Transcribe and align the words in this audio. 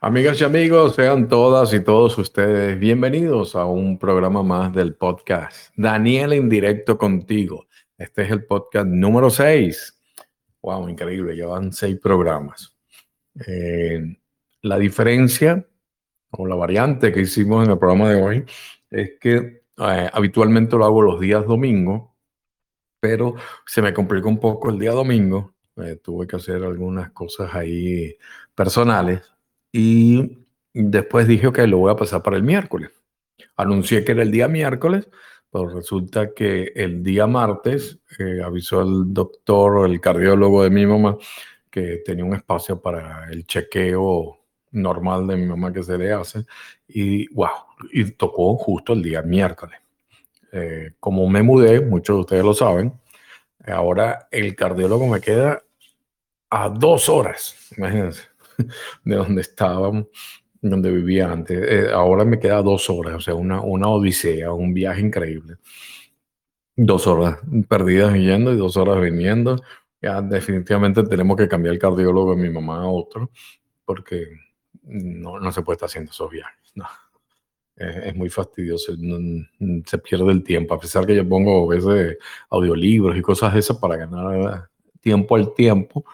Amigas 0.00 0.40
y 0.40 0.44
amigos, 0.44 0.94
sean 0.94 1.26
todas 1.26 1.74
y 1.74 1.80
todos 1.80 2.16
ustedes 2.18 2.78
bienvenidos 2.78 3.56
a 3.56 3.64
un 3.64 3.98
programa 3.98 4.44
más 4.44 4.72
del 4.72 4.94
podcast. 4.94 5.72
Daniel 5.74 6.34
en 6.34 6.48
directo 6.48 6.96
contigo. 6.96 7.66
Este 7.96 8.22
es 8.22 8.30
el 8.30 8.44
podcast 8.44 8.86
número 8.86 9.28
6. 9.28 10.00
Wow, 10.62 10.88
increíble, 10.88 11.34
llevan 11.34 11.72
seis 11.72 11.98
programas. 12.00 12.76
Eh, 13.44 14.16
la 14.62 14.78
diferencia 14.78 15.66
o 16.30 16.46
la 16.46 16.54
variante 16.54 17.10
que 17.10 17.22
hicimos 17.22 17.64
en 17.64 17.72
el 17.72 17.78
programa 17.80 18.10
de 18.10 18.22
hoy 18.22 18.44
es 18.90 19.18
que 19.20 19.64
eh, 19.78 20.10
habitualmente 20.12 20.76
lo 20.76 20.84
hago 20.84 21.02
los 21.02 21.18
días 21.18 21.44
domingo, 21.44 22.14
pero 23.00 23.34
se 23.66 23.82
me 23.82 23.92
complicó 23.92 24.28
un 24.28 24.38
poco 24.38 24.70
el 24.70 24.78
día 24.78 24.92
domingo. 24.92 25.56
Eh, 25.74 25.96
tuve 25.96 26.28
que 26.28 26.36
hacer 26.36 26.62
algunas 26.62 27.10
cosas 27.10 27.52
ahí 27.52 28.16
personales 28.54 29.22
y 29.72 30.38
después 30.72 31.26
dije 31.26 31.52
que 31.52 31.66
lo 31.66 31.78
voy 31.78 31.92
a 31.92 31.96
pasar 31.96 32.22
para 32.22 32.36
el 32.36 32.42
miércoles. 32.42 32.90
Anuncié 33.56 34.04
que 34.04 34.12
era 34.12 34.22
el 34.22 34.30
día 34.30 34.48
miércoles, 34.48 35.08
pero 35.50 35.68
resulta 35.68 36.32
que 36.34 36.72
el 36.74 37.02
día 37.02 37.26
martes 37.26 37.98
eh, 38.18 38.40
avisó 38.44 38.82
el 38.82 39.12
doctor 39.12 39.88
el 39.88 40.00
cardiólogo 40.00 40.62
de 40.62 40.70
mi 40.70 40.86
mamá 40.86 41.16
que 41.70 42.02
tenía 42.04 42.24
un 42.24 42.34
espacio 42.34 42.80
para 42.80 43.28
el 43.30 43.46
chequeo 43.46 44.38
normal 44.70 45.26
de 45.26 45.36
mi 45.36 45.46
mamá 45.46 45.72
que 45.72 45.82
se 45.82 45.96
le 45.96 46.12
hace 46.12 46.44
y 46.86 47.32
wow, 47.34 47.48
y 47.92 48.04
tocó 48.12 48.56
justo 48.56 48.92
el 48.92 49.02
día 49.02 49.22
miércoles. 49.22 49.78
Eh, 50.52 50.92
como 51.00 51.28
me 51.28 51.42
mudé, 51.42 51.80
muchos 51.80 52.16
de 52.16 52.20
ustedes 52.20 52.44
lo 52.44 52.54
saben, 52.54 52.92
ahora 53.66 54.28
el 54.30 54.54
cardiólogo 54.54 55.06
me 55.06 55.20
queda 55.20 55.62
a 56.50 56.68
dos 56.70 57.08
horas, 57.08 57.70
imagínense 57.76 58.22
de 59.04 59.16
donde 59.16 59.42
estábamos, 59.42 60.06
donde 60.60 60.90
vivía 60.90 61.30
antes. 61.30 61.58
Eh, 61.60 61.90
ahora 61.92 62.24
me 62.24 62.38
queda 62.38 62.62
dos 62.62 62.90
horas, 62.90 63.14
o 63.14 63.20
sea, 63.20 63.34
una, 63.34 63.60
una 63.60 63.88
odisea, 63.88 64.52
un 64.52 64.74
viaje 64.74 65.00
increíble. 65.00 65.56
Dos 66.76 67.06
horas 67.06 67.38
perdidas 67.68 68.14
yendo 68.14 68.52
y 68.52 68.56
dos 68.56 68.76
horas 68.76 69.00
viniendo. 69.00 69.60
Ya 70.00 70.22
definitivamente 70.22 71.02
tenemos 71.04 71.36
que 71.36 71.48
cambiar 71.48 71.74
el 71.74 71.80
cardiólogo 71.80 72.34
de 72.36 72.42
mi 72.42 72.50
mamá 72.50 72.82
a 72.82 72.88
otro, 72.88 73.30
porque 73.84 74.28
no, 74.84 75.40
no 75.40 75.52
se 75.52 75.62
puede 75.62 75.76
estar 75.76 75.88
haciendo 75.88 76.12
esos 76.12 76.30
viajes. 76.30 76.72
No. 76.74 76.86
Es, 77.78 78.14
muy 78.16 78.28
fastidioso, 78.28 78.92
se 79.86 79.98
pierde 79.98 80.32
el 80.32 80.42
tiempo, 80.42 80.74
a 80.74 80.80
pesar 80.80 81.06
que 81.06 81.14
yo 81.14 81.28
pongo 81.28 81.70
a 81.70 81.76
veces 81.76 82.18
audiolibros 82.50 83.16
y 83.16 83.22
cosas 83.22 83.54
de 83.54 83.60
esas 83.60 83.78
para 83.78 83.96
ganar 83.96 84.68
tiempo 85.00 85.36
al 85.36 85.54
tiempo, 85.54 86.04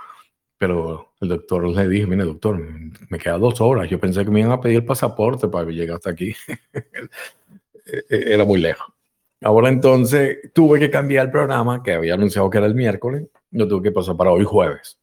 pero 0.58 1.13
el 1.24 1.28
doctor 1.30 1.68
le 1.68 1.88
dije, 1.88 2.06
mire 2.06 2.24
doctor, 2.24 2.60
me 3.08 3.18
queda 3.18 3.38
dos 3.38 3.60
horas. 3.60 3.90
Yo 3.90 3.98
pensé 3.98 4.24
que 4.24 4.30
me 4.30 4.40
iban 4.40 4.52
a 4.52 4.60
pedir 4.60 4.76
el 4.76 4.84
pasaporte 4.84 5.48
para 5.48 5.68
llegar 5.70 5.96
hasta 5.96 6.10
aquí. 6.10 6.34
E-, 7.86 8.02
e-, 8.08 8.32
era 8.32 8.46
muy 8.46 8.60
lejos. 8.60 8.86
Ahora 9.42 9.68
entonces 9.68 10.38
tuve 10.54 10.80
que 10.80 10.90
cambiar 10.90 11.26
el 11.26 11.30
programa 11.30 11.82
que 11.82 11.92
había 11.92 12.14
anunciado 12.14 12.48
que 12.48 12.56
era 12.56 12.66
el 12.66 12.74
miércoles. 12.74 13.26
Yo 13.50 13.68
tuve 13.68 13.82
que 13.82 13.92
pasar 13.92 14.16
para 14.16 14.30
hoy 14.30 14.44
jueves. 14.44 14.98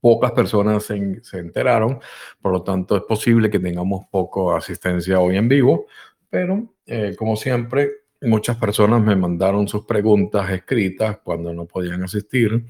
Pocas 0.00 0.32
personas 0.32 0.84
se, 0.84 1.22
se 1.22 1.38
enteraron, 1.38 1.98
por 2.42 2.52
lo 2.52 2.62
tanto 2.62 2.94
es 2.94 3.02
posible 3.04 3.48
que 3.48 3.58
tengamos 3.58 4.04
poco 4.10 4.54
asistencia 4.54 5.18
hoy 5.18 5.38
en 5.38 5.48
vivo, 5.48 5.86
pero 6.28 6.74
eh, 6.84 7.14
como 7.16 7.36
siempre, 7.36 8.04
muchas 8.20 8.56
personas 8.58 9.00
me 9.00 9.16
mandaron 9.16 9.66
sus 9.66 9.86
preguntas 9.86 10.50
escritas 10.50 11.18
cuando 11.24 11.54
no 11.54 11.64
podían 11.64 12.02
asistir 12.02 12.66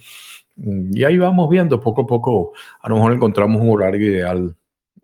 y 0.57 1.03
ahí 1.05 1.19
vamos 1.19 1.51
viendo 1.51 1.81
poco 1.81 2.03
a 2.03 2.07
poco, 2.07 2.53
a 2.81 2.89
lo 2.89 2.97
mejor 2.97 3.13
encontramos 3.13 3.61
un 3.61 3.71
horario 3.71 4.11
ideal 4.11 4.57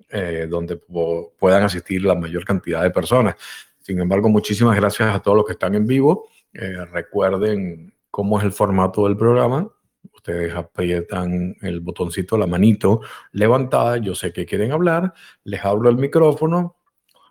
eh, 0.09 0.47
donde 0.49 0.77
puedan 0.77 1.63
asistir 1.63 2.05
la 2.05 2.15
mayor 2.15 2.45
cantidad 2.45 2.83
de 2.83 2.91
personas. 2.91 3.37
Sin 3.81 4.01
embargo, 4.01 4.29
muchísimas 4.29 4.77
gracias 4.77 5.15
a 5.15 5.21
todos 5.21 5.37
los 5.37 5.47
que 5.47 5.53
están 5.53 5.75
en 5.75 5.87
vivo. 5.87 6.29
Eh, 6.53 6.85
recuerden 6.87 7.95
cómo 8.11 8.39
es 8.39 8.45
el 8.45 8.53
formato 8.53 9.05
del 9.05 9.17
programa. 9.17 9.69
Ustedes 10.13 10.55
aprietan 10.55 11.57
el 11.63 11.81
botoncito, 11.81 12.37
la 12.37 12.47
manito 12.47 13.01
levantada. 13.33 13.99
Yo 13.99 14.15
sé 14.15 14.33
que 14.33 14.47
quieren 14.47 14.73
hablar. 14.73 15.15
Les 15.45 15.65
abro 15.65 15.89
el 15.89 15.97
micrófono. 15.97 16.77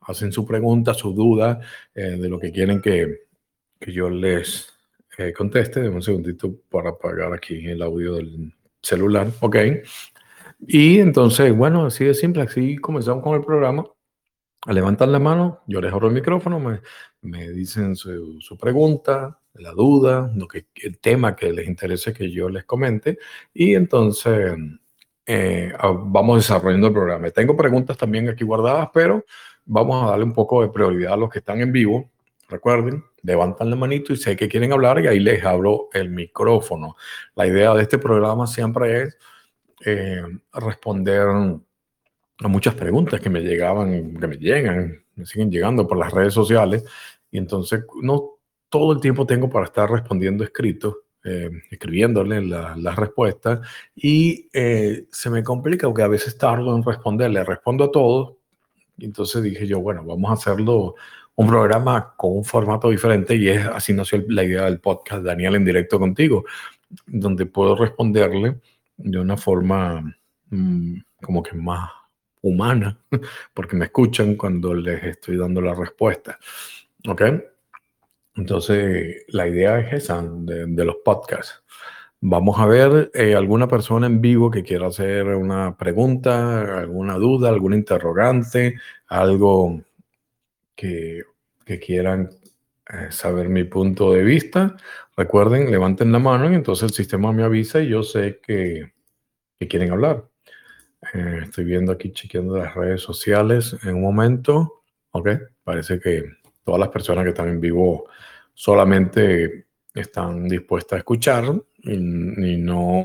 Hacen 0.02 0.32
su 0.32 0.46
pregunta, 0.46 0.94
su 0.94 1.14
duda 1.14 1.60
eh, 1.94 2.18
de 2.18 2.30
lo 2.30 2.40
que 2.40 2.52
quieren 2.52 2.82
que, 2.82 3.28
que 3.80 3.92
yo 3.92 4.10
les 4.10 4.79
conteste. 5.36 5.82
Deme 5.82 5.96
un 5.96 6.02
segundito 6.02 6.56
para 6.70 6.92
apagar 6.92 7.34
aquí 7.34 7.68
el 7.68 7.82
audio 7.82 8.16
del 8.16 8.54
celular. 8.82 9.28
Ok. 9.42 9.56
Y 10.68 11.00
entonces, 11.00 11.56
bueno, 11.56 11.86
así 11.86 12.06
de 12.06 12.14
simple, 12.14 12.44
así 12.44 12.78
comenzamos 12.78 13.24
con 13.24 13.36
el 13.36 13.46
programa. 13.46 13.86
Levantan 14.68 15.12
la 15.12 15.20
mano, 15.20 15.62
yo 15.68 15.80
les 15.80 15.92
abro 15.94 16.10
el 16.10 16.14
micrófono, 16.14 16.60
me, 16.60 16.82
me 17.22 17.50
dicen 17.52 17.96
su, 17.96 18.42
su, 18.42 18.58
pregunta, 18.58 19.40
la 19.54 19.72
duda, 19.72 20.30
lo 20.36 20.50
que, 20.50 20.68
el 20.84 21.00
tema 21.00 21.34
que 21.34 21.54
les 21.54 21.66
interese 21.66 22.14
que 22.14 22.30
yo 22.30 22.50
les 22.50 22.66
comente. 22.66 23.20
Y 23.54 23.76
entonces 23.76 24.58
eh, 25.26 25.72
vamos 26.06 26.38
desarrollando 26.38 26.88
el 26.88 26.94
programa. 26.94 27.30
Tengo 27.30 27.56
preguntas 27.56 27.96
también 27.98 28.28
aquí 28.28 28.44
guardadas, 28.44 28.90
pero 28.94 29.24
vamos 29.64 30.04
a 30.04 30.10
darle 30.10 30.26
un 30.26 30.34
poco 30.34 30.62
de 30.62 30.70
prioridad 30.70 31.14
a 31.14 31.18
los 31.18 31.30
que 31.30 31.40
están 31.40 31.62
en 31.62 31.72
vivo. 31.72 32.10
Recuerden, 32.50 33.04
levantan 33.24 33.70
la 33.70 33.76
manito 33.76 34.14
y 34.14 34.18
sé 34.18 34.36
que 34.36 34.48
quieren 34.48 34.72
hablar 34.72 35.00
y 35.00 35.08
ahí 35.08 35.20
les 35.20 35.44
abro 35.44 35.90
el 35.94 36.10
micrófono. 36.10 36.96
La 37.36 37.48
idea 37.48 37.74
de 37.74 37.84
este 37.84 37.98
programa 37.98 38.48
siempre 38.48 39.04
es 39.04 39.18
eh, 39.86 40.22
responder 40.54 41.28
a 41.28 42.48
muchas 42.48 42.76
preguntas 42.76 43.20
que 43.20 43.30
me 43.30 43.42
llegaban, 43.42 44.18
que 44.18 44.28
me 44.28 44.38
llegan, 44.38 45.04
me 45.16 45.26
siguen 45.26 45.52
llegando 45.52 45.88
por 45.88 45.98
las 45.98 46.12
redes 46.12 46.34
sociales 46.34 46.84
y 47.32 47.38
entonces 47.38 47.84
no 48.02 48.38
todo 48.70 48.94
el 48.94 49.00
tiempo 49.00 49.26
tengo 49.26 49.50
para 49.50 49.66
estar 49.66 49.90
respondiendo 49.90 50.44
escrito, 50.44 51.04
eh, 51.24 51.50
escribiéndole 51.70 52.42
las 52.42 52.96
respuestas 52.96 53.60
y 53.96 54.50
eh, 54.54 55.08
se 55.12 55.30
me 55.30 55.44
complica 55.44 55.88
porque 55.88 56.04
a 56.04 56.08
veces 56.08 56.38
tardo 56.38 56.76
en 56.76 56.84
responderle, 56.84 57.44
respondo 57.44 57.86
a 57.86 57.92
todos 57.92 58.40
entonces 59.06 59.44
dije 59.44 59.68
yo, 59.68 59.80
bueno, 59.80 60.04
vamos 60.04 60.30
a 60.30 60.34
hacerlo 60.34 60.96
un 61.40 61.48
programa 61.48 62.16
con 62.18 62.36
un 62.36 62.44
formato 62.44 62.90
diferente 62.90 63.34
y 63.34 63.48
es 63.48 63.66
así 63.66 63.94
nació 63.94 64.22
la 64.28 64.44
idea 64.44 64.66
del 64.66 64.82
podcast 64.82 65.24
Daniel 65.24 65.56
en 65.56 65.64
directo 65.64 65.98
contigo, 65.98 66.44
donde 67.08 67.46
puedo 67.46 67.78
responderle 67.78 68.58
de 68.98 69.20
una 69.22 69.38
forma 69.38 70.04
mmm, 70.50 70.98
como 71.22 71.42
que 71.42 71.56
más 71.56 71.92
humana, 72.42 72.98
porque 73.54 73.78
me 73.78 73.86
escuchan 73.86 74.36
cuando 74.36 74.74
les 74.74 75.02
estoy 75.02 75.38
dando 75.38 75.62
la 75.62 75.74
respuesta. 75.74 76.38
¿Ok? 77.08 77.22
Entonces, 78.36 79.24
la 79.30 79.48
idea 79.48 79.80
es 79.80 79.94
esa 79.94 80.22
de, 80.22 80.66
de 80.66 80.86
los 80.86 80.98
podcasts. 81.06 81.64
Vamos 82.20 82.60
a 82.60 82.66
ver 82.66 83.12
eh, 83.14 83.34
alguna 83.34 83.70
persona 83.70 84.08
en 84.08 84.20
vivo 84.20 84.52
que 84.52 84.64
quiera 84.64 84.88
hacer 84.88 85.28
una 85.28 85.78
pregunta, 85.78 86.80
alguna 86.80 87.14
duda, 87.14 87.48
algún 87.48 87.74
interrogante, 87.74 88.76
algo 89.08 89.82
que, 90.80 91.24
quieran 91.80 92.32
eh, 92.90 93.12
saber 93.12 93.48
mi 93.50 93.64
punto 93.64 94.14
de 94.14 94.24
vista, 94.24 94.76
recuerden, 95.16 95.70
levanten 95.70 96.12
la 96.12 96.18
mano 96.18 96.52
y 96.52 96.56
entonces 96.56 96.90
el 96.90 96.96
sistema 96.96 97.32
me 97.32 97.44
avisa 97.44 97.80
y 97.82 97.90
yo 97.90 98.02
sé 98.02 98.40
que, 98.42 98.92
quieren 99.68 99.92
hablar. 99.92 100.26
Eh, 101.14 101.42
estoy 101.44 101.66
viendo 101.66 101.92
aquí, 101.92 102.12
chequeando 102.12 102.58
las 102.58 102.74
redes 102.74 103.02
sociales 103.02 103.76
en 103.84 103.96
un 103.96 104.02
momento. 104.02 104.84
Ok, 105.12 105.30
parece 105.64 106.00
que 106.00 106.24
todas 106.64 106.80
las 106.80 106.90
personas 106.90 107.24
que 107.24 107.32
están 107.32 107.50
en 107.50 107.60
vivo 107.60 108.10
solamente 108.54 109.68
están 109.94 110.48
dispuestas 110.48 110.98
a 110.98 111.00
escuchar 111.00 111.44
y, 111.84 111.94
y 111.94 112.58
no, 112.58 113.04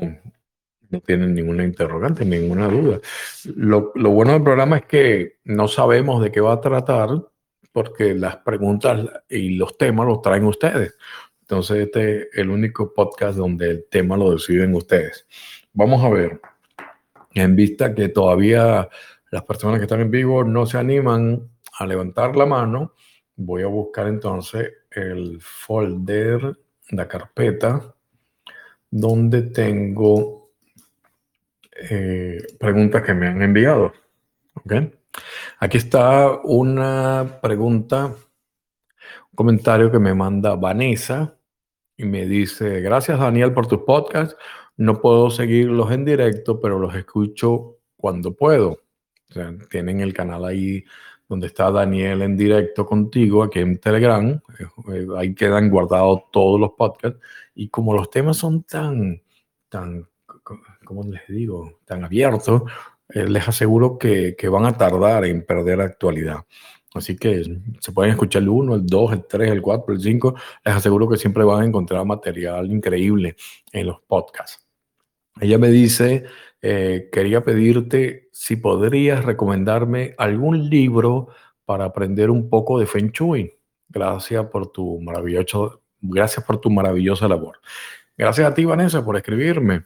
no 0.89 1.01
tienen 1.01 1.35
ninguna 1.35 1.63
interrogante, 1.63 2.25
ninguna 2.25 2.67
duda. 2.67 2.99
Lo, 3.55 3.91
lo, 3.95 4.09
bueno 4.11 4.31
del 4.33 4.43
programa 4.43 4.77
es 4.77 4.85
que 4.85 5.39
no 5.43 5.67
sabemos 5.67 6.23
de 6.23 6.31
qué 6.31 6.41
va 6.41 6.53
a 6.53 6.61
tratar, 6.61 7.09
porque 7.75 8.15
las 8.15 8.37
preguntas 8.37 9.05
y 9.27 9.49
los 9.57 9.77
temas 9.77 10.07
los 10.07 10.21
traen 10.21 10.45
ustedes. 10.45 10.95
Entonces, 11.41 11.87
este 11.87 12.21
es 12.21 12.27
el 12.35 12.49
único 12.49 12.93
podcast 12.93 13.37
donde 13.37 13.69
el 13.69 13.85
tema 13.91 14.15
lo 14.15 14.31
deciden 14.31 14.73
ustedes. 14.75 15.27
Vamos 15.73 16.01
a 16.01 16.07
ver, 16.07 16.39
en 17.33 17.53
vista 17.53 17.93
que 17.93 18.07
todavía 18.07 18.87
las 19.29 19.43
personas 19.43 19.79
que 19.79 19.83
están 19.83 19.99
en 19.99 20.09
vivo 20.09 20.45
no 20.45 20.65
se 20.65 20.77
animan 20.77 21.49
a 21.77 21.85
levantar 21.85 22.37
la 22.37 22.45
mano, 22.45 22.93
voy 23.35 23.63
a 23.63 23.67
buscar 23.67 24.07
entonces 24.07 24.71
el 24.89 25.41
folder, 25.41 26.57
la 26.91 27.09
carpeta, 27.09 27.93
donde 28.89 29.41
tengo 29.41 30.51
eh, 31.89 32.41
preguntas 32.57 33.03
que 33.03 33.13
me 33.13 33.27
han 33.27 33.41
enviado. 33.41 33.91
¿Okay? 34.63 34.93
Aquí 35.59 35.77
está 35.77 36.39
una 36.43 37.39
pregunta, 37.41 38.05
un 38.05 39.35
comentario 39.35 39.91
que 39.91 39.99
me 39.99 40.13
manda 40.13 40.55
Vanessa 40.55 41.37
y 41.97 42.05
me 42.05 42.25
dice, 42.25 42.81
gracias 42.81 43.19
Daniel 43.19 43.53
por 43.53 43.67
tus 43.67 43.79
podcasts. 43.79 44.35
No 44.77 44.99
puedo 44.99 45.29
seguirlos 45.29 45.91
en 45.91 46.03
directo, 46.05 46.59
pero 46.59 46.79
los 46.79 46.93
escucho 46.95 47.77
cuando 47.97 48.33
puedo. 48.33 48.81
tienen 49.69 50.01
el 50.01 50.13
canal 50.13 50.45
ahí 50.45 50.83
donde 51.27 51.47
está 51.47 51.71
Daniel 51.71 52.21
en 52.21 52.37
directo 52.37 52.85
contigo, 52.85 53.43
aquí 53.43 53.59
en 53.59 53.79
Telegram. 53.79 54.39
Eh, 54.89 55.07
ahí 55.17 55.33
quedan 55.33 55.69
guardados 55.69 56.23
todos 56.31 56.59
los 56.59 56.71
podcasts. 56.71 57.19
Y 57.55 57.69
como 57.69 57.93
los 57.93 58.09
temas 58.09 58.37
son 58.37 58.63
tan, 58.63 59.21
tan, 59.69 60.07
¿cómo 60.83 61.03
les 61.03 61.27
digo? 61.27 61.79
Tan 61.85 62.03
abiertos, 62.03 62.63
eh, 63.09 63.27
les 63.27 63.47
aseguro 63.47 63.97
que, 63.97 64.35
que, 64.37 64.49
van 64.49 64.65
a 64.65 64.77
tardar 64.77 65.25
en 65.25 65.45
perder 65.45 65.81
actualidad. 65.81 66.45
Así 66.95 67.17
que 67.17 67.43
se 67.79 67.91
pueden 67.91 68.11
escuchar 68.11 68.41
el 68.41 68.49
1, 68.49 68.75
el 68.75 68.85
2, 68.85 69.13
el 69.13 69.25
3, 69.27 69.51
el 69.51 69.61
4, 69.61 69.93
el 69.93 70.01
5. 70.01 70.35
Les 70.63 70.75
aseguro 70.75 71.09
que 71.09 71.17
siempre 71.17 71.43
van 71.43 71.61
a 71.61 71.65
encontrar 71.65 72.05
material 72.05 72.71
increíble 72.71 73.35
en 73.71 73.87
los 73.87 73.99
podcasts. 74.01 74.65
Ella 75.41 75.57
me 75.57 75.69
dice, 75.69 76.23
eh, 76.61 77.09
quería 77.11 77.43
pedirte 77.43 78.29
si 78.31 78.55
podrías 78.55 79.25
recomendarme 79.25 80.15
algún 80.17 80.69
libro 80.69 81.27
para 81.65 81.85
aprender 81.85 82.29
un 82.29 82.49
poco 82.49 82.79
de 82.79 82.85
Feng 82.85 83.11
Shui. 83.11 83.53
Gracias 83.89 84.45
por 84.45 84.71
tu 84.71 85.01
maravilloso, 85.01 85.81
gracias 85.99 86.45
por 86.45 86.61
tu 86.61 86.69
maravillosa 86.69 87.27
labor. 87.27 87.59
Gracias 88.17 88.49
a 88.49 88.53
ti, 88.53 88.63
Vanessa, 88.63 89.03
por 89.03 89.17
escribirme. 89.17 89.83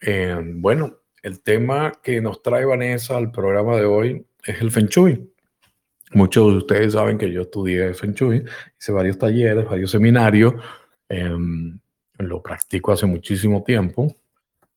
Eh, 0.00 0.36
bueno, 0.54 1.01
el 1.22 1.40
tema 1.40 1.92
que 2.02 2.20
nos 2.20 2.42
trae 2.42 2.64
Vanessa 2.64 3.16
al 3.16 3.30
programa 3.30 3.76
de 3.76 3.84
hoy 3.84 4.26
es 4.44 4.60
el 4.60 4.70
Feng 4.70 4.88
Shui. 4.88 5.32
Muchos 6.14 6.52
de 6.52 6.58
ustedes 6.58 6.92
saben 6.92 7.16
que 7.16 7.30
yo 7.32 7.42
estudié 7.42 7.94
Feng 7.94 8.12
Shui, 8.12 8.44
hice 8.78 8.92
varios 8.92 9.18
talleres, 9.18 9.64
varios 9.64 9.90
seminarios, 9.90 10.54
em, 11.08 11.78
lo 12.18 12.42
practico 12.42 12.92
hace 12.92 13.06
muchísimo 13.06 13.62
tiempo. 13.62 14.14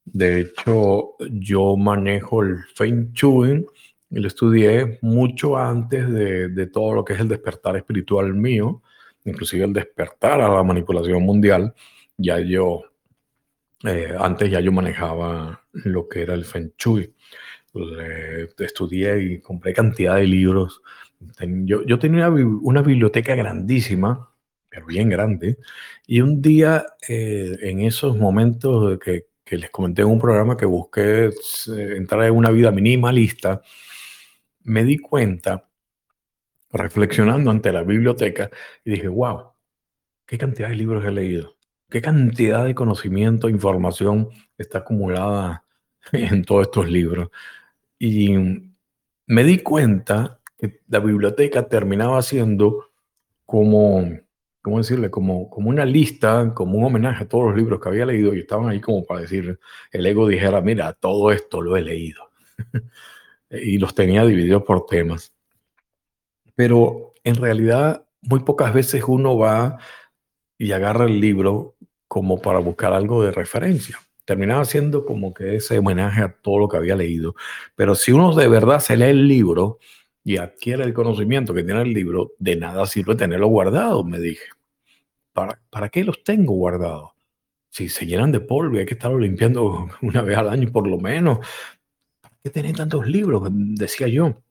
De 0.05 0.41
hecho, 0.41 1.15
yo 1.31 1.75
manejo 1.75 2.43
el 2.43 2.59
Feng 2.75 3.11
Shui 3.11 3.65
y 4.11 4.19
lo 4.19 4.27
estudié 4.27 4.99
mucho 5.01 5.57
antes 5.57 6.09
de, 6.11 6.49
de, 6.49 6.67
todo 6.67 6.93
lo 6.93 7.03
que 7.03 7.13
es 7.13 7.19
el 7.19 7.27
despertar 7.27 7.75
espiritual 7.75 8.33
mío, 8.33 8.83
inclusive 9.25 9.65
el 9.65 9.73
despertar 9.73 10.41
a 10.41 10.47
la 10.47 10.63
manipulación 10.63 11.23
mundial. 11.23 11.73
Ya 12.17 12.39
yo, 12.39 12.83
eh, 13.87 14.15
antes 14.17 14.49
ya 14.49 14.59
yo 14.59 14.71
manejaba 14.71 15.61
lo 15.73 16.07
que 16.07 16.21
era 16.21 16.33
el 16.33 16.45
Feng 16.45 16.71
Shui. 16.77 17.13
estudié 18.59 19.21
y 19.21 19.39
compré 19.39 19.73
cantidad 19.73 20.15
de 20.15 20.25
libros. 20.25 20.81
Yo, 21.65 21.99
tenía 21.99 22.29
una, 22.29 22.81
biblioteca 22.81 23.35
grandísima, 23.35 24.29
pero 24.69 24.85
bien 24.85 25.09
grande, 25.09 25.57
y 26.07 26.21
un 26.21 26.41
día 26.41 26.85
eh, 27.07 27.57
en 27.61 27.81
esos 27.81 28.17
momentos 28.17 28.99
que, 28.99 29.25
que, 29.43 29.57
les 29.57 29.69
comenté 29.71 30.01
en 30.01 30.09
un 30.09 30.19
programa 30.19 30.57
que 30.57 30.65
busqué 30.65 31.27
eh, 31.27 31.95
entrar 31.97 32.25
en 32.25 32.35
una 32.35 32.51
vida 32.51 32.71
minimalista, 32.71 33.61
me 34.63 34.83
di 34.83 34.97
cuenta, 34.97 35.67
reflexionando 36.71 37.51
ante 37.51 37.71
la 37.71 37.83
biblioteca, 37.83 38.49
y 38.83 38.91
dije, 38.91 39.07
wow, 39.07 39.53
qué 40.25 40.37
cantidad 40.37 40.69
de 40.69 40.75
libros 40.75 41.05
he 41.05 41.11
leído, 41.11 41.54
qué 41.95 42.01
cantidad 42.01 42.65
de 42.65 42.75
conocimiento, 42.75 43.47
información 43.47 44.27
está 44.57 44.79
acumulada 44.79 45.63
en 46.11 46.43
todos 46.43 46.63
estos 46.63 46.91
libros. 46.91 47.29
Y 47.97 48.35
me 49.27 49.43
di 49.45 49.59
cuenta 49.59 50.41
la 50.89 50.99
biblioteca 50.99 51.69
terminaba 51.69 52.21
siendo 52.21 52.89
como, 53.45 54.11
¿cómo 54.61 54.79
decirle? 54.79 55.09
Como, 55.09 55.49
como 55.49 55.69
una 55.69 55.85
lista, 55.85 56.53
como 56.53 56.79
un 56.79 56.83
homenaje 56.83 57.23
a 57.23 57.29
todos 57.29 57.45
los 57.45 57.55
libros 57.55 57.79
que 57.79 57.87
había 57.87 58.05
leído 58.05 58.35
y 58.35 58.39
estaban 58.39 58.67
ahí 58.67 58.81
como 58.81 59.05
para 59.05 59.21
decir, 59.21 59.57
el 59.89 60.05
ego 60.05 60.27
dijera, 60.27 60.59
mira, 60.59 60.91
todo 60.91 61.31
esto 61.31 61.61
lo 61.61 61.77
he 61.77 61.81
leído. 61.81 62.29
y 63.49 63.77
los 63.77 63.95
tenía 63.95 64.25
divididos 64.25 64.63
por 64.63 64.85
temas. 64.85 65.33
Pero 66.55 67.13
en 67.23 67.35
realidad, 67.35 68.05
muy 68.21 68.41
pocas 68.41 68.73
veces 68.73 69.01
uno 69.07 69.37
va 69.37 69.79
y 70.57 70.71
agarra 70.71 71.05
el 71.05 71.19
libro 71.19 71.74
como 72.07 72.41
para 72.41 72.59
buscar 72.59 72.93
algo 72.93 73.23
de 73.23 73.31
referencia. 73.31 73.99
Terminaba 74.25 74.65
siendo 74.65 75.05
como 75.05 75.33
que 75.33 75.57
ese 75.57 75.79
homenaje 75.79 76.21
a 76.21 76.31
todo 76.33 76.59
lo 76.59 76.67
que 76.69 76.77
había 76.77 76.95
leído. 76.95 77.35
Pero 77.75 77.95
si 77.95 78.11
uno 78.11 78.33
de 78.33 78.47
verdad 78.47 78.79
se 78.79 78.97
lee 78.97 79.05
el 79.05 79.27
libro, 79.27 79.79
y 80.25 80.37
adquiere 80.37 80.83
el 80.83 80.93
conocimiento 80.93 81.53
que 81.53 81.63
tiene 81.63 81.83
el 81.83 81.93
libro, 81.93 82.31
de 82.39 82.55
nada 82.55 82.87
sirve 82.87 83.15
tenerlo 83.15 83.47
guardado, 83.47 84.03
me 84.03 84.19
dije. 84.19 84.45
¿Para, 85.31 85.61
¿Para 85.69 85.89
qué 85.89 86.03
los 86.03 86.23
tengo 86.23 86.53
guardados? 86.53 87.11
Si 87.69 87.89
se 87.89 88.07
llenan 88.07 88.31
de 88.31 88.39
polvo 88.39 88.75
y 88.75 88.79
hay 88.79 88.85
que 88.87 88.95
estarlo 88.95 89.19
limpiando 89.19 89.87
una 90.01 90.23
vez 90.23 90.37
al 90.37 90.49
año 90.49 90.71
por 90.71 90.87
lo 90.87 90.97
menos. 90.97 91.39
¿Para 92.19 92.35
qué 92.43 92.49
tener 92.49 92.75
tantos 92.75 93.07
libros? 93.07 93.47
Decía 93.51 94.07
yo. 94.07 94.41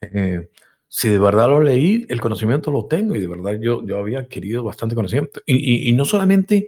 Eh, 0.00 0.50
si 0.92 1.08
de 1.08 1.20
verdad 1.20 1.48
lo 1.48 1.62
leí, 1.62 2.04
el 2.08 2.20
conocimiento 2.20 2.72
lo 2.72 2.86
tengo 2.86 3.14
y 3.14 3.20
de 3.20 3.28
verdad 3.28 3.52
yo, 3.60 3.86
yo 3.86 3.98
había 3.98 4.18
adquirido 4.18 4.64
bastante 4.64 4.96
conocimiento. 4.96 5.40
Y, 5.46 5.88
y, 5.88 5.92
no 5.92 6.04
solamente 6.04 6.66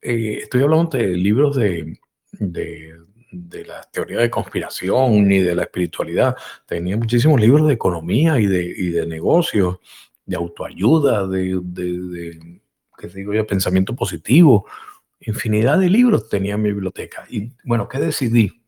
eh, 0.00 0.38
estoy 0.42 0.62
hablando 0.62 0.96
de 0.96 1.08
libros 1.16 1.56
de, 1.56 1.98
de, 2.30 2.94
de 3.32 3.64
la 3.64 3.82
teoría 3.90 4.18
de 4.20 4.30
conspiración 4.30 5.26
ni 5.26 5.40
de 5.40 5.56
la 5.56 5.64
espiritualidad. 5.64 6.36
Tenía 6.64 6.96
muchísimos 6.96 7.40
libros 7.40 7.66
de 7.66 7.74
economía 7.74 8.38
y 8.38 8.46
de, 8.46 8.62
y 8.64 8.90
de 8.90 9.04
negocios, 9.04 9.78
de 10.24 10.36
autoayuda, 10.36 11.26
de, 11.26 11.58
de, 11.60 12.60
¿qué 12.96 13.08
digo 13.08 13.34
yo? 13.34 13.44
Pensamiento 13.48 13.96
positivo. 13.96 14.66
Infinidad 15.18 15.80
de 15.80 15.90
libros 15.90 16.28
tenía 16.28 16.54
en 16.54 16.62
mi 16.62 16.70
biblioteca. 16.70 17.26
Y 17.28 17.50
bueno, 17.64 17.88
¿qué 17.88 17.98
decidí? 17.98 18.62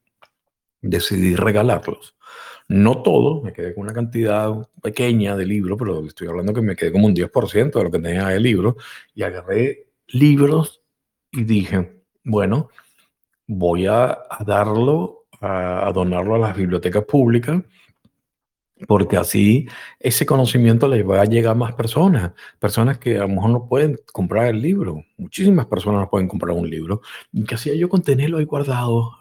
Decidí 0.82 1.36
regalarlos. 1.36 2.16
No 2.68 3.02
todos, 3.02 3.42
me 3.42 3.54
quedé 3.54 3.74
con 3.74 3.84
una 3.84 3.94
cantidad 3.94 4.52
pequeña 4.82 5.34
de 5.36 5.46
libros, 5.46 5.78
pero 5.78 6.04
estoy 6.04 6.28
hablando 6.28 6.52
que 6.52 6.60
me 6.60 6.76
quedé 6.76 6.92
como 6.92 7.06
un 7.06 7.14
10% 7.14 7.78
de 7.78 7.84
lo 7.84 7.90
que 7.90 7.98
tenía 7.98 8.28
de 8.28 8.40
libros, 8.40 8.74
y 9.14 9.22
agarré 9.22 9.86
libros 10.08 10.82
y 11.32 11.44
dije, 11.44 12.02
bueno, 12.24 12.68
voy 13.46 13.86
a, 13.86 14.18
darlo, 14.44 15.24
a, 15.40 15.90
donarlo 15.94 16.34
a 16.34 16.38
las 16.38 16.56
bibliotecas 16.56 17.04
públicas, 17.04 17.62
porque 18.86 19.16
así 19.16 19.66
ese 19.98 20.26
conocimiento 20.26 20.86
les 20.88 21.08
va 21.08 21.22
a 21.22 21.24
llegar 21.24 21.52
a 21.52 21.54
más 21.54 21.72
personas, 21.72 22.32
personas 22.58 22.98
que 22.98 23.16
a 23.16 23.22
lo 23.22 23.28
mejor 23.28 23.50
no 23.50 23.66
pueden 23.66 23.98
comprar 24.12 24.46
el 24.48 24.60
libro, 24.60 25.02
muchísimas 25.16 25.66
personas 25.66 26.02
no 26.02 26.10
pueden 26.10 26.28
comprar 26.28 26.54
un 26.54 26.68
libro, 26.68 27.00
y 27.32 27.42
hacía 27.52 27.74
yo 27.74 27.88
con 27.88 28.02
tenerlo 28.02 28.38
ahí 28.38 28.44
guardado, 28.44 29.12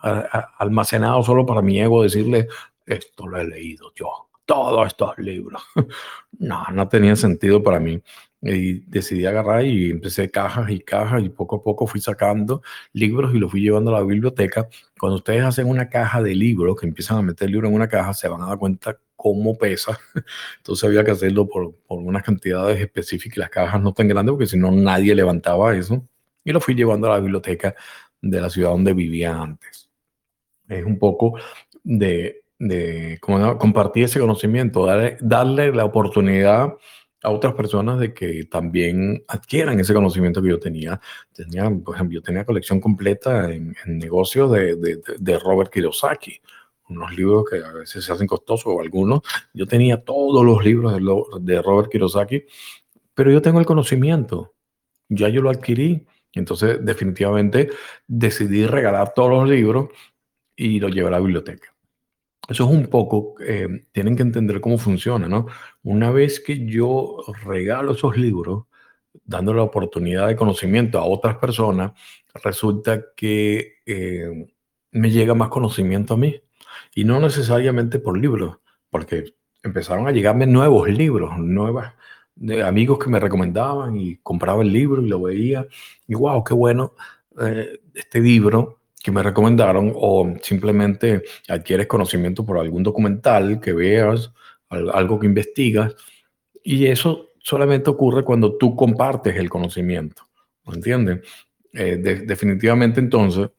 almacenado 0.60 1.24
solo 1.24 1.46
para 1.46 1.62
mi 1.62 1.80
ego, 1.80 2.04
decirle, 2.04 2.50
esto 2.88 3.28
lo 3.28 3.38
he 3.38 3.46
leído 3.46 3.92
yo, 3.96 4.30
todos 4.46 4.88
estos 4.88 5.18
libros. 5.20 5.62
no, 6.40 6.64
no 6.74 6.88
tenía 6.88 7.16
sentido 7.16 7.62
para 7.62 7.80
mí. 7.80 8.02
Y 8.42 8.82
decidí 8.82 9.26
agarrar 9.26 9.66
y 9.66 9.90
empecé 9.90 10.30
cajas 10.30 10.70
y 10.70 10.80
cajas 10.80 11.24
y 11.24 11.30
poco 11.30 11.58
a 11.58 11.64
poco 11.64 11.88
fui 11.88 12.00
sacando 12.00 12.62
libros 12.94 13.34
y 13.34 13.40
los 13.40 13.50
fui 13.50 13.62
llevando 13.62 13.96
a 13.96 14.00
la 14.00 14.06
biblioteca. 14.06 14.70
Cuando 15.00 15.18
ustedes 15.18 15.44
hacen 15.44 15.68
una 15.68 15.90
caja 15.90 16.22
de 16.22 16.36
libros, 16.36 16.80
que 16.80 16.86
empiezan 16.86 17.18
a 17.18 17.22
meter 17.24 17.50
libros 17.50 17.70
en 17.70 17.76
una 17.76 17.90
caja, 17.90 18.14
se 18.14 18.28
van 18.28 18.42
a 18.44 18.48
dar 18.48 18.58
cuenta 18.60 18.98
cómo 19.16 19.58
pesa. 19.58 20.00
Entonces 20.58 20.84
había 20.84 21.04
que 21.04 21.12
hacerlo 21.12 21.48
por, 21.48 21.76
por 21.88 22.00
unas 22.00 22.24
cantidades 22.24 22.80
específicas 22.80 23.38
y 23.38 23.40
las 23.42 23.50
cajas 23.50 23.82
no 23.82 23.94
tan 23.94 24.08
grandes 24.08 24.34
porque 24.34 24.48
si 24.48 24.58
no 24.58 24.72
nadie 24.72 25.16
levantaba 25.16 25.76
eso. 25.76 26.08
Y 26.44 26.52
lo 26.52 26.62
fui 26.62 26.76
llevando 26.76 27.08
a 27.08 27.16
la 27.16 27.20
biblioteca 27.20 27.76
de 28.22 28.42
la 28.42 28.50
ciudad 28.50 28.70
donde 28.70 28.94
vivía 28.94 29.36
antes. 29.36 29.90
Es 30.70 30.86
un 30.86 31.00
poco 31.00 31.40
de, 31.84 32.44
de 32.60 33.20
compartir 33.22 34.06
ese 34.06 34.20
conocimiento, 34.20 34.86
darle, 34.86 35.18
darle 35.22 35.72
la 35.72 35.86
oportunidad 35.86 36.74
a 37.24 37.30
otras 37.32 37.54
personas 37.54 38.00
de 38.00 38.14
que 38.14 38.46
también 38.46 39.24
adquieran 39.28 39.80
ese 39.80 39.94
conocimiento 39.94 40.42
que 40.42 40.50
yo 40.50 40.60
tenía. 40.60 41.00
tenía 41.34 41.70
por 41.70 41.96
ejemplo, 41.96 42.16
yo 42.16 42.22
tenía 42.22 42.46
colección 42.46 42.80
completa 42.80 43.52
en, 43.52 43.76
negocios 43.86 44.52
de, 44.52 44.76
de, 44.76 45.40
Robert 45.40 45.72
Kiyosaki, 45.72 46.40
unos 46.90 47.16
libros 47.16 47.46
que 47.50 47.58
a 47.58 47.72
veces 47.74 48.06
se 48.06 48.12
hacen 48.12 48.28
costosos 48.28 48.68
o 48.68 48.82
algunos. 48.82 49.22
Yo 49.54 49.66
tenía 49.68 50.04
todos 50.04 50.46
los 50.46 50.64
libros 50.64 50.94
de, 51.42 51.62
Robert 51.62 51.92
Kiyosaki, 51.92 52.46
pero 53.14 53.32
yo 53.32 53.42
tengo 53.42 53.60
el 53.60 53.66
conocimiento, 53.66 54.54
ya 55.10 55.30
yo 55.30 55.42
lo 55.42 55.50
adquirí. 55.50 56.06
Entonces, 56.34 56.86
definitivamente 56.86 57.70
decidí 58.08 58.68
regalar 58.68 59.14
todos 59.14 59.32
los 59.32 59.50
libros 59.50 59.90
y 60.56 60.80
lo 60.80 60.90
llevé 60.90 61.08
a 61.08 61.12
la 61.12 61.20
biblioteca. 61.20 61.77
Eso 62.48 62.64
es 62.64 62.70
un 62.70 62.88
poco, 62.88 63.36
eh, 63.42 63.86
tienen 63.92 64.16
que 64.16 64.22
entender 64.22 64.62
cómo 64.62 64.78
funciona, 64.78 65.28
¿no? 65.28 65.48
Una 65.84 66.12
vez 66.12 66.40
que 66.40 66.66
yo 66.66 67.18
regalo 67.44 67.92
esos 67.92 68.18
libros, 68.18 68.66
dando 69.26 69.54
la 69.54 69.64
oportunidad 69.64 70.28
de 70.28 70.36
conocimiento 70.36 71.00
a 71.00 71.06
otras 71.06 71.38
personas, 71.38 71.92
resulta 72.44 73.04
que 73.16 73.80
eh, 73.86 74.48
me 74.92 75.12
llega 75.12 75.34
más 75.34 75.50
conocimiento 75.50 76.14
a 76.14 76.18
mí. 76.18 76.42
Y 76.96 77.04
no 77.04 77.20
necesariamente 77.20 78.00
por 78.00 78.18
libros, 78.18 78.58
porque 78.90 79.34
empezaron 79.64 80.08
a 80.08 80.12
llegarme 80.12 80.48
nuevos 80.48 80.90
libros, 80.90 81.38
nuevas, 81.38 81.94
amigos 82.66 83.00
que 83.00 83.10
me 83.10 83.20
recomendaban 83.20 83.98
y 83.98 84.18
compraba 84.18 84.62
el 84.64 84.72
libro 84.72 85.02
y 85.02 85.10
lo 85.10 85.22
veía. 85.22 85.68
Y 86.08 86.16
wow, 86.16 86.44
qué 86.44 86.54
bueno 86.54 86.94
eh, 87.42 87.82
este 87.94 88.20
libro 88.22 88.80
me 89.12 89.24
recomendaron 89.24 89.94
o 89.96 90.34
simplemente 90.42 91.24
adquieres 91.48 91.88
conocimiento 91.88 92.46
por 92.46 92.58
algún 92.58 92.84
documental 92.84 93.60
que 93.60 93.74
veas, 93.74 94.32
algo 94.70 95.20
que 95.20 95.28
investigas 95.28 95.96
y 96.64 96.88
eso 96.88 97.32
solamente 97.40 97.90
ocurre 97.90 98.24
cuando 98.24 98.58
tú 98.58 98.76
compartes 98.76 99.36
el 99.38 99.50
conocimiento, 99.50 100.24
¿me 100.66 100.76
entiendes? 100.76 101.22
Eh, 101.72 101.98
definitivamente 102.26 103.00
entonces, 103.00 103.50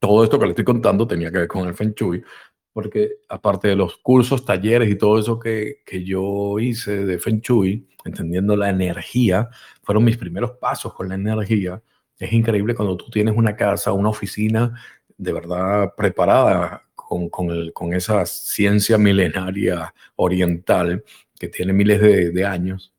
todo 0.00 0.24
esto 0.24 0.38
que 0.38 0.46
le 0.46 0.50
estoy 0.50 0.64
contando 0.64 1.06
tenía 1.06 1.30
que 1.30 1.38
ver 1.38 1.48
con 1.48 1.68
el 1.68 1.74
Feng 1.74 1.94
Shui, 1.94 2.24
porque 2.72 3.18
aparte 3.28 3.68
de 3.68 3.76
los 3.76 3.98
cursos, 3.98 4.44
talleres 4.44 4.90
y 4.90 4.96
todo 4.96 5.18
eso 5.18 5.38
que, 5.38 5.82
que 5.86 6.02
yo 6.02 6.58
hice 6.58 7.04
de 7.04 7.18
Feng 7.18 7.40
Shui, 7.40 7.86
entendiendo 8.04 8.56
la 8.56 8.70
energía, 8.70 9.48
fueron 9.82 10.04
mis 10.04 10.16
primeros 10.16 10.52
pasos 10.52 10.92
con 10.94 11.08
la 11.08 11.14
energía. 11.14 11.80
Es 12.18 12.32
increíble 12.32 12.74
cuando 12.74 12.96
tú 12.96 13.10
tienes 13.10 13.36
una 13.36 13.56
casa, 13.56 13.92
una 13.92 14.10
oficina 14.10 14.80
de 15.16 15.32
verdad 15.32 15.94
preparada 15.96 16.84
con, 16.94 17.28
con, 17.28 17.92
esa 17.92 18.24
ciencia 18.26 18.96
milenaria 18.98 19.94
oriental 20.16 21.04
que 21.38 21.48
tiene 21.48 21.72
miles 21.72 22.00
de, 22.00 22.44
años 22.44 22.94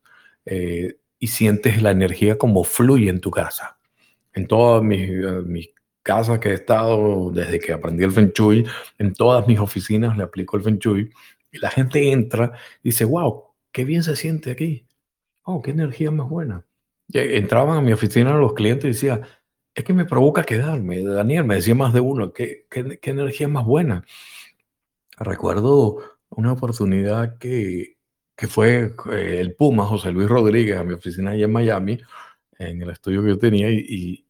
eh, 0.45 0.97
y 1.19 1.27
sientes 1.27 1.81
la 1.81 1.91
energía 1.91 2.37
como 2.37 2.63
fluye 2.63 3.09
en 3.09 3.21
tu 3.21 3.31
casa. 3.31 3.77
En 4.33 4.47
todas 4.47 4.83
mis, 4.83 5.09
mis 5.45 5.69
casas 6.03 6.39
que 6.39 6.49
he 6.49 6.53
estado 6.53 7.31
desde 7.31 7.59
que 7.59 7.71
aprendí 7.71 8.03
el 8.03 8.11
Feng 8.11 8.31
Shui, 8.33 8.65
en 8.99 9.13
todas 9.13 9.47
mis 9.47 9.59
oficinas 9.59 10.17
le 10.17 10.23
aplico 10.23 10.57
el 10.57 10.63
Feng 10.63 10.77
Shui 10.77 11.09
y 11.51 11.59
la 11.59 11.71
gente 11.71 12.11
entra 12.11 12.51
y 12.83 12.89
dice, 12.89 13.05
wow, 13.05 13.45
qué 13.71 13.85
bien 13.85 14.03
se 14.03 14.15
siente 14.15 14.51
aquí. 14.51 14.85
Oh, 15.43 15.61
qué 15.61 15.71
energía 15.71 16.11
más 16.11 16.29
buena. 16.29 16.65
Entraban 17.13 17.77
a 17.77 17.81
mi 17.81 17.93
oficina 17.93 18.35
los 18.37 18.53
clientes 18.53 18.85
y 18.85 18.87
decía, 18.89 19.21
es 19.75 19.83
que 19.83 19.93
me 19.93 20.05
provoca 20.05 20.43
quedarme. 20.43 21.03
Daniel, 21.03 21.45
me 21.45 21.55
decía 21.55 21.75
más 21.75 21.93
de 21.93 21.99
uno, 21.99 22.33
qué, 22.33 22.67
qué, 22.69 22.99
qué 22.99 23.11
energía 23.11 23.47
más 23.47 23.65
buena. 23.65 24.05
Recuerdo 25.17 25.99
una 26.29 26.53
oportunidad 26.53 27.37
que 27.37 27.93
que 28.35 28.47
fue 28.47 28.93
eh, 29.11 29.37
el 29.39 29.55
Puma, 29.55 29.85
José 29.85 30.11
Luis 30.11 30.27
Rodríguez, 30.27 30.77
a 30.77 30.83
mi 30.83 30.93
oficina 30.93 31.31
allá 31.31 31.45
en 31.45 31.51
Miami, 31.51 31.99
en 32.57 32.81
el 32.81 32.89
estudio 32.89 33.21
que 33.23 33.29
yo 33.29 33.39
tenía, 33.39 33.69
y, 33.69 34.25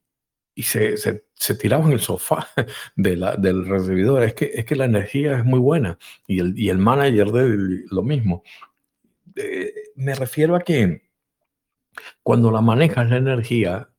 y, 0.55 0.63
se, 0.63 0.97
se, 0.97 1.25
se, 1.33 1.55
tiraba 1.55 1.85
en 1.85 1.93
el 1.93 1.99
sofá 1.99 2.47
de 2.95 3.15
la, 3.15 3.35
del 3.35 3.65
recibidor. 3.65 4.23
Es 4.23 4.33
que, 4.33 4.51
es 4.53 4.65
que 4.65 4.75
la 4.75 4.85
energía 4.85 5.37
es 5.37 5.45
muy 5.45 5.59
buena, 5.59 5.97
y 6.27 6.39
el, 6.39 6.57
y 6.57 6.69
el 6.69 6.77
manager 6.77 7.31
de 7.31 7.85
lo 7.89 8.03
mismo. 8.03 8.43
Eh, 9.35 9.73
me 9.95 10.15
refiero 10.15 10.55
a 10.55 10.59
que 10.61 11.02
cuando 12.21 12.51
la 12.51 12.61
manejas 12.61 13.09
la 13.09 13.17
energía 13.17 13.89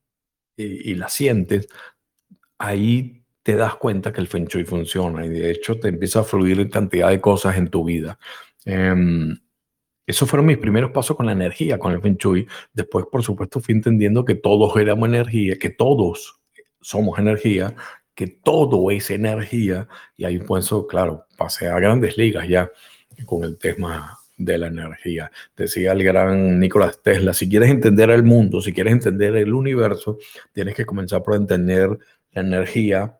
y, 0.56 0.94
la 0.94 1.08
sientes, 1.08 1.68
ahí 2.58 3.24
te 3.42 3.56
das 3.56 3.76
cuenta 3.76 4.12
que 4.12 4.20
el 4.20 4.28
Feng 4.28 4.46
Shui 4.46 4.64
funciona 4.64 5.26
y 5.26 5.28
de 5.28 5.50
hecho 5.50 5.78
te 5.78 5.88
empieza 5.88 6.20
a 6.20 6.24
fluir 6.24 6.70
cantidad 6.70 7.10
de 7.10 7.20
cosas 7.20 7.56
en 7.56 7.68
tu 7.68 7.84
vida. 7.84 8.18
Um, 8.66 9.36
esos 10.06 10.28
fueron 10.28 10.46
mis 10.46 10.58
primeros 10.58 10.90
pasos 10.92 11.16
con 11.16 11.26
la 11.26 11.32
energía, 11.32 11.78
con 11.78 11.92
el 11.92 12.00
Feng 12.00 12.16
Shui. 12.16 12.46
Después, 12.72 13.06
por 13.10 13.22
supuesto, 13.22 13.60
fui 13.60 13.74
entendiendo 13.74 14.24
que 14.24 14.34
todos 14.34 14.76
éramos 14.76 15.08
energía, 15.08 15.58
que 15.58 15.70
todos 15.70 16.40
somos 16.80 17.18
energía, 17.18 17.74
que 18.14 18.26
todo 18.26 18.90
es 18.90 19.10
energía. 19.10 19.88
Y 20.16 20.24
ahí, 20.24 20.38
pues, 20.38 20.70
claro, 20.88 21.26
pasé 21.36 21.68
a 21.68 21.78
grandes 21.78 22.16
ligas 22.16 22.46
ya 22.48 22.70
con 23.26 23.44
el 23.44 23.58
tema 23.58 24.18
de 24.36 24.58
la 24.58 24.66
energía. 24.68 25.30
Decía 25.56 25.92
el 25.92 26.02
gran 26.02 26.58
Nicolás 26.58 27.00
Tesla, 27.02 27.32
si 27.34 27.48
quieres 27.48 27.70
entender 27.70 28.10
el 28.10 28.22
mundo, 28.22 28.60
si 28.60 28.72
quieres 28.72 28.92
entender 28.92 29.36
el 29.36 29.52
universo, 29.54 30.18
tienes 30.52 30.74
que 30.74 30.86
comenzar 30.86 31.22
por 31.22 31.36
entender 31.36 31.98
la 32.32 32.42
energía, 32.42 33.18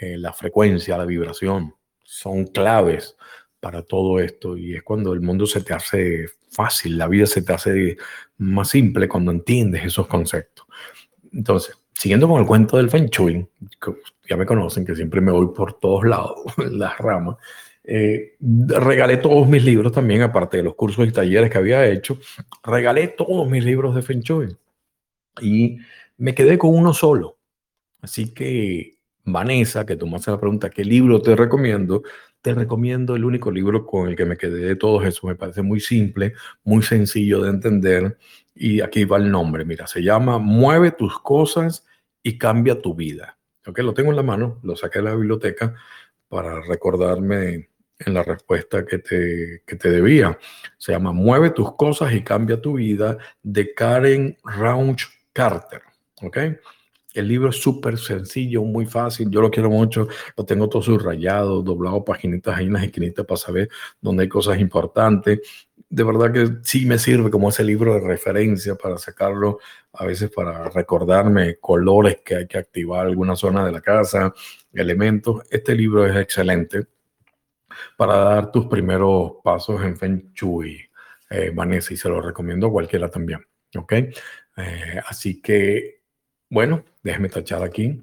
eh, 0.00 0.16
la 0.16 0.32
frecuencia, 0.32 0.96
la 0.96 1.04
vibración. 1.04 1.74
Son 2.02 2.46
claves 2.46 3.16
para 3.60 3.82
todo 3.82 4.18
esto 4.18 4.56
y 4.56 4.74
es 4.74 4.82
cuando 4.82 5.12
el 5.12 5.20
mundo 5.20 5.46
se 5.46 5.60
te 5.60 5.74
hace 5.74 6.26
fácil, 6.50 6.96
la 6.96 7.06
vida 7.06 7.26
se 7.26 7.42
te 7.42 7.52
hace 7.52 7.96
más 8.38 8.70
simple 8.70 9.08
cuando 9.08 9.30
entiendes 9.30 9.84
esos 9.84 10.06
conceptos. 10.06 10.66
Entonces, 11.32 11.78
siguiendo 11.92 12.26
con 12.26 12.40
el 12.40 12.46
cuento 12.46 12.78
del 12.78 12.90
Feng 12.90 13.08
Shui, 13.10 13.46
ya 14.28 14.36
me 14.36 14.46
conocen 14.46 14.86
que 14.86 14.96
siempre 14.96 15.20
me 15.20 15.30
voy 15.30 15.48
por 15.54 15.74
todos 15.74 16.04
lados, 16.04 16.36
las 16.56 16.96
ramas, 16.98 17.36
eh, 17.92 18.36
regalé 18.38 19.16
todos 19.16 19.48
mis 19.48 19.64
libros 19.64 19.92
también, 19.92 20.22
aparte 20.22 20.58
de 20.58 20.62
los 20.62 20.76
cursos 20.76 21.08
y 21.08 21.12
talleres 21.12 21.50
que 21.50 21.58
había 21.58 21.86
hecho, 21.86 22.18
regalé 22.62 23.08
todos 23.08 23.50
mis 23.50 23.64
libros 23.64 23.94
de 23.94 24.02
Feng 24.02 24.20
Shui 24.20 24.56
y 25.40 25.78
me 26.16 26.34
quedé 26.34 26.56
con 26.56 26.70
uno 26.70 26.94
solo. 26.94 27.38
Así 28.00 28.32
que 28.32 28.96
Vanessa, 29.24 29.84
que 29.84 29.96
tú 29.96 30.06
me 30.06 30.16
haces 30.16 30.28
la 30.28 30.40
pregunta, 30.40 30.70
¿qué 30.70 30.84
libro 30.84 31.20
te 31.20 31.34
recomiendo? 31.34 32.02
te 32.42 32.54
recomiendo 32.54 33.16
el 33.16 33.24
único 33.24 33.50
libro 33.50 33.84
con 33.86 34.08
el 34.08 34.16
que 34.16 34.24
me 34.24 34.36
quedé 34.36 34.60
de 34.60 34.76
todos 34.76 35.04
esos. 35.04 35.24
Me 35.24 35.34
parece 35.34 35.62
muy 35.62 35.80
simple, 35.80 36.34
muy 36.64 36.82
sencillo 36.82 37.42
de 37.42 37.50
entender. 37.50 38.18
Y 38.54 38.80
aquí 38.80 39.04
va 39.04 39.18
el 39.18 39.30
nombre. 39.30 39.64
Mira, 39.64 39.86
se 39.86 40.02
llama 40.02 40.38
Mueve 40.38 40.92
tus 40.92 41.18
cosas 41.18 41.86
y 42.22 42.38
cambia 42.38 42.80
tu 42.80 42.94
vida. 42.94 43.38
Ok, 43.66 43.80
lo 43.80 43.94
tengo 43.94 44.10
en 44.10 44.16
la 44.16 44.22
mano, 44.22 44.58
lo 44.62 44.74
saqué 44.76 45.00
de 45.00 45.06
la 45.06 45.14
biblioteca 45.14 45.74
para 46.28 46.60
recordarme 46.62 47.69
en 48.06 48.14
la 48.14 48.22
respuesta 48.22 48.84
que 48.84 48.98
te, 48.98 49.62
que 49.66 49.76
te 49.76 49.90
debía. 49.90 50.38
Se 50.78 50.92
llama 50.92 51.12
Mueve 51.12 51.50
tus 51.50 51.74
cosas 51.74 52.12
y 52.12 52.22
cambia 52.22 52.60
tu 52.60 52.74
vida 52.74 53.18
de 53.42 53.74
Karen 53.74 54.36
Rauch 54.44 55.04
Carter. 55.32 55.82
¿Ok? 56.22 56.38
El 57.12 57.26
libro 57.26 57.48
es 57.48 57.56
súper 57.56 57.98
sencillo, 57.98 58.62
muy 58.62 58.86
fácil. 58.86 59.30
Yo 59.30 59.40
lo 59.40 59.50
quiero 59.50 59.68
mucho. 59.68 60.08
Lo 60.36 60.44
tengo 60.44 60.68
todo 60.68 60.80
subrayado, 60.80 61.60
doblado, 61.62 62.04
paginitas 62.04 62.56
ahí 62.56 62.66
en 62.66 62.74
las 62.74 62.84
esquinitas 62.84 63.26
para 63.26 63.38
saber 63.38 63.68
dónde 64.00 64.22
hay 64.22 64.28
cosas 64.28 64.60
importantes. 64.60 65.40
De 65.88 66.04
verdad 66.04 66.32
que 66.32 66.48
sí 66.62 66.86
me 66.86 66.98
sirve 66.98 67.30
como 67.30 67.48
ese 67.48 67.64
libro 67.64 67.94
de 67.94 68.00
referencia 68.00 68.76
para 68.76 68.96
sacarlo, 68.96 69.58
a 69.92 70.06
veces 70.06 70.30
para 70.30 70.68
recordarme 70.68 71.56
colores 71.56 72.18
que 72.24 72.36
hay 72.36 72.46
que 72.46 72.58
activar 72.58 73.06
alguna 73.06 73.34
zona 73.34 73.66
de 73.66 73.72
la 73.72 73.80
casa, 73.80 74.32
elementos. 74.72 75.42
Este 75.50 75.74
libro 75.74 76.06
es 76.06 76.16
excelente 76.16 76.86
para 77.96 78.16
dar 78.16 78.52
tus 78.52 78.66
primeros 78.66 79.34
pasos 79.42 79.82
en 79.82 79.96
Feng 79.96 80.32
Shui, 80.32 80.80
eh, 81.30 81.50
Vanessa, 81.54 81.94
y 81.94 81.96
se 81.96 82.08
lo 82.08 82.20
recomiendo 82.20 82.66
a 82.66 82.72
cualquiera 82.72 83.08
también. 83.08 83.46
¿Ok? 83.76 83.92
Eh, 83.92 85.00
así 85.06 85.40
que 85.40 86.00
bueno, 86.48 86.84
déjeme 87.02 87.28
tachar 87.28 87.62
aquí, 87.62 88.02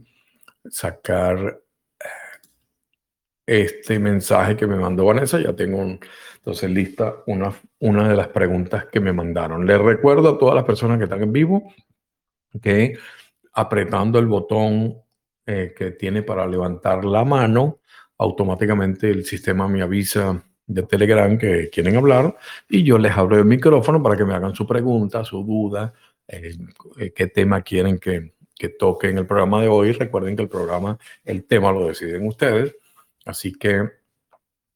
sacar 0.69 1.59
eh, 2.00 3.67
este 3.67 4.00
mensaje 4.00 4.55
que 4.55 4.65
me 4.65 4.77
mandó 4.77 5.05
Vanessa. 5.05 5.39
Ya 5.39 5.53
tengo 5.53 6.00
entonces 6.36 6.69
lista 6.69 7.15
una, 7.27 7.53
una 7.79 8.07
de 8.07 8.15
las 8.15 8.29
preguntas 8.29 8.86
que 8.86 9.01
me 9.01 9.12
mandaron. 9.12 9.65
Les 9.67 9.79
recuerdo 9.79 10.29
a 10.29 10.38
todas 10.38 10.55
las 10.55 10.63
personas 10.63 10.97
que 10.97 11.03
están 11.03 11.24
en 11.24 11.33
vivo 11.33 11.74
que 12.62 12.97
apretando 13.53 14.17
el 14.19 14.27
botón 14.27 15.01
que 15.45 15.95
tiene 15.97 16.24
para 16.24 16.45
levantar 16.45 17.05
la 17.05 17.24
mano, 17.24 17.79
automáticamente 18.17 19.09
el 19.09 19.25
sistema 19.25 19.67
me 19.67 19.81
avisa 19.81 20.43
de 20.65 20.83
Telegram 20.83 21.38
que 21.38 21.69
quieren 21.69 21.95
hablar 21.95 22.36
y 22.69 22.83
yo 22.83 22.97
les 22.97 23.15
abro 23.15 23.38
el 23.38 23.45
micrófono 23.45 24.03
para 24.03 24.17
que 24.17 24.25
me 24.25 24.33
hagan 24.33 24.53
su 24.53 24.67
pregunta, 24.67 25.24
su 25.24 25.43
duda, 25.43 25.93
eh, 26.27 26.57
qué 27.15 27.27
tema 27.27 27.62
quieren 27.62 28.00
que, 28.00 28.33
que 28.57 28.69
toque 28.69 29.09
en 29.09 29.17
el 29.17 29.25
programa 29.25 29.62
de 29.62 29.69
hoy. 29.69 29.93
Recuerden 29.93 30.36
que 30.36 30.43
el 30.43 30.50
programa, 30.50 30.97
el 31.24 31.45
tema 31.45 31.71
lo 31.71 31.88
deciden 31.88 32.27
ustedes. 32.27 32.75
Así 33.25 33.53
que 33.53 33.89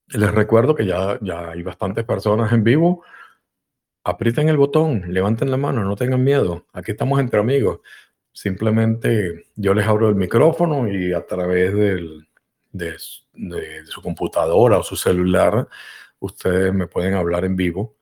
les 0.07 0.31
recuerdo 0.31 0.75
que 0.75 0.86
ya, 0.86 1.17
ya 1.21 1.51
hay 1.51 1.63
bastantes 1.63 2.05
personas 2.05 2.51
en 2.53 2.63
vivo. 2.63 3.03
Aprieten 4.03 4.50
el 4.50 4.57
botón, 4.57 5.03
levanten 5.13 5.51
la 5.51 5.57
mano, 5.57 5.83
no 5.83 5.95
tengan 5.95 6.24
miedo. 6.24 6.65
Aquí 6.74 6.91
estamos 6.91 7.19
entre 7.19 7.39
amigos. 7.39 7.81
Simplemente 8.33 9.45
yo 9.55 9.74
les 9.74 9.86
abro 9.86 10.10
el 10.10 10.15
micrófono 10.15 10.88
y 10.88 11.13
a 11.13 11.25
través 11.25 11.74
del, 11.74 12.27
de, 12.71 12.97
su 12.97 14.01
computadora 14.01 14.79
o 14.79 14.83
su 14.83 14.95
celular, 14.95 15.67
ustedes 16.19 16.73
me 16.73 16.87
pueden 16.87 17.15
hablar 17.15 17.45
en 17.45 17.55
vivo 17.55 17.95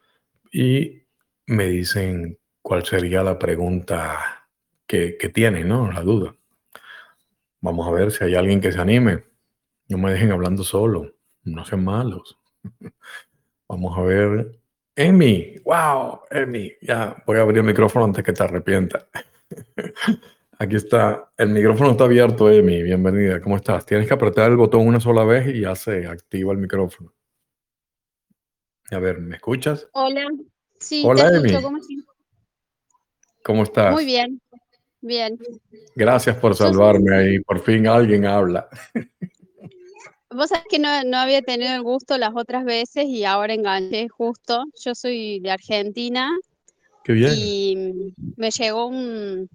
y 0.51 1.03
me 1.47 1.65
dicen 1.65 2.38
cuál 2.61 2.85
sería 2.85 3.23
la 3.23 3.39
pregunta 3.39 4.47
que, 4.85 5.17
que 5.17 5.29
tienen, 5.29 5.67
¿no? 5.67 5.91
La 5.91 6.01
duda. 6.01 6.35
Vamos 7.61 7.88
a 7.88 7.91
ver 7.91 8.11
si 8.11 8.23
hay 8.23 8.35
alguien 8.35 8.61
que 8.61 8.71
se 8.71 8.79
anime. 8.79 9.23
No 9.88 9.97
me 9.97 10.11
dejen 10.11 10.31
hablando 10.31 10.63
solo. 10.63 11.13
No 11.43 11.65
sean 11.65 11.83
malos. 11.83 12.38
Vamos 13.67 13.97
a 13.97 14.01
ver. 14.01 14.59
Emi, 14.95 15.55
wow, 15.63 16.21
Emi, 16.29 16.73
ya 16.81 17.23
voy 17.25 17.38
a 17.38 17.41
abrir 17.41 17.59
el 17.59 17.63
micrófono 17.63 18.05
antes 18.05 18.23
que 18.23 18.33
te 18.33 18.43
arrepientas. 18.43 19.05
Aquí 20.62 20.75
está, 20.75 21.32
el 21.38 21.51
micrófono 21.51 21.92
está 21.92 22.04
abierto, 22.04 22.51
Emi, 22.51 22.84
bienvenida, 22.84 23.39
¿cómo 23.39 23.56
estás? 23.56 23.86
Tienes 23.86 24.10
que 24.10 24.13
apretar 24.13 24.51
el 24.51 24.58
botón 24.58 24.86
una 24.86 25.00
sola 25.00 25.24
vez 25.24 25.48
y 25.56 25.62
ya 25.62 25.74
se 25.74 26.06
activa 26.06 26.51
el 26.51 26.58
micrófono. 26.58 27.13
A 28.92 29.00
ver, 29.00 29.20
¿me 29.22 29.38
escuchas? 29.38 29.88
Hola, 29.94 30.25
sí, 30.78 31.01
Hola, 31.06 31.30
Emi. 31.34 31.54
¿Cómo, 31.62 31.80
¿Cómo 33.42 33.63
estás? 33.63 33.94
Muy 33.94 34.04
bien. 34.04 34.42
Bien. 35.00 35.39
Gracias 35.96 36.36
por 36.36 36.54
salvarme 36.54 37.16
ahí. 37.16 37.39
Por 37.39 37.62
fin 37.62 37.88
alguien 37.88 38.25
habla. 38.25 38.68
Vos 40.30 40.50
sabés 40.50 40.66
que 40.70 40.78
no, 40.78 40.89
no, 41.06 41.20
había 41.20 41.42
tenido 41.42 41.74
el 41.74 41.84
gusto 41.84 42.18
las 42.18 42.32
otras 42.36 42.66
veces 42.66 43.06
y 43.06 43.24
ahora 43.24 43.54
enganché 43.54 44.10
justo. 44.10 44.66
Yo 44.84 44.94
soy 44.94 45.39
de 45.39 45.51
Argentina. 45.51 46.38
Qué 47.06 47.13
bien. 47.13 47.34
Y 47.34 48.13
me 48.36 48.51
llegó 48.51 48.88
un, 48.88 49.50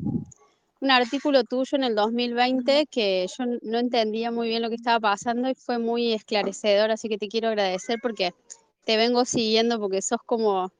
un 0.84 0.90
artículo 0.90 1.44
tuyo 1.44 1.76
en 1.76 1.84
el 1.84 1.94
2020 1.94 2.86
que 2.90 3.26
yo 3.26 3.44
no 3.62 3.78
entendía 3.78 4.30
muy 4.30 4.48
bien 4.48 4.60
lo 4.60 4.68
que 4.68 4.74
estaba 4.74 5.00
pasando 5.00 5.48
y 5.48 5.54
fue 5.54 5.78
muy 5.78 6.12
esclarecedor, 6.12 6.90
así 6.90 7.08
que 7.08 7.16
te 7.16 7.28
quiero 7.28 7.48
agradecer 7.48 7.98
porque 8.02 8.32
te 8.84 8.98
vengo 8.98 9.24
siguiendo 9.24 9.80
porque 9.80 10.02
sos 10.02 10.20
como 10.26 10.70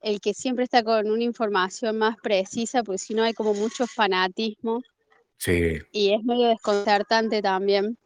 el 0.00 0.20
que 0.20 0.34
siempre 0.34 0.64
está 0.64 0.82
con 0.82 1.08
una 1.08 1.22
información 1.22 1.98
más 1.98 2.16
precisa, 2.20 2.82
porque 2.82 2.98
si 2.98 3.14
no 3.14 3.22
hay 3.22 3.32
como 3.32 3.54
mucho 3.54 3.86
fanatismo. 3.86 4.82
Sí. 5.36 5.78
Y 5.92 6.14
es 6.14 6.24
medio 6.24 6.48
desconcertante 6.48 7.40
también. 7.40 7.96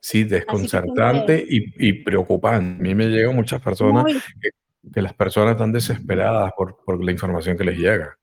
Sí, 0.00 0.24
desconcertante 0.24 1.44
y, 1.48 1.92
preocupante. 2.02 2.80
A 2.80 2.82
mí 2.82 2.94
me 2.96 3.06
llegan 3.06 3.36
muchas 3.36 3.62
personas 3.62 4.04
que, 4.92 5.00
las 5.00 5.14
personas 5.14 5.52
están 5.52 5.72
desesperadas 5.72 6.52
por, 6.56 6.76
por 6.84 7.02
la 7.02 7.12
información 7.12 7.56
que 7.56 7.64
les 7.64 7.78
llega. 7.78 8.18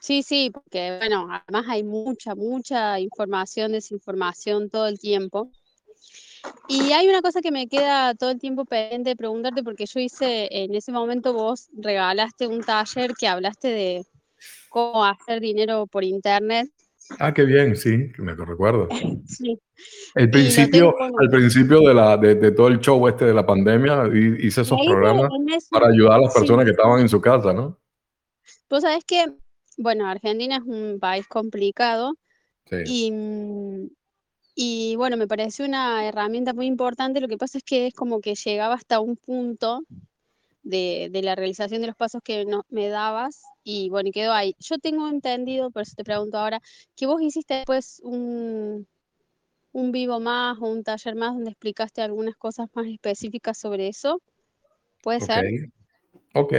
Sí, 0.00 0.22
sí, 0.22 0.50
porque 0.52 0.96
bueno, 0.98 1.28
además 1.30 1.66
hay 1.68 1.82
mucha, 1.82 2.34
mucha 2.34 2.98
información, 2.98 3.72
desinformación 3.72 4.70
todo 4.70 4.86
el 4.88 4.98
tiempo. 4.98 5.50
Y 6.68 6.92
hay 6.92 7.06
una 7.06 7.20
cosa 7.20 7.42
que 7.42 7.50
me 7.50 7.68
queda 7.68 8.14
todo 8.14 8.30
el 8.30 8.38
tiempo 8.38 8.64
pendiente 8.64 9.10
de 9.10 9.16
preguntarte, 9.16 9.62
porque 9.62 9.84
yo 9.84 10.00
hice, 10.00 10.48
en 10.50 10.74
ese 10.74 10.90
momento 10.90 11.34
vos 11.34 11.68
regalaste 11.76 12.46
un 12.46 12.62
taller 12.62 13.12
que 13.14 13.28
hablaste 13.28 13.68
de 13.68 14.06
cómo 14.70 15.04
hacer 15.04 15.40
dinero 15.40 15.86
por 15.86 16.02
internet. 16.02 16.70
Ah, 17.18 17.34
qué 17.34 17.44
bien, 17.44 17.76
sí, 17.76 18.10
me 18.18 18.34
recuerdo. 18.34 18.88
sí. 19.26 19.60
El 20.14 20.30
principio, 20.30 20.94
al 20.98 21.28
principio 21.28 21.80
de, 21.80 21.94
la, 21.94 22.16
de, 22.16 22.52
todo 22.52 22.68
el 22.68 22.78
show 22.80 23.06
este 23.08 23.26
de 23.26 23.34
la 23.34 23.44
pandemia, 23.44 24.04
hice 24.14 24.62
esos 24.62 24.80
programas 24.86 25.28
para 25.70 25.88
ayudar 25.88 26.14
a 26.14 26.22
las 26.22 26.32
personas 26.32 26.64
que 26.64 26.70
estaban 26.70 27.00
en 27.00 27.08
su 27.08 27.20
casa, 27.20 27.52
¿no? 27.52 27.78
Vos 28.68 28.82
sabés 28.82 29.04
que 29.04 29.26
bueno, 29.80 30.06
Argentina 30.06 30.56
es 30.56 30.62
un 30.62 30.98
país 31.00 31.26
complicado 31.26 32.14
mm, 32.70 33.86
y, 34.54 34.94
bueno, 34.96 35.16
me 35.16 35.26
pareció 35.26 35.64
una 35.64 36.06
herramienta 36.06 36.52
muy 36.52 36.66
importante. 36.66 37.20
Lo 37.20 37.28
que 37.28 37.38
pasa 37.38 37.56
es 37.56 37.64
que 37.64 37.86
es 37.86 37.94
como 37.94 38.20
que 38.20 38.34
llegaba 38.34 38.74
hasta 38.74 39.00
un 39.00 39.16
punto 39.16 39.82
de, 40.62 41.10
la 41.22 41.34
realización 41.34 41.80
de 41.80 41.86
los 41.86 41.96
pasos 41.96 42.20
que 42.22 42.44
no, 42.44 42.66
me 42.68 42.88
dabas 42.88 43.42
y 43.64 43.88
bueno, 43.88 44.10
y 44.10 44.12
quedó 44.12 44.34
ahí. 44.34 44.54
Yo 44.58 44.76
tengo 44.78 45.08
entendido, 45.08 45.70
por 45.70 45.82
eso 45.82 45.94
te 45.96 46.04
pregunto 46.04 46.36
ahora, 46.36 46.60
que 46.94 47.06
vos 47.06 47.22
hiciste 47.22 47.54
después 47.54 48.02
un, 48.04 48.86
un 49.72 49.92
vivo 49.92 50.20
más 50.20 50.58
o 50.60 50.66
un 50.66 50.84
taller 50.84 51.14
más 51.14 51.32
donde 51.32 51.52
explicaste 51.52 52.02
algunas 52.02 52.36
cosas 52.36 52.68
más 52.74 52.86
específicas 52.86 53.56
sobre 53.56 53.88
eso. 53.88 54.20
¿Puede 55.02 55.20
ser? 55.20 55.46
Ok, 56.34 56.52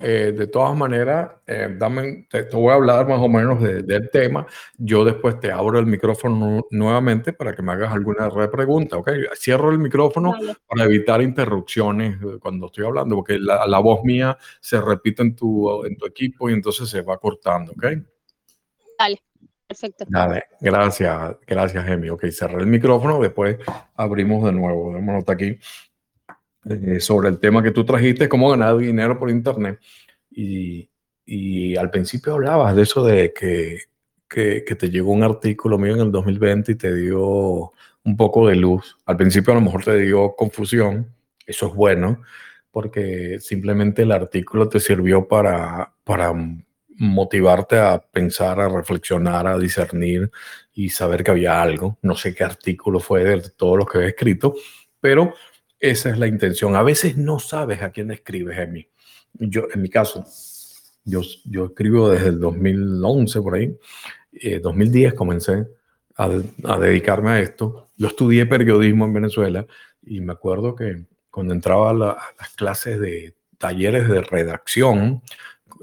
eh, 0.00 0.32
de 0.36 0.46
todas 0.46 0.76
maneras, 0.76 1.28
eh, 1.44 1.74
dame, 1.76 2.28
te, 2.30 2.42
voy 2.44 2.70
a 2.70 2.74
hablar 2.74 3.08
más 3.08 3.18
o 3.18 3.28
menos 3.28 3.60
del 3.60 4.10
tema. 4.10 4.46
Yo 4.76 5.04
después 5.04 5.40
te 5.40 5.50
abro 5.50 5.78
el 5.80 5.86
micrófono 5.86 6.64
nuevamente 6.70 7.32
para 7.32 7.54
que 7.54 7.62
me 7.62 7.72
hagas 7.72 7.92
alguna 7.92 8.30
pregunta, 8.48 8.96
¿ok? 8.96 9.10
Cierro 9.34 9.72
el 9.72 9.78
micrófono 9.78 10.34
para 10.68 10.84
evitar 10.84 11.20
interrupciones 11.20 12.16
eh, 12.22 12.38
cuando 12.40 12.66
estoy 12.66 12.86
hablando, 12.86 13.16
porque 13.16 13.40
la, 13.40 13.66
la, 13.66 13.78
voz 13.80 14.04
mía 14.04 14.38
se 14.60 14.80
repite 14.80 15.22
en 15.22 15.34
tu, 15.34 15.84
en 15.84 15.96
tu 15.96 16.06
equipo 16.06 16.48
y 16.48 16.52
entonces 16.52 16.88
se 16.88 17.02
va 17.02 17.18
cortando, 17.18 17.72
¿ok? 17.72 17.86
Dale, 18.96 19.20
perfecto. 19.66 20.04
Dale, 20.06 20.44
gracias, 20.60 21.36
gracias, 21.44 21.88
Emi. 21.88 22.08
Ok, 22.10 22.26
cerré 22.30 22.60
el 22.60 22.66
micrófono, 22.66 23.20
después 23.20 23.58
abrimos 23.96 24.44
de 24.44 24.52
nuevo. 24.52 24.94
Démonos 24.94 25.28
aquí. 25.28 25.58
Eh, 26.68 27.00
sobre 27.00 27.28
el 27.28 27.38
tema 27.38 27.62
que 27.62 27.70
tú 27.70 27.84
trajiste, 27.84 28.28
cómo 28.28 28.50
ganar 28.50 28.76
dinero 28.76 29.18
por 29.18 29.30
Internet. 29.30 29.80
Y, 30.30 30.90
y 31.24 31.76
al 31.76 31.90
principio 31.90 32.34
hablabas 32.34 32.76
de 32.76 32.82
eso 32.82 33.04
de 33.04 33.32
que, 33.32 33.80
que, 34.28 34.64
que, 34.66 34.74
te 34.74 34.90
llegó 34.90 35.12
un 35.12 35.22
artículo 35.22 35.78
mío 35.78 35.94
en 35.94 36.00
el 36.00 36.12
2020 36.12 36.72
y 36.72 36.74
te 36.74 36.94
dio 36.94 37.72
un 38.04 38.16
poco 38.16 38.48
de 38.48 38.56
luz. 38.56 38.98
Al 39.06 39.16
principio 39.16 39.52
a 39.52 39.56
lo 39.56 39.62
mejor 39.62 39.84
te 39.84 39.96
dio 39.98 40.34
confusión, 40.36 41.14
eso 41.46 41.68
es 41.68 41.74
bueno, 41.74 42.22
porque 42.70 43.38
simplemente 43.40 44.02
el 44.02 44.12
artículo 44.12 44.68
te 44.68 44.80
sirvió 44.80 45.26
para, 45.26 45.94
para 46.04 46.32
motivarte 46.98 47.78
a 47.78 47.98
pensar, 47.98 48.60
a 48.60 48.68
reflexionar, 48.68 49.46
a 49.46 49.58
discernir 49.58 50.30
y 50.74 50.90
saber 50.90 51.24
que 51.24 51.30
había 51.30 51.62
algo. 51.62 51.98
No 52.02 52.14
sé 52.14 52.34
qué 52.34 52.44
artículo 52.44 53.00
fue 53.00 53.24
de 53.24 53.50
todos 53.56 53.78
los 53.78 53.88
que 53.88 53.98
he 53.98 54.08
escrito, 54.08 54.54
pero 55.00 55.32
esa 55.80 56.10
es 56.10 56.18
la 56.18 56.26
intención. 56.26 56.76
A 56.76 56.82
veces 56.82 57.16
no 57.16 57.38
sabes 57.38 57.82
a 57.82 57.90
quién 57.90 58.10
escribes, 58.10 58.58
en 58.58 58.72
mí. 58.72 58.88
Yo, 59.34 59.68
en 59.72 59.82
mi 59.82 59.88
caso, 59.88 60.24
yo, 61.04 61.22
yo 61.44 61.66
escribo 61.66 62.10
desde 62.10 62.28
el 62.28 62.40
2011 62.40 63.42
por 63.42 63.54
ahí. 63.54 63.76
Eh, 64.32 64.60
2010 64.60 65.14
comencé 65.14 65.66
a, 66.16 66.28
dedicarme 66.78 67.30
a 67.30 67.40
esto. 67.40 67.90
Yo 67.96 68.08
estudié 68.08 68.46
periodismo 68.46 69.04
en 69.04 69.14
Venezuela 69.14 69.66
y 70.04 70.20
me 70.20 70.32
acuerdo 70.32 70.74
que 70.74 71.04
cuando 71.30 71.54
entraba 71.54 71.90
a, 71.90 71.94
las 71.94 72.50
clases 72.56 72.98
de 73.00 73.34
talleres 73.58 74.08
de 74.08 74.20
redacción 74.22 75.22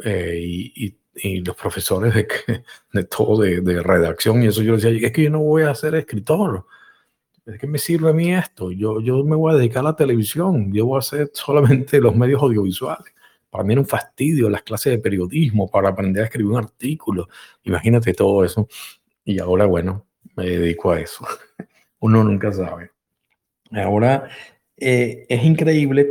eh, 0.04 0.40
y, 0.42 0.98
y, 1.16 1.40
los 1.42 1.56
profesores 1.56 2.14
de, 2.14 2.28
de 2.92 3.04
todo 3.06 3.42
de, 3.42 3.62
de, 3.62 3.82
redacción 3.82 4.44
y 4.44 4.48
eso, 4.48 4.62
yo 4.62 4.76
decía, 4.76 4.90
es 4.92 5.14
que 5.14 5.24
yo 5.24 5.30
no 5.30 5.40
voy 5.40 5.64
a 5.64 5.74
ser 5.74 5.96
escritor 5.96 6.66
¿de 7.46 7.58
qué 7.58 7.68
me 7.68 7.78
sirve 7.78 8.10
a 8.10 8.14
mí 8.14 8.34
esto? 8.34 8.72
Yo, 8.72 9.00
yo 9.02 9.24
me 9.24 9.36
voy 9.36 9.54
a 9.54 9.58
dedicar 9.58 9.82
a 9.82 9.90
la 9.90 9.96
televisión, 9.96 10.74
yo 10.74 10.86
voy 10.86 10.98
a 10.98 11.00
hacer 11.00 11.30
solamente 11.34 12.02
los 12.02 12.16
medios 12.16 12.42
audiovisuales. 12.42 13.14
Para 13.50 13.64
mí 13.64 13.74
era 13.74 13.82
un 13.82 13.88
fastidio 13.88 14.50
las 14.50 14.64
clases 14.64 14.92
de 14.92 15.00
periodismo 15.00 15.70
para 15.70 15.90
aprender 15.90 16.24
a 16.24 16.26
escribir 16.26 16.52
un 16.52 16.58
artículo. 16.58 17.30
Imagínate 17.64 18.14
todo 18.14 18.44
eso. 18.44 18.68
Y 19.24 19.40
ahora, 19.40 19.66
bueno, 19.66 20.06
me 20.36 20.46
dedico 20.46 20.92
a 20.92 21.00
eso. 21.00 21.26
Uno 22.00 22.24
nunca 22.24 22.52
sabe. 22.52 22.92
Ahora, 23.72 24.30
eh, 24.78 25.26
es 25.30 25.44
increíble 25.44 26.10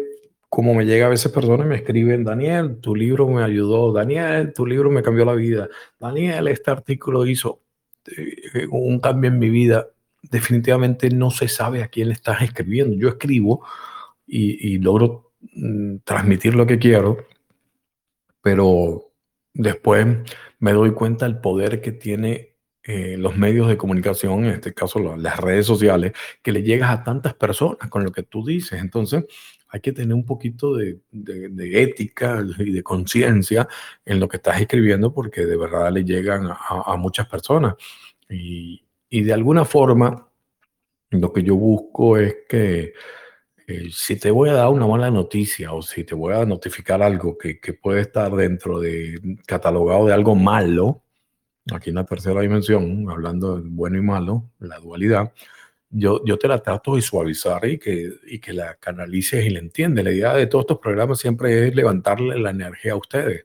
cómo 0.49 0.73
me 0.75 0.87
llega 0.87 1.07
a 1.07 1.11
veces 1.11 1.33
personas 1.33 1.67
me 1.67 1.77
escriben, 1.77 2.25
Daniel, 2.25 2.79
tu 2.81 2.95
libro 2.95 3.29
me 3.29 3.43
ayudó, 3.43 3.93
Daniel, 3.93 4.53
tu 4.55 4.65
libro 4.67 4.89
me 4.89 5.03
cambió 5.03 5.25
la 5.25 5.35
vida, 5.35 5.69
Daniel, 5.99 6.47
este 6.47 6.71
artículo 6.71 7.27
hizo 7.27 7.61
eh, 8.07 8.67
un 8.71 9.01
cambio 9.01 9.31
en 9.31 9.41
mi 9.41 9.51
vida 9.51 9.89
definitivamente 10.31 11.11
no 11.11 11.31
se 11.31 11.49
sabe 11.49 11.83
a 11.83 11.89
quién 11.89 12.09
le 12.09 12.15
estás 12.15 12.43
escribiendo. 12.43 12.97
Yo 12.97 13.09
escribo 13.09 13.65
y, 14.27 14.79
logro 14.79 15.33
mm, 15.55 15.97
transmitir 16.05 16.55
lo 16.55 16.67
que 16.67 16.79
quiero, 16.79 17.27
pero 18.41 19.13
después 19.53 20.07
me 20.59 20.73
doy 20.73 20.93
cuenta 20.93 21.27
del 21.27 21.39
poder 21.39 21.81
que 21.81 21.93
tiene 21.93 22.55
eh, 22.83 23.17
los 23.17 23.37
medios 23.37 23.69
de 23.69 23.79
comunicación, 23.79 24.45
en 24.45 24.53
este 24.53 24.75
caso 24.75 25.17
las 25.17 25.41
redes 25.41 25.67
sociales, 25.67 26.13
que 26.43 26.53
le 26.53 26.63
llegas 26.63 26.91
a 26.91 27.03
tantas 27.03 27.35
personas 27.35 27.89
con 27.89 28.05
lo 28.05 28.13
que 28.13 28.23
tú 28.25 28.45
dices. 28.45 28.81
Entonces, 28.81 29.25
hay 29.69 29.81
que 29.81 29.93
tener 29.93 30.15
un 30.15 30.25
poquito 30.25 30.77
de, 30.77 31.01
ética 31.73 32.45
y 32.59 32.71
de 32.71 32.83
conciencia 32.83 33.67
en 34.05 34.21
lo 34.21 34.29
que 34.29 34.37
estás 34.37 34.61
escribiendo 34.61 35.13
porque 35.13 35.47
de 35.47 35.57
verdad 35.57 35.91
le 35.91 36.05
llegan 36.05 36.47
a, 36.49 36.97
muchas 36.97 37.27
personas. 37.27 37.75
Y, 38.29 38.85
y 39.09 39.23
de 39.23 39.33
alguna 39.33 39.65
forma, 39.65 40.29
lo 41.11 41.33
que 41.33 41.43
yo 41.43 41.57
busco 41.57 42.19
es 42.19 42.37
que 42.49 42.95
eh, 43.67 43.89
si 43.93 44.17
te 44.17 44.31
voy 44.31 44.51
a 44.51 44.55
dar 44.55 44.69
una 44.69 44.87
mala 44.87 45.11
noticia 45.11 45.73
o 45.73 45.81
si 45.83 46.05
te 46.05 46.15
voy 46.15 46.35
a 46.35 46.45
notificar 46.45 47.03
algo 47.03 47.39
que, 47.39 47.61
que, 47.61 47.73
puede 47.73 48.03
estar 48.03 48.33
dentro 48.33 48.79
de 48.81 49.39
catalogado 49.47 50.07
de 50.07 50.13
algo 50.13 50.35
malo, 50.35 51.03
aquí 51.73 51.91
en 51.91 51.97
la 51.97 52.05
tercera 52.05 52.41
dimensión, 52.43 53.07
hablando 53.09 53.57
de 53.57 53.69
bueno 53.69 53.97
y 53.99 54.03
malo, 54.03 54.51
la 54.59 54.79
dualidad, 54.79 55.33
yo, 55.97 56.23
yo 56.25 56.39
te 56.39 56.49
la 56.49 56.63
trato 56.63 56.97
de 56.97 57.03
suavizar 57.03 57.65
y 57.67 57.79
que, 57.79 58.13
y 58.27 58.41
que 58.41 58.53
la 58.53 58.75
canalices 58.75 59.47
y 59.47 59.51
la 59.51 59.61
entiendes. 59.61 60.05
La 60.05 60.13
idea 60.13 60.35
de 60.35 60.47
todos 60.47 60.65
estos 60.65 60.79
programas 60.81 61.21
siempre 61.21 61.69
es 61.69 61.75
levantarle 61.75 62.39
la 62.39 62.51
energía 62.51 62.93
a 62.93 62.97
ustedes. 62.97 63.45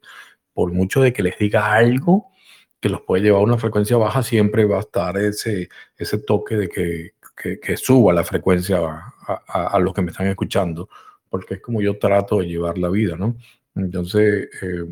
Por 0.53 0.73
mucho 0.73 1.01
de 1.01 1.13
que 1.13 1.23
les 1.23 1.37
diga 1.37 1.73
algo, 1.73 2.31
que 2.79 2.89
los 2.89 3.01
puede 3.01 3.23
llevar 3.23 3.41
a 3.41 3.43
una 3.43 3.57
frecuencia 3.57 3.97
baja, 3.97 4.23
siempre 4.23 4.65
va 4.65 4.77
a 4.77 4.81
estar 4.81 5.17
ese, 5.17 5.69
ese 5.97 6.17
toque 6.19 6.55
de 6.55 6.69
que, 6.69 7.13
que, 7.61 7.77
suba 7.77 8.13
la 8.13 8.23
frecuencia 8.23 8.79
a, 8.79 9.33
a, 9.47 9.79
los 9.79 9.93
que 9.93 10.01
me 10.01 10.11
están 10.11 10.27
escuchando, 10.27 10.89
porque 11.29 11.55
es 11.55 11.61
como 11.61 11.81
yo 11.81 11.97
trato 11.97 12.39
de 12.39 12.47
llevar 12.47 12.77
la 12.77 12.89
vida, 12.89 13.15
¿no? 13.15 13.35
Entonces, 13.75 14.49
eh, 14.61 14.85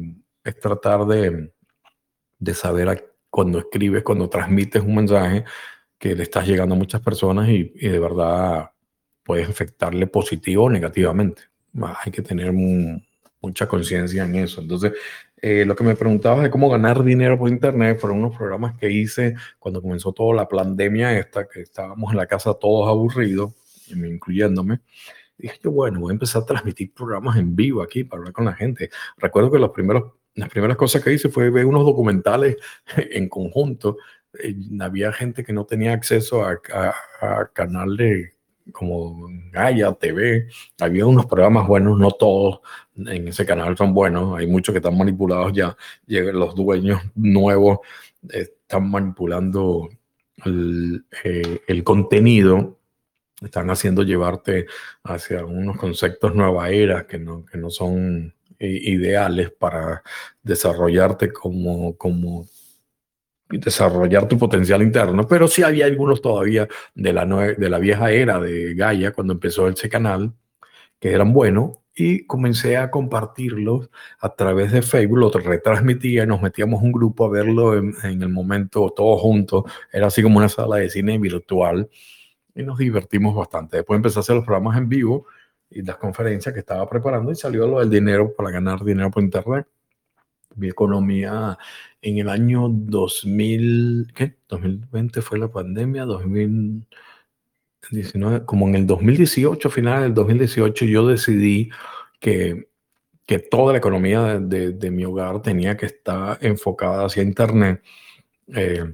es 0.43 0.59
tratar 0.59 1.05
de, 1.05 1.51
de 2.39 2.53
saber 2.53 3.11
cuando 3.29 3.59
escribes, 3.59 4.03
cuando 4.03 4.29
transmites 4.29 4.81
un 4.81 4.95
mensaje, 4.95 5.43
que 5.97 6.15
le 6.15 6.23
estás 6.23 6.47
llegando 6.47 6.75
a 6.75 6.77
muchas 6.77 7.01
personas 7.01 7.49
y, 7.49 7.71
y 7.75 7.89
de 7.89 7.99
verdad 7.99 8.71
puedes 9.23 9.49
afectarle 9.49 10.07
positivo 10.07 10.65
o 10.65 10.69
negativamente. 10.69 11.43
Hay 12.03 12.11
que 12.11 12.21
tener 12.21 12.53
mucha 12.53 13.67
conciencia 13.67 14.23
en 14.23 14.35
eso. 14.35 14.61
Entonces, 14.61 14.93
Eh, 15.39 15.65
lo 15.65 15.75
que 15.75 15.83
me 15.83 15.95
preguntabas 15.95 16.43
de 16.43 16.49
cómo 16.49 16.69
ganar 16.69 17.03
dinero 17.03 17.37
por 17.37 17.49
internet 17.49 17.99
fueron 17.99 18.19
unos 18.19 18.35
programas 18.35 18.75
que 18.77 18.89
hice 18.89 19.35
cuando 19.59 19.81
comenzó 19.81 20.11
toda 20.11 20.35
la 20.35 20.47
pandemia 20.47 21.17
esta, 21.17 21.47
que 21.47 21.61
estábamos 21.61 22.11
en 22.11 22.17
la 22.17 22.25
casa 22.25 22.55
todos 22.55 22.87
aburridos, 22.87 23.53
incluyéndome. 23.89 24.79
Dije 25.37 25.59
yo, 25.63 25.71
bueno, 25.71 25.99
voy 25.99 26.11
a 26.11 26.13
empezar 26.13 26.41
a 26.41 26.45
transmitir 26.45 26.91
programas 26.91 27.37
en 27.37 27.55
vivo 27.55 27.83
aquí 27.83 28.03
para 28.03 28.19
hablar 28.21 28.33
con 28.33 28.45
la 28.45 28.53
gente. 28.53 28.89
Recuerdo 29.17 29.51
que 29.51 29.59
los 29.59 29.69
primeros, 29.69 30.13
las 30.33 30.49
primeras 30.49 30.75
cosas 30.75 31.03
que 31.03 31.13
hice 31.13 31.29
fue 31.29 31.51
ver 31.51 31.65
unos 31.67 31.85
documentales 31.85 32.57
en 32.97 33.29
conjunto. 33.29 33.97
Eh, 34.41 34.55
había 34.79 35.13
gente 35.13 35.43
que 35.43 35.53
no 35.53 35.65
tenía 35.65 35.93
acceso 35.93 36.43
a, 36.43 36.59
a, 36.73 36.95
a 37.21 37.47
canales 37.53 38.33
como 38.71 39.27
Gaia 39.51 39.93
TV, 39.93 40.47
había 40.79 41.05
unos 41.05 41.25
programas 41.25 41.67
buenos, 41.67 41.97
no 41.97 42.11
todos 42.11 42.59
en 42.97 43.27
ese 43.27 43.45
canal 43.45 43.77
son 43.77 43.93
buenos, 43.93 44.37
hay 44.37 44.47
muchos 44.47 44.73
que 44.73 44.79
están 44.79 44.97
manipulados 44.97 45.53
ya, 45.53 45.75
los 46.07 46.55
dueños 46.55 47.01
nuevos 47.15 47.79
están 48.29 48.89
manipulando 48.89 49.89
el, 50.45 51.05
eh, 51.23 51.61
el 51.67 51.83
contenido, 51.83 52.79
están 53.41 53.69
haciendo 53.69 54.03
llevarte 54.03 54.65
hacia 55.03 55.45
unos 55.45 55.77
conceptos 55.77 56.33
nueva 56.35 56.69
era 56.69 57.05
que 57.05 57.19
no, 57.19 57.45
que 57.45 57.57
no 57.57 57.69
son 57.69 58.33
ideales 58.59 59.51
para 59.51 60.01
desarrollarte 60.41 61.31
como, 61.31 61.95
como 61.95 62.47
desarrollar 63.49 64.27
tu 64.27 64.37
potencial 64.37 64.81
interno, 64.81 65.27
pero 65.27 65.47
sí 65.47 65.63
había 65.63 65.85
algunos 65.85 66.21
todavía 66.21 66.67
de 66.95 67.13
la, 67.13 67.25
de 67.25 67.69
la 67.69 67.79
vieja 67.79 68.11
era 68.11 68.39
de 68.39 68.73
Gaia, 68.73 69.11
cuando 69.11 69.33
empezó 69.33 69.67
ese 69.67 69.89
canal, 69.89 70.33
que 70.99 71.11
eran 71.11 71.31
buenos, 71.31 71.77
y 71.99 72.27
comencé 72.27 72.77
a 72.77 72.91
compartirlos 72.91 73.89
a 74.19 74.35
través 74.35 74.71
de 74.71 74.83
Facebook, 74.83 75.17
lo 75.17 75.31
retransmitía 75.31 76.23
y 76.23 76.27
nos 76.27 76.43
metíamos 76.43 76.83
un 76.83 76.91
grupo 76.91 77.25
a 77.25 77.29
verlo 77.29 77.75
en, 77.75 77.95
el 78.03 78.29
momento 78.29 78.93
todos 78.95 79.19
juntos, 79.19 79.63
era 79.91 80.05
así 80.05 80.21
como 80.21 80.37
una 80.37 80.47
sala 80.47 80.75
de 80.75 80.91
cine 80.91 81.17
virtual, 81.17 81.89
y 82.53 82.61
nos 82.61 82.77
divertimos 82.77 83.35
bastante. 83.35 83.77
Después 83.77 83.97
empecé 83.97 84.19
a 84.19 84.21
hacer 84.21 84.35
los 84.35 84.45
programas 84.45 84.77
en 84.77 84.87
vivo 84.87 85.25
y 85.71 85.81
las 85.81 85.97
conferencias 85.97 86.53
que 86.53 86.59
estaba 86.59 86.87
preparando 86.87 87.31
y 87.31 87.35
salió 87.35 87.65
lo 87.65 87.79
del 87.79 87.89
dinero 87.89 88.31
para 88.35 88.51
ganar 88.51 88.83
dinero 88.83 89.09
por 89.09 89.23
internet. 89.23 89.67
Mi 90.55 90.67
economía 90.69 91.57
en 92.01 92.17
el 92.19 92.29
año 92.29 92.67
2000, 92.69 94.11
¿qué? 94.13 94.37
2020 94.47 95.21
fue 95.23 95.39
la 95.39 95.47
pandemia, 95.47 96.05
2019, 97.91 98.45
como 98.45 98.67
en 98.67 98.75
el 98.75 98.87
2018, 98.87 99.69
final 99.69 100.03
del 100.03 100.13
2018, 100.13 100.85
yo 100.85 101.07
decidí 101.07 101.69
que, 102.19 102.69
que 103.25 103.39
toda 103.39 103.73
la 103.73 103.79
economía 103.79 104.39
de, 104.39 104.73
de, 104.73 104.91
mi 104.91 105.05
hogar 105.05 105.41
tenía 105.41 105.77
que 105.77 105.87
estar 105.87 106.37
enfocada 106.41 107.05
hacia 107.05 107.23
Internet. 107.23 107.81
Eh, 108.53 108.85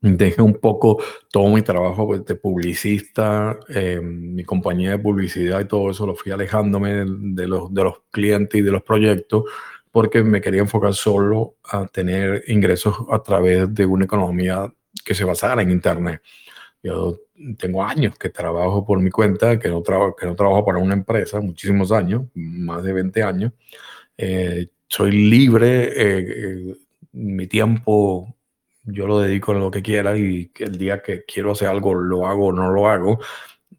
dejé 0.00 0.40
un 0.40 0.54
poco 0.54 1.02
todo 1.30 1.48
mi 1.48 1.62
trabajo 1.62 2.18
de 2.18 2.34
publicista, 2.34 3.58
eh, 3.68 4.00
mi 4.00 4.44
compañía 4.44 4.92
de 4.92 4.98
publicidad 4.98 5.60
y 5.60 5.66
todo 5.66 5.90
eso, 5.90 6.06
lo 6.06 6.14
fui 6.14 6.32
alejándome 6.32 7.04
de 7.06 7.46
los, 7.46 7.72
de 7.72 7.84
los 7.84 8.02
clientes 8.10 8.58
y 8.58 8.62
de 8.62 8.70
los 8.70 8.82
proyectos 8.82 9.44
porque 9.90 10.22
me 10.22 10.40
quería 10.40 10.60
enfocar 10.60 10.94
solo 10.94 11.56
a 11.64 11.86
tener 11.86 12.44
ingresos 12.46 12.94
a 13.10 13.22
través 13.22 13.72
de 13.74 13.86
una 13.86 14.04
economía 14.04 14.72
que 15.04 15.14
se 15.14 15.24
basara 15.24 15.62
en 15.62 15.70
Internet. 15.70 16.22
Yo 16.82 17.18
tengo 17.58 17.84
años 17.84 18.16
que 18.18 18.30
trabajo 18.30 18.84
por 18.84 19.00
mi 19.00 19.10
cuenta, 19.10 19.58
que 19.58 19.68
no, 19.68 19.82
trabajo, 19.82 20.16
que 20.16 20.26
no 20.26 20.34
trabajo 20.34 20.64
para 20.64 20.78
una 20.78 20.94
empresa, 20.94 21.40
muchísimos 21.40 21.92
años, 21.92 22.24
más 22.34 22.82
de 22.82 22.92
20 22.92 23.22
años. 23.22 23.52
Eh, 24.16 24.68
soy 24.88 25.12
libre, 25.12 25.84
eh, 25.84 26.26
eh, 26.28 26.76
mi 27.12 27.46
tiempo 27.46 28.36
yo 28.84 29.06
lo 29.06 29.20
dedico 29.20 29.52
a 29.52 29.56
lo 29.56 29.70
que 29.70 29.82
quiera 29.82 30.16
y 30.18 30.50
el 30.58 30.78
día 30.78 31.02
que 31.02 31.24
quiero 31.24 31.52
hacer 31.52 31.68
algo 31.68 31.94
lo 31.94 32.26
hago 32.26 32.46
o 32.46 32.52
no 32.52 32.70
lo 32.70 32.88
hago. 32.88 33.20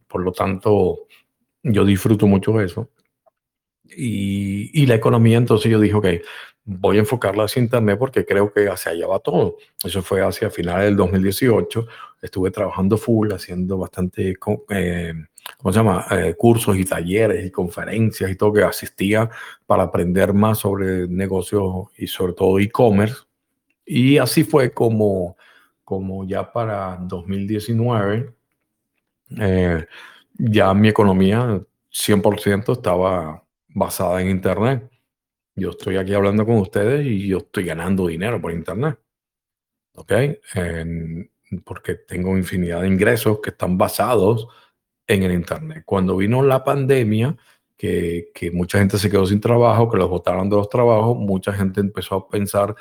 Por 0.07 0.21
lo 0.23 0.31
tanto, 0.31 1.07
yo 1.63 1.85
disfruto 1.85 2.27
mucho 2.27 2.59
eso 2.61 2.89
y, 3.95 4.85
la 4.85 4.95
economía, 4.95 5.37
entonces 5.37 5.71
yo 5.71 5.79
dije, 5.79 5.95
ok, 5.95 6.07
voy 6.63 6.97
a 6.97 7.01
enfocarla 7.01 7.45
hacia 7.45 7.61
Internet 7.61 7.97
porque 7.99 8.25
creo 8.25 8.51
que 8.53 8.67
hacia 8.67 8.91
allá 8.91 9.07
va 9.07 9.19
todo. 9.19 9.57
Eso 9.83 10.01
fue 10.01 10.21
hacia 10.21 10.49
finales 10.49 10.85
del 10.85 10.95
2018. 10.97 11.87
Estuve 12.21 12.51
trabajando 12.51 12.97
full, 12.97 13.31
haciendo 13.33 13.79
bastante, 13.79 14.35
eh, 14.69 15.13
¿cómo 15.57 15.73
se 15.73 15.79
llama? 15.79 16.05
Eh, 16.11 16.35
cursos 16.37 16.77
y 16.77 16.85
talleres 16.85 17.45
y 17.45 17.49
conferencias 17.49 18.29
y 18.29 18.35
todo 18.35 18.53
que 18.53 18.63
asistía 18.63 19.29
para 19.65 19.83
aprender 19.83 20.33
más 20.33 20.59
sobre 20.59 21.07
negocios 21.07 21.87
y 21.97 22.05
sobre 22.05 22.33
todo 22.33 22.59
e-commerce. 22.59 23.23
Y 23.85 24.19
así 24.19 24.43
fue 24.43 24.71
como, 24.71 25.35
como 25.83 26.25
ya 26.27 26.51
para 26.51 26.97
2019, 27.01 28.33
eh, 29.39 29.85
ya 30.37 30.73
mi 30.73 30.89
economía 30.89 31.61
100% 31.91 32.73
estaba 32.73 33.43
basada 33.67 34.21
en 34.21 34.29
Internet. 34.29 34.89
Yo 35.55 35.71
estoy 35.71 35.97
aquí 35.97 36.13
hablando 36.13 36.45
con 36.45 36.57
ustedes 36.57 37.05
y 37.05 37.27
yo 37.27 37.39
estoy 37.39 37.65
ganando 37.65 38.07
dinero 38.07 38.39
por 38.39 38.51
Internet. 38.51 38.99
¿Ok? 39.95 40.11
Porque 41.63 41.95
tengo 41.95 42.37
infinidad 42.37 42.81
de 42.81 42.87
ingresos 42.87 43.39
que 43.41 43.51
están 43.51 43.77
basados 43.77 44.47
en 45.07 45.23
el 45.23 45.33
Internet. 45.33 45.83
Cuando 45.85 46.17
vino 46.17 46.41
la 46.43 46.63
pandemia, 46.63 47.35
que, 47.77 48.29
que, 48.33 48.51
mucha 48.51 48.79
gente 48.79 48.97
se 48.97 49.09
quedó 49.09 49.25
sin 49.25 49.41
trabajo, 49.41 49.89
que 49.89 49.97
los 49.97 50.09
botaron 50.09 50.49
de 50.49 50.55
los 50.55 50.69
trabajos, 50.69 51.17
mucha 51.17 51.51
gente 51.53 51.81
empezó 51.81 52.15
a 52.15 52.29
pensar, 52.29 52.75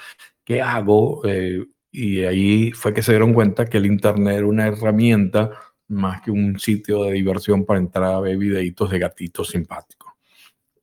¿qué 0.44 0.61
hago? 0.61 1.22
Eh, 1.24 1.66
y 1.90 2.22
ahí 2.22 2.72
fue 2.72 2.94
que 2.94 3.02
se 3.02 3.12
dieron 3.12 3.35
cuenta 3.35 3.66
que 3.66 3.78
el 3.78 3.87
Internet 3.87 4.38
era 4.38 4.46
una 4.46 4.66
herramienta 4.68 5.50
más 5.88 6.22
que 6.22 6.30
un 6.30 6.59
sitio 6.59 7.04
de 7.04 7.12
diversión 7.12 7.64
para 7.64 7.80
entrar 7.80 8.14
a 8.14 8.20
ver 8.20 8.37
videitos 8.37 8.90
de 8.90 8.98
gatitos 8.98 9.48
simpáticos 9.48 10.10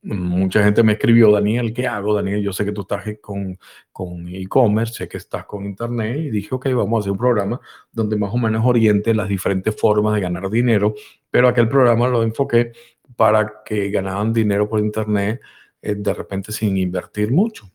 mucha 0.01 0.63
gente 0.63 0.83
me 0.83 0.93
escribió, 0.93 1.31
Daniel, 1.31 1.73
¿qué 1.73 1.87
hago? 1.87 2.13
Daniel, 2.13 2.41
yo 2.41 2.53
sé 2.53 2.63
que 2.63 2.71
tú 2.71 2.81
estás 2.81 3.03
con, 3.21 3.57
con 3.91 4.27
e-commerce, 4.27 4.93
sé 4.93 5.07
que 5.07 5.17
estás 5.17 5.45
con 5.45 5.65
internet 5.65 6.17
y 6.17 6.29
dije, 6.29 6.53
ok, 6.53 6.67
vamos 6.73 6.97
a 6.97 6.99
hacer 7.01 7.11
un 7.11 7.17
programa 7.17 7.59
donde 7.91 8.15
más 8.15 8.33
o 8.33 8.37
menos 8.37 8.65
oriente 8.65 9.13
las 9.13 9.27
diferentes 9.27 9.75
formas 9.75 10.15
de 10.15 10.21
ganar 10.21 10.49
dinero, 10.49 10.93
pero 11.29 11.47
aquel 11.47 11.67
programa 11.67 12.07
lo 12.07 12.23
enfoqué 12.23 12.71
para 13.15 13.63
que 13.65 13.89
ganaran 13.89 14.31
dinero 14.31 14.69
por 14.69 14.79
internet 14.79 15.41
eh, 15.81 15.95
de 15.95 16.13
repente 16.13 16.51
sin 16.51 16.77
invertir 16.77 17.31
mucho. 17.31 17.69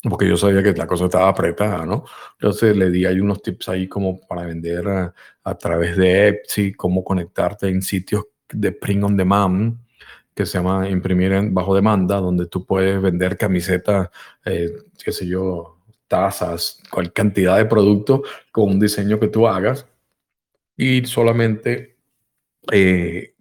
Porque 0.00 0.28
yo 0.28 0.36
sabía 0.36 0.62
que 0.62 0.72
la 0.74 0.86
cosa 0.86 1.06
estaba 1.06 1.28
apretada, 1.28 1.84
¿no? 1.84 2.04
Entonces 2.34 2.76
le 2.76 2.88
di 2.88 3.04
ahí 3.04 3.18
unos 3.18 3.42
tips 3.42 3.68
ahí 3.70 3.88
como 3.88 4.20
para 4.20 4.46
vender 4.46 4.86
a, 4.86 5.12
a 5.42 5.54
través 5.58 5.96
de 5.96 6.28
Etsy, 6.28 6.72
cómo 6.72 7.02
conectarte 7.02 7.68
en 7.68 7.82
sitios 7.82 8.26
de 8.48 8.70
print 8.70 9.02
on 9.02 9.16
demand, 9.16 9.76
que 10.38 10.46
se 10.46 10.56
llama 10.56 10.88
Imprimir 10.88 11.32
en 11.32 11.52
bajo 11.52 11.74
demanda, 11.74 12.20
donde 12.20 12.46
tú 12.46 12.64
puedes 12.64 13.02
vender 13.02 13.36
camisetas, 13.36 14.08
eh, 14.44 14.72
qué 15.02 15.10
sé 15.10 15.26
yo, 15.26 15.78
tazas, 16.06 16.80
cualquier 16.88 17.12
cantidad 17.12 17.56
de 17.56 17.64
productos 17.64 18.20
con 18.52 18.70
un 18.70 18.78
diseño 18.78 19.18
que 19.18 19.26
tú 19.26 19.48
hagas 19.48 19.84
y 20.76 21.04
solamente 21.06 21.96
eh, 22.70 23.34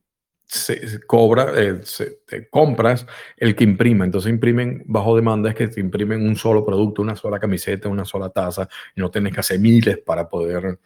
se, 0.48 1.00
cobra, 1.06 1.54
eh, 1.56 1.82
te 2.26 2.50
compras 2.50 3.06
el 3.38 3.56
que 3.56 3.64
imprime. 3.64 4.06
Entonces 4.06 4.32
imprimen 4.32 4.82
bajo 4.88 5.16
demanda 5.16 5.50
es 5.50 5.56
que 5.56 5.68
te 5.68 5.80
imprimen 5.80 6.28
un 6.28 6.36
solo 6.36 6.66
producto, 6.66 7.04
una 7.04 7.16
sola 7.16 7.40
camiseta, 7.40 7.90
una 7.90 8.06
sola 8.06 8.32
taza 8.32 8.68
y 8.96 9.02
no 9.02 9.12
tienes 9.12 9.34
que 9.36 9.42
hacer 9.42 9.60
miles 9.60 10.00
para 10.00 10.28
poder 10.28 10.80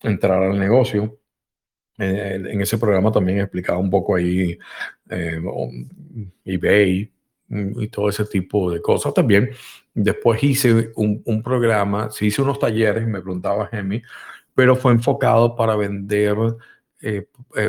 entrar 0.00 0.42
al 0.42 0.58
negocio. 0.58 1.20
Eh, 1.98 2.42
en 2.50 2.60
ese 2.60 2.78
programa 2.78 3.12
también 3.12 3.40
explicaba 3.40 3.78
un 3.78 3.90
poco 3.90 4.16
ahí 4.16 4.58
eh, 5.10 5.40
eBay 6.44 7.12
mm, 7.48 7.80
y 7.82 7.88
todo 7.88 8.08
ese 8.08 8.24
tipo 8.24 8.70
de 8.70 8.80
cosas 8.80 9.12
también. 9.14 9.50
Después 9.94 10.42
hice 10.42 10.92
un, 10.96 11.42
programa, 11.42 12.10
sí 12.10 12.26
hice 12.26 12.42
unos 12.42 12.58
talleres, 12.58 13.06
me 13.06 13.20
preguntaba 13.20 13.66
Gemi, 13.66 14.02
pero 14.54 14.74
fue 14.74 14.92
enfocado 14.92 15.54
para 15.54 15.76
vender, 15.76 16.36
eh, 17.02 17.26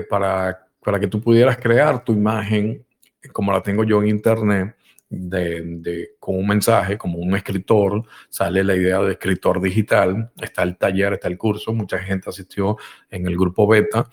para, 0.09 0.67
para 0.83 0.99
que 0.99 1.07
tú 1.07 1.19
pudieras 1.21 1.57
crear 1.57 2.03
tu 2.03 2.13
imagen 2.13 2.85
como 3.31 3.51
la 3.51 3.61
tengo 3.61 3.83
yo 3.83 4.01
en 4.01 4.09
internet. 4.09 4.75
De, 5.15 6.15
con 6.19 6.35
un 6.35 6.47
mensaje, 6.47 6.97
como 6.97 7.19
un 7.19 7.35
escritor, 7.35 8.03
sale 8.29 8.63
la 8.63 8.75
idea 8.75 8.99
de 9.01 9.11
escritor 9.11 9.61
digital, 9.61 10.31
está 10.41 10.63
el 10.63 10.77
taller, 10.77 11.13
está 11.13 11.27
el 11.27 11.37
curso, 11.37 11.71
mucha 11.73 11.99
gente 11.99 12.29
asistió 12.29 12.77
en 13.11 13.27
el 13.27 13.37
grupo 13.37 13.67
beta 13.67 14.09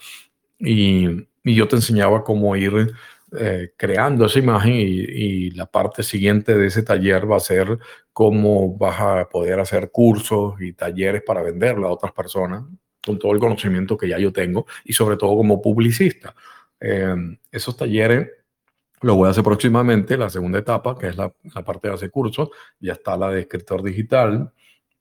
y, 0.59 1.07
y 1.45 1.55
yo 1.55 1.67
te 1.69 1.77
enseñaba 1.77 2.23
cómo 2.23 2.55
ir 2.55 2.93
eh, 3.33 3.75
creando 3.77 4.27
esa 4.27 4.41
imagen 4.41 4.73
y, 4.75 5.51
la 5.53 5.67
parte 5.67 6.03
siguiente 6.03 6.57
de 6.57 6.67
ese 6.67 6.83
taller 6.83 7.31
va 7.31 7.37
a 7.37 7.41
ser 7.41 7.79
cómo 8.13 8.77
vas 8.77 9.01
a 9.01 9.29
poder 9.29 9.61
hacer 9.61 9.91
cursos 9.93 10.61
y 10.61 10.73
talleres 10.73 11.23
para 11.23 11.43
venderlo 11.43 11.87
a 11.87 11.93
otras 11.93 12.13
personas 12.13 12.65
con 13.05 13.19
todo 13.21 13.33
el 13.33 13.39
conocimiento 13.39 13.97
que 13.97 14.09
ya 14.09 14.19
yo 14.19 14.33
tengo 14.33 14.67
y 14.85 14.95
sobre 14.95 15.17
todo 15.17 15.37
como 15.37 15.63
publicista. 15.63 16.35
Eh, 16.81 17.15
esos 17.53 17.77
talleres 17.77 18.29
Lo 19.03 19.15
voy 19.15 19.29
a 19.29 19.31
hacer 19.31 19.43
próximamente, 19.43 20.17
la 20.19 20.29
segunda 20.29 20.59
etapa, 20.59 20.97
que 20.99 21.09
es 21.09 21.17
la, 21.17 21.31
parte 21.65 21.89
de 21.89 21.95
hacer 21.95 22.11
cursos. 22.11 22.51
Ya 22.81 22.93
está 22.93 23.17
la 23.17 23.31
de 23.31 23.41
escritor 23.41 23.83
digital. 23.83 24.53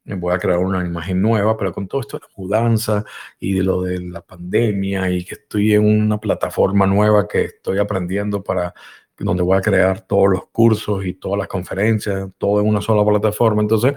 Voy 0.04 0.32
a 0.34 0.38
crear 0.38 0.58
una 0.58 0.84
imagen 0.84 1.20
nueva, 1.20 1.56
pero 1.56 1.72
con 1.72 1.86
todo 1.86 2.00
esto 2.00 2.18
de 2.18 2.22
la 2.22 2.34
mudanza 2.36 3.04
y 3.38 3.54
de 3.54 3.62
lo 3.62 3.82
de 3.82 4.00
la 4.00 4.22
pandemia 4.22 5.10
y 5.10 5.24
que 5.24 5.34
estoy 5.34 5.74
en 5.74 5.84
una 5.84 6.18
plataforma 6.18 6.86
nueva 6.86 7.28
que 7.28 7.44
estoy 7.44 7.78
aprendiendo 7.78 8.42
para 8.42 8.72
donde 9.18 9.42
voy 9.42 9.58
a 9.58 9.60
crear 9.60 10.00
todos 10.00 10.30
los 10.30 10.46
cursos 10.48 11.04
y 11.04 11.12
todas 11.12 11.38
las 11.38 11.48
conferencias, 11.48 12.30
todo 12.38 12.62
en 12.62 12.68
una 12.68 12.80
sola 12.80 13.04
plataforma. 13.04 13.60
Entonces, 13.60 13.94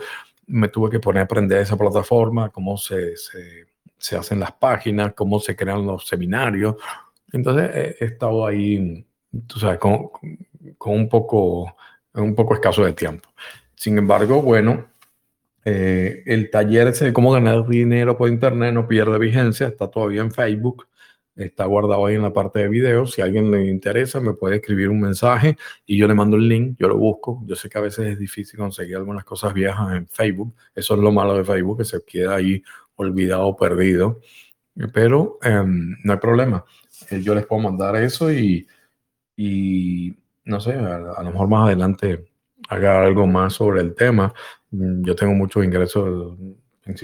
me 0.48 0.68
tuve 0.68 0.90
que 0.90 1.00
poner 1.00 1.22
a 1.22 1.24
aprender 1.24 1.60
esa 1.60 1.78
plataforma, 1.78 2.50
cómo 2.50 2.78
se, 2.78 3.16
se, 3.16 3.68
se 3.98 4.18
hacen 4.18 4.42
las 4.42 4.52
páginas, 4.52 5.14
cómo 5.14 5.40
se 5.40 5.56
crean 5.56 5.86
los 5.86 6.06
seminarios. 6.06 6.76
Entonces, 7.32 7.72
he, 7.74 8.04
he 8.04 8.08
estado 8.08 8.46
ahí 8.46 9.06
tú 9.48 9.60
sabes, 9.60 9.80
con, 9.80 10.10
con, 10.78 10.94
un, 10.94 11.10
poco, 11.10 11.76
un 12.14 12.36
poco 12.36 12.54
escaso 12.54 12.84
de 12.86 12.94
tiempo. 12.94 13.30
Sin 13.76 13.98
embargo, 13.98 14.42
bueno, 14.42 14.88
eh, 15.66 16.24
el 16.26 16.50
taller 16.50 16.94
de 16.94 17.14
cómo 17.14 17.32
ganar 17.32 17.68
dinero 17.68 18.18
por 18.18 18.30
internet 18.30 18.74
no 18.74 18.88
pierde 18.88 19.18
vigencia, 19.18 19.68
está 19.68 19.90
todavía 19.90 20.22
en 20.22 20.32
Facebook, 20.32 20.88
está 21.36 21.66
guardado 21.66 22.06
ahí 22.06 22.16
en 22.16 22.22
la 22.22 22.34
parte 22.34 22.60
de 22.60 22.70
videos. 22.70 23.14
Si 23.14 23.22
a 23.22 23.26
alguien 23.26 23.50
le 23.50 23.66
interesa, 23.68 24.20
me 24.20 24.34
puede 24.34 24.58
escribir 24.58 24.90
un 24.90 25.00
mensaje 25.00 25.58
y 25.86 25.98
yo 25.98 26.08
le 26.08 26.14
mando 26.14 26.38
el 26.38 26.48
link, 26.48 26.78
yo 26.80 26.88
lo 26.88 26.98
busco. 26.98 27.42
Yo 27.46 27.56
sé 27.56 27.70
que 27.70 27.78
a 27.78 27.82
veces 27.82 28.08
es 28.08 28.20
difícil 28.20 28.60
conseguir 28.60 28.98
algunas 28.98 29.24
cosas 29.24 29.54
viejas 29.54 29.94
en 29.94 30.08
Facebook, 30.08 30.54
eso 30.76 30.96
es 30.96 31.00
lo 31.00 31.12
malo 31.12 31.36
de 31.38 31.44
Facebook, 31.44 31.80
que 31.80 31.86
se 31.86 32.04
queda 32.06 32.36
ahí 32.36 32.62
olvidado, 32.96 33.56
perdido, 33.56 34.20
pero 34.94 35.40
em, 35.42 35.96
no 36.04 36.14
hay 36.14 36.20
problema. 36.20 36.64
Eh, 37.10 37.22
yo 37.22 37.34
les 37.36 37.46
puedo 37.46 37.62
mandar 37.62 37.96
eso 37.96 38.32
y 38.32 38.68
y 39.36 40.16
no 40.46 40.60
sé, 40.60 40.74
a, 40.74 40.98
lo 41.00 41.32
mejor 41.32 41.48
más 41.48 41.68
adelante 41.68 42.26
haga 42.70 43.04
algo 43.04 43.28
más 43.28 43.54
sobre 43.54 43.82
el 43.82 43.96
tema. 43.96 44.34
Mm, 44.72 45.04
yo 45.04 45.16
tengo 45.16 45.34
muchos 45.34 45.64
ingresos, 45.64 46.38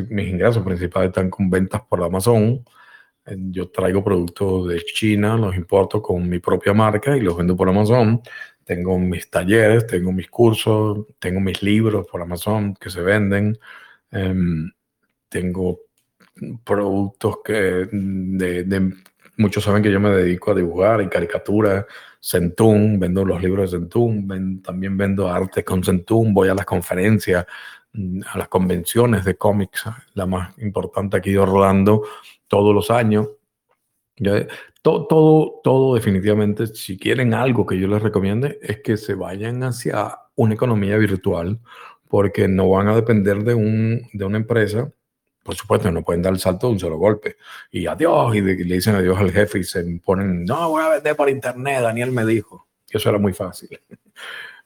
mis 0.10 0.28
ingresos 0.28 0.64
principales 0.64 1.10
están 1.10 1.30
con 1.30 1.50
ventas 1.50 1.82
por 1.90 2.04
Amazon. 2.04 2.64
Eh, 3.26 3.38
yo 3.52 3.70
traigo 3.70 4.04
productos 4.04 4.70
de 4.70 4.82
China, 4.84 5.38
los 5.38 5.56
importo 5.56 6.02
con 6.02 6.28
mi 6.30 6.40
propia 6.40 6.74
marca 6.74 7.16
y 7.16 7.22
los 7.22 7.38
vendo 7.38 7.56
por 7.56 7.70
Amazon. 7.70 8.22
Tengo 8.64 9.00
mis 9.00 9.30
talleres, 9.30 9.88
tengo 9.88 10.12
mis 10.12 10.30
cursos, 10.30 11.08
tengo 11.20 11.40
mis 11.40 11.64
libros 11.64 12.08
por 12.08 12.22
Amazon 12.22 12.76
que 12.76 12.90
se 12.90 13.02
venden. 13.02 13.58
Em, 14.12 14.72
tengo 15.30 15.80
productos 16.64 17.40
que 17.44 17.54
de, 17.92 18.64
de, 18.64 18.94
muchos 19.38 19.64
saben 19.64 19.84
que 19.84 19.92
yo 19.92 20.00
me 20.00 20.10
dedico 20.10 20.52
a 20.52 20.56
dibujar 20.56 21.02
y 21.02 21.10
caricaturas 21.10 21.86
Centum, 22.20 23.00
vendo 23.00 23.24
los 23.24 23.42
libros 23.42 23.72
de 23.72 23.80
Centum, 23.80 24.62
también 24.62 24.98
vendo 24.98 25.30
arte 25.30 25.64
con 25.64 25.84
Centum, 25.84 26.34
voy 26.34 26.50
a 26.50 26.54
las 26.54 26.66
conferencias, 26.66 27.46
mm, 27.94 28.22
a 28.34 28.38
las 28.38 28.48
convenciones 28.50 29.26
de 29.26 29.36
cómics, 29.36 29.86
la 30.14 30.26
más 30.26 30.58
importante 30.60 31.18
aquí 31.18 31.32
de 31.32 31.40
Orlando, 31.40 32.04
todos 32.48 32.74
los 32.76 32.92
años. 32.92 33.30
todo, 34.82 35.08
todo, 35.08 35.62
todo 35.64 35.96
definitivamente, 35.96 36.68
si 36.68 36.98
quieren 36.98 37.34
algo 37.34 37.66
que 37.66 37.80
yo 37.80 37.88
les 37.88 38.02
recomiende, 38.02 38.60
es 38.62 38.82
que 38.82 38.98
se 38.98 39.14
vayan 39.14 39.64
hacia 39.64 40.20
una 40.36 40.56
economía 40.56 40.98
virtual, 40.98 41.60
porque 42.10 42.48
no 42.48 42.70
van 42.70 42.88
a 42.90 42.96
depender 42.96 43.44
de, 43.44 43.54
un, 43.54 44.02
de 44.14 44.26
una 44.26 44.38
empresa 44.38 44.92
por 45.50 45.56
supuesto, 45.56 45.90
no 45.90 46.04
pueden 46.04 46.22
dar 46.22 46.32
el 46.32 46.40
salto 46.40 46.68
de 46.68 46.74
un 46.74 46.80
solo 46.80 46.98
golpe. 46.98 47.38
Y 47.72 47.88
adiós, 47.88 48.36
y, 48.36 48.42
le 48.42 48.54
dicen 48.54 48.94
adiós 48.94 49.18
al 49.18 49.32
jefe 49.32 49.58
y 49.58 49.64
se 49.64 49.84
ponen, 50.06 50.46
no, 50.46 50.70
voy 50.70 50.84
a 50.84 50.90
vender 50.90 51.16
por 51.16 51.28
internet, 51.28 51.82
Daniel 51.82 52.12
me 52.12 52.24
dijo. 52.24 52.68
eso 52.88 53.10
era 53.10 53.18
muy 53.18 53.34
fácil. 53.34 53.70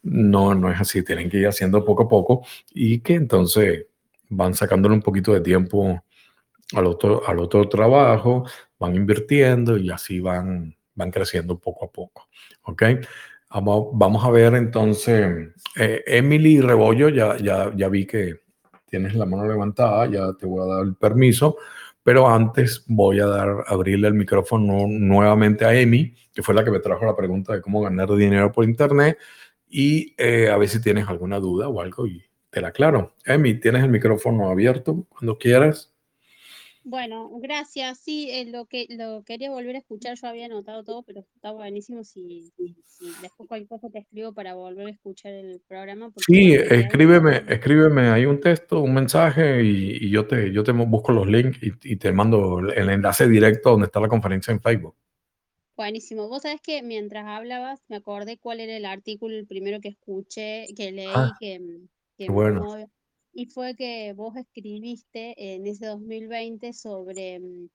No, 0.05 0.53
no 0.53 0.69
es 0.69 0.81
así, 0.81 1.01
tienen 1.01 1.29
que 1.29 1.37
ir 1.37 1.47
haciendo 1.47 1.85
poco 1.85 2.03
a 2.03 2.09
poco 2.09 2.45
y 2.73 2.99
que 2.99 3.13
entonces 3.13 3.85
van 4.27 4.53
sacándole 4.53 4.93
un 4.95 5.01
poquito 5.01 5.31
de 5.33 5.39
tiempo 5.39 6.03
al 6.73 6.87
otro, 6.87 7.25
al 7.25 7.39
otro 7.39 7.69
trabajo, 7.69 8.45
van 8.77 8.97
invirtiendo 8.97 9.77
y 9.77 9.89
así 9.89 10.19
van, 10.19 10.75
van 10.95 11.09
creciendo 11.09 11.57
poco 11.57 11.85
a 11.85 11.89
poco. 11.89 12.27
¿Ok? 12.63 12.83
Vamos, 13.49 13.91
vamos 13.93 14.25
a 14.25 14.29
ver 14.31 14.55
entonces, 14.55 15.53
eh, 15.77 16.03
Emily 16.05 16.59
Rebollo, 16.59 17.07
ya, 17.07 17.37
ya, 17.37 17.71
ya 17.73 17.87
vi 17.87 18.05
que 18.05 18.42
tienes 18.93 19.15
la 19.15 19.25
mano 19.25 19.47
levantada, 19.47 20.05
ya 20.05 20.33
te 20.33 20.45
voy 20.45 20.61
a 20.61 20.75
dar 20.75 20.85
el 20.85 20.93
permiso, 20.93 21.57
pero 22.03 22.29
antes 22.29 22.83
voy 22.85 23.19
a 23.21 23.25
dar, 23.25 23.63
abrirle 23.65 24.07
el 24.07 24.13
micrófono 24.13 24.85
nuevamente 24.87 25.65
a 25.65 25.73
Emi, 25.73 26.13
que 26.31 26.43
fue 26.43 26.53
la 26.53 26.63
que 26.63 26.69
me 26.69 26.77
trajo 26.77 27.03
la 27.03 27.15
pregunta 27.15 27.53
de 27.53 27.61
cómo 27.61 27.81
ganar 27.81 28.13
dinero 28.15 28.51
por 28.51 28.65
internet, 28.65 29.17
y 29.67 30.13
eh, 30.19 30.47
a 30.51 30.57
ver 30.57 30.69
si 30.69 30.79
tienes 30.79 31.07
alguna 31.07 31.39
duda 31.39 31.69
o 31.69 31.81
algo 31.81 32.05
y 32.05 32.23
te 32.51 32.61
la 32.61 32.67
aclaro. 32.67 33.15
Emi, 33.25 33.59
tienes 33.59 33.83
el 33.83 33.89
micrófono 33.89 34.51
abierto 34.51 35.07
cuando 35.09 35.39
quieras. 35.39 35.91
Bueno, 36.85 37.29
gracias. 37.39 37.99
Sí, 37.99 38.29
eh, 38.29 38.45
lo 38.45 38.65
que 38.65 38.87
lo 38.89 39.23
quería 39.23 39.49
volver 39.49 39.75
a 39.75 39.79
escuchar, 39.79 40.17
yo 40.21 40.27
había 40.27 40.45
anotado 40.45 40.83
todo, 40.83 41.03
pero 41.03 41.21
está 41.33 41.51
buenísimo 41.51 42.03
si, 42.03 42.51
si, 42.85 43.05
después 43.21 43.47
cualquier 43.47 43.69
cosa 43.69 43.89
te 43.89 43.99
escribo 43.99 44.33
para 44.33 44.53
volver 44.55 44.87
a 44.87 44.89
escuchar 44.89 45.31
el 45.31 45.61
programa. 45.65 46.11
Sí, 46.17 46.53
escríbeme, 46.53 47.43
escríbeme 47.47 48.09
ahí 48.09 48.25
un 48.25 48.41
texto, 48.41 48.81
un 48.81 48.93
mensaje 48.93 49.63
y, 49.63 50.09
yo 50.09 50.27
te 50.27 50.51
yo 50.51 50.63
te 50.63 50.73
busco 50.73 51.13
los 51.13 51.27
links 51.27 51.57
y, 51.61 51.95
te 51.95 52.11
mando 52.11 52.59
el 52.59 52.89
enlace 52.89 53.29
directo 53.29 53.71
donde 53.71 53.85
está 53.85 54.01
la 54.01 54.09
conferencia 54.09 54.51
en 54.51 54.61
Facebook. 54.61 54.95
Buenísimo. 55.77 56.27
Vos 56.27 56.41
sabés 56.41 56.61
que 56.61 56.83
mientras 56.83 57.25
hablabas 57.25 57.81
me 57.87 57.95
acordé 57.95 58.37
cuál 58.37 58.59
era 58.59 58.75
el 58.75 58.85
artículo, 58.85 59.35
el 59.35 59.47
primero 59.47 59.79
que 59.79 59.87
escuché, 59.87 60.65
que 60.75 60.91
leí, 60.91 61.07
ah, 61.13 61.31
que, 61.39 61.61
que 62.17 62.29
bueno 62.29 62.89
y 63.33 63.47
fue 63.47 63.75
que 63.75 64.13
vos 64.13 64.35
escribiste 64.37 65.33
en 65.37 65.65
ese 65.65 65.87
2020 65.87 66.71
sobre 66.73 67.39
mm, 67.39 67.69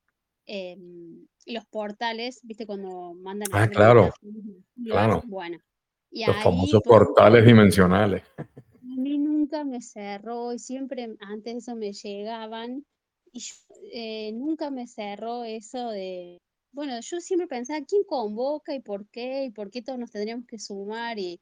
em, 0.47 1.27
los 1.47 1.67
portales, 1.67 2.41
viste, 2.45 2.67
cuando 2.67 3.15
mandan... 3.15 3.49
Ah, 3.53 3.69
claro, 3.69 4.11
claro. 4.85 5.23
Bueno. 5.27 5.59
Y 6.11 6.25
los 6.25 6.43
famosos 6.43 6.83
portales 6.83 7.45
dimensionales. 7.45 8.23
A 8.81 9.01
mí 9.01 9.19
nunca 9.19 9.65
me 9.65 9.83
cerró 9.83 10.53
y 10.55 10.59
siempre 10.59 11.15
antes 11.21 11.53
de 11.53 11.59
eso 11.59 11.77
me 11.77 11.93
llegaban 11.93 12.85
y 13.33 13.45
eh, 13.93 14.33
nunca 14.33 14.71
me 14.71 14.87
cerró 14.87 15.45
eso 15.45 15.91
de, 15.91 16.39
bueno, 16.73 16.99
yo 17.01 17.21
siempre 17.21 17.47
pensaba, 17.47 17.85
¿quién 17.87 18.03
convoca 18.05 18.75
y 18.75 18.81
por 18.81 19.07
qué? 19.09 19.45
¿Y 19.45 19.51
por 19.51 19.71
qué 19.71 19.83
todos 19.83 19.99
nos 19.99 20.11
tendríamos 20.11 20.47
que 20.47 20.59
sumar? 20.59 21.19
Y 21.19 21.41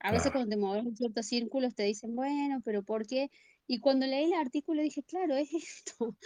a 0.00 0.12
veces 0.12 0.32
cuando 0.32 0.50
te 0.50 0.56
mueves 0.56 0.84
en 0.84 0.96
ciertos 0.96 1.26
círculos 1.26 1.74
te 1.74 1.84
dicen, 1.84 2.14
bueno, 2.14 2.60
pero 2.64 2.82
¿por 2.82 3.06
qué? 3.06 3.30
Y 3.66 3.80
cuando 3.80 4.06
leí 4.06 4.24
el 4.24 4.34
artículo 4.34 4.82
dije, 4.82 5.02
claro, 5.02 5.36
es 5.36 5.50
esto. 5.54 6.16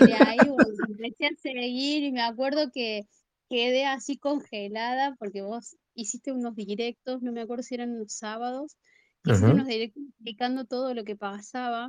Y 0.00 0.06
de 0.06 0.14
ahí 0.14 0.38
empecé 0.88 1.26
a 1.26 1.36
seguir 1.40 2.04
y 2.04 2.12
me 2.12 2.22
acuerdo 2.22 2.70
que 2.72 3.06
quedé 3.48 3.84
así 3.84 4.16
congelada 4.16 5.14
porque 5.16 5.42
vos 5.42 5.76
hiciste 5.94 6.32
unos 6.32 6.54
directos, 6.54 7.22
no 7.22 7.32
me 7.32 7.42
acuerdo 7.42 7.62
si 7.62 7.74
eran 7.74 7.90
unos 7.90 8.12
sábados, 8.12 8.76
hiciste 9.24 9.52
unos 9.52 9.66
directos 9.66 10.02
explicando 10.08 10.64
todo 10.64 10.94
lo 10.94 11.04
que 11.04 11.16
pasaba. 11.16 11.88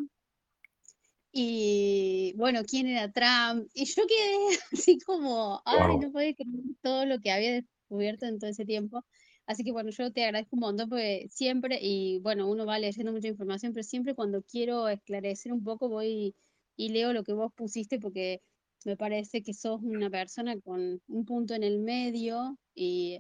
Y 1.38 2.34
bueno, 2.38 2.62
quién 2.64 2.88
era 2.88 3.12
Trump. 3.12 3.68
Y 3.74 3.86
yo 3.86 4.04
quedé 4.08 4.38
así 4.72 5.00
como, 5.00 5.62
ay, 5.66 5.98
no 5.98 6.12
puedo 6.12 6.34
creer 6.34 6.36
todo 6.82 7.06
lo 7.06 7.20
que 7.20 7.32
había 7.32 7.52
descubierto 7.52 8.26
en 8.26 8.40
todo 8.40 8.50
ese 8.50 8.66
tiempo. 8.66 9.04
Así 9.48 9.64
que 9.64 9.72
bueno, 9.72 9.92
yo 9.92 10.12
te 10.12 10.26
agradezco 10.26 10.56
un 10.56 10.62
montón 10.62 10.90
porque 10.90 11.28
siempre, 11.30 11.80
y 11.82 12.20
bueno, 12.20 12.48
uno 12.50 12.66
va 12.66 12.80
leyendo 12.80 13.12
mucha 13.12 13.28
información, 13.28 13.74
pero 13.74 13.84
siempre 13.84 14.16
cuando 14.16 14.42
quiero 14.42 14.88
esclarecer 14.90 15.54
un 15.54 15.64
poco 15.64 15.88
voy 15.90 16.36
y 16.76 16.90
leo 16.90 17.14
lo 17.14 17.24
que 17.24 17.34
vos 17.34 17.52
pusiste 17.56 18.00
porque 18.00 18.42
me 18.86 18.98
parece 18.98 19.42
que 19.44 19.54
sos 19.54 19.82
una 19.84 20.10
persona 20.10 20.60
con 20.62 21.02
un 21.08 21.26
punto 21.26 21.54
en 21.54 21.64
el 21.64 21.80
medio 21.80 22.58
y, 22.74 23.20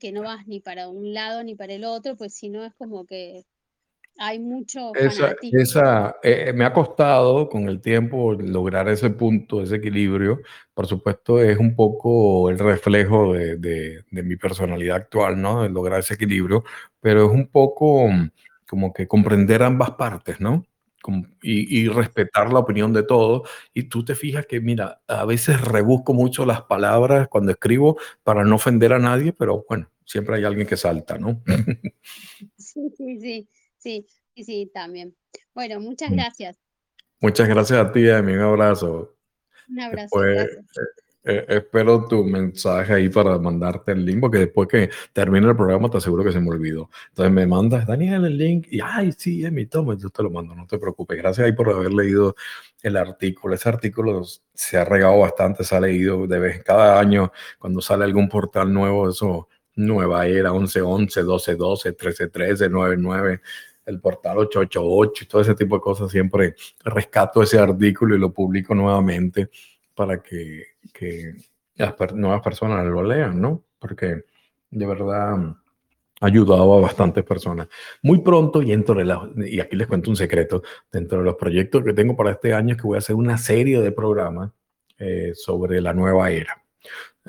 que 0.00 0.12
no 0.12 0.22
vas 0.22 0.46
ni 0.48 0.60
para 0.60 0.88
un 0.88 1.14
lado 1.14 1.44
ni 1.44 1.54
para 1.54 1.74
el 1.74 1.84
otro, 1.84 2.16
pues 2.16 2.34
si 2.34 2.48
no 2.48 2.64
es 2.64 2.74
como 2.74 3.06
que 3.06 3.44
hay 4.18 4.38
mucho 4.38 4.94
esa, 4.94 5.34
esa 5.42 6.16
eh, 6.22 6.52
me 6.54 6.64
ha 6.64 6.72
costado 6.72 7.48
con 7.48 7.68
el 7.68 7.80
tiempo 7.80 8.32
lograr 8.32 8.88
ese 8.88 9.10
punto, 9.10 9.62
ese 9.62 9.76
equilibrio. 9.76 10.40
Por 10.74 10.86
supuesto, 10.86 11.40
es 11.42 11.58
un 11.58 11.74
poco 11.74 12.48
el 12.50 12.58
reflejo 12.58 13.34
de, 13.34 13.56
de, 13.56 14.22
mi 14.22 14.36
personalidad 14.36 14.96
actual, 14.96 15.40
¿no? 15.40 15.62
De 15.62 15.68
lograr 15.68 16.00
ese 16.00 16.14
equilibrio, 16.14 16.64
pero 17.00 17.26
es 17.26 17.32
un 17.32 17.48
poco 17.48 18.08
mm, 18.08 18.30
como 18.68 18.92
que 18.92 19.06
comprender 19.06 19.62
ambas 19.62 19.92
partes, 19.92 20.40
¿no? 20.40 20.66
Y, 21.40 21.82
y, 21.82 21.88
respetar 21.88 22.52
la 22.52 22.58
opinión 22.58 22.92
de 22.92 23.04
todos. 23.04 23.48
Y 23.72 23.84
tú 23.84 24.04
te 24.04 24.16
fijas 24.16 24.44
que, 24.46 24.60
mira, 24.60 25.02
a 25.06 25.24
veces 25.24 25.60
rebusco 25.60 26.14
mucho 26.14 26.44
las 26.44 26.62
palabras 26.62 27.28
cuando 27.28 27.52
escribo 27.52 27.96
para 28.24 28.42
no 28.44 28.56
ofender 28.56 28.92
a 28.92 28.98
nadie, 28.98 29.32
pero 29.32 29.64
bueno, 29.68 29.88
siempre 30.04 30.36
hay 30.36 30.44
alguien 30.44 30.66
que 30.66 30.76
salta, 30.76 31.18
¿no? 31.18 31.42
Sí, 32.58 32.92
sí, 32.94 33.18
sí. 33.20 33.48
Sí, 33.86 34.04
sí, 34.34 34.42
sí, 34.42 34.70
también. 34.74 35.14
Bueno, 35.54 35.78
muchas 35.78 36.10
mm. 36.10 36.14
gracias. 36.14 36.58
Muchas 37.20 37.48
gracias 37.48 37.78
a 37.78 37.92
ti, 37.92 38.10
Amy. 38.10 38.32
Un 38.32 38.40
abrazo. 38.40 39.16
Un 39.68 39.80
abrazo. 39.80 40.20
Después, 40.20 40.58
Eh, 41.28 41.44
espero 41.48 42.06
tu 42.06 42.22
mensaje 42.22 42.94
ahí 42.94 43.08
para 43.08 43.36
mandarte 43.36 43.90
el 43.90 44.04
link, 44.04 44.20
porque 44.20 44.38
después 44.38 44.68
que 44.68 44.90
termine 45.12 45.48
el 45.48 45.56
programa 45.56 45.90
te 45.90 45.98
aseguro 45.98 46.22
que 46.22 46.30
se 46.30 46.40
me 46.40 46.50
olvidó. 46.50 46.88
Entonces 47.08 47.32
me 47.32 47.46
mandas, 47.46 47.84
Daniel, 47.84 48.24
el 48.24 48.38
link, 48.38 48.68
y 48.70 48.78
ay, 48.80 49.10
sí, 49.10 49.44
es 49.44 49.50
mi 49.50 49.66
toma, 49.66 49.96
yo 49.96 50.08
te 50.08 50.22
lo 50.22 50.30
mando, 50.30 50.54
no 50.54 50.68
te 50.68 50.78
preocupes. 50.78 51.18
Gracias 51.18 51.44
ahí 51.44 51.52
por 51.52 51.68
haber 51.70 51.92
leído 51.92 52.36
el 52.80 52.96
artículo. 52.96 53.56
Ese 53.56 53.68
artículo 53.68 54.22
se 54.54 54.78
ha 54.78 54.84
regado 54.84 55.18
bastante, 55.18 55.64
se 55.64 55.74
ha 55.74 55.80
leído 55.80 56.28
de 56.28 56.38
vez 56.38 56.62
cada 56.62 57.00
año 57.00 57.32
cuando 57.58 57.80
sale 57.80 58.04
algún 58.04 58.28
portal 58.28 58.72
nuevo, 58.72 59.10
eso, 59.10 59.48
nueva 59.74 60.26
era, 60.28 60.52
1111, 60.52 61.20
1212, 61.22 61.88
1313, 61.90 62.68
99 62.68 63.40
el 63.86 64.00
portal 64.00 64.38
888 64.38 65.24
y 65.24 65.26
todo 65.28 65.42
ese 65.42 65.54
tipo 65.54 65.76
de 65.76 65.80
cosas, 65.80 66.10
siempre 66.10 66.54
rescato 66.84 67.42
ese 67.42 67.58
artículo 67.58 68.16
y 68.16 68.18
lo 68.18 68.32
publico 68.32 68.74
nuevamente 68.74 69.48
para 69.94 70.20
que, 70.20 70.64
que 70.92 71.34
las 71.76 71.94
nuevas 72.12 72.42
personas 72.42 72.84
lo 72.84 73.02
lean, 73.02 73.40
¿no? 73.40 73.62
Porque 73.78 74.24
de 74.70 74.86
verdad 74.86 75.56
ha 76.20 76.26
ayudado 76.26 76.78
a 76.78 76.80
bastantes 76.80 77.24
personas. 77.24 77.68
Muy 78.02 78.20
pronto, 78.20 78.62
y, 78.62 78.70
y 78.70 79.60
aquí 79.60 79.76
les 79.76 79.86
cuento 79.86 80.10
un 80.10 80.16
secreto, 80.16 80.62
dentro 80.90 81.18
de 81.18 81.24
los 81.24 81.36
proyectos 81.36 81.84
que 81.84 81.92
tengo 81.92 82.16
para 82.16 82.32
este 82.32 82.54
año 82.54 82.74
es 82.74 82.80
que 82.80 82.86
voy 82.86 82.96
a 82.96 82.98
hacer 82.98 83.16
una 83.16 83.38
serie 83.38 83.80
de 83.80 83.92
programas 83.92 84.50
eh, 84.98 85.32
sobre 85.34 85.80
la 85.80 85.92
nueva 85.92 86.30
era. 86.30 86.62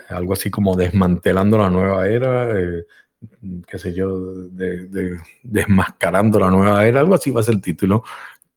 Algo 0.10 0.34
así 0.34 0.50
como 0.50 0.76
desmantelando 0.76 1.58
la 1.58 1.70
nueva 1.70 2.08
era, 2.08 2.60
eh, 2.60 2.86
qué 3.68 3.80
sé 3.80 3.94
yo, 3.94 4.34
de, 4.34 5.18
desmascarando 5.44 6.40
la 6.40 6.52
nueva 6.52 6.86
era, 6.86 7.00
algo 7.00 7.16
así 7.16 7.32
va 7.32 7.42
a 7.42 7.44
ser 7.44 7.56
el 7.56 7.62
título, 7.62 8.04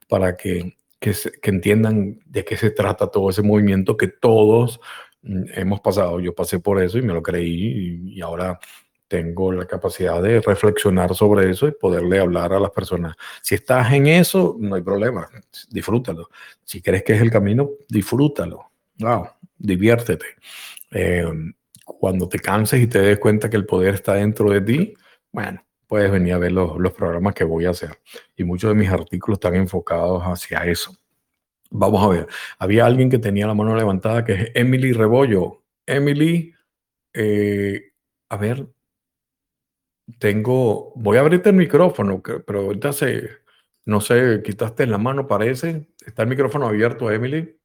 para 0.08 0.36
que 0.36 0.76
que, 1.00 1.14
entiendan 1.44 2.20
de 2.26 2.44
qué 2.44 2.56
se 2.56 2.70
trata 2.70 3.08
todo 3.08 3.30
ese 3.30 3.42
movimiento 3.42 3.96
que 3.96 4.08
todos 4.08 4.80
mm, 5.22 5.44
hemos 5.56 5.80
pasado. 5.80 6.20
Yo 6.20 6.34
pasé 6.34 6.60
por 6.60 6.80
eso 6.80 6.98
y 6.98 7.02
me 7.02 7.14
lo 7.14 7.22
creí 7.22 8.12
y, 8.14 8.20
ahora 8.20 8.60
tengo 9.08 9.50
la 9.50 9.66
capacidad 9.66 10.22
de 10.22 10.40
reflexionar 10.40 11.16
sobre 11.16 11.50
eso 11.50 11.66
y 11.66 11.72
poderle 11.72 12.20
hablar 12.20 12.52
a 12.52 12.60
las 12.60 12.70
personas. 12.70 13.16
Si 13.42 13.56
estás 13.56 13.92
en 13.92 14.06
eso, 14.06 14.56
no 14.60 14.76
hay 14.76 14.82
problema, 14.82 15.28
disfrútalo. 15.68 16.28
Si 16.64 16.80
crees 16.80 17.02
que 17.02 17.14
es 17.14 17.20
el 17.20 17.30
camino, 17.30 17.70
disfrútalo. 17.88 18.70
Wow, 18.98 19.26
diviértete. 19.58 20.26
Eh, 20.92 21.24
cuando 21.98 22.29
te 22.29 22.38
canses 22.38 22.81
y 22.81 22.87
te 22.87 23.00
des 23.00 23.18
cuenta 23.18 23.50
que 23.50 23.57
el 23.57 23.66
poder 23.66 23.94
está 23.94 24.14
dentro 24.14 24.50
de 24.50 24.61
ti, 24.61 24.94
bueno, 25.33 25.64
puedes 25.87 26.11
venir 26.11 26.35
a 26.35 26.38
ver 26.38 26.53
los, 26.53 26.79
los, 26.79 26.92
programas 26.92 27.35
que 27.35 27.44
voy 27.44 27.66
a 27.66 27.70
hacer. 27.70 27.98
Y 28.37 28.44
muchos 28.44 28.70
de 28.70 28.74
mis 28.74 28.90
artículos 28.90 29.37
están 29.37 29.55
enfocados 29.55 30.22
hacia 30.22 30.64
eso. 30.66 30.94
Vamos 31.70 32.03
a 32.03 32.09
ver, 32.09 32.26
había 32.59 32.87
alguien 32.87 33.11
que 33.11 33.18
tenía 33.18 33.46
la 33.46 33.55
mano 33.55 33.76
levantada, 33.76 34.24
que 34.24 34.33
es 34.33 34.50
Emily 34.55 34.92
Rebollo. 34.92 35.62
Emily, 35.87 36.53
eh, 37.12 37.92
a 38.29 38.37
ver, 38.37 38.66
tengo, 40.18 40.92
voy 40.96 41.16
a 41.16 41.20
abrirte 41.20 41.50
el 41.50 41.57
micrófono, 41.57 42.22
pero 42.22 42.61
ahorita 42.61 42.92
se, 42.92 43.31
no 43.85 44.00
sé, 44.00 44.42
quitaste 44.44 44.87
la 44.87 44.98
mano, 44.98 45.26
parece. 45.26 45.88
¿Está 46.05 46.22
el 46.22 46.29
micrófono 46.29 46.66
abierto, 46.66 47.11
Emily? 47.11 47.57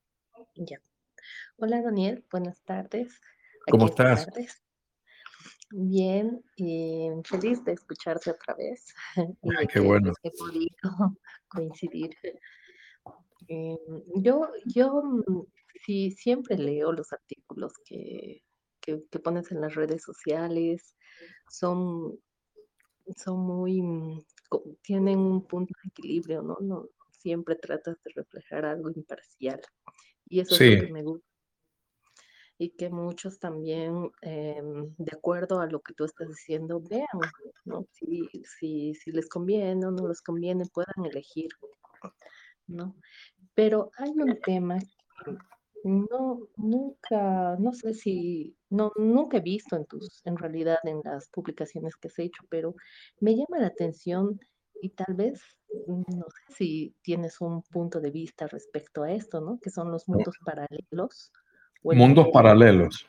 Ya. 0.56 0.80
Hola, 1.58 1.82
Daniel, 1.82 2.24
buenas 2.32 2.62
tardes. 2.62 3.22
¿Cómo 3.72 3.88
estás? 3.88 4.28
Bien, 5.72 6.44
y 6.56 7.10
feliz 7.24 7.64
de 7.66 7.74
escucharte 7.74 8.32
otra 8.32 8.54
vez. 8.54 8.94
y 9.42 9.68
qué 9.68 9.80
bueno. 9.80 10.14
He 10.24 10.32
podido 10.32 10.70
coincidir. 11.48 12.16
Eh, 13.48 13.78
yo, 14.16 14.50
yo 14.66 15.02
mm, 15.04 15.44
sí 15.86 16.12
siempre 16.12 16.58
leo 16.58 16.92
los 16.92 17.12
artículos 17.12 17.74
que, 17.86 18.44
que, 18.80 18.98
pones 19.20 19.52
en 19.52 19.62
las 19.62 19.76
redes 19.76 20.04
sociales. 20.04 20.96
Son, 21.50 22.20
son 23.18 23.40
muy, 23.40 23.82
mm, 23.82 24.24
tienen 24.82 25.20
un 25.20 25.48
punto 25.48 25.74
de 25.84 25.90
equilibrio, 25.90 26.42
¿no? 26.42 26.58
no 26.62 26.90
siempre 27.12 27.56
tratas 27.56 27.98
de 28.04 28.12
reflejar 28.16 28.66
algo 28.66 28.92
imparcial. 28.92 29.62
Y 30.28 30.42
eso 30.42 30.56
es 30.56 30.80
lo 30.80 30.88
que 30.88 30.94
me 30.94 31.04
gusta 31.04 31.35
y 32.58 32.70
que 32.72 32.90
muchos 32.90 33.40
también, 33.40 34.12
em, 34.22 34.94
de 34.98 35.12
acuerdo 35.16 35.60
a 35.60 35.68
lo 35.68 35.82
que 35.82 35.94
tú 35.94 36.06
estás 36.06 36.30
diciendo, 36.30 36.82
vean, 36.82 37.08
¿no? 37.66 37.86
Si, 37.92 38.30
si, 38.44 38.94
si 38.96 39.12
les 39.12 39.28
conviene 39.28 39.86
o 39.86 39.92
no 39.92 40.08
les 40.08 40.22
conviene, 40.22 40.66
puedan 40.74 41.06
elegir, 41.06 41.50
¿no? 42.68 42.96
Pero 43.56 43.92
hay 43.98 44.12
un 44.12 44.40
tema 44.42 44.80
que 44.80 45.38
no, 45.84 46.48
nunca, 46.58 47.58
no 47.60 47.74
sé 47.74 47.94
si, 47.94 48.58
no, 48.70 48.92
nunca 48.96 49.38
he 49.38 49.42
visto 49.42 49.76
en 49.76 49.86
tus, 49.86 50.22
en 50.26 50.38
realidad 50.38 50.80
en 50.84 51.02
las 51.04 51.30
publicaciones 51.30 51.96
que 51.98 52.08
has 52.08 52.20
hecho, 52.20 52.44
pero 52.50 52.76
me 53.20 53.36
llama 53.36 53.60
la 53.60 53.68
atención 53.68 54.40
y 54.82 54.90
tal 54.90 55.16
vez, 55.16 55.42
no 55.88 56.26
sé 56.30 56.56
si 56.56 56.96
tienes 57.02 57.42
un 57.42 57.62
punto 57.64 58.00
de 58.00 58.12
vista 58.12 58.48
respecto 58.48 59.04
a 59.04 59.12
esto, 59.12 59.42
¿no? 59.42 59.60
Que 59.62 59.70
son 59.70 59.92
los 59.92 60.08
mundos 60.08 60.36
paralelos 60.46 61.32
Mundos 61.94 62.28
paralelos. 62.34 63.08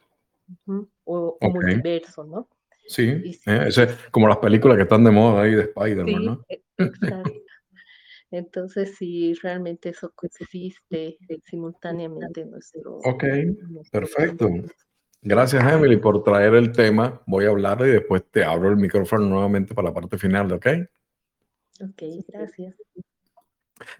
o, 1.04 1.38
multiverso, 1.40 2.24
¿no? 2.24 2.48
Sí, 2.88 3.40
eh, 3.46 3.68
como 4.10 4.28
las 4.28 4.38
películas 4.38 4.76
que 4.76 4.84
están 4.84 5.02
de 5.02 5.10
moda 5.10 5.42
ahí 5.42 5.54
de 5.54 5.62
Spider-Man, 5.62 6.24
¿no? 6.24 6.44
E, 6.48 6.62
Entonces, 8.30 8.96
si 8.96 9.34
realmente 9.34 9.88
eso 9.88 10.12
existe 10.22 11.16
simultáneamente 11.44 12.42
en 12.42 12.50
nuestro... 12.50 12.98
Ok, 12.98 13.24
perfecto. 13.90 14.48
Gracias, 15.22 15.72
Emily, 15.72 15.96
por 15.96 16.22
traer 16.22 16.54
el 16.54 16.70
tema. 16.72 17.20
Voy 17.26 17.46
a 17.46 17.50
hablar 17.50 17.80
y 17.80 17.90
después 17.90 18.24
te 18.30 18.44
abro 18.44 18.70
el 18.70 18.76
micrófono 18.76 19.26
nuevamente 19.26 19.74
para 19.74 19.88
la 19.88 19.94
parte 19.94 20.18
final, 20.18 20.52
¿ok? 20.52 20.66
Ok, 21.80 22.02
gracias. 22.28 22.74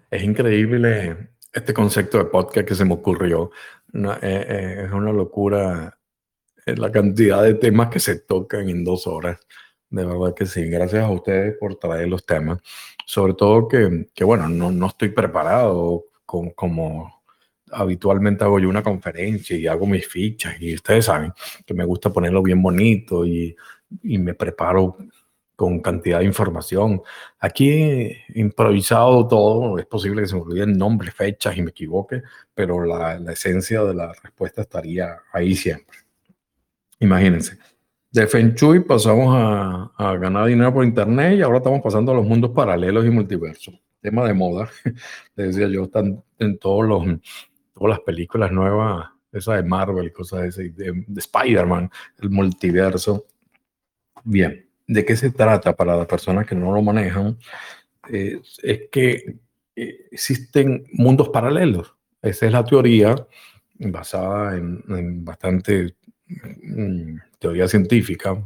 Es 0.09 0.23
increíble 0.23 1.29
este 1.57 1.73
concepto 1.73 2.19
de 2.19 2.25
podcast 2.25 2.67
que 2.67 2.75
se 2.75 2.85
me 2.85 2.93
ocurrió. 2.93 3.51
Eh, 3.93 4.19
eh, 4.21 4.83
es 4.85 4.91
una 4.91 5.11
locura 5.11 5.97
eh, 6.65 6.75
la 6.75 6.91
cantidad 6.91 7.41
de 7.43 7.55
temas 7.55 7.89
que 7.89 7.99
se 7.99 8.19
tocan 8.19 8.69
en 8.69 8.83
dos 8.83 9.07
horas. 9.07 9.39
De 9.89 10.05
verdad 10.05 10.33
que 10.35 10.45
sí. 10.45 10.69
Gracias 10.69 11.03
a 11.03 11.09
ustedes 11.09 11.55
por 11.59 11.75
traer 11.75 12.07
los 12.07 12.25
temas. 12.25 12.59
Sobre 13.05 13.33
todo 13.33 13.67
que, 13.67 14.09
que 14.13 14.23
bueno, 14.23 14.47
no, 14.49 14.71
no, 14.71 14.87
estoy 14.87 15.09
preparado 15.09 16.05
con, 16.25 16.51
como 16.51 17.23
habitualmente 17.71 18.43
hago 18.43 18.59
yo 18.59 18.69
una 18.69 18.83
conferencia 18.83 19.57
y 19.57 19.67
hago 19.67 19.85
mis 19.85 20.07
fichas 20.07 20.55
y 20.61 20.75
ustedes 20.75 21.05
saben 21.05 21.33
que 21.65 21.73
me 21.73 21.83
gusta 21.83 22.11
ponerlo 22.11 22.41
bien 22.41 22.61
bonito 22.61 23.25
y, 23.25 23.55
y 24.03 24.17
me 24.17 24.33
preparo 24.33 24.97
con 25.57 25.79
cantidad 25.81 26.19
de 26.19 26.25
información. 26.25 27.01
Aquí 27.39 28.13
improvisado 28.35 29.27
todo, 29.27 29.79
es 29.79 29.87
posible 29.87 30.21
que 30.21 30.27
se 30.27 30.35
me 30.35 30.41
olviden 30.41 30.77
nombres, 30.77 31.15
fechas 31.15 31.57
y 31.57 31.63
me 31.63 31.71
equivoque, 31.71 32.21
pero 32.53 32.85
la, 32.85 33.19
la, 33.19 33.31
esencia 33.33 33.83
de 33.83 33.95
la 33.95 34.13
respuesta 34.23 34.61
estaría 34.61 35.17
ahí 35.33 35.55
siempre. 35.55 35.97
Imagínense. 36.99 37.57
De 38.11 38.27
Feng 38.27 38.53
Shui 38.53 38.81
pasamos 38.81 39.35
a, 39.35 39.91
a, 39.97 40.15
ganar 40.17 40.45
dinero 40.45 40.71
por 40.71 40.85
internet 40.85 41.39
y 41.39 41.41
ahora 41.41 41.57
estamos 41.57 41.81
pasando 41.81 42.11
a 42.11 42.15
los 42.15 42.25
mundos 42.25 42.51
paralelos 42.51 43.05
y 43.05 43.09
multiversos. 43.09 43.73
Tema 43.99 44.27
de 44.27 44.35
moda, 44.35 44.69
les 45.35 45.55
decía 45.55 45.67
yo, 45.69 45.85
están 45.85 46.23
en 46.37 46.59
todos 46.59 46.85
los, 46.85 47.03
todas 47.73 47.89
las 47.89 47.99
películas 48.01 48.51
nuevas, 48.51 49.09
esa 49.31 49.55
de 49.55 49.63
Marvel, 49.63 50.13
cosas 50.13 50.55
de, 50.55 50.69
de, 50.69 51.03
de 51.07 51.19
Spider-Man, 51.19 51.89
el 52.19 52.29
multiverso. 52.29 53.25
Bien 54.23 54.66
de 54.87 55.05
qué 55.05 55.15
se 55.17 55.31
trata 55.31 55.75
para 55.75 55.97
las 55.97 56.07
personas 56.07 56.47
que 56.47 56.55
no 56.55 56.71
lo 56.71 56.81
manejan, 56.81 57.37
eh, 58.09 58.41
es 58.63 58.81
que 58.89 59.35
eh, 59.75 60.07
existen 60.11 60.85
mundos 60.93 61.29
paralelos. 61.29 61.93
Esa 62.21 62.45
es 62.45 62.51
la 62.51 62.63
teoría 62.63 63.15
basada 63.79 64.55
en, 64.55 65.23
bastante 65.23 65.95
mm, 66.27 67.17
teoría 67.37 67.67
científica, 67.67 68.41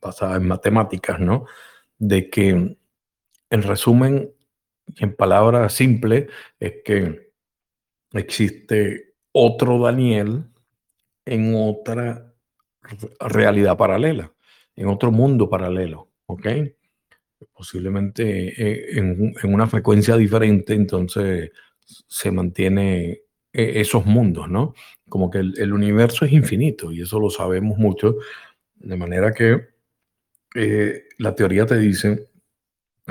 basada 0.00 0.36
en 0.36 0.46
matemáticas, 0.46 1.18
¿no? 1.18 1.46
De 1.98 2.28
que, 2.30 2.48
en 2.48 3.62
resumen, 3.62 4.30
en 4.96 5.14
palabras 5.16 5.72
simples, 5.72 6.28
es 6.58 6.74
que 6.84 7.32
existe 8.12 9.14
otro 9.32 9.78
Daniel 9.78 10.44
en 11.24 11.54
otra 11.54 12.34
realidad 13.20 13.76
paralela 13.76 14.32
en 14.76 14.88
otro 14.88 15.10
mundo 15.10 15.48
paralelo, 15.48 16.08
¿ok? 16.26 16.46
Posiblemente 17.52 18.48
eh, 18.48 18.98
en, 18.98 19.34
una 19.44 19.66
frecuencia 19.66 20.16
diferente, 20.16 20.74
entonces 20.74 21.50
se 22.06 22.30
mantiene 22.30 23.22
eh, 23.52 23.72
esos 23.76 24.06
mundos, 24.06 24.48
¿no? 24.48 24.74
Como 25.08 25.30
que 25.30 25.38
el, 25.38 25.72
universo 25.72 26.24
es 26.24 26.32
infinito 26.32 26.92
y 26.92 27.02
eso 27.02 27.18
lo 27.18 27.30
sabemos 27.30 27.78
mucho, 27.78 28.16
de 28.76 28.96
manera 28.96 29.32
que 29.32 29.68
eh, 30.54 31.04
la 31.18 31.34
teoría 31.34 31.66
te 31.66 31.78
dice 31.78 32.28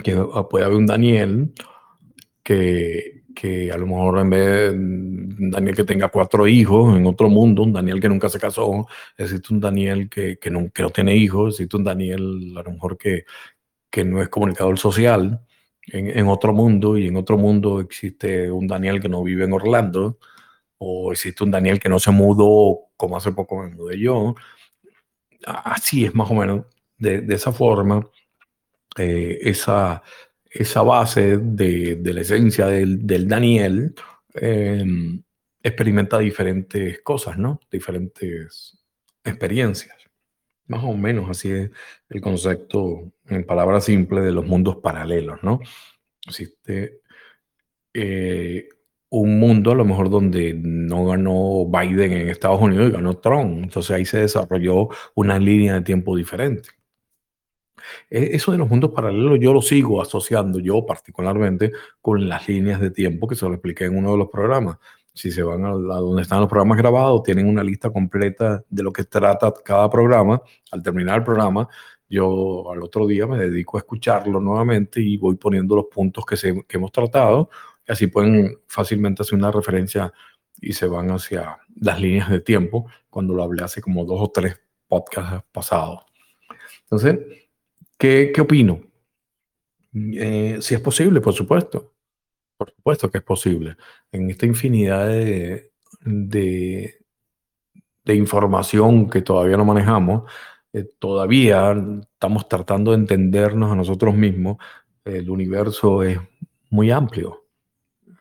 que 0.03 0.15
puede 0.49 0.65
haber 0.65 0.77
un 0.77 0.85
Daniel 0.85 1.51
que 2.43 3.18
que 3.35 3.71
a 3.71 3.77
lo 3.77 3.87
mejor 3.87 4.19
en 4.19 4.29
vez 4.29 4.73
de 4.73 5.49
Daniel 5.49 5.75
que 5.75 5.83
tenga 5.83 6.09
cuatro 6.09 6.47
hijos 6.47 6.97
en 6.97 7.05
otro 7.05 7.29
mundo, 7.29 7.63
un 7.63 7.73
Daniel 7.73 7.99
que 8.01 8.09
nunca 8.09 8.29
se 8.29 8.39
casó, 8.39 8.87
existe 9.17 9.53
un 9.53 9.59
Daniel 9.59 10.09
que, 10.09 10.37
que, 10.37 10.49
no, 10.49 10.69
que 10.71 10.83
no, 10.83 10.89
tiene 10.89 11.15
hijos, 11.15 11.55
existe 11.55 11.77
un 11.77 11.83
Daniel 11.83 12.53
a 12.57 12.63
lo 12.63 12.71
mejor 12.71 12.97
que, 12.97 13.25
que 13.89 14.03
no 14.03 14.21
es 14.21 14.29
comunicador 14.29 14.77
social 14.77 15.41
en, 15.87 16.17
en, 16.17 16.27
otro 16.27 16.53
mundo 16.53 16.97
y 16.97 17.07
en 17.07 17.15
otro 17.17 17.37
mundo 17.37 17.79
existe 17.79 18.51
un 18.51 18.67
Daniel 18.67 18.99
que 18.99 19.09
no 19.09 19.23
vive 19.23 19.45
en 19.45 19.53
Orlando 19.53 20.19
o 20.77 21.11
existe 21.11 21.43
un 21.43 21.51
Daniel 21.51 21.79
que 21.79 21.89
no 21.89 21.99
se 21.99 22.11
mudó 22.11 22.89
como 22.99 23.15
hace 23.15 23.31
poco 23.31 23.63
me 23.63 23.69
mudé 23.69 23.97
yo. 23.97 24.35
Así 25.45 26.05
es 26.05 26.13
más 26.13 26.29
o 26.29 26.33
menos, 26.33 26.65
de, 26.97 27.21
de 27.21 27.35
esa 27.35 27.53
forma, 27.53 28.05
eh, 28.97 29.39
esa, 29.43 30.03
esa 30.49 30.81
base 30.81 31.37
de, 31.37 31.95
de 31.95 32.13
la 32.13 32.21
esencia 32.21 32.67
del, 32.67 33.05
del 33.05 33.27
Daniel 33.27 33.93
eh, 34.33 34.83
experimenta 35.61 36.17
diferentes 36.19 37.01
cosas, 37.01 37.37
¿no? 37.37 37.59
Diferentes 37.71 38.77
experiencias. 39.23 39.95
Más 40.67 40.83
o 40.83 40.93
menos 40.93 41.29
así 41.29 41.51
es 41.51 41.71
el 42.09 42.21
concepto, 42.21 43.11
en 43.27 43.43
palabras 43.43 43.85
simples, 43.85 44.23
de 44.23 44.31
los 44.31 44.45
mundos 44.45 44.77
paralelos, 44.77 45.41
¿no? 45.43 45.59
Existe 46.25 47.01
eh, 47.93 48.69
un 49.09 49.39
mundo 49.39 49.71
a 49.71 49.75
lo 49.75 49.85
mejor 49.85 50.09
donde 50.09 50.53
no 50.53 51.05
ganó 51.05 51.65
Biden 51.65 52.11
en 52.11 52.29
Estados 52.29 52.61
Unidos 52.61 52.89
y 52.89 52.93
ganó 52.93 53.17
Trump. 53.17 53.63
Entonces 53.63 53.91
ahí 53.91 54.05
se 54.05 54.19
desarrolló 54.19 54.89
una 55.15 55.39
línea 55.39 55.75
de 55.75 55.81
tiempo 55.81 56.15
diferente. 56.15 56.69
E, 58.09 58.35
eso 58.35 58.51
de 58.51 58.57
los 58.57 58.69
mundos 58.69 58.91
paralelos 58.91 59.39
yo 59.39 59.53
lo 59.53 59.61
sigo 59.61 60.01
asociando 60.01 60.59
yo 60.59 60.85
particularmente 60.85 61.71
con 62.01 62.27
las 62.27 62.47
líneas 62.47 62.79
de 62.81 62.91
tiempo 62.91 63.27
que 63.27 63.35
se 63.35 63.45
lo 63.45 63.53
expliqué 63.53 63.85
en 63.85 63.97
uno 63.97 64.11
de 64.11 64.17
los 64.17 64.29
programas. 64.29 64.77
Si 65.13 65.31
se 65.31 65.43
van 65.43 65.65
a, 65.65 65.71
donde 65.71 66.21
están 66.21 66.39
los 66.39 66.49
programas 66.49 66.77
grabados, 66.77 67.23
tienen 67.23 67.47
una 67.47 67.63
lista 67.63 67.89
completa 67.89 68.63
de 68.69 68.83
lo 68.83 68.93
que 68.93 69.03
trata 69.03 69.53
cada 69.63 69.89
programa. 69.89 70.41
Al 70.71 70.81
terminar 70.81 71.19
el 71.19 71.23
programa, 71.23 71.67
yo 72.07 72.71
al 72.71 72.81
otro 72.81 73.05
día 73.05 73.27
me 73.27 73.37
dedico 73.37 73.77
a 73.77 73.81
escucharlo 73.81 74.39
nuevamente 74.39 75.01
y 75.01 75.17
voy 75.17 75.35
poniendo 75.35 75.75
los 75.75 75.85
puntos 75.85 76.25
que, 76.25 76.37
se, 76.37 76.63
que 76.65 76.77
hemos 76.77 76.91
tratado. 76.91 77.49
Y 77.87 77.91
así 77.91 78.07
pueden 78.07 78.59
fácilmente 78.67 79.23
hacer 79.23 79.37
una 79.37 79.51
referencia 79.51 80.13
y 80.61 80.73
se 80.73 80.87
van 80.87 81.11
hacia 81.11 81.59
las 81.75 81.99
líneas 81.99 82.29
de 82.29 82.39
tiempo 82.39 82.87
cuando 83.09 83.33
lo 83.33 83.43
hablé 83.43 83.63
hace 83.63 83.81
como 83.81 84.05
dos 84.05 84.21
o 84.21 84.31
tres 84.31 84.59
podcasts 84.87 85.43
pasados. 85.51 85.99
Entonces, 86.83 87.19
¿Qué, 87.99 88.31
qué 88.33 88.41
opino? 88.41 88.81
Eh, 89.93 90.59
si 90.61 90.73
es 90.73 90.81
posible, 90.81 91.19
por 91.19 91.33
supuesto. 91.33 91.93
Por 92.57 92.71
supuesto 92.71 93.11
que 93.11 93.17
es 93.19 93.23
posible. 93.23 93.75
En 94.11 94.29
esta 94.29 94.45
infinidad 94.45 95.07
de, 95.07 95.71
de, 96.01 96.95
información 98.15 99.09
que 99.09 99.21
todavía 99.21 99.57
no 99.57 99.65
manejamos, 99.65 100.31
eh, 100.73 100.85
todavía 100.97 101.75
estamos 102.01 102.47
tratando 102.47 102.91
de 102.91 102.97
entendernos 102.97 103.71
a 103.71 103.75
nosotros 103.75 104.15
mismos. 104.15 104.57
El 105.03 105.29
universo 105.29 106.03
es 106.03 106.19
muy 106.69 106.91
amplio. 106.91 107.45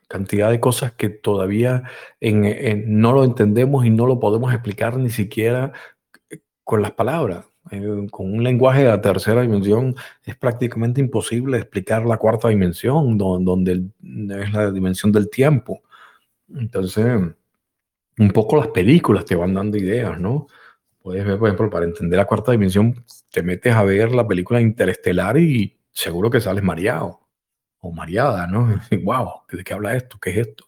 Cantidad 0.09 0.51
de 0.51 0.61
cosas 0.61 0.93
que 0.93 1.09
todavía 1.09 1.85
no 2.21 3.13
lo 3.13 3.25
entendemos 3.25 3.85
y 3.87 3.91
no 3.91 4.07
lo 4.07 4.19
podemos 4.19 4.53
explicar 4.53 4.97
ni 4.97 5.11
siquiera 5.11 5.73
con 6.65 6.83
las 6.83 6.93
palabras. 6.93 7.47
Con 8.11 8.33
un 8.35 8.43
lenguaje 8.43 8.83
de 8.83 8.89
la 8.89 9.01
tercera 9.01 9.43
dimensión 9.43 9.95
es 10.25 10.37
prácticamente 10.37 11.01
imposible 11.01 11.59
explicar 11.59 12.05
la 12.07 12.17
cuarta 12.17 12.49
dimensión, 12.49 13.19
donde, 13.19 13.85
es 14.41 14.53
la 14.53 14.71
dimensión 14.71 15.13
del 15.13 15.29
tiempo. 15.29 15.83
Entonces, 16.55 17.21
un 18.19 18.31
poco 18.31 18.57
las 18.57 18.69
películas 18.69 19.25
te 19.25 19.35
van 19.35 19.55
dando 19.55 19.77
ideas, 19.77 20.19
¿no? 20.19 20.47
Puedes 21.03 21.25
ver, 21.25 21.39
por 21.39 21.49
ejemplo, 21.49 21.71
para 21.71 21.85
entender 21.85 22.19
la 22.19 22.27
cuarta 22.27 22.53
dimensión, 22.53 23.05
te 23.31 23.43
metes 23.43 23.75
a 23.75 23.83
ver 23.85 24.13
la 24.13 24.27
película 24.27 24.61
Interestelar 24.61 25.39
y 25.39 25.79
seguro 25.93 26.31
que 26.31 26.41
sales 26.41 26.63
mareado 26.63 27.21
o 27.81 27.93
mareada, 27.93 28.47
¿no? 28.47 28.81
wow, 29.05 29.43
¿de 29.51 29.65
qué 29.65 29.75
habla 29.75 29.97
esto? 29.97 30.19
¿Qué 30.21 30.31
es 30.31 30.49
esto? 30.49 30.65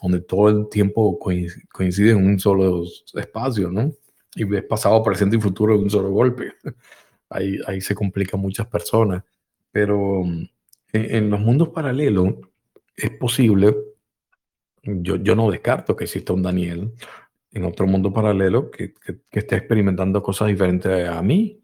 Donde 0.00 0.20
todo 0.20 0.48
el 0.48 0.68
tiempo 0.68 1.18
coincide 1.18 2.10
en 2.12 2.24
un 2.24 2.38
solo 2.38 2.84
espacio, 3.14 3.70
¿no? 3.70 3.92
Y 4.34 4.44
ves 4.44 4.64
pasado, 4.64 5.02
presente 5.02 5.36
y 5.36 5.40
futuro 5.40 5.76
de 5.76 5.84
un 5.84 5.90
solo 5.90 6.10
golpe. 6.10 6.54
Ahí, 7.32 7.60
ahí 7.68 7.80
se 7.80 7.94
complican 7.94 8.40
muchas 8.40 8.66
personas. 8.66 9.22
Pero 9.70 10.24
mm, 10.24 10.48
en, 10.92 11.30
los 11.30 11.38
mundos 11.38 11.68
paralelos 11.68 12.34
es 12.96 13.10
posible, 13.10 13.72
yo, 14.82 15.14
yo 15.14 15.36
no 15.36 15.48
descarto 15.48 15.94
que 15.94 16.04
exista 16.04 16.32
un 16.32 16.42
Daniel 16.42 16.92
en 17.52 17.64
otro 17.64 17.86
mundo 17.86 18.12
paralelo 18.12 18.68
que, 18.68 18.94
que, 18.94 19.38
esté 19.38 19.54
experimentando 19.54 20.24
cosas 20.24 20.48
diferentes 20.48 21.08
a 21.08 21.22
mí. 21.22 21.62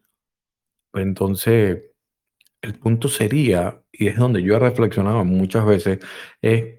Entonces, 0.92 1.82
el 2.62 2.78
punto 2.78 3.08
sería, 3.08 3.82
y 3.90 4.06
es 4.06 4.16
donde 4.16 4.44
yo 4.44 4.54
he 4.54 4.60
reflexionado 4.60 5.24
muchas 5.24 5.66
veces, 5.66 5.98
es 6.40 6.76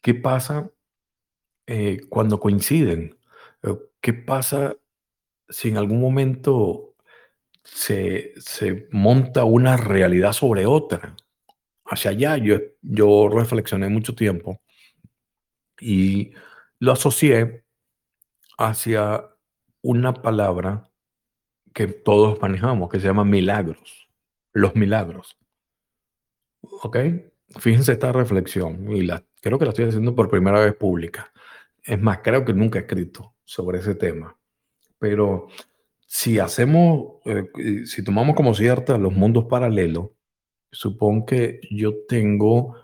qué 0.00 0.14
pasa 0.14 0.70
eh, 1.66 2.02
cuando 2.08 2.38
coinciden. 2.38 3.18
¿Qué 4.00 4.12
pasa 4.12 4.76
si 5.48 5.68
en 5.68 5.76
algún 5.76 6.00
momento 6.00 6.94
se, 7.62 8.32
se, 8.38 8.88
monta 8.92 9.44
una 9.44 9.76
realidad 9.76 10.32
sobre 10.32 10.66
otra. 10.66 11.16
Hacia 11.84 12.10
allá 12.10 12.36
yo, 12.36 12.56
yo 12.82 13.28
reflexioné 13.28 13.88
mucho 13.88 14.14
tiempo 14.14 14.60
y 15.80 16.32
lo 16.78 16.92
asocié 16.92 17.64
hacia 18.58 19.28
una 19.82 20.14
palabra 20.14 20.90
que 21.72 21.86
todos 21.86 22.40
manejamos, 22.40 22.88
que 22.88 22.98
se 22.98 23.06
llama 23.06 23.24
milagros, 23.24 24.08
los 24.52 24.74
milagros. 24.74 25.38
¿Ok? 26.82 26.96
Fíjense 27.58 27.92
esta 27.92 28.12
reflexión 28.12 28.90
y 28.90 29.02
la, 29.02 29.22
creo 29.40 29.58
que 29.58 29.66
la 29.66 29.70
estoy 29.70 29.84
haciendo 29.86 30.14
por 30.14 30.30
primera 30.30 30.58
vez 30.60 30.74
pública. 30.74 31.32
Es 31.84 32.00
más, 32.00 32.18
creo 32.18 32.44
que 32.44 32.52
nunca 32.52 32.78
he 32.78 32.82
escrito 32.82 33.34
sobre 33.44 33.78
ese 33.78 33.94
tema. 33.94 34.36
Pero 34.98 35.48
si 36.06 36.38
hacemos, 36.38 37.16
eh, 37.24 37.84
si 37.86 38.02
tomamos 38.02 38.36
como 38.36 38.54
cierta 38.54 38.96
los 38.98 39.12
mundos 39.12 39.46
paralelos, 39.46 40.10
supongo 40.70 41.26
que 41.26 41.60
yo 41.70 42.04
tengo 42.08 42.76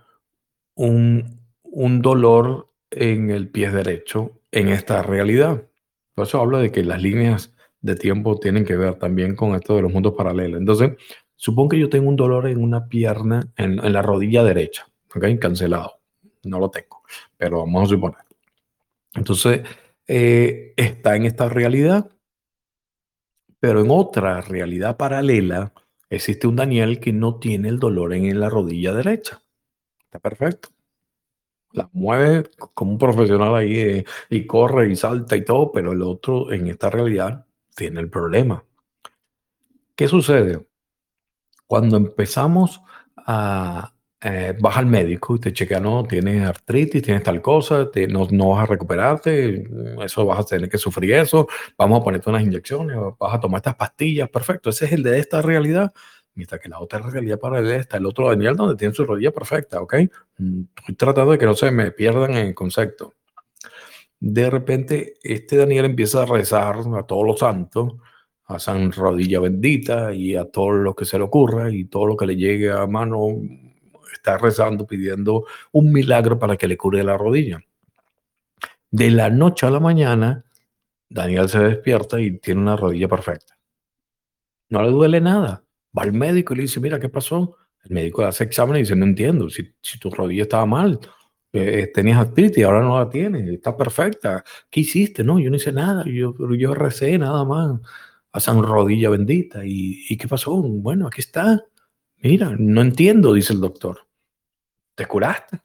un, 0.74 1.40
un 1.62 2.02
dolor 2.02 2.68
en 2.90 3.30
el 3.30 3.48
pie 3.48 3.70
derecho 3.70 4.40
en 4.50 4.68
esta 4.68 5.02
realidad. 5.02 5.66
Por 6.14 6.26
eso 6.26 6.40
hablo 6.40 6.58
de 6.58 6.70
que 6.70 6.84
las 6.84 7.02
líneas 7.02 7.54
de 7.80 7.96
tiempo 7.96 8.38
tienen 8.38 8.64
que 8.64 8.76
ver 8.76 8.96
también 8.96 9.34
con 9.34 9.54
esto 9.54 9.76
de 9.76 9.82
los 9.82 9.92
mundos 9.92 10.14
paralelos. 10.14 10.60
Entonces, 10.60 10.92
supongo 11.36 11.70
que 11.70 11.78
yo 11.78 11.88
tengo 11.88 12.08
un 12.08 12.16
dolor 12.16 12.46
en 12.48 12.62
una 12.62 12.88
pierna, 12.88 13.42
en, 13.56 13.84
en 13.84 13.92
la 13.92 14.02
rodilla 14.02 14.44
derecha, 14.44 14.86
¿ok? 15.14 15.38
Cancelado. 15.40 16.00
No 16.44 16.58
lo 16.58 16.70
tengo, 16.70 17.02
pero 17.36 17.60
vamos 17.60 17.84
a 17.84 17.94
suponer. 17.94 18.18
Entonces, 19.14 19.62
eh, 20.06 20.74
está 20.76 21.16
en 21.16 21.24
esta 21.24 21.48
realidad, 21.48 22.10
pero 23.60 23.80
en 23.80 23.90
otra 23.90 24.40
realidad 24.40 24.96
paralela 24.96 25.72
existe 26.10 26.46
un 26.46 26.56
Daniel 26.56 27.00
que 27.00 27.12
no 27.12 27.38
tiene 27.38 27.68
el 27.68 27.78
dolor 27.78 28.12
en 28.14 28.38
la 28.38 28.50
rodilla 28.50 28.92
derecha. 28.92 29.42
Está 30.04 30.18
perfecto. 30.18 30.70
La 31.72 31.88
mueve 31.92 32.50
como 32.74 32.92
un 32.92 32.98
profesional 32.98 33.54
ahí 33.54 33.78
eh, 33.78 34.04
y 34.28 34.46
corre 34.46 34.90
y 34.90 34.96
salta 34.96 35.36
y 35.36 35.44
todo, 35.44 35.72
pero 35.72 35.92
el 35.92 36.02
otro 36.02 36.52
en 36.52 36.66
esta 36.66 36.90
realidad 36.90 37.46
tiene 37.74 38.00
el 38.00 38.10
problema. 38.10 38.62
¿Qué 39.94 40.08
sucede? 40.08 40.66
Cuando 41.66 41.96
empezamos 41.96 42.82
a, 43.16 43.91
eh, 44.24 44.54
vas 44.60 44.76
al 44.76 44.86
médico 44.86 45.34
y 45.34 45.40
te 45.40 45.52
chequea, 45.52 45.80
no, 45.80 46.04
tienes 46.04 46.46
artritis, 46.46 47.02
tienes 47.02 47.24
tal 47.24 47.42
cosa, 47.42 47.88
no, 48.08 48.28
no, 48.30 48.50
vas 48.50 48.62
a 48.62 48.66
recuperarte, 48.66 49.68
eso 50.04 50.24
vas 50.24 50.38
a 50.40 50.44
tener 50.44 50.68
que 50.68 50.78
sufrir 50.78 51.14
eso, 51.14 51.48
vamos 51.76 52.00
a 52.00 52.04
ponerte 52.04 52.30
unas 52.30 52.42
inyecciones, 52.42 52.96
vas 53.18 53.34
a 53.34 53.40
tomar 53.40 53.58
estas 53.58 53.74
pastillas, 53.74 54.28
perfecto, 54.30 54.70
ese 54.70 54.84
es 54.84 54.92
el 54.92 55.02
de 55.02 55.18
esta 55.18 55.42
realidad, 55.42 55.92
mientras 56.34 56.60
que 56.60 56.68
la 56.68 56.78
otra 56.78 57.00
realidad 57.00 57.40
paralela 57.40 57.76
está 57.76 57.96
el 57.96 58.06
otro 58.06 58.28
Daniel 58.28 58.54
donde 58.54 58.76
tiene 58.76 58.94
su 58.94 59.04
rodilla 59.04 59.32
perfecta, 59.32 59.80
¿ok? 59.80 59.94
Mm, 60.38 60.62
estoy 60.78 60.94
tratando 60.94 61.32
de 61.32 61.38
que 61.38 61.46
no 61.46 61.54
se 61.54 61.72
me 61.72 61.90
pierdan 61.90 62.32
en 62.32 62.46
el 62.46 62.54
concepto. 62.54 63.14
De 64.20 64.48
repente, 64.50 65.14
este 65.24 65.56
Daniel 65.56 65.86
empieza 65.86 66.22
a 66.22 66.26
rezar 66.26 66.76
a 66.96 67.02
todos 67.02 67.26
los 67.26 67.40
santos, 67.40 67.94
a 68.44 68.60
San 68.60 68.92
Rodilla 68.92 69.40
Bendita 69.40 70.14
y 70.14 70.36
a 70.36 70.44
todo 70.44 70.70
lo 70.72 70.94
que 70.94 71.04
se 71.04 71.18
le 71.18 71.24
ocurra 71.24 71.72
y 71.72 71.86
todo 71.86 72.06
lo 72.06 72.16
que 72.16 72.26
le 72.26 72.36
llegue 72.36 72.70
a 72.70 72.86
mano 72.86 73.18
está 74.22 74.38
rezando 74.38 74.86
pidiendo 74.86 75.44
un 75.72 75.92
milagro 75.92 76.38
para 76.38 76.56
que 76.56 76.68
le 76.68 76.76
cure 76.76 77.02
la 77.02 77.18
rodilla. 77.18 77.60
De 78.90 79.10
la 79.10 79.30
noche 79.30 79.66
a 79.66 79.70
la 79.70 79.80
mañana, 79.80 80.44
Daniel 81.08 81.48
se 81.48 81.58
despierta 81.58 82.20
y 82.20 82.38
tiene 82.38 82.60
una 82.60 82.76
rodilla 82.76 83.08
perfecta. 83.08 83.58
No 84.68 84.80
le 84.82 84.90
duele 84.90 85.20
nada. 85.20 85.64
Va 85.96 86.04
al 86.04 86.12
médico 86.12 86.54
y 86.54 86.58
le 86.58 86.62
dice, 86.62 86.78
mira, 86.80 87.00
¿qué 87.00 87.08
pasó? 87.08 87.56
El 87.84 87.90
médico 87.90 88.24
hace 88.24 88.44
examen 88.44 88.76
y 88.76 88.80
dice, 88.80 88.94
no 88.94 89.04
entiendo, 89.04 89.50
si, 89.50 89.74
si 89.80 89.98
tu 89.98 90.08
rodilla 90.10 90.44
estaba 90.44 90.66
mal, 90.66 91.00
Eh, 91.54 91.90
tenías 91.92 92.18
artritis 92.18 92.64
ahora 92.64 92.80
no 92.80 92.98
la 92.98 93.10
tienes, 93.10 93.46
está 93.46 93.76
perfecta. 93.76 94.42
¿Qué 94.70 94.80
hiciste? 94.80 95.22
No, 95.22 95.38
yo 95.38 95.50
no 95.50 95.56
hice 95.56 95.70
nada, 95.70 96.02
yo, 96.06 96.34
yo 96.56 96.74
recé 96.74 97.18
nada 97.18 97.44
más 97.44 97.78
a 98.32 98.40
San 98.40 98.62
Rodilla 98.62 99.10
bendita. 99.10 99.62
¿Y, 99.62 100.06
¿Y 100.08 100.16
qué 100.16 100.26
pasó? 100.28 100.62
Bueno, 100.62 101.08
aquí 101.08 101.20
está. 101.20 101.62
Mira, 102.22 102.56
no 102.58 102.80
entiendo, 102.80 103.34
dice 103.34 103.52
el 103.52 103.60
doctor. 103.60 104.06
Te 104.94 105.06
curaste. 105.06 105.60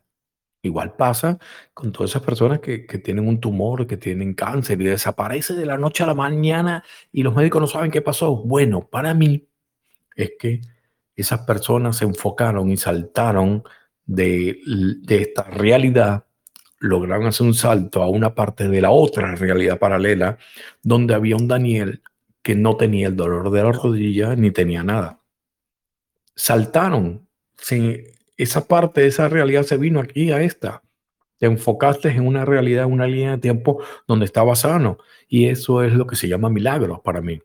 Igual 0.61 0.95
pasa 0.95 1.37
con 1.73 1.91
todas 1.91 2.11
esas 2.11 2.23
personas 2.23 2.59
que, 2.59 2.79
tienen 3.03 3.27
un 3.27 3.39
tumor, 3.39 3.87
que 3.87 3.97
tienen 3.97 4.33
cáncer 4.33 4.81
y 4.81 4.85
desaparece 4.85 5.53
de 5.53 5.65
la 5.65 5.77
noche 5.77 6.03
a 6.03 6.07
la 6.07 6.13
mañana 6.13 6.83
y 7.11 7.23
los 7.23 7.35
médicos 7.35 7.61
no 7.61 7.67
saben 7.67 7.91
qué 7.91 8.01
pasó. 8.01 8.35
Bueno, 8.35 8.87
para 8.87 9.13
mí 9.13 9.47
es 10.15 10.31
que 10.37 10.61
esas 11.15 11.41
personas 11.41 11.97
se 11.97 12.05
enfocaron 12.05 12.69
y 12.69 12.77
saltaron 12.77 13.63
de, 14.05 14.59
de 14.65 15.21
esta 15.21 15.43
realidad, 15.43 16.25
lograron 16.79 17.27
hacer 17.27 17.47
un 17.47 17.53
salto 17.53 18.03
a 18.03 18.09
una 18.09 18.35
parte 18.35 18.67
de 18.67 18.81
la 18.81 18.91
otra 18.91 19.35
realidad 19.35 19.79
paralela, 19.79 20.37
donde 20.81 21.13
había 21.13 21.35
un 21.35 21.47
Daniel 21.47 22.01
que 22.41 22.55
no 22.55 22.77
tenía 22.77 23.07
el 23.07 23.15
dolor 23.15 23.51
de 23.51 23.63
la 23.63 23.71
rodilla 23.71 24.35
ni 24.35 24.51
tenía 24.51 24.83
nada. 24.83 25.21
Saltaron. 26.35 27.27
sin 27.57 28.16
esa 28.37 28.67
parte 28.67 29.01
de 29.01 29.07
esa 29.07 29.27
realidad 29.29 29.63
se 29.63 29.77
vino 29.77 29.99
aquí 29.99 30.31
a 30.31 30.41
esta. 30.41 30.83
Te 31.37 31.45
enfocaste 31.45 32.09
en 32.09 32.25
una 32.25 32.45
realidad, 32.45 32.85
una 32.85 33.07
línea 33.07 33.31
de 33.31 33.37
tiempo 33.37 33.83
donde 34.07 34.25
estaba 34.25 34.55
sano. 34.55 34.97
Y 35.27 35.45
eso 35.45 35.83
es 35.83 35.93
lo 35.93 36.07
que 36.07 36.15
se 36.15 36.27
llama 36.27 36.49
milagros 36.49 36.99
para 37.01 37.21
mí. 37.21 37.41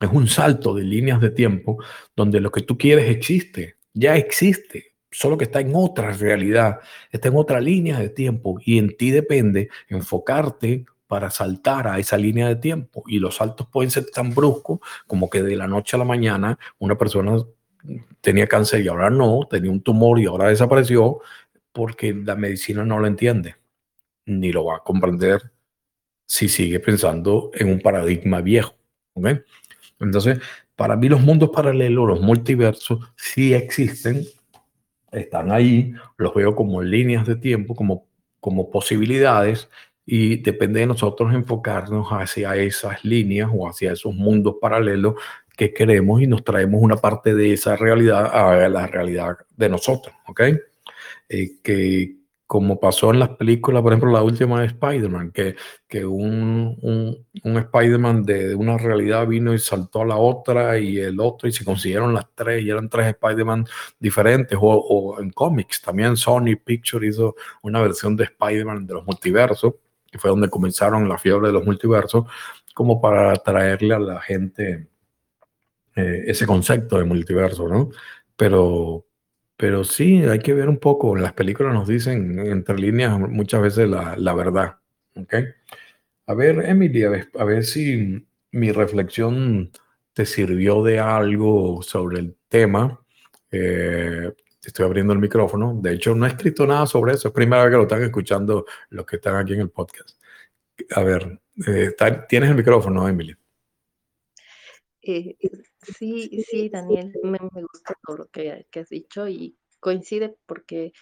Es 0.00 0.10
un 0.12 0.28
salto 0.28 0.74
de 0.74 0.84
líneas 0.84 1.20
de 1.20 1.30
tiempo 1.30 1.82
donde 2.16 2.40
lo 2.40 2.50
que 2.50 2.62
tú 2.62 2.78
quieres 2.78 3.10
existe, 3.10 3.76
ya 3.92 4.16
existe, 4.16 4.94
solo 5.10 5.36
que 5.36 5.44
está 5.44 5.60
en 5.60 5.72
otra 5.74 6.12
realidad, 6.12 6.80
está 7.10 7.28
en 7.28 7.36
otra 7.36 7.60
línea 7.60 7.98
de 7.98 8.08
tiempo 8.08 8.58
y 8.64 8.78
en 8.78 8.96
ti 8.96 9.10
depende 9.10 9.68
enfocarte 9.88 10.86
para 11.06 11.28
saltar 11.28 11.88
a 11.88 11.98
esa 11.98 12.16
línea 12.16 12.48
de 12.48 12.56
tiempo. 12.56 13.02
Y 13.06 13.18
los 13.18 13.36
saltos 13.36 13.66
pueden 13.70 13.90
ser 13.90 14.06
tan 14.06 14.32
bruscos 14.32 14.78
como 15.06 15.28
que 15.28 15.42
de 15.42 15.56
la 15.56 15.66
noche 15.66 15.96
a 15.96 15.98
la 15.98 16.04
mañana 16.04 16.58
una 16.78 16.96
persona 16.96 17.44
tenía 18.20 18.46
cáncer 18.46 18.82
y 18.82 18.88
ahora 18.88 19.10
no, 19.10 19.46
tenía 19.48 19.70
un 19.70 19.82
tumor 19.82 20.18
y 20.18 20.26
ahora 20.26 20.48
desapareció 20.48 21.20
porque 21.72 22.12
la 22.14 22.36
medicina 22.36 22.84
no 22.84 22.98
lo 22.98 23.06
entiende, 23.06 23.56
ni 24.26 24.52
lo 24.52 24.64
va 24.64 24.76
a 24.76 24.84
comprender 24.84 25.50
si 26.26 26.48
sigue 26.48 26.80
pensando 26.80 27.50
en 27.54 27.68
un 27.68 27.80
paradigma 27.80 28.40
viejo. 28.40 28.74
¿okay? 29.14 29.40
Entonces, 29.98 30.38
para 30.76 30.96
mí 30.96 31.08
los 31.08 31.20
mundos 31.20 31.50
paralelos, 31.50 32.08
los 32.08 32.20
multiversos, 32.20 33.00
sí 33.16 33.52
existen, 33.54 34.24
están 35.12 35.52
ahí, 35.52 35.92
los 36.16 36.34
veo 36.34 36.54
como 36.54 36.82
líneas 36.82 37.26
de 37.26 37.36
tiempo, 37.36 37.74
como, 37.74 38.06
como 38.40 38.70
posibilidades, 38.70 39.68
y 40.06 40.38
depende 40.38 40.80
de 40.80 40.86
nosotros 40.86 41.32
enfocarnos 41.34 42.08
hacia 42.10 42.56
esas 42.56 43.04
líneas 43.04 43.50
o 43.54 43.68
hacia 43.68 43.92
esos 43.92 44.14
mundos 44.14 44.56
paralelos 44.60 45.14
que 45.60 45.74
queremos 45.74 46.22
y 46.22 46.26
nos 46.26 46.42
traemos 46.42 46.80
una 46.80 46.96
parte 46.96 47.34
de 47.34 47.52
esa 47.52 47.76
realidad 47.76 48.30
a 48.32 48.66
la 48.70 48.86
realidad 48.86 49.36
de 49.54 49.68
nosotros, 49.68 50.16
¿ok? 50.26 50.40
Eh, 51.28 51.60
que, 51.62 52.16
como 52.46 52.80
pasó 52.80 53.10
en 53.10 53.18
las 53.18 53.28
películas, 53.36 53.82
por 53.82 53.92
ejemplo, 53.92 54.10
la 54.10 54.22
última 54.22 54.62
de 54.62 54.68
Spider-Man, 54.68 55.32
que, 55.32 55.56
que 55.86 56.06
un, 56.06 56.78
un, 56.80 57.26
un 57.44 57.56
Spider-Man 57.58 58.22
de, 58.22 58.54
una 58.54 58.78
realidad 58.78 59.26
vino 59.26 59.52
y 59.52 59.58
saltó 59.58 60.00
a 60.00 60.06
la 60.06 60.16
otra 60.16 60.78
y 60.78 60.96
el 60.98 61.20
otro 61.20 61.46
y 61.46 61.52
se 61.52 61.62
consiguieron 61.62 62.14
las 62.14 62.24
tres 62.34 62.64
y 62.64 62.70
eran 62.70 62.88
tres 62.88 63.08
Spider-Man 63.08 63.66
diferentes, 63.98 64.56
o, 64.58 64.66
o, 64.66 65.20
en 65.20 65.28
cómics, 65.28 65.82
también 65.82 66.16
Sony 66.16 66.56
Picture 66.64 67.06
hizo 67.06 67.36
una 67.60 67.82
versión 67.82 68.16
de 68.16 68.24
Spider-Man 68.24 68.86
de 68.86 68.94
los 68.94 69.04
multiversos, 69.04 69.74
que 70.10 70.18
fue 70.18 70.30
donde 70.30 70.48
comenzaron 70.48 71.06
la 71.06 71.18
fiebre 71.18 71.48
de 71.48 71.52
los 71.52 71.66
multiversos, 71.66 72.24
como 72.72 72.98
para 72.98 73.36
traerle 73.36 73.94
a 73.94 73.98
la 73.98 74.20
gente 74.22 74.88
eh, 75.96 76.24
ese 76.26 76.46
concepto 76.46 76.98
de 76.98 77.04
multiverso, 77.04 77.68
¿no? 77.68 77.90
Pero, 78.36 79.06
pero 79.56 79.84
sí, 79.84 80.24
hay 80.24 80.38
que 80.40 80.54
ver 80.54 80.68
un 80.68 80.78
poco, 80.78 81.16
las 81.16 81.32
películas 81.32 81.74
nos 81.74 81.88
dicen 81.88 82.38
entre 82.38 82.78
líneas 82.78 83.18
muchas 83.18 83.62
veces 83.62 83.88
la, 83.88 84.16
la 84.16 84.34
verdad. 84.34 84.76
¿ok? 85.16 85.34
A 86.26 86.34
ver, 86.34 86.64
Emily, 86.64 87.02
a 87.02 87.44
ver, 87.44 87.64
si 87.64 88.24
mi 88.52 88.72
reflexión 88.72 89.72
te 90.12 90.26
sirvió 90.26 90.82
de 90.82 91.00
algo 91.00 91.82
sobre 91.82 92.20
el 92.20 92.36
tema. 92.48 93.00
Eh, 93.50 94.32
estoy 94.62 94.84
abriendo 94.84 95.12
el 95.12 95.18
micrófono. 95.18 95.78
De 95.82 95.94
hecho, 95.94 96.14
no 96.14 96.26
he 96.26 96.28
escrito 96.28 96.66
nada 96.66 96.86
sobre 96.86 97.14
eso. 97.14 97.28
Es 97.28 97.34
primera 97.34 97.64
vez 97.64 97.72
que 97.72 97.76
lo 97.76 97.82
están 97.82 98.02
escuchando 98.02 98.64
los 98.90 99.06
que 99.06 99.16
están 99.16 99.36
aquí 99.36 99.54
en 99.54 99.60
el 99.60 99.70
podcast. 99.70 100.20
A 100.92 101.02
ver, 101.02 101.40
eh, 101.66 101.94
tienes 102.28 102.50
el 102.50 102.56
micrófono, 102.56 103.08
Emily. 103.08 103.34
Eh, 105.02 105.36
sí, 105.82 106.44
sí, 106.48 106.68
Daniel, 106.68 107.12
me, 107.22 107.38
gusta 107.38 107.94
todo 108.06 108.18
lo 108.18 108.26
que, 108.26 108.66
has 108.74 108.88
dicho 108.88 109.28
y 109.28 109.56
coincide 109.80 110.36
porque 110.46 110.92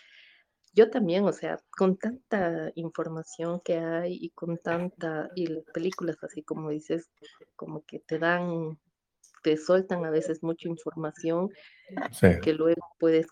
yo 0.75 0.91
también, 0.91 1.25
o 1.25 1.33
sea, 1.33 1.59
con 1.77 1.97
tanta 1.97 2.71
información 2.75 3.61
que 3.65 3.79
hay 3.79 4.19
y 4.21 4.31
con 4.31 4.59
tanta, 4.59 5.31
y 5.35 5.47
las 5.47 5.65
películas 5.75 6.23
así 6.23 6.43
como 6.43 6.71
dices, 6.71 7.11
como 7.57 7.85
que 7.85 8.01
te 8.01 8.19
dan, 8.19 8.79
te 9.43 9.57
sueltan 9.57 10.05
a 10.05 10.11
veces 10.11 10.43
mucha 10.43 10.69
información 10.69 11.51
que 12.43 12.53
luego 12.53 12.83
puedes 12.99 13.27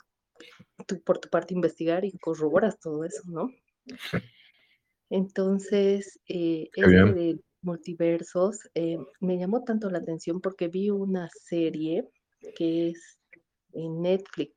tú 0.87 1.01
por 1.03 1.19
tu 1.19 1.29
parte 1.29 1.55
investigar 1.55 2.05
y 2.05 2.19
corroboras 2.19 2.79
todo 2.79 3.05
eso, 3.05 3.23
¿no? 3.27 3.51
Entonces, 5.09 6.19
eh, 6.29 6.69
este 6.75 7.39
multiversos, 7.63 8.61
eh, 8.75 8.99
me 9.21 9.39
llamó 9.39 9.65
tanto 9.65 9.91
la 9.91 9.99
atención 9.99 10.41
porque 10.41 10.69
vi 10.69 10.91
una 10.91 11.29
serie 11.31 12.09
que 12.57 12.91
es 12.91 13.19
en 13.73 14.03
Netflix, 14.03 14.55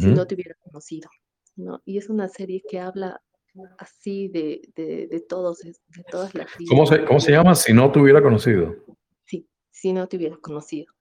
si 0.00 0.06
no 0.06 0.26
te 0.26 0.34
hubiera 0.34 0.54
conocido, 0.54 1.08
¿no? 1.56 1.80
Y 1.84 1.98
es 1.98 2.08
una 2.08 2.28
serie 2.28 2.62
que 2.68 2.78
habla 2.78 3.22
así 3.78 4.28
de, 4.28 4.60
de, 4.74 5.20
todos, 5.28 5.58
de 5.60 5.74
todas 6.10 6.34
las 6.34 6.46
¿Cómo 6.68 6.86
se, 6.86 7.04
¿Cómo 7.04 7.20
se 7.20 7.32
llama? 7.32 7.54
Si 7.54 7.72
no 7.72 7.90
te 7.90 7.98
hubiera 7.98 8.22
conocido. 8.22 8.76
Sí, 9.24 9.48
si 9.70 9.92
no 9.92 10.06
te 10.06 10.16
hubiera 10.16 10.36
conocido. 10.36 10.92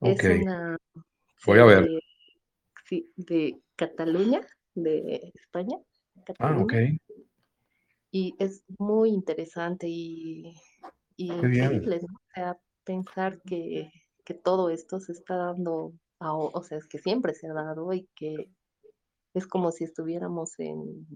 Es 0.00 0.22
una... 0.24 0.76
Voy 1.46 1.58
a 1.58 1.64
ver. 1.64 1.88
sí, 2.84 3.12
de 3.16 3.60
Cataluña, 3.76 4.46
de 4.74 5.32
España. 5.34 5.76
Ah, 6.38 6.58
ok 6.60 6.74
y 8.10 8.34
es 8.38 8.64
muy 8.78 9.10
interesante 9.10 9.86
y, 9.88 10.54
increíble, 11.16 12.00
¿no? 12.00 12.14
O 12.14 12.34
sea, 12.34 12.58
pensar 12.84 13.40
que, 13.42 13.92
que, 14.24 14.34
todo 14.34 14.70
esto 14.70 15.00
se 15.00 15.12
está 15.12 15.36
dando, 15.36 15.92
o 16.18 16.62
sea, 16.62 16.78
es 16.78 16.86
que 16.86 16.98
siempre 16.98 17.34
se 17.34 17.48
ha 17.48 17.52
dado 17.52 17.92
y 17.92 18.08
que 18.14 18.50
es 19.34 19.46
como 19.46 19.70
si 19.70 19.84
estuviéramos 19.84 20.58
en 20.58 21.06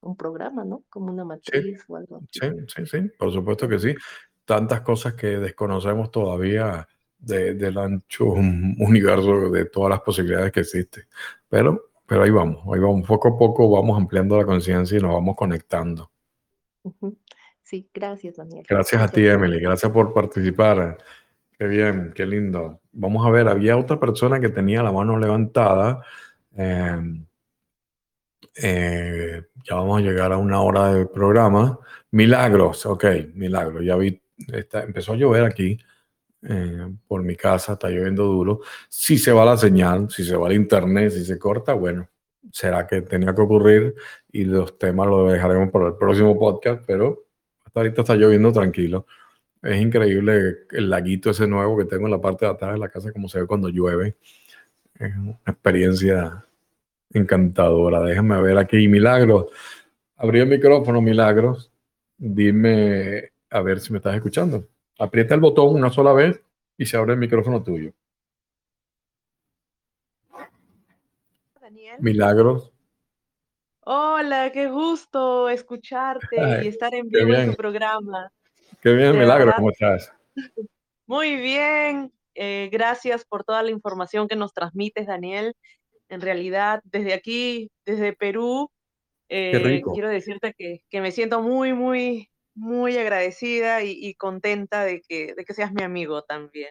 un 0.00 0.16
programa, 0.16 0.64
¿no? 0.64 0.84
Como 0.88 1.12
una 1.12 1.24
matriz 1.24 1.82
o 1.88 1.96
algo. 1.96 2.20
Sí, 2.30 2.46
sí, 2.68 2.86
sí, 2.86 3.10
por 3.18 3.32
supuesto 3.32 3.68
que 3.68 3.78
sí. 3.78 3.94
Tantas 4.44 4.82
cosas 4.82 5.14
que 5.14 5.38
desconocemos 5.38 6.10
todavía 6.10 6.86
de, 7.18 7.54
del 7.54 7.78
ancho 7.78 8.24
universo, 8.78 9.50
de 9.50 9.64
todas 9.66 9.90
las 9.90 10.00
posibilidades 10.00 10.52
que 10.52 10.60
existen. 10.60 11.04
Pero, 11.48 11.90
pero 12.06 12.22
ahí 12.22 12.30
vamos, 12.30 12.62
ahí 12.72 12.80
vamos, 12.80 13.06
poco 13.06 13.28
a 13.28 13.38
poco 13.38 13.68
vamos 13.70 13.98
ampliando 13.98 14.36
la 14.36 14.46
conciencia 14.46 14.98
y 14.98 15.02
nos 15.02 15.12
vamos 15.12 15.34
conectando. 15.36 16.10
Sí, 17.62 17.88
gracias, 17.92 18.36
Daniel. 18.36 18.64
Gracias, 18.66 19.02
a 19.02 19.08
ti, 19.08 19.26
Emily. 19.26 19.60
Gracias 19.60 19.92
por 19.92 20.14
participar. 20.14 20.96
Qué 21.58 21.66
bien, 21.66 22.12
qué 22.14 22.24
lindo. 22.24 22.80
Vamos 22.92 23.26
a 23.26 23.30
ver, 23.30 23.46
había 23.46 23.76
otra 23.76 24.00
persona 24.00 24.40
que 24.40 24.48
tenía 24.48 24.82
la 24.82 24.90
mano 24.90 25.18
levantada. 25.18 26.02
Em, 26.56 27.26
eh, 28.54 29.42
ya 29.64 29.74
vamos 29.74 29.98
a 29.98 30.02
llegar 30.02 30.32
a 30.32 30.38
una 30.38 30.62
hora 30.62 30.94
de 30.94 31.06
programa. 31.06 31.78
Milagros, 32.10 32.86
ok, 32.86 33.04
milagros. 33.34 33.84
Ya 33.84 33.96
vi, 33.96 34.20
empezó 34.72 35.12
a 35.12 35.16
llover 35.16 35.44
aquí 35.44 35.78
eh, 36.42 36.86
por 37.06 37.22
mi 37.22 37.36
casa, 37.36 37.74
está 37.74 37.88
lloviendo 37.90 38.24
duro. 38.24 38.60
Si 38.88 39.18
se 39.18 39.32
va 39.32 39.44
la 39.44 39.56
señal, 39.56 40.08
si 40.10 40.24
se 40.24 40.36
va 40.36 40.48
el 40.48 40.54
internet, 40.54 41.12
si 41.12 41.24
se 41.24 41.38
corta, 41.38 41.74
bueno, 41.74 42.08
será 42.52 42.86
que 42.86 43.02
tenía 43.02 43.34
que 43.34 43.40
ocurrir 43.40 43.94
y 44.32 44.44
los 44.44 44.78
temas 44.78 45.08
los 45.08 45.32
dejaremos 45.32 45.70
para 45.70 45.88
el 45.88 45.94
próximo 45.94 46.38
podcast, 46.38 46.82
pero 46.86 47.26
hasta 47.64 47.80
ahorita 47.80 48.02
está 48.02 48.14
lloviendo 48.14 48.52
tranquilo. 48.52 49.06
Es 49.62 49.80
increíble 49.80 50.66
el 50.70 50.88
laguito 50.90 51.30
ese 51.30 51.46
nuevo 51.46 51.76
que 51.76 51.84
tengo 51.84 52.06
en 52.06 52.12
la 52.12 52.20
parte 52.20 52.46
de 52.46 52.52
atrás 52.52 52.72
de 52.72 52.78
la 52.78 52.88
casa, 52.88 53.12
como 53.12 53.28
se 53.28 53.40
ve 53.40 53.46
cuando 53.46 53.68
llueve. 53.68 54.16
Es 54.98 55.16
una 55.16 55.38
experiencia 55.46 56.44
encantadora. 57.12 58.00
Déjame 58.02 58.40
ver 58.40 58.58
aquí, 58.58 58.88
Milagros. 58.88 59.46
Abrí 60.16 60.40
el 60.40 60.48
micrófono, 60.48 61.00
Milagros. 61.00 61.72
Dime 62.16 63.32
a 63.50 63.60
ver 63.62 63.80
si 63.80 63.92
me 63.92 63.98
estás 63.98 64.14
escuchando. 64.14 64.68
Aprieta 64.98 65.34
el 65.34 65.40
botón 65.40 65.74
una 65.74 65.90
sola 65.90 66.12
vez 66.12 66.40
y 66.76 66.86
se 66.86 66.96
abre 66.96 67.14
el 67.14 67.18
micrófono 67.18 67.62
tuyo. 67.62 67.92
Milagros. 72.00 72.72
Hola, 73.80 74.50
qué 74.52 74.68
gusto 74.68 75.48
escucharte 75.48 76.36
y 76.62 76.68
estar 76.68 76.94
en 76.94 77.08
vivo 77.08 77.34
en 77.34 77.50
tu 77.50 77.56
programa. 77.56 78.30
Qué 78.82 78.92
bien, 78.92 79.18
Milagro, 79.18 79.52
¿cómo 79.56 79.70
estás? 79.70 80.12
Muy 81.06 81.36
bien, 81.36 82.12
eh, 82.34 82.68
gracias 82.70 83.24
por 83.24 83.44
toda 83.44 83.62
la 83.62 83.70
información 83.70 84.28
que 84.28 84.36
nos 84.36 84.52
transmites, 84.52 85.06
Daniel. 85.06 85.54
En 86.10 86.20
realidad, 86.20 86.80
desde 86.84 87.14
aquí, 87.14 87.70
desde 87.86 88.12
Perú, 88.12 88.70
eh, 89.28 89.82
quiero 89.94 90.08
decirte 90.08 90.54
que, 90.56 91.00
me 91.00 91.10
siento 91.10 91.42
muy, 91.42 91.72
muy, 91.72 92.30
muy 92.54 92.96
agradecida 92.98 93.82
y, 93.82 94.14
contenta 94.14 94.84
de 94.84 95.00
que, 95.00 95.34
de 95.34 95.44
que 95.44 95.54
seas 95.54 95.72
mi 95.72 95.82
amigo 95.82 96.22
también. 96.22 96.70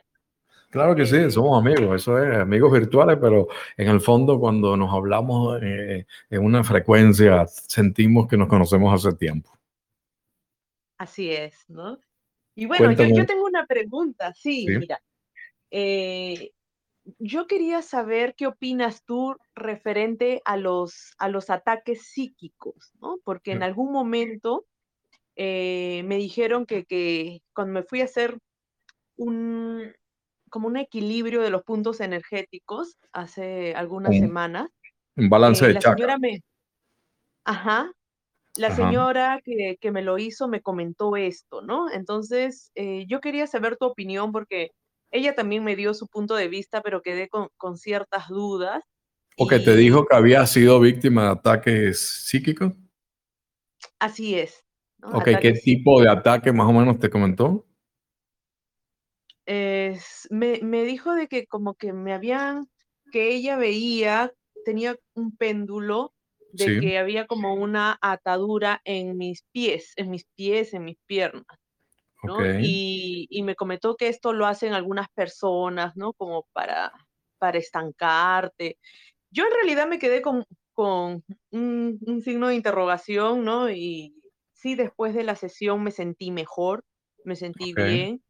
Claro 0.69 0.95
que 0.95 1.05
sí, 1.05 1.31
somos 1.31 1.57
amigos, 1.59 2.01
eso 2.01 2.21
es, 2.21 2.37
amigos 2.37 2.73
virtuales, 2.73 3.17
pero 3.21 3.47
en 3.77 3.87
el 3.87 4.01
fondo 4.01 4.37
cuando 4.37 4.75
nos 4.75 4.93
hablamos 4.93 5.61
eh, 5.63 6.05
en 6.29 6.43
una 6.43 6.63
frecuencia 6.63 7.47
sentimos 7.47 8.27
que 8.27 8.35
nos 8.35 8.49
conocemos 8.49 8.93
hace 8.93 9.15
tiempo. 9.15 9.57
Así 10.97 11.31
es, 11.31 11.63
¿no? 11.69 11.99
Y 12.55 12.65
bueno, 12.65 12.91
yo, 12.91 13.25
tengo 13.25 13.45
una 13.45 13.65
pregunta, 13.65 14.33
sí, 14.33 14.65
mira. 14.67 14.99
Eh, 15.69 16.51
yo 17.19 17.47
quería 17.47 17.81
saber 17.81 18.35
qué 18.35 18.47
opinas 18.47 19.03
tú 19.05 19.37
referente 19.55 20.41
a 20.43 20.57
los, 20.57 21.13
a 21.17 21.29
los 21.29 21.49
ataques 21.49 22.07
psíquicos, 22.07 22.91
¿no? 22.99 23.19
Porque 23.23 23.51
en 23.51 23.63
algún 23.63 23.93
momento 23.93 24.65
eh, 25.35 26.01
me 26.05 26.17
dijeron 26.17 26.65
que, 26.65 26.83
que, 26.83 27.41
cuando 27.53 27.73
me 27.73 27.83
fui 27.83 28.01
a 28.01 28.05
hacer 28.05 28.37
un, 29.15 29.93
como 30.49 30.67
un 30.67 30.77
equilibrio 30.77 31.41
de 31.41 31.49
los 31.49 31.63
puntos 31.63 31.99
energéticos 31.99 32.97
hace 33.11 33.73
algunas 33.75 34.15
semanas. 34.15 34.69
Un 35.15 35.29
balance 35.29 35.65
eh, 35.65 35.73
de 35.73 35.79
chakra. 35.79 36.17
ajá, 37.43 37.91
la 38.57 38.75
señora 38.75 39.39
que, 39.43 39.77
que, 39.79 39.91
me 39.91 40.01
lo 40.01 40.17
hizo 40.17 40.47
me 40.47 40.61
comentó 40.61 41.15
esto, 41.15 41.61
¿no? 41.61 41.91
Entonces, 41.91 42.71
eh, 42.75 43.05
yo 43.07 43.21
quería 43.21 43.47
saber 43.47 43.77
tu 43.77 43.85
opinión 43.85 44.31
porque 44.31 44.71
ella 45.11 45.35
también 45.35 45.63
me 45.63 45.75
dio 45.75 45.93
su 45.93 46.07
punto 46.07 46.35
de 46.35 46.47
vista, 46.47 46.81
pero 46.81 47.01
quedé 47.01 47.29
con, 47.29 47.49
con 47.57 47.77
ciertas 47.77 48.27
dudas. 48.27 48.83
¿O 49.37 49.47
que 49.47 49.59
te 49.59 49.75
dijo 49.75 50.05
que 50.05 50.15
había 50.15 50.45
sido 50.47 50.79
víctima 50.79 51.25
de 51.25 51.29
ataques 51.29 52.25
psíquicos? 52.25 52.73
Así 53.99 54.35
es. 54.35 54.63
Ok, 55.03 55.29
¿qué 55.41 55.53
tipo 55.53 56.01
de 56.01 56.09
ataque 56.09 56.51
más 56.51 56.67
o 56.67 56.73
menos 56.73 56.99
te 56.99 57.09
comentó? 57.09 57.65
Me, 60.29 60.59
me 60.61 60.83
dijo 60.83 61.13
de 61.13 61.27
que 61.27 61.47
como 61.47 61.75
que 61.75 61.93
me 61.93 62.13
habían, 62.13 62.69
que 63.11 63.33
ella 63.33 63.57
veía, 63.57 64.33
tenía 64.65 64.97
un 65.13 65.35
péndulo 65.35 66.13
de 66.51 66.79
que 66.79 66.97
había 66.97 67.27
como 67.27 67.53
una 67.53 67.97
atadura 68.01 68.81
en 68.83 69.17
mis 69.17 69.43
pies, 69.51 69.93
en 69.95 70.09
mis 70.09 70.25
pies, 70.35 70.73
en 70.73 70.85
mis 70.85 70.97
piernas. 71.05 71.45
¿no? 72.23 72.59
Y, 72.59 73.27
y, 73.29 73.43
me 73.43 73.55
comentó 73.55 73.95
que 73.95 74.07
esto 74.07 74.33
lo 74.33 74.47
hacen 74.47 74.73
algunas 74.73 75.07
personas, 75.09 75.95
¿no? 75.95 76.13
Como 76.13 76.47
para, 76.51 76.91
para 77.37 77.59
estancarte. 77.59 78.77
Yo 79.29 79.45
en 79.45 79.53
realidad 79.53 79.87
me 79.87 79.99
quedé 79.99 80.21
con, 80.21 80.43
con 80.73 81.23
un, 81.51 81.99
un, 82.01 82.21
signo 82.21 82.47
de 82.47 82.55
interrogación, 82.55 83.45
¿no? 83.45 83.69
Y 83.69 84.15
sí, 84.53 84.75
después 84.75 85.13
de 85.13 85.23
la 85.23 85.35
sesión 85.35 85.83
me 85.83 85.91
sentí 85.91 86.31
mejor, 86.31 86.83
me 87.23 87.35
sentí 87.35 87.73
bien, 87.73 88.21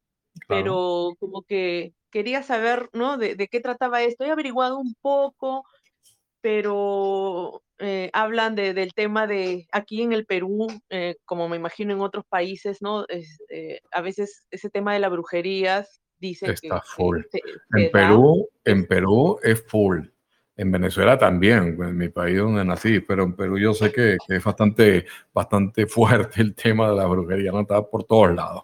pero 0.48 1.14
como 1.20 1.44
que 1.44 1.94
quería 2.12 2.44
saber, 2.44 2.90
¿no? 2.94 3.18
De, 3.18 3.36
qué 3.48 3.60
trataba 3.60 4.02
esto. 4.04 4.26
He 4.26 4.32
averiguado 4.32 4.80
un 4.80 4.96
poco, 5.02 5.66
pero 6.42 7.64
eh, 7.80 8.10
hablan 8.14 8.56
del 8.56 8.94
tema 8.94 9.28
de 9.28 9.68
aquí 9.72 10.02
en 10.02 10.14
el 10.14 10.26
Perú, 10.26 10.68
eh, 10.90 11.16
como 11.26 11.50
me 11.50 11.58
imagino 11.58 11.94
en 11.94 12.02
otros 12.02 12.26
países, 12.28 12.82
¿no? 12.82 13.06
Eh, 13.50 13.82
a 13.92 14.02
veces 14.02 14.44
ese 14.52 14.70
tema 14.70 14.94
de 14.94 15.00
la 15.00 15.10
brujería 15.10 15.86
dice 16.20 16.52
Está 16.52 16.82
full. 16.82 17.22
en 17.76 17.92
Perú, 17.92 18.50
en 18.66 18.88
Perú 18.88 19.40
es 19.44 19.64
full. 19.68 20.02
En 20.56 20.72
Venezuela 20.72 21.20
también, 21.20 21.78
en 21.80 21.96
mi 21.96 22.10
país 22.10 22.40
donde 22.40 22.66
nací, 22.66 23.00
pero 23.00 23.24
en 23.24 23.36
Perú 23.36 23.60
yo 23.60 23.76
sé 23.76 23.92
que, 23.92 24.18
que 24.28 24.38
es 24.38 24.44
bastante, 24.44 25.06
bastante 25.32 25.86
fuerte 25.88 26.42
el 26.42 26.56
tema 26.56 26.90
de 26.90 26.96
la 26.96 27.06
brujería, 27.06 27.52
no 27.52 27.62
está 27.62 27.84
por 27.84 28.06
todos 28.06 28.34
lados. 28.34 28.64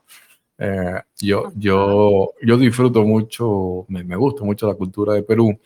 Eh, 0.58 1.02
yo, 1.20 1.52
yo, 1.56 2.34
yo 2.42 2.58
disfruto 2.58 3.04
mucho, 3.04 3.86
me, 3.90 4.04
me, 4.04 4.16
gusta 4.16 4.44
mucho 4.44 4.68
la 4.68 4.76
cultura 4.76 5.14
de 5.14 5.24
Perú. 5.24 5.60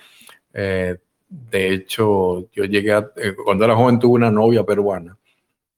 Eh, 0.54 0.98
de 1.30 1.74
hecho, 1.74 2.50
yo 2.52 2.64
llegué 2.66 2.94
a, 2.94 3.12
eh, 3.18 3.36
cuando 3.44 3.66
era 3.66 3.76
joven 3.76 4.00
tuve 4.00 4.16
una 4.16 4.32
novia 4.32 4.64
peruana 4.64 5.18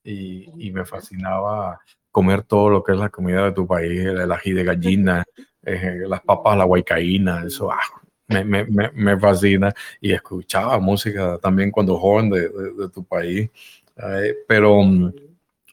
y, 0.03 0.67
y, 0.67 0.71
me 0.71 0.85
fascinaba 0.85 1.81
comer 2.11 2.43
todo 2.43 2.69
lo 2.69 2.83
que 2.83 2.93
es 2.93 2.99
la 2.99 3.09
comida 3.09 3.45
de 3.45 3.51
tu 3.51 3.65
país, 3.65 3.99
el 4.05 4.31
ají 4.31 4.53
de 4.53 4.63
gallina, 4.63 5.25
las 5.63 6.21
papas, 6.21 6.57
la 6.57 6.65
guaycaína, 6.65 7.45
eso 7.45 7.71
ah, 7.71 7.79
me, 8.27 8.43
me, 8.43 8.65
me, 8.93 9.19
fascina. 9.19 9.73
Y 9.99 10.11
escuchaba 10.13 10.79
música 10.79 11.37
también 11.39 11.71
cuando 11.71 11.97
joven 11.97 12.29
de, 12.29 12.49
de, 12.49 12.73
de 12.73 12.89
tu 12.89 13.03
país. 13.03 13.49
pero, 14.47 14.83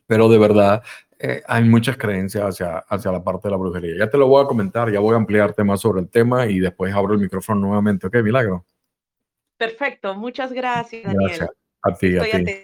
pero 0.06 0.28
de 0.28 0.38
verdad, 0.38 0.82
eh, 1.18 1.42
hay 1.46 1.64
muchas 1.64 1.96
creencias 1.96 2.44
hacia, 2.44 2.78
hacia 2.78 3.10
la 3.10 3.24
parte 3.24 3.48
de 3.48 3.52
la 3.52 3.56
brujería. 3.56 3.94
Ya 3.98 4.10
te 4.10 4.18
lo 4.18 4.28
voy 4.28 4.44
a 4.44 4.46
comentar, 4.46 4.90
ya 4.90 5.00
voy 5.00 5.14
a 5.14 5.16
ampliarte 5.16 5.64
más 5.64 5.80
sobre 5.80 6.02
el 6.02 6.10
tema 6.10 6.46
y 6.46 6.60
después 6.60 6.92
abro 6.94 7.14
el 7.14 7.20
micrófono 7.20 7.60
nuevamente. 7.60 8.06
Ok, 8.06 8.16
Milagro. 8.16 8.66
Perfecto, 9.56 10.14
muchas 10.14 10.52
gracias, 10.52 11.04
Daniel. 11.04 11.30
Gracias. 11.38 11.50
A 11.82 11.94
ti, 11.94 12.18
a 12.18 12.22
ti. 12.22 12.54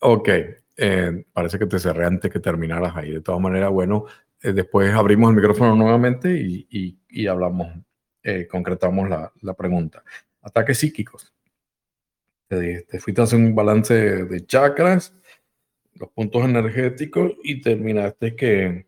Ok, 0.00 0.28
eh, 0.76 1.24
parece 1.32 1.58
que 1.58 1.66
te 1.66 1.78
cerré 1.78 2.06
antes 2.06 2.30
que 2.30 2.40
terminaras 2.40 2.96
ahí. 2.96 3.12
De 3.12 3.20
todas 3.20 3.40
maneras, 3.40 3.70
bueno, 3.70 4.06
eh, 4.42 4.52
después 4.52 4.92
abrimos 4.92 5.30
el 5.30 5.36
micrófono 5.36 5.76
nuevamente 5.76 6.36
y, 6.36 6.66
y, 6.68 6.98
y 7.08 7.26
hablamos, 7.28 7.68
concretamos 8.50 9.08
la, 9.08 9.32
la, 9.42 9.54
pregunta. 9.54 10.02
Ataques 10.42 10.78
psíquicos. 10.78 11.32
Te, 12.48 12.82
te 12.82 12.98
fuiste 12.98 13.20
a 13.20 13.24
hacer 13.24 13.38
un 13.38 13.54
balance 13.54 13.94
de 13.94 14.46
chakras 14.46 15.14
los 15.94 16.10
puntos 16.10 16.44
energéticos 16.44 17.32
y 17.42 17.60
terminaste 17.60 18.34
que 18.34 18.86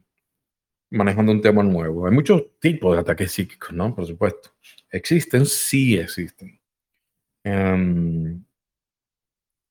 manejando 0.90 1.32
un 1.32 1.40
tema 1.40 1.62
nuevo. 1.62 2.07
Hay 2.07 2.12
muchos 2.12 2.59
tipos 2.61 2.94
de 2.94 3.00
ataques 3.00 3.32
psíquicos, 3.32 3.72
¿no? 3.72 3.94
Por 3.94 4.07
supuesto. 4.07 4.50
¿Existen? 4.90 5.46
Sí 5.46 5.98
existen. 5.98 6.61
Um, 7.44 8.44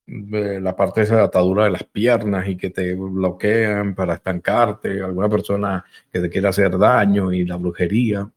la 0.07 0.75
parte 0.75 1.01
de 1.01 1.05
esa 1.05 1.23
atadura 1.23 1.65
de 1.65 1.71
las 1.71 1.83
piernas 1.83 2.47
y 2.47 2.55
que 2.55 2.69
te 2.69 2.93
bloquean 2.93 3.95
para 3.95 4.15
estancarte, 4.15 5.01
alguna 5.01 5.29
persona 5.29 5.83
que 6.11 6.19
te 6.19 6.29
quiere 6.29 6.47
hacer 6.47 6.77
daño 6.77 7.33
y 7.33 7.43
la 7.45 7.55
brujería. 7.55 8.29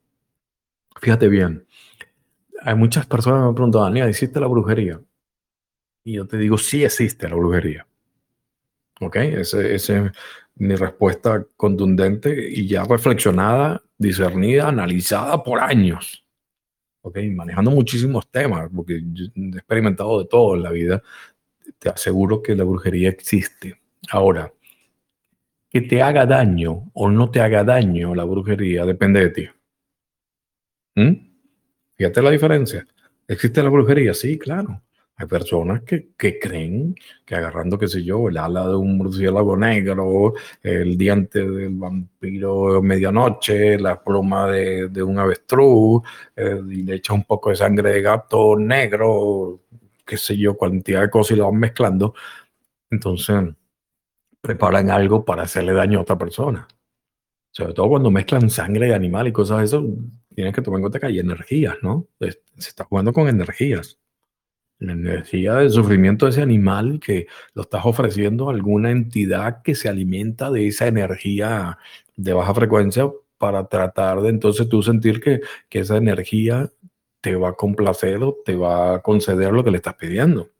Fíjate 1.01 1.28
bien, 1.28 1.66
hay 2.62 2.74
muchas 2.74 3.07
personas 3.07 3.42
que 3.42 3.49
me 3.49 3.55
preguntan, 3.55 3.82
Daniel, 3.82 4.09
¿existe 4.09 4.40
la 4.40 4.46
brujería? 4.46 5.01
Y 6.05 6.14
yo 6.14 6.26
te 6.26 6.38
digo, 6.38 6.57
sí 6.57 6.84
existe 6.84 7.28
la 7.28 7.36
brujería. 7.36 7.86
¿Ok? 9.01 9.16
Esa 9.16 9.61
es 9.62 9.92
mi 10.57 10.74
respuesta 10.74 11.44
contundente 11.57 12.51
y 12.51 12.66
ya 12.66 12.84
reflexionada, 12.84 13.82
discernida, 13.96 14.68
analizada 14.68 15.42
por 15.42 15.61
años. 15.61 16.24
¿Ok? 17.03 17.18
Manejando 17.32 17.70
muchísimos 17.70 18.28
temas, 18.30 18.68
porque 18.74 18.94
he 18.94 19.57
experimentado 19.57 20.20
de 20.20 20.26
todo 20.26 20.57
en 20.57 20.62
la 20.62 20.70
vida. 20.70 21.03
Te 21.78 21.88
aseguro 21.90 22.42
que 22.42 22.57
la 22.57 22.64
brujería 22.64 23.09
existe. 23.09 23.80
Ahora, 24.11 24.53
que 25.70 25.82
te 25.82 26.03
haga 26.03 26.26
daño 26.26 26.90
o 26.94 27.11
no 27.11 27.30
te 27.30 27.40
haga 27.40 27.62
daño 27.62 28.14
la 28.14 28.24
brujería 28.24 28.84
depende 28.84 29.20
de 29.20 29.30
ti. 29.30 29.49
¿Mm? 30.96 31.28
Fíjate 31.94 32.22
la 32.22 32.30
diferencia. 32.30 32.86
¿Existe 33.26 33.62
la 33.62 33.68
brujería? 33.68 34.14
Sí, 34.14 34.38
claro. 34.38 34.82
Hay 35.21 35.27
personas 35.27 35.83
que, 35.83 36.11
que, 36.16 36.39
creen 36.39 36.95
que 37.27 37.35
agarrando, 37.35 37.77
qué 37.77 37.89
sé 37.89 38.05
yo, 38.05 38.29
el 38.29 38.37
ala 38.37 38.69
de 38.69 38.77
un 38.77 38.97
murciélago 38.99 39.57
negro, 39.57 40.35
el 40.62 40.97
diente 40.97 41.41
del 41.41 41.71
vampiro 41.71 42.81
medianoche, 42.81 43.81
la 43.81 44.01
pluma 44.01 44.47
de, 44.47 44.89
de 44.89 45.03
un 45.03 45.19
avestruz, 45.19 46.03
eh, 46.37 46.61
y 46.71 46.83
le 46.85 46.95
echa 46.97 47.14
un 47.14 47.25
poco 47.25 47.51
de 47.51 47.57
sangre 47.57 47.95
de 47.95 48.03
gato 48.03 48.57
negro, 48.57 49.62
qué 50.07 50.16
sé 50.16 50.37
yo, 50.37 50.57
cantidad 50.57 51.01
de 51.03 51.11
cosas 51.11 51.33
y 51.33 51.41
lo 51.41 51.47
van 51.51 51.59
mezclando. 51.59 52.14
Entonces, 52.89 53.43
preparan 54.41 54.89
algo 54.91 55.25
para 55.25 55.43
hacerle 55.43 55.73
daño 55.73 55.99
a 55.99 56.03
otra 56.03 56.16
persona. 56.16 56.69
Sobre 57.51 57.75
todo 57.75 57.89
cuando 57.89 58.11
mezclan 58.11 58.51
sangre 58.51 58.87
de 58.87 58.95
animal 58.95 59.27
y 59.27 59.33
cosas 59.33 59.59
de 59.59 59.64
eso, 59.64 59.85
tienes 60.33 60.55
que 60.55 60.62
tomar 60.62 60.79
en 60.79 60.83
cuenta 60.83 61.01
que 61.01 61.07
hay 61.07 61.19
energías, 61.19 61.77
¿no? 61.83 62.07
Se 62.21 62.39
está 62.57 62.85
jugando 62.85 63.12
con 63.12 63.29
energías 63.29 63.99
la 64.79 64.93
energía 64.93 65.55
del 65.57 65.70
sufrimiento 65.70 66.26
de 66.26 66.33
ese 66.33 66.43
animal 66.43 67.01
que 67.01 67.26
lo 67.55 67.62
estás 67.62 67.85
ofreciendo 67.85 68.49
a 68.49 68.53
alguna 68.53 68.91
entidad 68.91 69.62
que 69.62 69.74
se 69.74 69.89
alimenta 69.89 70.51
de 70.51 70.68
esa 70.68 70.87
energía 70.87 71.79
de 72.16 72.33
baja 72.33 72.55
frecuencia 72.55 73.11
para 73.39 73.68
tratar 73.68 74.20
de 74.20 74.29
entonces 74.29 74.68
tú 74.68 74.83
sentir 74.83 75.20
que, 75.20 75.41
que 75.68 75.81
esa 75.81 75.97
energía 75.97 76.70
te 77.20 77.35
va 77.37 77.51
a 77.51 77.55
complacer 77.55 78.22
o 78.22 78.37
te 78.45 78.57
va 78.57 78.95
a 78.95 79.03
conceder 79.03 79.53
lo 79.53 79.64
que 79.64 79.70
le 79.70 79.79
estás 79.79 79.95
pidiendo. 79.95 80.51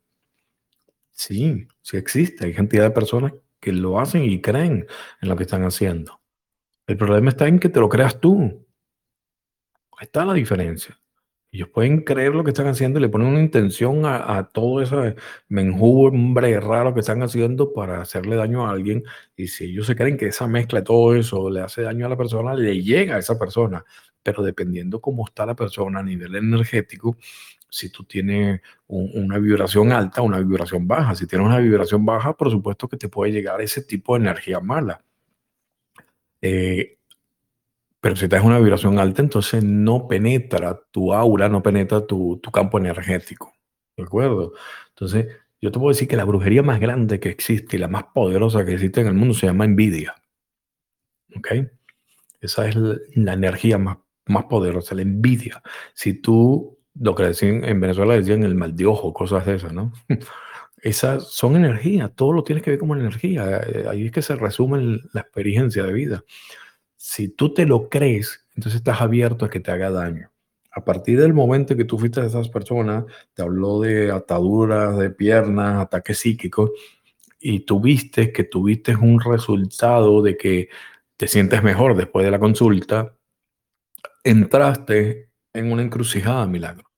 Sí, 1.11 1.67
sí 1.81 1.97
existe. 1.97 2.45
Hay 2.45 2.53
cantidad 2.53 2.83
de 2.83 2.91
personas 2.91 3.33
que 3.59 3.73
lo 3.73 3.99
hacen 3.99 4.23
y 4.23 4.41
creen 4.41 4.87
en 5.21 5.29
lo 5.29 5.35
que 5.35 5.43
están 5.43 5.63
haciendo. 5.63 6.21
El 6.87 6.97
problema 6.97 7.29
está 7.29 7.47
en 7.47 7.59
que 7.59 7.69
te 7.69 7.79
lo 7.79 7.89
creas 7.89 8.19
tú. 8.19 8.65
Está 9.99 10.25
la 10.25 10.33
diferencia. 10.33 10.97
Ellos 11.51 11.69
pueden 11.69 12.01
creer 12.01 12.35
lo 12.35 12.43
que 12.43 12.51
están 12.51 12.67
haciendo 12.67 12.99
y 12.99 13.01
le 13.01 13.09
ponen 13.09 13.27
una 13.29 13.39
intención 13.39 14.05
a, 14.05 14.49
todo 14.53 14.81
ese 14.83 15.15
menjumbre 15.47 16.59
raro 16.59 16.93
que 16.93 16.99
están 16.99 17.23
haciendo 17.23 17.73
para 17.73 18.01
hacerle 18.01 18.35
daño 18.35 18.67
a 18.67 18.71
alguien. 18.71 19.03
Y 19.35 19.47
si 19.47 19.65
ellos 19.65 19.87
se 19.87 19.95
creen 19.95 20.17
que 20.17 20.27
esa 20.27 20.47
mezcla 20.47 20.79
de 20.79 20.85
todo 20.85 21.15
eso 21.15 21.49
le 21.49 21.61
hace 21.61 21.81
daño 21.81 22.05
a 22.05 22.09
la 22.09 22.17
persona, 22.17 22.53
le 22.53 22.83
llega 22.83 23.15
a 23.15 23.19
esa 23.19 23.39
persona. 23.39 23.83
Pero 24.21 24.43
dependiendo 24.43 25.01
cómo 25.01 25.25
está 25.25 25.45
la 25.45 25.55
persona 25.55 26.01
a 26.01 26.03
nivel 26.03 26.35
energético, 26.35 27.17
si 27.67 27.89
tú 27.89 28.03
tienes 28.03 28.61
una 28.87 29.39
vibración 29.39 29.91
alta, 29.91 30.21
una 30.21 30.39
vibración 30.39 30.87
baja. 30.87 31.15
Si 31.15 31.25
tienes 31.27 31.47
una 31.47 31.59
vibración 31.59 32.05
baja, 32.05 32.33
por 32.35 32.51
supuesto 32.51 32.87
que 32.87 32.97
te 32.97 33.09
puede 33.09 33.31
llegar 33.31 33.61
ese 33.61 33.81
tipo 33.83 34.15
de 34.15 34.21
energía 34.21 34.59
mala. 34.59 35.03
Eh, 36.41 36.98
pero 38.01 38.15
si 38.15 38.29
tienes 38.29 38.45
una 38.45 38.59
vibración 38.59 38.97
alta, 38.99 39.21
entonces 39.21 39.63
no 39.63 40.07
penetra 40.07 40.79
tu 40.91 41.13
aura, 41.13 41.49
no 41.49 41.61
penetra 41.61 42.05
tu, 42.05 42.39
campo 42.53 42.77
energético. 42.77 43.53
¿De 43.97 44.03
acuerdo? 44.03 44.53
Entonces, 44.89 45.27
yo 45.61 45.71
te 45.71 45.79
puedo 45.79 45.89
decir 45.89 46.07
que 46.07 46.15
la 46.15 46.23
brujería 46.23 46.63
más 46.63 46.79
grande 46.79 47.19
que 47.19 47.29
existe 47.29 47.75
y 47.75 47.79
la 47.79 47.89
más 47.89 48.05
poderosa 48.13 48.65
que 48.65 48.73
existe 48.73 49.01
en 49.01 49.07
el 49.07 49.13
mundo 49.13 49.33
se 49.33 49.47
llama 49.47 49.65
envidia. 49.65 50.15
¿Ok? 51.35 51.47
Esa 52.39 52.69
es 52.69 52.75
la, 52.75 53.33
energía 53.33 53.77
más, 53.77 53.97
más 54.27 54.45
poderosa, 54.45 54.95
la 54.95 55.01
envidia. 55.01 55.61
Si 55.93 56.13
tú 56.13 56.79
lo 56.95 57.15
que 57.15 57.23
decían 57.23 57.65
en 57.65 57.81
Venezuela 57.81 58.13
decían 58.15 58.43
el 58.43 58.55
mal 58.55 58.75
de 58.75 58.85
ojo, 58.85 59.13
cosas 59.13 59.45
de 59.45 59.55
esas, 59.55 59.73
¿no? 59.73 59.91
Esas 60.81 61.27
son 61.33 61.57
energía, 61.57 62.07
todo 62.07 62.31
lo 62.31 62.45
tienes 62.45 62.63
que 62.63 62.71
ver 62.71 62.79
como 62.79 62.95
energía. 62.95 63.59
Eh, 63.67 63.85
ahí 63.89 64.05
es 64.05 64.13
que 64.13 64.21
se 64.21 64.37
resume 64.37 65.01
la 65.11 65.19
experiencia 65.19 65.83
de 65.83 65.91
vida. 65.91 66.23
Si 67.01 67.29
tú 67.29 67.53
te 67.53 67.65
lo 67.65 67.87
crees, 67.87 68.45
entonces 68.55 68.79
estás 68.79 68.99
abierto 68.99 69.45
a 69.45 69.49
que 69.49 69.61
te 69.61 69.71
haga 69.71 69.89
daño. 69.89 70.33
A 70.69 70.83
partir 70.83 71.17
del 71.17 71.33
momento 71.33 71.77
que 71.77 71.85
tú 71.85 71.97
fuiste 71.97 72.19
a 72.19 72.25
esas 72.25 72.49
personas, 72.49 73.05
te 73.33 73.41
habló 73.41 73.79
de 73.79 74.11
ataduras 74.11 74.97
de 74.97 75.09
piernas, 75.09 75.81
ataques 75.81 76.19
psíquicos, 76.19 76.71
y 77.39 77.61
tuviste 77.61 78.33
que 78.33 78.43
tuviste 78.43 78.97
un 78.97 79.21
resultado 79.21 80.21
de 80.21 80.35
que 80.35 80.67
te 81.15 81.29
sientes 81.29 81.63
mejor 81.63 81.95
después 81.95 82.25
de 82.25 82.31
la 82.31 82.39
consulta, 82.39 83.15
entraste 84.25 85.29
en 85.53 85.71
una 85.71 85.83
encrucijada, 85.83 86.47
milagro. 86.47 86.91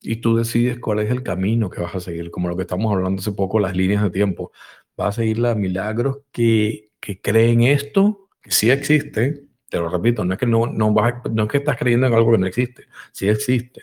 Y 0.00 0.16
tú 0.16 0.36
decides 0.36 0.80
cuál 0.80 0.98
es 0.98 1.12
el 1.12 1.22
camino 1.22 1.70
que 1.70 1.80
vas 1.80 1.94
a 1.94 2.00
seguir, 2.00 2.32
como 2.32 2.48
lo 2.48 2.56
que 2.56 2.62
estamos 2.62 2.92
hablando 2.92 3.20
hace 3.20 3.30
poco, 3.30 3.60
las 3.60 3.76
líneas 3.76 4.02
de 4.02 4.10
tiempo. 4.10 4.50
Vas 4.96 5.10
a 5.10 5.20
seguir 5.22 5.38
las 5.38 5.56
milagros 5.56 6.22
que, 6.32 6.90
que 6.98 7.20
creen 7.20 7.62
esto, 7.62 8.27
sí 8.50 8.70
existe, 8.70 9.44
te 9.68 9.78
lo 9.78 9.88
repito, 9.88 10.24
no 10.24 10.32
es 10.34 10.38
que 10.38 10.46
no, 10.46 10.66
no, 10.66 10.92
vas 10.92 11.14
no 11.30 11.44
es 11.44 11.48
que 11.48 11.58
estás 11.58 11.76
creyendo 11.76 12.06
en 12.06 12.14
algo 12.14 12.32
que 12.32 12.38
no 12.38 12.46
existe, 12.46 12.86
sí 13.12 13.28
existe, 13.28 13.82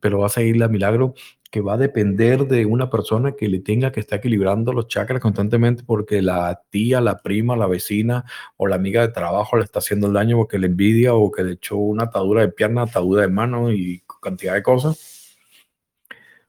pero 0.00 0.18
vas 0.18 0.32
a 0.32 0.40
seguir 0.40 0.56
la 0.56 0.68
milagro 0.68 1.14
que 1.50 1.60
va 1.60 1.74
a 1.74 1.78
depender 1.78 2.46
de 2.46 2.66
una 2.66 2.90
persona 2.90 3.32
que 3.32 3.48
le 3.48 3.60
tenga 3.60 3.92
que 3.92 4.00
estar 4.00 4.18
equilibrando 4.18 4.72
los 4.72 4.88
chakras 4.88 5.20
constantemente 5.20 5.84
porque 5.84 6.22
la 6.22 6.62
tía, 6.70 7.00
la 7.00 7.18
prima, 7.18 7.56
la 7.56 7.66
vecina 7.66 8.24
o 8.56 8.66
la 8.66 8.76
amiga 8.76 9.00
de 9.02 9.12
trabajo 9.12 9.56
le 9.56 9.64
está 9.64 9.78
haciendo 9.78 10.08
el 10.08 10.12
daño 10.12 10.36
porque 10.36 10.58
le 10.58 10.66
envidia 10.66 11.14
o 11.14 11.30
que 11.30 11.44
le 11.44 11.52
echó 11.52 11.76
una 11.76 12.04
atadura 12.04 12.42
de 12.42 12.48
pierna, 12.48 12.82
atadura 12.82 13.22
de 13.22 13.28
mano 13.28 13.72
y 13.72 14.02
cantidad 14.20 14.54
de 14.54 14.62
cosas. 14.62 15.36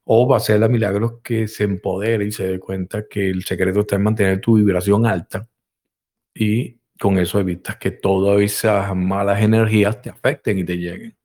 O 0.03 0.27
va 0.27 0.37
a 0.37 0.39
ser 0.39 0.59
la 0.59 0.69
milagros 0.69 1.19
que 1.23 1.47
se 1.47 1.65
empodere 1.65 2.25
y 2.25 2.31
se 2.31 2.47
dé 2.47 2.59
cuenta 2.59 3.07
que 3.07 3.29
el 3.29 3.43
secreto 3.43 3.81
está 3.81 3.97
en 3.97 4.03
mantener 4.03 4.41
tu 4.41 4.55
vibración 4.55 5.05
alta 5.05 5.47
y 6.33 6.76
con 6.99 7.17
eso 7.19 7.39
evitas 7.39 7.77
que 7.77 7.91
todas 7.91 8.41
esas 8.41 8.95
malas 8.95 9.41
energías 9.41 10.01
te 10.01 10.09
afecten 10.09 10.59
y 10.59 10.63
te 10.63 10.77
lleguen. 10.77 11.17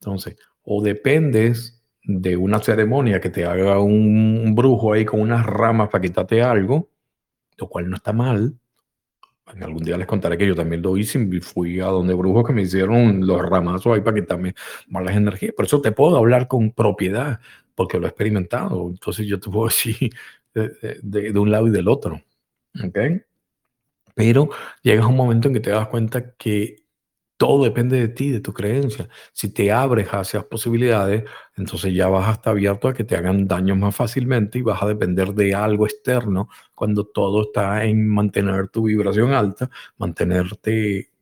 Entonces, 0.00 0.36
o 0.62 0.82
dependes 0.82 1.82
de 2.02 2.36
una 2.36 2.58
ceremonia 2.60 3.20
que 3.20 3.30
te 3.30 3.44
haga 3.44 3.80
un 3.80 4.54
brujo 4.54 4.92
ahí 4.92 5.04
con 5.04 5.20
unas 5.20 5.44
ramas 5.44 5.88
para 5.88 6.02
quitarte 6.02 6.42
algo, 6.42 6.90
lo 7.56 7.68
cual 7.68 7.90
no 7.90 7.96
está 7.96 8.12
mal. 8.12 8.54
En 9.52 9.62
algún 9.62 9.82
día 9.82 9.96
les 9.96 10.06
contaré 10.06 10.36
que 10.36 10.46
yo 10.46 10.54
también 10.54 10.82
lo 10.82 10.96
hice 10.96 11.18
y 11.18 11.40
fui 11.40 11.80
a 11.80 11.86
donde 11.86 12.14
brujos 12.14 12.46
que 12.46 12.52
me 12.52 12.62
hicieron 12.62 13.26
los 13.26 13.40
ramazos 13.42 13.94
ahí 13.94 14.00
para 14.02 14.20
quitarme 14.20 14.54
malas 14.88 15.16
energías. 15.16 15.54
Por 15.54 15.64
eso 15.64 15.80
te 15.80 15.92
puedo 15.92 16.16
hablar 16.16 16.48
con 16.48 16.72
propiedad 16.72 17.40
porque 17.74 17.98
lo 17.98 18.06
he 18.06 18.10
experimentado. 18.10 18.88
Entonces 18.88 19.26
yo 19.26 19.40
te 19.40 19.50
puedo 19.50 19.68
decir 19.68 20.10
de, 20.54 21.38
un 21.38 21.50
lado 21.50 21.68
y 21.68 21.70
del 21.70 21.88
otro. 21.88 22.22
¿Ok? 22.84 22.98
Pero 24.18 24.50
llegas 24.82 25.04
a 25.04 25.08
un 25.08 25.16
momento 25.16 25.46
en 25.46 25.54
que 25.54 25.60
te 25.60 25.70
das 25.70 25.86
cuenta 25.86 26.34
que 26.34 26.82
todo 27.36 27.62
depende 27.62 28.00
de 28.00 28.08
ti, 28.08 28.32
de 28.32 28.40
tu 28.40 28.52
creencia. 28.52 29.08
Si 29.32 29.48
te 29.50 29.70
abres 29.70 30.08
hacia 30.08 30.42
posibilidades, 30.42 31.22
entonces 31.56 31.94
ya 31.94 32.08
vas 32.08 32.28
a 32.28 32.32
estar 32.32 32.50
abierto 32.50 32.88
a 32.88 32.94
que 32.94 33.04
te 33.04 33.14
hagan 33.16 33.46
daño 33.46 33.76
más 33.76 33.94
fácilmente 33.94 34.58
y 34.58 34.62
vas 34.62 34.82
a 34.82 34.88
depender 34.88 35.34
de 35.34 35.54
algo 35.54 35.86
externo 35.86 36.48
cuando 36.74 37.06
todo 37.06 37.42
está 37.42 37.84
en 37.84 38.08
mantener 38.08 38.68
tu 38.70 38.82
vibración 38.82 39.32
alta, 39.34 39.70
mantenerte 39.98 41.12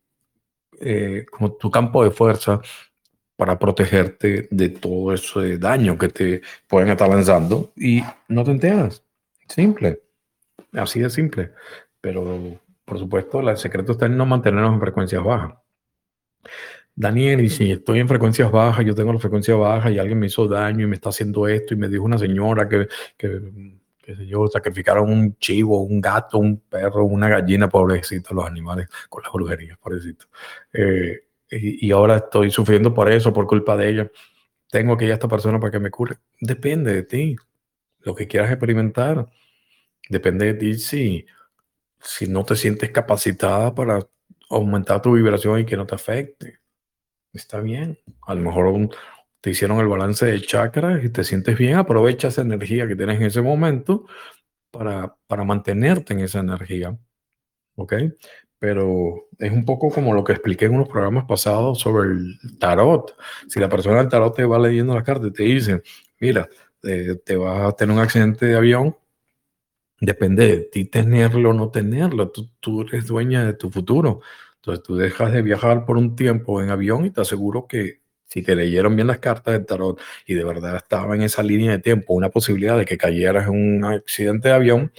eh, 0.80 1.26
como 1.30 1.52
tu 1.52 1.70
campo 1.70 2.02
de 2.02 2.10
fuerza 2.10 2.62
para 3.36 3.58
protegerte 3.58 4.48
de 4.50 4.70
todo 4.70 5.12
ese 5.12 5.58
daño 5.58 5.98
que 5.98 6.08
te 6.08 6.40
pueden 6.66 6.88
estar 6.88 7.10
lanzando 7.10 7.72
y 7.76 8.02
no 8.28 8.42
te 8.42 8.52
enteras. 8.52 9.04
Simple. 9.48 10.00
Así 10.72 11.00
de 11.00 11.10
simple. 11.10 11.52
Pero, 12.00 12.58
por 12.86 12.98
supuesto, 12.98 13.40
el 13.40 13.56
secreto 13.58 13.92
está 13.92 14.06
en 14.06 14.16
no 14.16 14.24
mantenernos 14.24 14.72
en 14.72 14.80
frecuencias 14.80 15.22
bajas. 15.22 15.54
Daniel, 16.94 17.42
y 17.42 17.50
si 17.50 17.72
estoy 17.72 17.98
en 17.98 18.08
frecuencias 18.08 18.50
bajas, 18.50 18.86
yo 18.86 18.94
tengo 18.94 19.12
la 19.12 19.18
frecuencia 19.18 19.54
baja 19.54 19.90
y 19.90 19.98
alguien 19.98 20.18
me 20.18 20.26
hizo 20.28 20.48
daño 20.48 20.84
y 20.84 20.88
me 20.88 20.94
está 20.94 21.10
haciendo 21.10 21.46
esto 21.46 21.74
y 21.74 21.76
me 21.76 21.88
dijo 21.88 22.04
una 22.04 22.16
señora 22.16 22.66
que, 22.66 22.88
que 23.18 23.76
qué 24.06 24.14
sé 24.14 24.24
yo, 24.24 24.46
sacrificaron 24.46 25.10
un 25.10 25.36
chivo, 25.38 25.82
un 25.82 26.00
gato, 26.00 26.38
un 26.38 26.60
perro, 26.60 27.04
una 27.04 27.28
gallina, 27.28 27.68
pobrecito, 27.68 28.34
los 28.34 28.46
animales 28.46 28.86
con 29.08 29.24
las 29.24 29.32
brujerías, 29.32 29.76
pobrecito. 29.78 30.26
Eh, 30.72 31.24
y, 31.50 31.90
ahora 31.90 32.18
estoy 32.18 32.52
sufriendo 32.52 32.94
por 32.94 33.10
eso, 33.10 33.32
por 33.32 33.48
culpa 33.48 33.76
de 33.76 33.88
ella. 33.88 34.10
Tengo 34.70 34.96
que 34.96 35.06
ir 35.06 35.10
a 35.10 35.14
esta 35.14 35.26
persona 35.26 35.58
para 35.58 35.72
que 35.72 35.80
me 35.80 35.90
cure. 35.90 36.18
Depende 36.40 36.92
de 36.94 37.02
ti, 37.02 37.36
lo 38.00 38.14
que 38.14 38.28
quieras 38.28 38.50
experimentar. 38.52 39.26
Depende 40.08 40.46
de 40.46 40.54
ti 40.54 40.74
si, 40.74 41.26
si 42.06 42.28
no 42.28 42.44
te 42.44 42.56
sientes 42.56 42.90
capacitada 42.90 43.74
para 43.74 44.06
aumentar 44.50 45.02
tu 45.02 45.12
vibración 45.12 45.60
y 45.60 45.66
que 45.66 45.76
no 45.76 45.86
te 45.86 45.94
afecte. 45.94 46.60
Está 47.32 47.60
bien. 47.60 47.98
A 48.26 48.34
lo 48.34 48.42
mejor 48.42 48.90
te 49.40 49.50
hicieron 49.50 49.80
el 49.80 49.88
balance 49.88 50.26
de 50.26 50.40
chakras 50.40 51.04
y 51.04 51.10
te 51.10 51.24
sientes 51.24 51.58
bien. 51.58 51.76
Aprovecha 51.76 52.28
esa 52.28 52.42
energía 52.42 52.88
que 52.88 52.96
tienes 52.96 53.16
en 53.16 53.26
ese 53.26 53.42
momento 53.42 54.06
para, 54.70 55.16
para 55.26 55.44
mantenerte 55.44 56.14
en 56.14 56.20
esa 56.20 56.40
energía. 56.40 56.96
¿Ok? 57.76 57.94
pero 58.58 59.28
es 59.38 59.52
un 59.52 59.64
poco 59.64 59.90
como 59.90 60.14
lo 60.14 60.24
que 60.24 60.32
expliqué 60.32 60.66
en 60.66 60.74
unos 60.74 60.88
programas 60.88 61.24
pasados 61.26 61.78
sobre 61.78 62.10
el 62.10 62.38
tarot. 62.58 63.16
Si 63.48 63.60
la 63.60 63.68
persona 63.68 63.98
del 63.98 64.08
tarot 64.08 64.34
te 64.34 64.44
va 64.44 64.58
leyendo 64.58 64.94
las 64.94 65.04
cartas 65.04 65.28
y 65.28 65.32
te 65.32 65.42
dice, 65.42 65.82
mira, 66.20 66.48
eh, 66.82 67.16
te 67.24 67.36
vas 67.36 67.68
a 67.68 67.72
tener 67.76 67.94
un 67.94 68.02
accidente 68.02 68.46
de 68.46 68.56
avión, 68.56 68.96
depende 70.00 70.46
de 70.46 70.56
ti 70.64 70.84
tenerlo 70.86 71.50
o 71.50 71.52
no 71.52 71.70
tenerlo. 71.70 72.30
Tú, 72.30 72.50
tú 72.60 72.82
eres 72.82 73.06
dueña 73.06 73.44
de 73.44 73.54
tu 73.54 73.70
futuro. 73.70 74.20
Entonces 74.56 74.82
tú 74.82 74.96
dejas 74.96 75.32
de 75.32 75.42
viajar 75.42 75.84
por 75.86 75.96
un 75.96 76.16
tiempo 76.16 76.62
en 76.62 76.70
avión 76.70 77.06
y 77.06 77.10
te 77.10 77.20
aseguro 77.20 77.66
que 77.66 78.00
si 78.26 78.42
te 78.42 78.56
leyeron 78.56 78.96
bien 78.96 79.06
las 79.06 79.18
cartas 79.18 79.54
del 79.54 79.64
tarot 79.64 80.00
y 80.26 80.34
de 80.34 80.44
verdad 80.44 80.76
estaba 80.76 81.14
en 81.14 81.22
esa 81.22 81.42
línea 81.42 81.72
de 81.72 81.78
tiempo 81.78 82.14
una 82.14 82.30
posibilidad 82.30 82.76
de 82.76 82.84
que 82.84 82.98
cayeras 82.98 83.46
en 83.46 83.76
un 83.78 83.84
accidente 83.84 84.48
de 84.48 84.54
avión, 84.54 84.92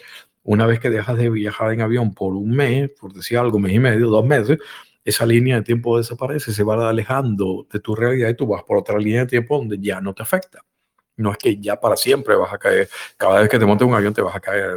una 0.44 0.66
vez 0.66 0.80
que 0.80 0.90
dejas 0.90 1.18
de 1.18 1.30
viajar 1.30 1.74
en 1.74 1.82
avión 1.82 2.14
por 2.14 2.34
un 2.34 2.52
mes, 2.52 2.90
por 3.00 3.14
decir 3.14 3.38
algo, 3.38 3.60
mes 3.60 3.74
y 3.74 3.80
medio, 3.80 4.08
dos 4.08 4.26
meses, 4.26 4.58
esa 5.04 5.26
línea 5.26 5.58
de 5.58 5.64
tiempo 5.64 5.98
desaparece, 5.98 6.54
se 6.54 6.64
va 6.64 6.90
alejando 6.90 7.68
de 7.72 7.80
tu 7.80 7.96
realidad 7.96 8.30
y 8.30 8.36
tú 8.36 8.48
vas 8.48 8.64
por 8.64 8.78
otra 8.78 8.98
línea 8.98 9.22
de 9.22 9.28
tiempo 9.28 9.58
donde 9.58 9.78
ya 9.80 10.00
no 10.02 10.14
te 10.14 10.24
afecta. 10.24 10.64
No 11.18 11.32
es 11.32 11.38
que 11.38 11.58
ya 11.58 11.80
para 11.80 11.98
siempre 11.98 12.36
vas 12.36 12.54
a 12.54 12.58
caer, 12.58 12.90
cada 13.18 13.42
vez 13.42 13.50
que 13.50 13.60
te 13.60 13.66
montes 13.66 13.88
un 13.88 13.94
avión 13.94 14.14
te 14.14 14.22
vas 14.22 14.36
a 14.36 14.40
caer, 14.40 14.76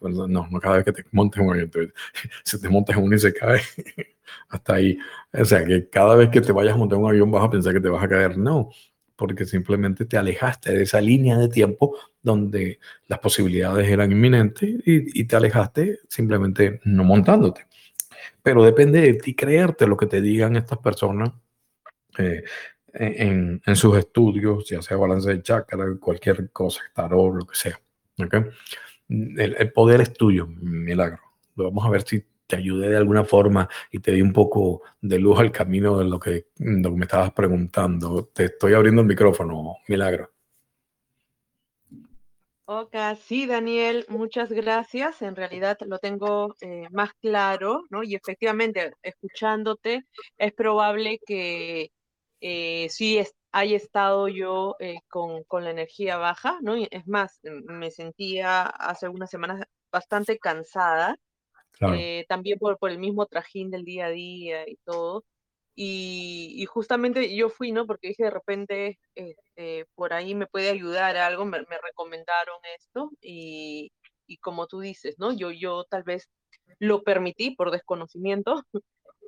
no, 0.00 0.48
no 0.50 0.60
cada 0.60 0.76
vez 0.76 0.84
que 0.84 0.92
te 0.92 1.04
montes 1.12 1.40
un 1.40 1.50
avión, 1.50 1.70
se 2.44 2.58
te 2.58 2.68
montas 2.68 2.96
uno 2.96 3.14
y 3.14 3.18
se 3.18 3.32
cae, 3.32 3.60
hasta 4.48 4.74
ahí. 4.74 4.98
O 5.32 5.44
sea, 5.44 5.64
que 5.64 5.88
cada 5.88 6.14
vez 6.16 6.28
que 6.30 6.40
te 6.40 6.52
vayas 6.52 6.74
a 6.74 6.76
montar 6.76 6.98
un 6.98 7.08
avión 7.08 7.30
vas 7.30 7.44
a 7.44 7.50
pensar 7.50 7.72
que 7.72 7.80
te 7.80 7.88
vas 7.88 8.02
a 8.02 8.08
caer, 8.08 8.36
no 8.36 8.70
porque 9.18 9.44
simplemente 9.44 10.04
te 10.04 10.16
alejaste 10.16 10.72
de 10.72 10.84
esa 10.84 11.00
línea 11.00 11.36
de 11.36 11.48
tiempo 11.48 11.98
donde 12.22 12.78
las 13.08 13.18
posibilidades 13.18 13.88
eran 13.88 14.12
inminentes 14.12 14.76
y, 14.86 15.24
te 15.24 15.34
alejaste 15.34 15.98
simplemente 16.08 16.80
no 16.84 17.02
montándote. 17.02 17.66
Pero 18.44 18.62
depende 18.62 19.00
de 19.00 19.14
ti 19.14 19.34
creerte 19.34 19.88
lo 19.88 19.96
que 19.96 20.06
te 20.06 20.20
digan 20.20 20.54
estas 20.54 20.78
personas 20.78 21.32
eh, 22.16 22.44
en, 22.94 23.60
sus 23.74 23.96
estudios, 23.96 24.68
ya 24.68 24.82
sea 24.82 24.96
balance 24.96 25.28
de 25.28 25.42
chakra, 25.42 25.96
cualquier 26.00 26.50
cosa, 26.50 26.82
tarot, 26.94 27.34
lo 27.34 27.46
que 27.46 27.56
sea. 27.56 27.80
el, 29.08 29.72
poder 29.72 30.00
es 30.00 30.12
tuyo, 30.12 30.46
milagro. 30.46 31.20
Vamos 31.54 31.84
a 31.84 31.90
ver 31.90 32.02
si 32.02 32.24
te 32.46 32.56
ayudé 32.56 32.88
de 32.88 32.96
alguna 32.96 33.24
forma 33.24 33.68
y 33.92 33.98
te 33.98 34.12
di 34.12 34.22
un 34.22 34.32
poco 34.32 34.82
de 35.00 35.18
luz 35.18 35.38
al 35.38 35.52
camino 35.52 35.98
de 35.98 36.04
lo 36.06 36.18
que, 36.18 36.46
lo 36.58 36.90
que 36.90 36.96
me 36.96 37.04
estabas 37.04 37.32
preguntando. 37.32 38.24
Te 38.32 38.46
estoy 38.46 38.74
abriendo 38.74 39.02
el 39.02 39.08
micrófono, 39.08 39.76
milagro. 39.86 40.30
Ok, 42.70 42.94
sí, 43.24 43.46
Daniel, 43.46 44.04
muchas 44.08 44.50
gracias. 44.52 45.22
En 45.22 45.36
realidad 45.36 45.78
lo 45.86 45.98
tengo 45.98 46.54
eh, 46.60 46.86
más 46.90 47.14
claro, 47.14 47.84
¿no? 47.88 48.02
Y 48.02 48.14
efectivamente, 48.14 48.92
escuchándote, 49.02 50.04
es 50.36 50.52
probable 50.52 51.18
que 51.24 51.90
eh, 52.40 52.88
sí 52.90 53.22
haya 53.52 53.76
estado 53.76 54.28
yo 54.28 54.76
eh, 54.80 55.00
con, 55.08 55.44
la 55.64 55.70
energía 55.70 56.16
baja, 56.18 56.58
¿no? 56.62 56.74
es 56.76 57.06
más, 57.06 57.40
me 57.42 57.90
sentía 57.90 58.62
hace 58.64 59.06
algunas 59.06 59.30
semanas 59.30 59.62
bastante 59.90 60.38
cansada, 60.38 61.16
también 62.28 62.58
por, 62.58 62.78
por 62.78 62.90
el 62.90 62.98
mismo 62.98 63.26
trajín 63.26 63.70
del 63.70 63.84
día 63.84 64.06
a 64.06 64.10
día 64.10 64.68
y 64.68 64.76
todo. 64.84 65.24
Y, 65.80 66.66
justamente 66.66 67.36
yo 67.36 67.50
fui, 67.50 67.70
¿no? 67.70 67.86
Porque 67.86 68.08
dije 68.08 68.24
de 68.24 68.30
repente, 68.30 68.98
este, 69.14 69.86
por 69.94 70.12
ahí 70.12 70.34
me 70.34 70.48
puede 70.48 70.70
ayudar 70.70 71.16
algo, 71.16 71.44
me, 71.44 71.58
recomendaron 71.60 72.56
esto 72.76 73.12
y, 73.20 73.92
como 74.40 74.66
tú 74.66 74.80
dices, 74.80 75.20
¿no? 75.20 75.32
Yo, 75.32 75.52
yo 75.52 75.84
tal 75.84 76.02
vez 76.02 76.28
lo 76.80 77.04
permití 77.04 77.52
por 77.52 77.70
desconocimiento, 77.70 78.64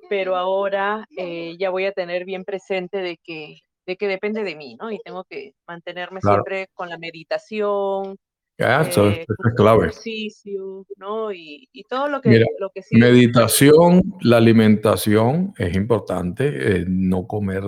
pero 0.08 0.36
ahora 0.36 1.06
eh, 1.16 1.56
ya 1.58 1.70
voy 1.70 1.86
a 1.86 1.92
tener 1.92 2.24
bien 2.24 2.44
presente 2.44 2.98
de 2.98 3.18
que, 3.22 3.60
de 3.86 3.96
que 3.96 4.08
depende 4.08 4.42
de 4.44 4.56
mí, 4.56 4.76
¿no? 4.80 4.90
Y 4.90 4.98
tengo 5.04 5.24
que 5.24 5.54
mantenerme 5.66 6.20
siempre 6.20 6.68
con 6.74 6.88
la 6.88 6.98
meditación, 6.98 8.16
eso 8.60 9.08
es, 9.08 9.26
clave. 9.56 9.86
Ejercicio, 9.86 10.86
¿no? 10.96 11.32
Y, 11.32 11.68
todo 11.88 12.08
lo 12.08 12.20
que, 12.20 12.44
lo 12.58 12.70
que 12.70 12.82
Meditación, 12.92 14.02
la 14.20 14.36
alimentación 14.36 15.54
es 15.56 15.74
importante, 15.74 16.46
eh, 16.48 16.84
no 16.86 17.26
comer 17.26 17.62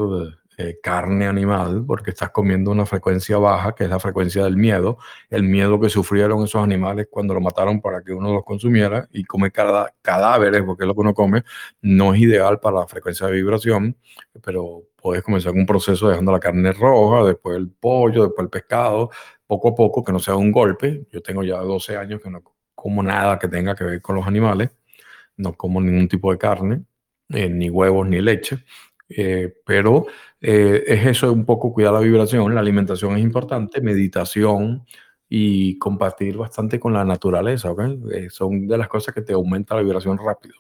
eh, 0.59 0.79
carne 0.83 1.27
animal 1.27 1.85
porque 1.87 2.11
estás 2.11 2.31
comiendo 2.31 2.71
una 2.71 2.85
frecuencia 2.87 3.39
baja, 3.39 3.75
que 3.75 3.85
es 3.85 3.91
la 3.91 3.99
frecuencia 3.99 4.45
del 4.45 4.57
miedo, 4.57 4.99
el 5.31 5.45
miedo 5.45 5.81
que 5.81 5.89
sufrieron 5.89 6.45
esos 6.45 6.63
animales 6.63 7.09
cuando 7.11 7.33
lo 7.35 7.41
mataron 7.41 7.81
para 7.81 8.03
que 8.03 8.13
uno 8.13 8.33
los 8.33 8.45
consumiera 8.45 9.09
y 9.13 9.25
comer 9.25 9.53
cadáveres, 9.53 10.63
porque 10.63 10.85
es 10.85 10.89
lo 10.89 10.95
que 10.95 11.01
uno 11.01 11.15
come, 11.15 11.43
no 11.81 12.15
es 12.15 12.21
ideal 12.21 12.61
para 12.61 12.81
la 12.81 12.87
frecuencia 12.87 13.27
de 13.27 13.33
vibración, 13.33 13.97
pero 14.43 14.83
puedes 15.01 15.23
comenzar 15.23 15.53
un 15.53 15.67
proceso 15.67 16.09
dejando 16.09 16.33
la 16.33 16.41
carne 16.41 16.73
roja, 16.73 17.25
después 17.25 17.57
el 17.57 17.71
pollo, 17.71 18.25
después 18.25 18.45
el 18.45 18.51
pescado, 18.51 19.11
poco 19.47 19.69
a 19.69 19.75
poco, 19.75 20.05
que 20.05 20.13
no 20.13 20.19
sea 20.19 20.37
un 20.37 20.53
golpe. 20.53 21.07
Yo 21.11 21.23
tengo 21.23 21.43
ya 21.45 21.59
12 21.59 21.97
años 21.97 22.21
que 22.23 22.31
no 22.31 22.43
como 22.75 23.03
nada 23.03 23.39
que 23.39 23.49
tenga 23.49 23.75
que 23.75 23.85
ver 23.85 24.03
con 24.03 24.17
los 24.17 24.27
animales, 24.27 24.71
no 25.37 25.55
como 25.55 25.81
ningún 25.81 26.09
tipo 26.09 26.33
de 26.33 26.39
carne, 26.39 26.85
eh, 27.31 27.49
ni 27.49 27.71
huevos, 27.71 28.07
ni 28.09 28.21
leche. 28.21 28.65
Eh, 29.09 29.55
pero 29.65 30.07
eh, 30.43 30.85
es 30.87 31.07
eso, 31.07 31.33
un 31.33 31.45
poco 31.45 31.73
cuidar 31.73 31.93
la 31.93 32.01
vibración, 32.01 32.55
la 32.55 32.61
alimentación 32.61 33.17
es 33.17 33.23
importante, 33.23 33.81
meditación 33.81 34.85
y 35.29 35.79
compartir 35.79 36.37
bastante 36.37 36.79
con 36.79 36.93
la 36.93 37.05
naturaleza, 37.05 37.71
¿ok? 37.71 37.83
son 38.29 38.67
de 38.67 38.77
las 38.77 38.89
cosas 38.89 39.15
que 39.15 39.23
te 39.23 39.33
aumenta 39.33 39.75
la 39.75 39.83
vibración 39.83 40.19
rápido. 40.19 40.55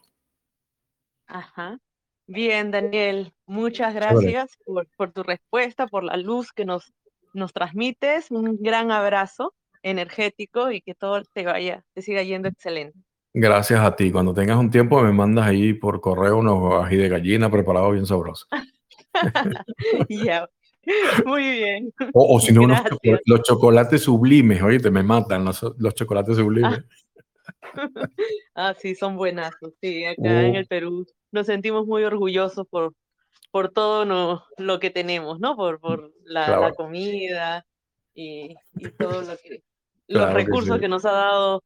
Ajá. 1.26 1.78
Bien, 2.26 2.70
Daniel, 2.70 3.34
muchas 3.46 3.94
gracias 3.94 4.56
por, 4.64 4.86
por, 4.96 5.12
tu 5.12 5.22
respuesta, 5.22 5.86
por 5.86 6.04
la 6.04 6.16
luz 6.16 6.52
que 6.52 6.64
nos 6.64 6.94
nos 7.34 7.52
transmites 7.52 8.30
un 8.30 8.58
gran 8.60 8.90
abrazo 8.90 9.54
energético 9.82 10.70
y 10.70 10.80
que 10.80 10.94
todo 10.94 11.22
te 11.32 11.44
vaya, 11.44 11.84
te 11.94 12.02
siga 12.02 12.22
yendo 12.22 12.48
excelente. 12.48 12.98
Gracias 13.34 13.80
a 13.80 13.96
ti. 13.96 14.12
Cuando 14.12 14.34
tengas 14.34 14.58
un 14.58 14.70
tiempo 14.70 15.02
me 15.02 15.12
mandas 15.12 15.46
ahí 15.46 15.72
por 15.72 16.00
correo 16.00 16.38
unos 16.38 16.84
ají 16.84 16.96
de 16.96 17.08
gallina 17.08 17.50
preparados 17.50 17.92
bien 17.92 18.06
sabrosos. 18.06 18.48
ya. 20.08 20.48
Muy 21.24 21.42
bien. 21.42 21.94
O, 22.12 22.40
si 22.40 22.52
no, 22.52 22.66
los 23.26 23.42
chocolates 23.42 24.02
sublimes, 24.02 24.62
oye, 24.62 24.80
te 24.80 24.90
me 24.90 25.02
matan 25.02 25.44
los, 25.44 25.94
chocolates 25.94 26.36
sublimes. 26.36 26.84
ah, 28.54 28.74
sí, 28.78 28.94
son 28.94 29.16
buenazos. 29.16 29.74
Sí, 29.80 30.04
acá 30.04 30.42
en 30.42 30.52
uh. 30.52 30.58
el 30.58 30.66
Perú 30.66 31.06
nos 31.30 31.46
sentimos 31.46 31.86
muy 31.86 32.04
orgullosos 32.04 32.66
por, 32.68 32.94
por 33.50 33.70
todo 33.70 34.44
lo 34.58 34.80
que 34.80 34.90
tenemos, 34.90 35.38
¿no? 35.38 35.56
Por, 35.56 35.80
por 35.80 36.12
la, 36.24 36.72
comida 36.76 37.64
y, 38.14 38.54
todo 38.98 39.22
lo 39.22 39.36
que, 39.36 39.62
los 40.08 40.32
recursos 40.32 40.78
que, 40.80 40.88
nos 40.88 41.04
ha 41.04 41.12
dado 41.12 41.62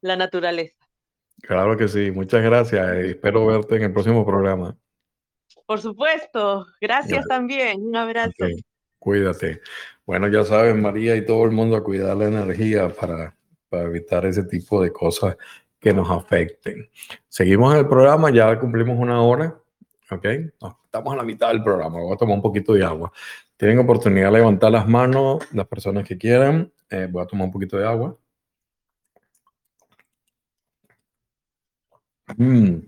la 0.00 0.16
naturaleza. 0.16 0.76
Claro 1.42 1.76
que 1.76 1.88
sí, 1.88 2.10
muchas 2.10 2.42
gracias. 2.42 2.96
Espero 2.96 3.44
verte 3.46 3.76
en 3.76 3.82
el 3.82 3.92
próximo 3.92 4.24
programa. 4.24 4.76
Por 5.66 5.80
supuesto, 5.80 6.66
gracias, 6.80 7.26
también. 7.26 7.82
Un 7.82 7.96
abrazo. 7.96 8.32
Cuídate. 8.98 9.60
Bueno, 10.06 10.28
ya 10.28 10.44
sabes, 10.44 10.76
María 10.76 11.16
y 11.16 11.24
todo 11.24 11.44
el 11.44 11.50
mundo 11.50 11.76
a 11.76 11.84
cuidar 11.84 12.16
la 12.16 12.26
energía 12.26 12.88
para, 12.88 13.36
para 13.68 13.84
evitar 13.84 14.26
ese 14.26 14.44
tipo 14.44 14.82
de 14.82 14.92
cosas 14.92 15.36
que 15.78 15.92
nos 15.92 16.10
afecten. 16.10 16.88
Seguimos 17.28 17.72
en 17.74 17.80
el 17.80 17.88
programa, 17.88 18.30
ya 18.30 18.58
cumplimos 18.58 18.98
una 18.98 19.20
hora. 19.22 19.56
¿ok? 20.12 20.24
estamos 20.84 21.14
a 21.14 21.16
la 21.16 21.22
mitad 21.22 21.48
del 21.48 21.62
programa, 21.62 22.00
voy 22.00 22.12
a 22.12 22.16
tomar 22.16 22.36
un 22.36 22.42
poquito 22.42 22.74
de 22.74 22.84
agua. 22.84 23.12
Tienen 23.56 23.78
oportunidad 23.78 24.26
de 24.26 24.38
levantar 24.38 24.70
las 24.72 24.86
manos 24.88 25.46
las 25.52 25.66
personas 25.66 26.06
que 26.06 26.18
quieran. 26.18 26.72
Eh, 26.90 27.08
voy 27.10 27.22
a 27.22 27.26
tomar 27.26 27.46
un 27.46 27.52
poquito 27.52 27.78
de 27.78 27.86
agua. 27.86 28.16
Mm. 32.36 32.86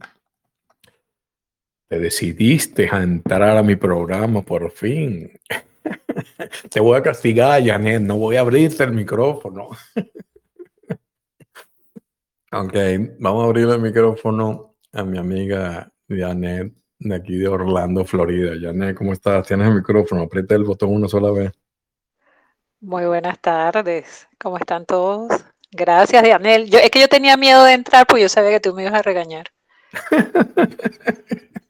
Te 1.95 2.01
decidiste 2.01 2.89
a 2.91 3.05
entrar 3.05 3.57
a 3.57 3.63
mi 3.63 3.77
programa 3.77 4.43
por 4.43 4.69
fin. 4.73 5.31
Te 6.73 6.81
voy 6.81 6.99
a 6.99 7.03
castigar, 7.05 7.65
Janet. 7.65 8.03
No 8.03 8.19
voy 8.19 8.35
a 8.35 8.41
abrirte 8.41 8.83
el 8.83 8.91
micrófono. 8.91 9.69
ok, 12.51 12.75
vamos 13.21 13.45
a 13.45 13.47
abrir 13.47 13.69
el 13.69 13.81
micrófono 13.81 14.75
a 14.93 15.05
mi 15.05 15.19
amiga 15.19 15.89
Janet 16.09 16.73
de 16.99 17.15
aquí 17.15 17.37
de 17.37 17.47
Orlando, 17.47 18.05
Florida. 18.05 18.55
Janet, 18.61 18.97
¿cómo 18.97 19.13
estás? 19.13 19.47
Tienes 19.47 19.69
el 19.69 19.77
micrófono, 19.77 20.23
aprieta 20.23 20.57
el 20.57 20.65
botón 20.65 20.93
una 20.93 21.07
sola 21.07 21.31
vez. 21.31 21.53
Muy 22.81 23.05
buenas 23.05 23.39
tardes, 23.39 24.27
¿cómo 24.41 24.59
están 24.59 24.85
todos? 24.85 25.31
Gracias, 25.71 26.25
Daniel. 26.25 26.69
Yo, 26.69 26.81
es 26.81 26.91
que 26.91 27.01
yo 27.01 27.07
tenía 27.07 27.37
miedo 27.37 27.63
de 27.63 27.75
entrar 27.75 28.05
porque 28.05 28.23
yo 28.23 28.29
sabía 28.29 28.51
que 28.51 28.59
tú 28.59 28.75
me 28.75 28.83
ibas 28.83 28.95
a 28.95 29.03
regañar. 29.03 29.47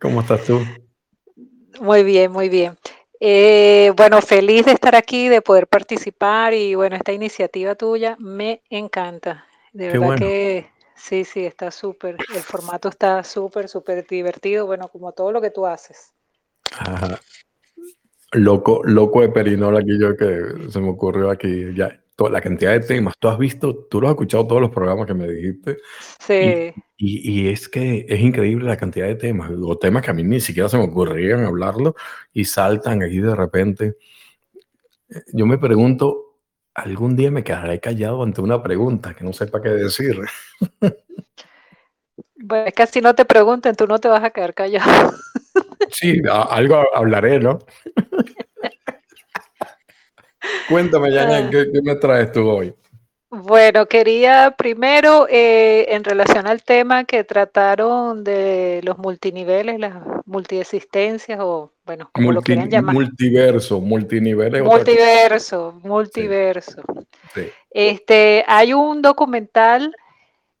¿Cómo 0.00 0.20
estás 0.20 0.44
tú? 0.44 0.60
Muy 1.80 2.02
bien, 2.02 2.32
muy 2.32 2.48
bien. 2.48 2.76
Eh, 3.20 3.92
bueno, 3.96 4.20
feliz 4.22 4.66
de 4.66 4.72
estar 4.72 4.94
aquí, 4.94 5.28
de 5.28 5.42
poder 5.42 5.66
participar 5.66 6.54
y 6.54 6.74
bueno, 6.74 6.96
esta 6.96 7.12
iniciativa 7.12 7.74
tuya 7.74 8.16
me 8.18 8.62
encanta. 8.70 9.46
De 9.72 9.88
verdad 9.88 10.16
que 10.16 10.78
Sí, 10.98 11.24
sí, 11.24 11.46
está 11.46 11.70
súper. 11.70 12.16
El 12.34 12.42
formato 12.42 12.88
está 12.88 13.22
súper, 13.22 13.68
súper 13.68 14.06
divertido. 14.06 14.66
Bueno, 14.66 14.88
como 14.88 15.12
todo 15.12 15.32
lo 15.32 15.40
que 15.40 15.50
tú 15.50 15.64
haces. 15.64 16.12
Ajá. 16.76 17.20
Loco, 18.32 18.82
loco 18.84 19.22
de 19.22 19.30
Perinola 19.30 19.78
aquí 19.78 19.98
yo 19.98 20.16
que 20.16 20.70
se 20.70 20.80
me 20.80 20.90
ocurrió 20.90 21.30
aquí. 21.30 21.72
Ya, 21.74 21.98
toda 22.18 22.30
la 22.30 22.40
cantidad 22.40 22.72
de 22.72 22.80
temas. 22.80 23.14
Tú 23.16 23.28
has 23.28 23.38
visto, 23.38 23.86
tú 23.88 24.00
lo 24.00 24.08
has 24.08 24.14
escuchado 24.14 24.44
todos 24.44 24.60
los 24.60 24.70
programas 24.70 25.06
que 25.06 25.14
me 25.14 25.28
dijiste. 25.28 25.76
Sí. 26.18 26.74
Y, 26.96 27.44
y, 27.44 27.48
es 27.48 27.68
que 27.68 28.06
es 28.08 28.20
increíble 28.20 28.66
la 28.66 28.76
cantidad 28.76 29.06
de 29.06 29.14
temas. 29.14 29.52
O 29.62 29.78
temas 29.78 30.02
que 30.02 30.10
a 30.10 30.14
mí 30.14 30.24
ni 30.24 30.40
siquiera 30.40 30.68
se 30.68 30.76
me 30.78 30.82
ocurrirían 30.82 31.44
hablarlo 31.44 31.94
y 32.32 32.44
saltan 32.44 33.04
aquí 33.04 33.20
de 33.20 33.36
repente. 33.36 33.94
Yo 35.32 35.46
me 35.46 35.58
pregunto, 35.58 36.40
algún 36.74 37.14
día 37.14 37.30
me 37.30 37.44
quedaré 37.44 37.78
callado 37.78 38.24
ante 38.24 38.40
una 38.40 38.60
pregunta 38.64 39.14
que 39.14 39.22
no 39.22 39.32
sepa 39.32 39.62
qué 39.62 39.68
decir. 39.68 40.20
Bueno, 42.40 42.66
es 42.66 42.74
que 42.74 42.86
si 42.88 43.00
no 43.00 43.14
te 43.14 43.24
pregunten, 43.24 43.76
tú 43.76 43.86
no 43.86 44.00
te 44.00 44.08
vas 44.08 44.24
a 44.24 44.30
quedar 44.30 44.54
callado. 44.54 45.12
Sí, 45.90 46.20
algo 46.28 46.84
hablaré, 46.94 47.38
¿no? 47.38 47.60
Cuéntame, 50.68 51.10
Yana, 51.12 51.38
ah. 51.38 51.50
¿qué, 51.50 51.80
me 51.82 51.94
traes 51.96 52.32
tú 52.32 52.48
hoy? 52.48 52.74
Bueno, 53.30 53.86
quería 53.86 54.54
primero, 54.56 55.26
eh, 55.28 55.86
en 55.94 56.02
relación 56.02 56.46
al 56.46 56.62
tema 56.62 57.04
que 57.04 57.24
trataron 57.24 58.24
de 58.24 58.80
los 58.82 58.96
multiniveles, 58.96 59.78
las 59.78 59.94
multiexistencias 60.24 61.38
o, 61.42 61.72
bueno, 61.84 62.08
como 62.12 62.32
lo 62.32 62.40
quieran 62.40 62.70
llamar. 62.70 62.94
Multiverso, 62.94 63.80
multiniveles. 63.80 64.62
Multiverso, 64.62 65.78
multiverso. 65.82 66.82
Este, 67.70 68.44
hay 68.48 68.72
un 68.72 69.02
documental 69.02 69.94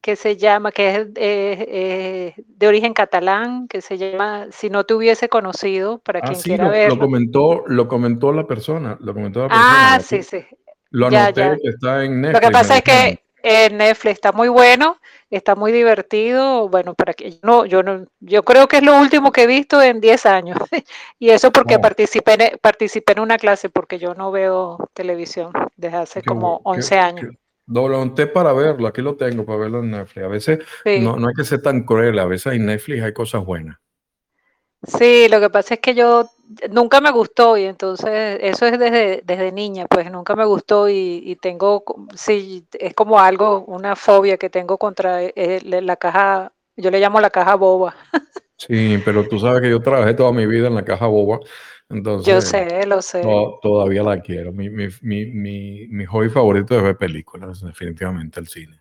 que 0.08 0.16
se 0.16 0.38
llama, 0.38 0.72
que 0.72 0.88
es 0.88 1.08
eh, 1.16 2.32
de 2.38 2.66
origen 2.66 2.94
catalán, 2.94 3.68
que 3.68 3.82
se 3.82 3.98
llama 3.98 4.46
Si 4.50 4.70
no 4.70 4.84
te 4.84 4.94
hubiese 4.94 5.28
conocido, 5.28 5.98
para 5.98 6.20
ah, 6.20 6.22
quien 6.22 6.40
quiera 6.40 6.64
lo, 6.64 6.70
verlo. 6.70 6.94
Lo 6.94 7.00
comentó, 7.02 7.64
lo 7.66 7.88
comentó 7.88 8.32
la 8.32 8.46
persona, 8.46 8.96
lo 9.00 9.12
comentó 9.12 9.40
la 9.40 9.48
persona. 9.48 9.94
Ah, 9.94 10.00
sí, 10.00 10.22
sí. 10.22 10.46
Lo 10.88 11.08
anoté 11.08 11.58
que 11.62 11.68
está 11.68 12.06
en 12.06 12.22
Netflix. 12.22 12.42
Lo 12.42 12.48
que 12.48 12.52
pasa 12.54 12.76
es 12.78 12.82
que 12.84 13.22
en 13.42 13.76
Netflix 13.76 14.14
está 14.14 14.32
muy 14.32 14.48
bueno, 14.48 14.96
está 15.28 15.54
muy 15.54 15.72
divertido. 15.72 16.70
Bueno, 16.70 16.94
para 16.94 17.12
que 17.12 17.34
no, 17.42 17.66
yo 17.66 17.82
no, 17.82 18.06
yo 18.20 18.42
creo 18.44 18.66
que 18.66 18.78
es 18.78 18.82
lo 18.82 18.98
último 18.98 19.30
que 19.30 19.42
he 19.42 19.46
visto 19.46 19.82
en 19.82 20.00
10 20.00 20.24
años. 20.24 20.58
y 21.18 21.28
eso 21.28 21.52
porque 21.52 21.78
participé, 21.78 22.32
en, 22.32 22.58
participé 22.62 23.12
en 23.12 23.20
una 23.20 23.36
clase, 23.36 23.68
porque 23.68 23.98
yo 23.98 24.14
no 24.14 24.30
veo 24.30 24.88
televisión 24.94 25.52
desde 25.76 25.98
hace 25.98 26.22
como 26.22 26.62
11 26.64 26.98
años. 26.98 27.34
Doble 27.70 28.26
para 28.28 28.54
verlo, 28.54 28.88
aquí 28.88 29.02
lo 29.02 29.14
tengo 29.14 29.44
para 29.44 29.58
verlo 29.58 29.80
en 29.80 29.90
Netflix. 29.90 30.24
A 30.24 30.28
veces 30.28 30.58
no, 31.02 31.16
no 31.16 31.28
hay 31.28 31.34
que 31.34 31.44
ser 31.44 31.60
tan 31.60 31.84
cruel, 31.84 32.18
a 32.18 32.24
veces 32.24 32.54
en 32.54 32.64
Netflix 32.64 33.02
hay 33.02 33.12
cosas 33.12 33.44
buenas. 33.44 33.76
Sí, 34.86 35.28
lo 35.28 35.38
que 35.38 35.50
pasa 35.50 35.74
es 35.74 35.80
que 35.80 35.94
yo 35.94 36.30
nunca 36.70 37.02
me 37.02 37.10
gustó 37.10 37.58
y 37.58 37.64
entonces 37.64 38.38
eso 38.40 38.64
es 38.64 38.78
desde, 38.78 39.22
desde 39.22 39.52
niña, 39.52 39.86
pues 39.86 40.10
nunca 40.10 40.34
me 40.34 40.46
gustó 40.46 40.88
y, 40.88 41.36
tengo, 41.42 41.84
sí, 42.14 42.64
es 42.72 42.94
como 42.94 43.20
algo, 43.20 43.64
una 43.66 43.96
fobia 43.96 44.38
que 44.38 44.48
tengo 44.48 44.78
contra 44.78 45.22
eh, 45.24 45.60
la 45.62 45.96
caja, 45.96 46.52
yo 46.74 46.90
le 46.90 47.00
llamo 47.00 47.20
la 47.20 47.30
caja 47.30 47.54
boba. 47.54 47.94
Sí, 48.60 49.00
pero 49.04 49.28
tú 49.28 49.38
sabes 49.38 49.62
que 49.62 49.70
yo 49.70 49.80
trabajé 49.80 50.14
toda 50.14 50.32
mi 50.32 50.44
vida 50.44 50.66
en 50.66 50.74
la 50.74 50.84
caja 50.84 51.06
boba, 51.06 51.38
entonces... 51.88 52.32
Yo 52.32 52.40
sé, 52.40 52.86
lo 52.86 53.02
sé. 53.02 53.22
todavía 53.62 54.02
la 54.02 54.20
quiero. 54.20 54.52
Mi, 54.52 54.68
mi, 54.68 54.88
mi, 55.02 55.86
mi 55.88 56.04
hobby 56.04 56.28
favorito 56.28 56.76
es 56.76 56.82
ver 56.82 56.96
películas, 56.96 57.60
definitivamente 57.62 58.40
el 58.40 58.48
cine. 58.48 58.80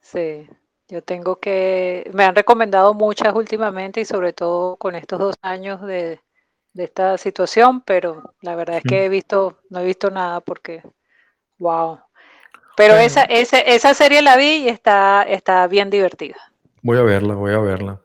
Sí. 0.00 0.48
Yo 0.90 1.02
tengo 1.02 1.36
que, 1.36 2.10
me 2.14 2.24
han 2.24 2.34
recomendado 2.34 2.94
muchas 2.94 3.34
últimamente 3.34 4.00
y 4.00 4.06
sobre 4.06 4.32
todo 4.32 4.76
con 4.76 4.94
estos 4.94 5.18
dos 5.18 5.36
años 5.42 5.82
de, 5.82 6.20
esta 6.74 7.18
situación, 7.18 7.80
pero 7.80 8.34
la 8.40 8.54
verdad 8.54 8.76
es 8.76 8.84
que 8.84 9.04
he 9.04 9.08
visto, 9.08 9.58
no 9.68 9.80
he 9.80 9.84
visto 9.84 10.10
nada 10.10 10.40
porque, 10.40 10.80
wow. 11.58 11.98
Pero 12.76 12.94
esa, 12.94 13.24
esa, 13.24 13.58
esa 13.58 13.94
serie 13.94 14.22
la 14.22 14.36
vi 14.36 14.62
y 14.62 14.68
está, 14.68 15.24
está 15.24 15.66
bien 15.66 15.90
divertida. 15.90 16.36
Voy 16.82 16.98
a 16.98 17.02
verla, 17.02 17.34
voy 17.34 17.52
a 17.52 17.58
verla. 17.58 18.00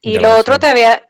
Y 0.00 0.20
lo 0.20 0.36
otro 0.38 0.60
te 0.60 0.68
había, 0.68 1.08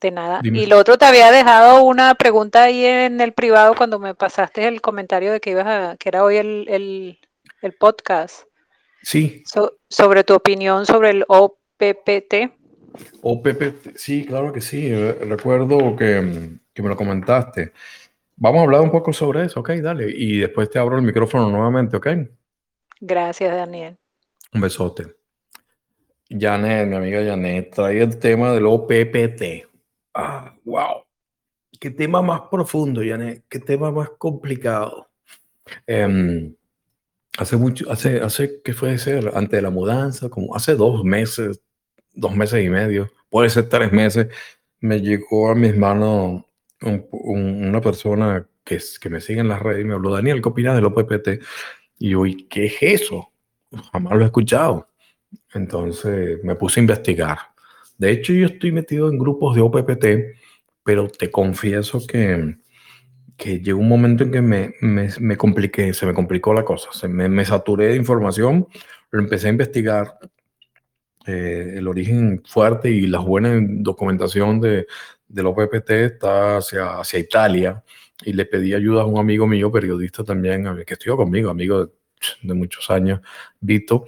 de 0.00 0.10
nada. 0.10 0.40
Y 0.44 0.66
lo 0.66 0.78
otro 0.78 0.98
te 0.98 1.04
había 1.04 1.30
dejado 1.30 1.82
una 1.82 2.14
pregunta 2.14 2.64
ahí 2.64 2.84
en 2.84 3.20
el 3.20 3.32
privado 3.32 3.74
cuando 3.74 3.98
me 3.98 4.14
pasaste 4.14 4.68
el 4.68 4.80
comentario 4.80 5.32
de 5.32 5.40
que 5.40 5.50
ibas 5.50 5.66
a, 5.66 5.96
que 5.98 6.08
era 6.08 6.24
hoy 6.24 6.36
el, 6.36 7.18
el 7.62 7.72
podcast. 7.72 8.48
Sí. 9.02 9.42
sobre 9.88 10.24
tu 10.24 10.34
opinión 10.34 10.84
sobre 10.84 11.10
el 11.10 11.24
OPPT. 11.28 12.52
OPPT, 13.22 13.96
sí, 13.96 14.26
claro 14.26 14.52
que 14.52 14.60
sí. 14.60 14.92
Recuerdo 14.92 15.96
que, 15.96 16.20
me 16.20 16.88
lo 16.88 16.96
comentaste. 16.96 17.72
Vamos 18.36 18.60
a 18.60 18.64
hablar 18.64 18.80
un 18.82 18.90
poco 18.90 19.12
sobre 19.12 19.44
eso, 19.44 19.60
ok, 19.60 19.70
dale. 19.76 20.10
Y 20.14 20.38
después 20.40 20.70
te 20.70 20.78
abro 20.78 20.96
el 20.96 21.02
micrófono 21.02 21.48
nuevamente, 21.50 21.96
ok. 21.96 22.08
Gracias, 23.00 23.54
Daniel. 23.54 23.96
Un 24.52 24.60
besote. 24.60 25.16
Janet, 26.28 26.86
mi 26.88 26.96
amiga 26.96 27.24
Janet, 27.24 27.74
trae 27.74 28.02
el 28.02 28.18
tema 28.18 28.52
del 28.52 28.66
OPPT. 28.66 29.67
Ah, 30.20 30.52
wow. 30.64 31.04
Qué 31.78 31.90
tema 31.92 32.20
más 32.20 32.40
profundo, 32.50 33.02
Janet. 33.06 33.44
Qué 33.48 33.60
tema 33.60 33.92
más 33.92 34.10
complicado. 34.18 35.08
Em, 35.86 36.56
hace 37.38 37.56
mucho, 37.56 37.88
hace, 37.88 38.20
hace, 38.20 38.60
¿qué 38.64 38.72
fue 38.74 38.98
ser? 38.98 39.30
Antes 39.32 39.52
de 39.52 39.62
la 39.62 39.70
mudanza, 39.70 40.28
como 40.28 40.56
hace 40.56 40.74
dos 40.74 41.04
meses, 41.04 41.62
dos 42.14 42.34
meses 42.34 42.64
y 42.64 42.68
medio, 42.68 43.08
puede 43.30 43.48
ser 43.48 43.68
tres 43.68 43.92
meses, 43.92 44.26
me 44.80 45.00
llegó 45.00 45.52
a 45.52 45.54
mis 45.54 45.76
manos 45.76 46.42
una 46.80 47.80
persona 47.80 48.44
que, 48.64 48.80
que 49.00 49.10
me 49.10 49.20
sigue 49.20 49.38
en 49.40 49.48
las 49.48 49.62
redes 49.62 49.82
y 49.82 49.84
me 49.84 49.94
habló, 49.94 50.10
Daniel, 50.10 50.42
¿qué 50.42 50.48
opinas 50.48 50.74
del 50.74 50.86
OPPT? 50.86 51.28
Y 51.98 52.10
yo, 52.10 52.26
¿y 52.26 52.48
qué 52.48 52.66
es 52.66 52.74
eso? 52.80 53.32
Jamás 53.92 54.14
lo 54.14 54.22
he 54.22 54.26
escuchado. 54.26 54.88
Entonces 55.54 56.42
me 56.42 56.56
puse 56.56 56.80
a 56.80 56.82
investigar. 56.82 57.38
De 57.98 58.10
hecho, 58.10 58.32
yo 58.32 58.46
estoy 58.46 58.72
metido 58.72 59.10
en 59.10 59.18
grupos 59.18 59.54
de 59.54 59.60
OPPT, 59.60 60.06
pero 60.82 61.08
te 61.08 61.30
confieso 61.30 62.06
que 62.06 62.56
que 63.38 63.60
llegó 63.60 63.78
un 63.78 63.88
momento 63.88 64.24
en 64.24 64.32
que 64.32 64.42
me, 64.42 64.74
me, 64.80 65.08
me 65.20 65.36
compliqué, 65.36 65.94
se 65.94 66.04
me 66.04 66.12
complicó 66.12 66.52
la 66.52 66.64
cosa, 66.64 66.90
me, 67.08 67.44
saturé 67.44 67.86
de 67.86 67.96
información, 67.96 68.66
lo 69.12 69.20
empecé 69.20 69.46
a 69.46 69.50
investigar, 69.50 70.18
eh, 71.24 71.74
el 71.76 71.86
origen 71.86 72.42
fuerte 72.44 72.90
y 72.90 73.06
la 73.06 73.20
buena 73.20 73.56
documentación 73.62 74.60
de, 74.60 74.86
del 75.28 75.46
OPPT 75.46 75.90
está 75.90 76.56
hacia, 76.56 76.98
hacia 76.98 77.20
Italia 77.20 77.84
y 78.24 78.32
le 78.32 78.44
pedí 78.44 78.74
ayuda 78.74 79.02
a 79.02 79.06
un 79.06 79.20
amigo 79.20 79.46
mío, 79.46 79.70
periodista 79.70 80.24
también, 80.24 80.64
que 80.84 80.94
estuvo 80.94 81.16
conmigo, 81.18 81.48
amigo 81.48 81.86
de, 81.86 81.92
de 82.42 82.54
muchos 82.54 82.90
años, 82.90 83.20
Vito, 83.60 84.06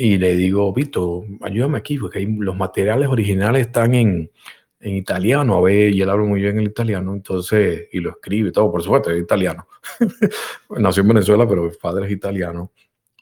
y 0.00 0.16
le 0.16 0.36
digo, 0.36 0.72
Vito, 0.72 1.24
ayúdame 1.42 1.78
aquí, 1.78 1.98
porque 1.98 2.24
los 2.38 2.56
materiales 2.56 3.08
originales 3.08 3.66
están 3.66 3.96
en, 3.96 4.30
en 4.78 4.94
italiano, 4.94 5.56
a 5.56 5.60
ver, 5.60 5.92
y 5.92 6.00
él 6.00 6.08
habla 6.08 6.24
muy 6.24 6.40
bien 6.40 6.60
el 6.60 6.68
italiano, 6.68 7.12
entonces, 7.14 7.88
y 7.92 7.98
lo 7.98 8.10
escribe 8.10 8.52
todo, 8.52 8.70
por 8.70 8.80
supuesto, 8.80 9.10
es 9.10 9.20
italiano. 9.20 9.66
Nació 10.70 11.02
en 11.02 11.08
Venezuela, 11.08 11.48
pero 11.48 11.66
el 11.66 11.76
padre 11.76 12.06
es 12.06 12.12
italiano. 12.12 12.70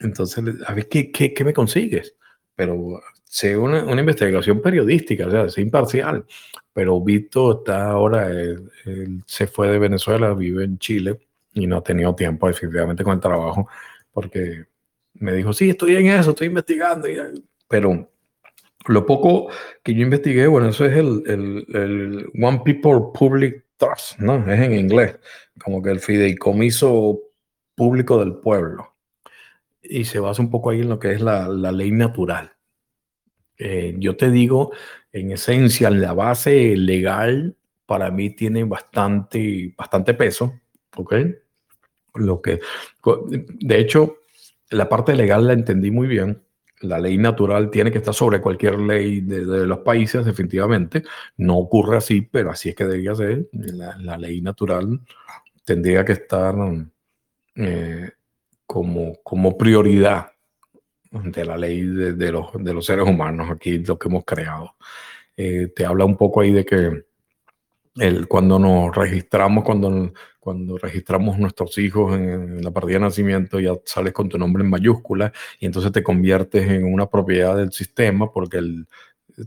Entonces, 0.00 0.44
a 0.66 0.74
ver, 0.74 0.86
¿qué, 0.86 1.10
qué, 1.10 1.32
qué 1.32 1.44
me 1.44 1.54
consigues? 1.54 2.14
Pero 2.54 3.00
sé 3.24 3.56
una, 3.56 3.82
una, 3.84 4.00
investigación 4.00 4.60
periodística, 4.60 5.26
o 5.26 5.30
sea, 5.30 5.44
es 5.46 5.56
imparcial. 5.56 6.26
Pero 6.74 7.00
Vito 7.00 7.60
está 7.60 7.88
ahora, 7.88 8.28
él, 8.28 8.70
se 9.26 9.46
fue 9.46 9.68
de 9.70 9.78
Venezuela, 9.78 10.34
vive 10.34 10.64
en 10.64 10.78
Chile 10.78 11.20
y 11.54 11.66
no 11.66 11.78
ha 11.78 11.82
tenido 11.82 12.14
tiempo, 12.14 12.50
efectivamente, 12.50 13.02
con 13.02 13.14
el 13.14 13.20
trabajo, 13.20 13.66
porque 14.12 14.66
me 15.20 15.32
dijo, 15.32 15.52
sí, 15.52 15.70
estoy 15.70 15.96
en 15.96 16.06
eso, 16.06 16.30
estoy 16.30 16.48
investigando, 16.48 17.08
pero 17.68 18.08
lo 18.86 19.06
poco 19.06 19.48
que 19.82 19.94
yo 19.94 20.02
investigué, 20.02 20.46
bueno, 20.46 20.68
eso 20.68 20.84
es 20.84 20.96
el, 20.96 21.22
el, 21.26 22.30
One 22.40 22.62
People 22.64 23.10
Public 23.14 23.64
Trust, 23.76 24.18
¿no? 24.18 24.50
Es 24.50 24.60
en 24.60 24.74
inglés, 24.74 25.16
como 25.62 25.82
que 25.82 25.90
el 25.90 26.00
fideicomiso 26.00 27.20
público 27.74 28.18
del 28.18 28.36
pueblo. 28.36 28.94
Y 29.82 30.04
se 30.04 30.18
basa 30.18 30.42
un 30.42 30.50
poco 30.50 30.70
ahí 30.70 30.80
en 30.80 30.88
lo 30.88 30.98
que 30.98 31.12
es 31.12 31.20
la, 31.20 31.48
la 31.48 31.72
ley 31.72 31.90
natural. 31.90 32.52
Eh, 33.58 33.94
yo 33.98 34.16
te 34.16 34.30
digo, 34.30 34.72
en 35.12 35.32
esencia, 35.32 35.90
la 35.90 36.12
base 36.12 36.76
legal 36.76 37.56
para 37.86 38.10
mí 38.10 38.30
tiene 38.30 38.64
bastante, 38.64 39.74
bastante 39.76 40.14
peso, 40.14 40.60
¿ok? 40.96 41.14
Lo 42.14 42.40
que, 42.40 42.60
de 43.60 43.78
hecho, 43.78 44.18
la 44.70 44.88
parte 44.88 45.14
legal 45.14 45.46
la 45.46 45.52
entendí 45.52 45.90
muy 45.90 46.06
bien 46.06 46.42
la 46.80 46.98
ley 46.98 47.16
natural 47.16 47.70
tiene 47.70 47.90
que 47.90 47.98
estar 47.98 48.12
sobre 48.12 48.40
cualquier 48.40 48.78
ley 48.78 49.22
de, 49.22 49.66
los 49.66 49.78
países, 49.78 50.24
definitivamente. 50.24 51.02
No 51.38 51.56
ocurre 51.56 51.96
así, 51.96 52.20
pero 52.22 52.50
así 52.50 52.70
es 52.70 52.74
que 52.74 52.84
debería 52.84 53.14
ser. 53.14 53.48
La, 53.52 54.18
ley 54.18 54.40
natural 54.42 55.00
tendría 55.64 56.04
que 56.04 56.12
estar 56.12 56.54
eh, 57.54 58.10
como, 58.66 59.14
como 59.22 59.56
prioridad 59.56 60.32
de 61.10 61.44
la 61.44 61.56
ley 61.56 61.82
de, 61.82 62.32
los, 62.32 62.52
de 62.58 62.74
los 62.74 62.84
seres 62.84 63.08
humanos, 63.08 63.50
aquí 63.50 63.78
lo 63.78 63.98
que 63.98 64.08
hemos 64.08 64.24
creado. 64.24 64.74
Eh, 65.36 65.72
te 65.74 65.86
habla 65.86 66.04
un 66.04 66.16
poco 66.16 66.42
ahí 66.42 66.52
de 66.52 66.64
que 66.66 67.04
el, 67.96 68.28
cuando 68.28 68.58
nos 68.58 68.94
registramos, 68.94 69.64
cuando 69.64 70.12
cuando 70.46 70.78
registramos 70.78 71.40
nuestros 71.40 71.76
hijos 71.76 72.14
en, 72.14 72.62
la 72.62 72.70
partida 72.70 72.98
de 72.98 73.06
nacimiento, 73.06 73.58
ya 73.58 73.72
sales 73.84 74.12
con 74.12 74.28
tu 74.28 74.38
nombre 74.38 74.62
en 74.62 74.70
mayúscula 74.70 75.32
y 75.58 75.66
entonces 75.66 75.90
te 75.90 76.04
conviertes 76.04 76.70
en 76.70 76.84
una 76.84 77.10
propiedad 77.10 77.56
del 77.56 77.72
sistema 77.72 78.30
porque 78.30 78.58
el, 78.58 78.86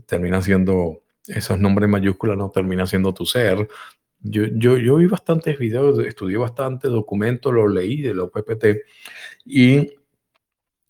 termina 0.04 0.42
siendo, 0.42 1.00
esos 1.26 1.58
nombres 1.58 1.86
en 1.86 1.92
mayúsculas 1.92 2.36
no 2.36 2.50
termina 2.50 2.86
siendo 2.86 3.14
tu 3.14 3.24
ser. 3.24 3.66
Yo, 4.18 4.42
yo, 4.52 4.76
yo 4.76 4.96
vi 4.96 5.06
bastantes 5.06 5.58
videos, 5.58 5.98
estudié 6.00 6.36
bastante 6.36 6.88
documentos, 6.88 7.50
lo 7.50 7.66
leí 7.66 8.02
de 8.02 8.14
la 8.14 8.24
OPPT 8.24 8.64
y 9.46 9.94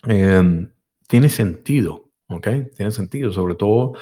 em, 0.08 0.72
tiene 1.06 1.28
sentido, 1.28 2.10
¿ok? 2.28 2.48
Tiene 2.76 2.90
sentido, 2.90 3.30
sobre 3.30 3.54
todo 3.54 3.92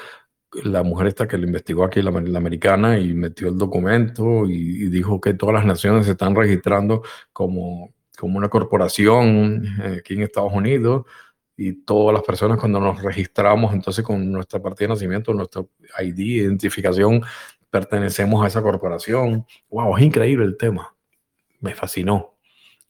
la 0.53 0.83
mujer 0.83 1.09
esta 1.09 1.29
que 1.29 1.39
lo 1.39 1.47
investigó 1.47 1.85
aquí, 1.85 2.03
la, 2.03 2.11
americana, 2.11 2.99
y 2.99 3.13
metió 3.15 3.49
el 3.49 3.59
documento 3.59 4.47
y, 4.47 4.89
dijo 4.89 5.21
que 5.21 5.35
todas 5.35 5.55
las 5.55 5.67
naciones 5.67 6.07
se 6.07 6.13
están 6.13 6.35
registrando 6.35 7.03
como, 7.33 7.93
como 8.19 8.39
una 8.39 8.49
corporación 8.49 9.65
eh, 9.83 9.97
aquí 10.01 10.15
en 10.15 10.23
Estados 10.23 10.53
Unidos 10.53 11.05
y 11.57 11.73
todas 11.85 12.15
las 12.15 12.23
personas 12.23 12.59
cuando 12.59 12.81
nos 12.81 13.03
registramos 13.03 13.75
entonces 13.75 14.05
con 14.05 14.31
nuestra 14.31 14.61
partida 14.63 14.89
de 14.89 14.95
nacimiento, 14.95 15.35
nuestro 15.35 15.71
ID, 15.99 16.19
identificación, 16.19 17.23
pertenecemos 17.71 18.45
a 18.45 18.49
esa 18.49 18.63
corporación. 18.63 19.45
¡Wow! 19.69 19.97
Es 19.99 20.05
increíble 20.05 20.45
el 20.45 20.57
tema. 20.57 20.95
Me 21.61 21.75
fascinó 21.75 22.38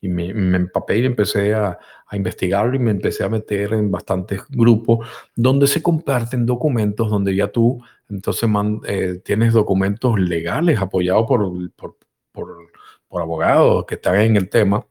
y 0.00 0.08
me, 0.08 0.28
empapé 0.28 0.98
y 0.98 1.06
empecé 1.06 1.54
a, 1.54 1.78
a, 2.06 2.16
investigarlo 2.16 2.76
y 2.76 2.78
me 2.78 2.90
empecé 2.90 3.24
a 3.24 3.28
meter 3.28 3.72
en 3.72 3.90
bastantes 3.90 4.42
grupos 4.48 5.08
donde 5.34 5.66
se 5.66 5.82
comparten 5.82 6.46
documentos, 6.46 7.10
donde 7.10 7.34
ya 7.34 7.48
tú 7.48 7.82
entonces 8.08 8.48
man, 8.48 8.80
eh, 8.86 9.20
tienes 9.24 9.52
documentos 9.52 10.18
legales 10.18 10.80
apoyados 10.80 11.26
por, 11.26 11.70
por, 11.72 11.96
por, 12.32 12.56
por 13.08 13.22
abogados 13.22 13.84
que 13.86 13.96
están 13.96 14.20
en 14.20 14.36
el 14.36 14.48
tema 14.48 14.86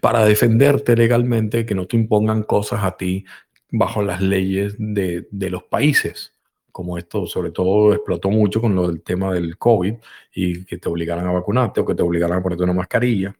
para 0.00 0.24
defenderte 0.24 0.96
legalmente, 0.96 1.66
que 1.66 1.74
no 1.74 1.86
te 1.86 1.96
impongan 1.96 2.44
cosas 2.44 2.84
a 2.84 2.96
ti 2.96 3.24
bajo 3.70 4.02
las 4.02 4.22
leyes 4.22 4.76
de, 4.78 5.28
de 5.30 5.50
los 5.50 5.64
países 5.64 6.32
como 6.76 6.98
esto 6.98 7.26
sobre 7.26 7.52
todo 7.52 7.94
explotó 7.94 8.28
mucho 8.28 8.60
con 8.60 8.74
lo 8.74 8.88
del 8.88 9.00
tema 9.00 9.32
del 9.32 9.56
COVID 9.56 9.94
y 10.34 10.62
que 10.66 10.76
te 10.76 10.90
obligaran 10.90 11.26
a 11.26 11.32
vacunarte 11.32 11.80
o 11.80 11.86
que 11.86 11.94
te 11.94 12.02
obligaran 12.02 12.38
a 12.38 12.42
ponerte 12.42 12.64
una 12.64 12.74
mascarilla. 12.74 13.34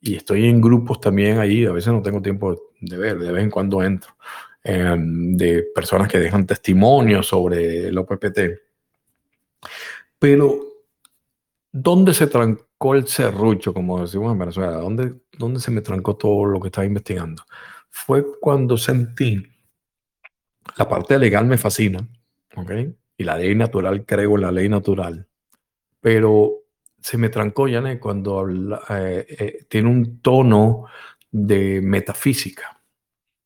Y 0.00 0.16
estoy 0.16 0.46
en 0.46 0.60
grupos 0.60 1.00
también 1.00 1.38
ahí, 1.38 1.64
a 1.64 1.72
veces 1.72 1.92
no 1.92 2.02
tengo 2.02 2.22
tiempo 2.22 2.70
de 2.80 2.96
ver, 2.96 3.18
de 3.18 3.32
vez 3.32 3.42
en 3.42 3.50
cuando 3.50 3.82
entro, 3.82 4.14
em, 4.62 5.34
de 5.36 5.62
personas 5.74 6.08
que 6.08 6.18
dejan 6.18 6.46
testimonios 6.46 7.26
sobre 7.26 7.88
el 7.88 7.98
OPPT. 7.98 8.38
Pero, 10.18 10.60
¿dónde 11.72 12.14
se 12.14 12.26
trancó 12.26 12.94
el 12.94 13.06
serrucho, 13.06 13.72
como 13.74 14.00
decimos 14.00 14.32
en 14.32 14.38
Venezuela? 14.38 14.76
¿Dónde, 14.76 15.14
¿Dónde 15.38 15.60
se 15.60 15.70
me 15.70 15.80
trancó 15.80 16.16
todo 16.16 16.44
lo 16.46 16.60
que 16.60 16.68
estaba 16.68 16.86
investigando? 16.86 17.42
Fue 17.90 18.24
cuando 18.40 18.76
sentí, 18.76 19.42
la 20.76 20.88
parte 20.88 21.18
legal 21.18 21.46
me 21.46 21.58
fascina, 21.58 22.06
y 23.18 23.24
la 23.24 23.38
ley 23.38 23.54
natural, 23.54 24.04
creo 24.04 24.36
en 24.36 24.42
la 24.42 24.52
ley 24.52 24.68
natural. 24.68 25.26
Pero 26.00 26.65
se 27.06 27.18
me 27.18 27.28
trancó, 27.28 27.68
Janet, 27.68 28.00
cuando 28.00 28.48
eh, 28.48 29.26
eh, 29.28 29.66
tiene 29.68 29.88
un 29.88 30.20
tono 30.20 30.86
de 31.30 31.80
metafísica. 31.80 32.82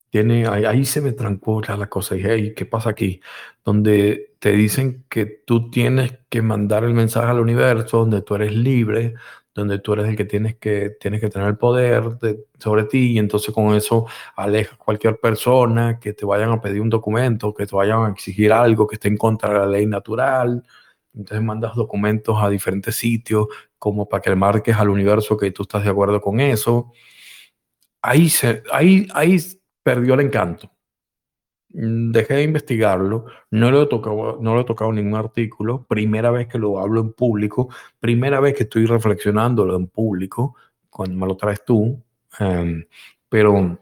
Tiene, 0.08 0.46
ahí, 0.46 0.86
se 0.86 1.02
me 1.02 1.12
trancó 1.12 1.60
la 1.60 1.86
cosa. 1.88 2.14
Dije, 2.14 2.34
hey, 2.34 2.54
¿qué 2.56 2.64
pasa 2.64 2.88
aquí? 2.88 3.20
Donde 3.62 4.34
te 4.38 4.52
dicen 4.52 5.04
que 5.10 5.26
tú 5.26 5.70
tienes 5.70 6.20
que 6.30 6.40
mandar 6.40 6.84
el 6.84 6.94
mensaje 6.94 7.30
al 7.30 7.40
universo, 7.40 7.98
donde 7.98 8.22
tú 8.22 8.36
eres 8.36 8.54
libre, 8.54 9.14
donde 9.54 9.78
tú 9.78 9.92
eres 9.92 10.08
el 10.08 10.16
que 10.16 10.24
tienes 10.24 10.56
que, 10.56 10.96
tienes 10.98 11.20
que 11.20 11.28
tener 11.28 11.48
el 11.48 11.58
poder 11.58 12.16
sobre 12.58 12.84
ti 12.84 13.12
y 13.12 13.18
entonces 13.18 13.54
con 13.54 13.74
eso 13.74 14.06
alejas 14.36 14.78
cualquier 14.78 15.20
persona 15.20 15.98
que 16.00 16.14
te 16.14 16.24
vayan 16.24 16.50
a 16.50 16.62
pedir 16.62 16.80
un 16.80 16.88
documento, 16.88 17.52
que 17.52 17.66
te 17.66 17.76
vayan 17.76 18.06
a 18.06 18.10
exigir 18.10 18.54
algo 18.54 18.86
que 18.86 18.94
esté 18.94 19.08
en 19.08 19.18
contra 19.18 19.50
de 19.50 19.58
la 19.58 19.66
ley 19.66 19.84
natural. 19.84 20.64
Entonces 21.14 21.44
mandas 21.44 21.74
documentos 21.74 22.36
a 22.40 22.48
diferentes 22.48 22.96
sitios 22.96 23.48
como 23.78 24.08
para 24.08 24.22
que 24.22 24.34
marques 24.34 24.76
al 24.76 24.90
universo 24.90 25.36
que 25.36 25.50
tú 25.50 25.62
estás 25.62 25.84
de 25.84 25.90
acuerdo 25.90 26.20
con 26.20 26.40
eso. 26.40 26.92
Ahí, 28.02 28.28
se, 28.30 28.62
ahí, 28.72 29.08
ahí 29.14 29.38
perdió 29.82 30.14
el 30.14 30.20
encanto. 30.20 30.70
Mm, 31.72 32.10
dejé 32.12 32.34
de 32.34 32.42
investigarlo, 32.42 33.26
no 33.50 33.70
lo, 33.70 33.82
he 33.82 33.86
tocado, 33.86 34.38
no 34.40 34.54
lo 34.54 34.62
he 34.62 34.64
tocado 34.64 34.92
ningún 34.92 35.14
artículo, 35.14 35.84
primera 35.86 36.30
vez 36.30 36.48
que 36.48 36.58
lo 36.58 36.80
hablo 36.80 37.00
en 37.00 37.12
público, 37.12 37.68
primera 38.00 38.40
vez 38.40 38.54
que 38.54 38.64
estoy 38.64 38.86
reflexionándolo 38.86 39.76
en 39.76 39.86
público, 39.86 40.56
cuando 40.88 41.16
me 41.16 41.26
lo 41.26 41.36
traes 41.36 41.64
tú, 41.64 42.02
em, 42.40 42.84
pero 43.28 43.78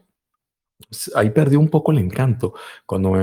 ahí 1.15 1.29
perdí 1.31 1.55
un 1.55 1.69
poco 1.69 1.91
el 1.91 1.99
encanto, 1.99 2.53
cuando 2.85 3.15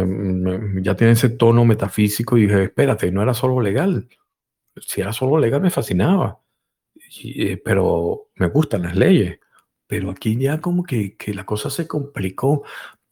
ya 0.80 0.94
tiene 0.94 1.14
ese 1.14 1.30
tono 1.30 1.64
metafísico 1.64 2.36
y 2.36 2.42
dije, 2.42 2.64
espérate, 2.64 3.10
no 3.10 3.22
era 3.22 3.34
solo 3.34 3.60
legal, 3.60 4.08
si 4.76 5.00
era 5.00 5.12
solo 5.12 5.38
legal 5.38 5.60
me 5.60 5.70
fascinaba, 5.70 6.40
eh, 7.24 7.56
pero 7.64 8.28
me 8.36 8.48
gustan 8.48 8.82
las 8.82 8.96
leyes, 8.96 9.38
pero 9.86 10.10
aquí 10.10 10.36
ya 10.36 10.60
como 10.60 10.84
que, 10.84 11.16
que 11.16 11.34
la 11.34 11.44
cosa 11.46 11.70
se 11.70 11.86
complicó, 11.86 12.64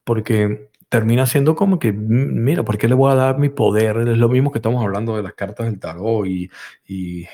porque 0.04 0.70
termina 0.88 1.26
siendo 1.26 1.56
como 1.56 1.78
que, 1.78 1.92
mira, 1.92 2.62
¿por 2.62 2.78
qué 2.78 2.88
le 2.88 2.94
voy 2.94 3.12
a 3.12 3.16
dar 3.16 3.38
mi 3.38 3.48
poder? 3.48 3.96
Es 4.08 4.18
lo 4.18 4.28
mismo 4.28 4.52
que 4.52 4.58
estamos 4.58 4.82
hablando 4.84 5.16
de 5.16 5.22
las 5.22 5.34
cartas 5.34 5.66
del 5.66 5.80
tarot 5.80 6.26
y, 6.26 6.50
y, 6.86 7.26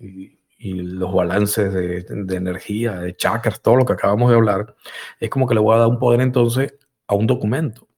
y, 0.00 0.35
los 0.58 1.12
balances 1.12 1.72
de, 1.72 2.36
energía, 2.36 2.94
de 3.00 3.14
chakras, 3.14 3.60
todo 3.60 3.76
lo 3.76 3.84
que 3.84 3.92
acabamos 3.92 4.30
de 4.30 4.36
hablar. 4.36 4.74
Es 5.20 5.30
como 5.30 5.46
que 5.46 5.54
le 5.54 5.60
voy 5.60 5.74
a 5.74 5.78
dar 5.78 5.88
un 5.88 5.98
poder 5.98 6.20
entonces 6.20 6.74
a 7.06 7.14
un 7.14 7.26
documento 7.26 7.88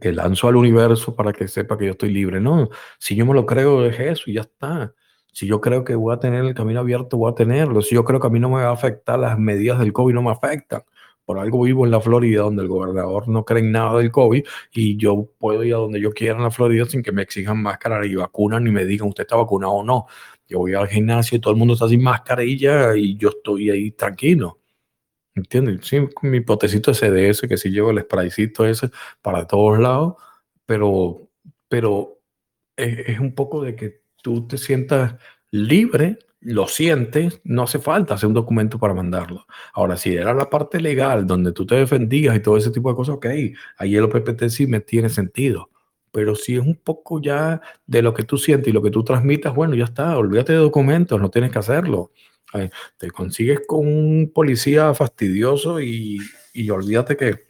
que 0.00 0.12
lanzo 0.12 0.48
al 0.48 0.56
universo 0.56 1.14
para 1.14 1.32
que 1.32 1.48
sepa 1.48 1.78
que 1.78 1.86
yo 1.86 1.92
estoy 1.92 2.10
libre. 2.10 2.40
No, 2.40 2.68
si 2.98 3.16
yo 3.16 3.24
me 3.24 3.34
lo 3.34 3.46
creo, 3.46 3.86
es 3.86 3.98
eso 3.98 4.24
y 4.26 4.34
ya 4.34 4.42
está. 4.42 4.94
Si 5.32 5.46
yo 5.46 5.60
creo 5.60 5.84
que 5.84 5.94
voy 5.94 6.14
a 6.14 6.20
tener 6.20 6.44
el 6.44 6.54
camino 6.54 6.80
abierto, 6.80 7.16
voy 7.16 7.30
a 7.30 7.34
tenerlo. 7.34 7.80
Si 7.82 7.94
yo 7.94 8.04
creo 8.04 8.20
que 8.20 8.26
a 8.26 8.30
mí 8.30 8.40
no 8.40 8.50
me 8.50 8.62
va 8.62 8.70
a 8.70 8.72
afectar, 8.72 9.18
las 9.18 9.38
medidas 9.38 9.78
del 9.78 9.92
COVID 9.92 10.14
no 10.14 10.22
me 10.22 10.32
afectan 10.32 10.82
por 11.28 11.38
algo 11.38 11.62
vivo 11.62 11.84
en 11.84 11.90
la 11.90 12.00
Florida, 12.00 12.40
donde 12.40 12.62
el 12.62 12.68
gobernador 12.68 13.28
no 13.28 13.44
cree 13.44 13.62
en 13.62 13.70
nada 13.70 13.98
del 13.98 14.10
COVID 14.10 14.46
y 14.72 14.96
yo 14.96 15.28
puedo 15.38 15.62
ir 15.62 15.74
a 15.74 15.76
donde 15.76 16.00
yo 16.00 16.10
quiera 16.12 16.36
en 16.36 16.42
la 16.42 16.50
Florida 16.50 16.86
sin 16.86 17.02
que 17.02 17.12
me 17.12 17.20
exijan 17.20 17.62
máscara 17.62 18.06
y 18.06 18.14
vacunan 18.14 18.64
ni 18.64 18.70
me 18.70 18.86
digan 18.86 19.08
usted 19.08 19.24
está 19.24 19.36
vacunado 19.36 19.74
o 19.74 19.84
no. 19.84 20.06
Yo 20.48 20.58
voy 20.58 20.74
al 20.74 20.88
gimnasio 20.88 21.36
y 21.36 21.40
todo 21.40 21.52
el 21.52 21.58
mundo 21.58 21.74
está 21.74 21.88
sin 21.88 22.02
mascarilla 22.02 22.96
y 22.96 23.16
yo 23.16 23.30
estoy 23.30 23.70
ahí 23.70 23.90
tranquilo. 23.92 24.60
¿Entiendes? 25.34 25.86
Sí, 25.86 25.98
mi 26.22 26.40
potecito 26.40 26.92
CDS, 26.94 27.46
que 27.48 27.56
sí 27.56 27.70
llevo 27.70 27.90
el 27.90 28.00
spraycito 28.00 28.66
ese 28.66 28.90
para 29.22 29.46
todos 29.46 29.78
lados, 29.78 30.14
pero, 30.66 31.28
pero 31.68 32.20
es, 32.76 32.98
es 33.08 33.18
un 33.20 33.34
poco 33.34 33.62
de 33.62 33.76
que 33.76 34.02
tú 34.22 34.48
te 34.48 34.58
sientas 34.58 35.14
libre 35.50 36.18
lo 36.40 36.68
sientes, 36.68 37.40
no 37.44 37.64
hace 37.64 37.78
falta 37.78 38.14
hacer 38.14 38.28
un 38.28 38.34
documento 38.34 38.78
para 38.78 38.94
mandarlo. 38.94 39.46
Ahora, 39.72 39.96
si 39.96 40.14
era 40.14 40.34
la 40.34 40.48
parte 40.48 40.80
legal 40.80 41.26
donde 41.26 41.52
tú 41.52 41.66
te 41.66 41.74
defendías 41.74 42.36
y 42.36 42.40
todo 42.40 42.56
ese 42.56 42.70
tipo 42.70 42.90
de 42.90 42.96
cosas, 42.96 43.16
ok, 43.16 43.26
ahí 43.76 43.96
el 43.96 44.04
OPPT 44.04 44.48
sí 44.48 44.66
me 44.66 44.80
tiene 44.80 45.08
sentido. 45.08 45.70
Pero 46.12 46.34
si 46.34 46.56
es 46.56 46.60
un 46.60 46.76
poco 46.76 47.20
ya 47.20 47.60
de 47.86 48.02
lo 48.02 48.14
que 48.14 48.24
tú 48.24 48.38
sientes 48.38 48.68
y 48.68 48.72
lo 48.72 48.82
que 48.82 48.90
tú 48.90 49.04
transmitas, 49.04 49.54
bueno, 49.54 49.74
ya 49.74 49.84
está, 49.84 50.16
olvídate 50.16 50.52
de 50.52 50.58
documentos, 50.58 51.20
no 51.20 51.30
tienes 51.30 51.50
que 51.50 51.58
hacerlo. 51.58 52.12
Te 52.96 53.10
consigues 53.10 53.60
con 53.66 53.86
un 53.86 54.32
policía 54.34 54.94
fastidioso 54.94 55.80
y, 55.80 56.18
y 56.54 56.70
olvídate 56.70 57.16
que 57.16 57.46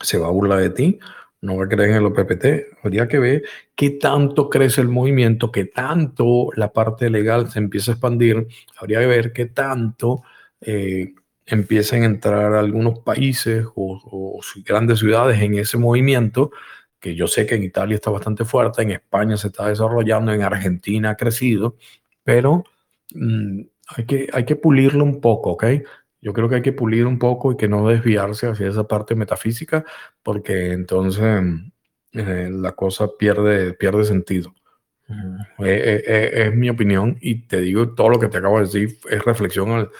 se 0.00 0.18
va 0.18 0.28
a 0.28 0.30
burlar 0.30 0.60
de 0.60 0.70
ti 0.70 0.98
no 1.42 1.56
va 1.56 1.64
a 1.64 1.68
creer 1.68 1.90
en 1.90 1.96
el 1.96 2.06
OPPT. 2.06 2.44
Habría 2.82 3.08
que 3.08 3.18
ver 3.18 3.42
qué 3.74 3.90
tanto 3.90 4.50
crece 4.50 4.80
el 4.80 4.88
movimiento, 4.88 5.50
qué 5.50 5.64
tanto 5.64 6.50
la 6.54 6.72
parte 6.72 7.08
legal 7.10 7.50
se 7.50 7.58
empieza 7.58 7.92
a 7.92 7.94
expandir. 7.94 8.46
Habría 8.78 9.00
que 9.00 9.06
ver 9.06 9.32
qué 9.32 9.46
tanto 9.46 10.22
eh, 10.60 11.14
empiezan 11.46 12.02
a 12.02 12.06
entrar 12.06 12.54
algunos 12.54 12.98
países 13.00 13.66
o, 13.74 14.40
grandes 14.64 14.98
ciudades 14.98 15.40
en 15.40 15.54
ese 15.58 15.78
movimiento, 15.78 16.50
que 17.00 17.14
yo 17.14 17.26
sé 17.26 17.46
que 17.46 17.54
en 17.54 17.64
Italia 17.64 17.94
está 17.94 18.10
bastante 18.10 18.44
fuerte, 18.44 18.82
en 18.82 18.90
España 18.90 19.36
se 19.36 19.48
está 19.48 19.68
desarrollando, 19.68 20.32
en 20.32 20.42
Argentina 20.42 21.10
ha 21.10 21.16
crecido, 21.16 21.76
pero 22.22 22.64
mm, 23.14 23.60
hay, 23.96 24.06
que, 24.06 24.28
hay 24.32 24.44
que 24.44 24.56
pulirlo 24.56 25.04
un 25.04 25.20
poco, 25.20 25.52
¿ok? 25.52 25.64
Yo 26.20 26.32
creo 26.34 26.48
que 26.48 26.56
hay 26.56 26.62
que 26.62 26.72
pulir 26.72 27.06
un 27.06 27.18
poco 27.18 27.52
y 27.52 27.56
que 27.56 27.68
no 27.68 27.88
desviarse 27.88 28.46
hacia 28.46 28.68
esa 28.68 28.86
parte 28.86 29.14
metafísica, 29.14 29.84
porque 30.22 30.72
entonces 30.72 31.42
eh, 32.12 32.50
la 32.52 32.72
cosa 32.72 33.08
pierde, 33.18 33.72
pierde 33.72 34.04
sentido. 34.04 34.54
Eh, 35.58 36.04
eh, 36.06 36.30
es 36.34 36.54
mi 36.54 36.70
opinión 36.70 37.16
y 37.20 37.46
te 37.46 37.60
digo 37.62 37.94
todo 37.94 38.10
lo 38.10 38.20
que 38.20 38.28
te 38.28 38.38
acabo 38.38 38.58
de 38.58 38.66
decir 38.66 38.98
es 39.10 39.24
reflexión 39.24 39.90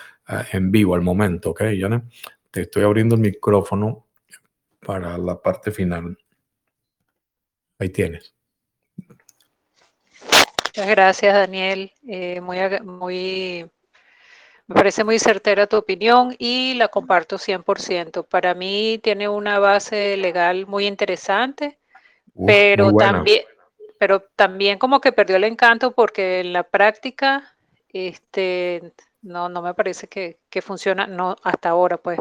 en 0.52 0.70
vivo 0.70 0.94
al 0.94 1.02
momento, 1.02 1.50
¿ok, 1.50 1.62
Yana? 1.76 2.04
Te 2.52 2.62
estoy 2.62 2.84
abriendo 2.84 3.16
el 3.16 3.20
micrófono 3.20 4.06
para 4.86 5.18
la 5.18 5.40
parte 5.40 5.72
final. 5.72 6.16
Ahí 7.80 7.88
tienes. 7.88 8.34
Muchas 10.66 10.88
gracias, 10.88 11.34
Daniel. 11.34 11.92
muy, 12.02 12.58
muy 12.82 13.70
me 14.70 14.74
parece 14.74 15.02
muy 15.02 15.18
certera 15.18 15.66
tu 15.66 15.78
opinión 15.78 16.36
y 16.38 16.74
la 16.74 16.86
comparto 16.86 17.38
100%. 17.38 18.24
Para 18.24 18.54
mí 18.54 19.00
tiene 19.02 19.28
una 19.28 19.58
base 19.58 20.16
legal 20.16 20.68
muy 20.68 20.86
interesante, 20.86 21.80
pero 22.46 22.92
también 22.92 23.42
pero 23.98 24.20
también 24.36 24.78
como 24.78 25.00
que 25.00 25.12
perdió 25.12 25.36
el 25.36 25.44
encanto 25.44 25.90
porque 25.90 26.40
en 26.40 26.52
la 26.52 26.62
práctica 26.62 27.56
este 27.92 28.92
no 29.22 29.48
no 29.48 29.60
me 29.60 29.74
parece 29.74 30.06
que, 30.06 30.38
funciona 30.62 31.08
no 31.08 31.34
hasta 31.42 31.70
ahora 31.70 31.96
pues. 31.96 32.20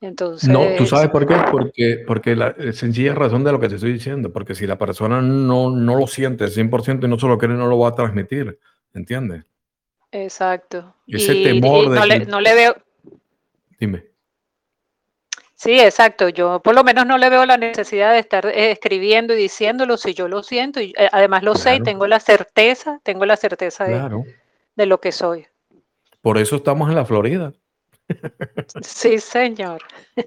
Entonces, 0.00 0.48
no, 0.48 0.64
tú 0.76 0.86
sabes 0.86 1.10
por 1.10 1.26
qué, 1.26 1.34
porque, 1.50 2.04
porque 2.06 2.36
la 2.36 2.54
sencilla 2.72 3.14
razón 3.14 3.42
de 3.42 3.50
lo 3.50 3.58
que 3.58 3.68
te 3.68 3.74
estoy 3.74 3.92
diciendo, 3.92 4.32
porque 4.32 4.54
si 4.54 4.64
la 4.64 4.78
persona 4.78 5.20
no, 5.20 5.70
no 5.70 5.96
lo 5.96 6.06
siente 6.06 6.44
100% 6.46 7.04
y 7.04 7.08
no 7.08 7.18
se 7.18 7.26
lo 7.26 7.36
quiere, 7.36 7.54
no 7.54 7.66
lo 7.66 7.78
va 7.80 7.88
a 7.88 7.94
transmitir, 7.94 8.60
¿entiendes? 8.94 9.44
Exacto. 10.12 10.94
Ese 11.06 11.34
temor 11.42 11.90
de 11.90 12.26
no, 12.26 12.40
le, 12.40 12.54
veo. 12.54 12.76
Dime. 13.78 14.06
Sí, 15.54 15.80
exacto. 15.80 16.28
Yo 16.28 16.60
por 16.60 16.76
lo 16.76 16.84
menos 16.84 17.04
no 17.04 17.18
le 17.18 17.28
veo 17.28 17.44
la 17.44 17.58
necesidad 17.58 18.12
de 18.12 18.20
estar 18.20 18.46
eh, 18.46 18.70
escribiendo 18.70 19.34
y 19.34 19.36
diciéndolo 19.36 19.96
si 19.96 20.14
yo 20.14 20.28
lo 20.28 20.44
siento 20.44 20.80
y 20.80 20.94
eh, 20.96 21.08
además 21.10 21.42
lo 21.42 21.56
sé 21.56 21.76
y 21.76 21.82
tengo 21.82 22.06
la 22.06 22.20
certeza, 22.20 23.00
tengo 23.02 23.26
la 23.26 23.36
certeza 23.36 23.84
de, 23.84 24.24
de, 24.76 24.86
lo 24.86 25.00
que 25.00 25.10
soy. 25.10 25.46
Por 26.22 26.38
eso 26.38 26.56
estamos 26.56 26.88
en 26.88 26.94
la 26.94 27.04
Florida. 27.04 27.52
Sí, 28.82 29.18
señor. 29.18 29.82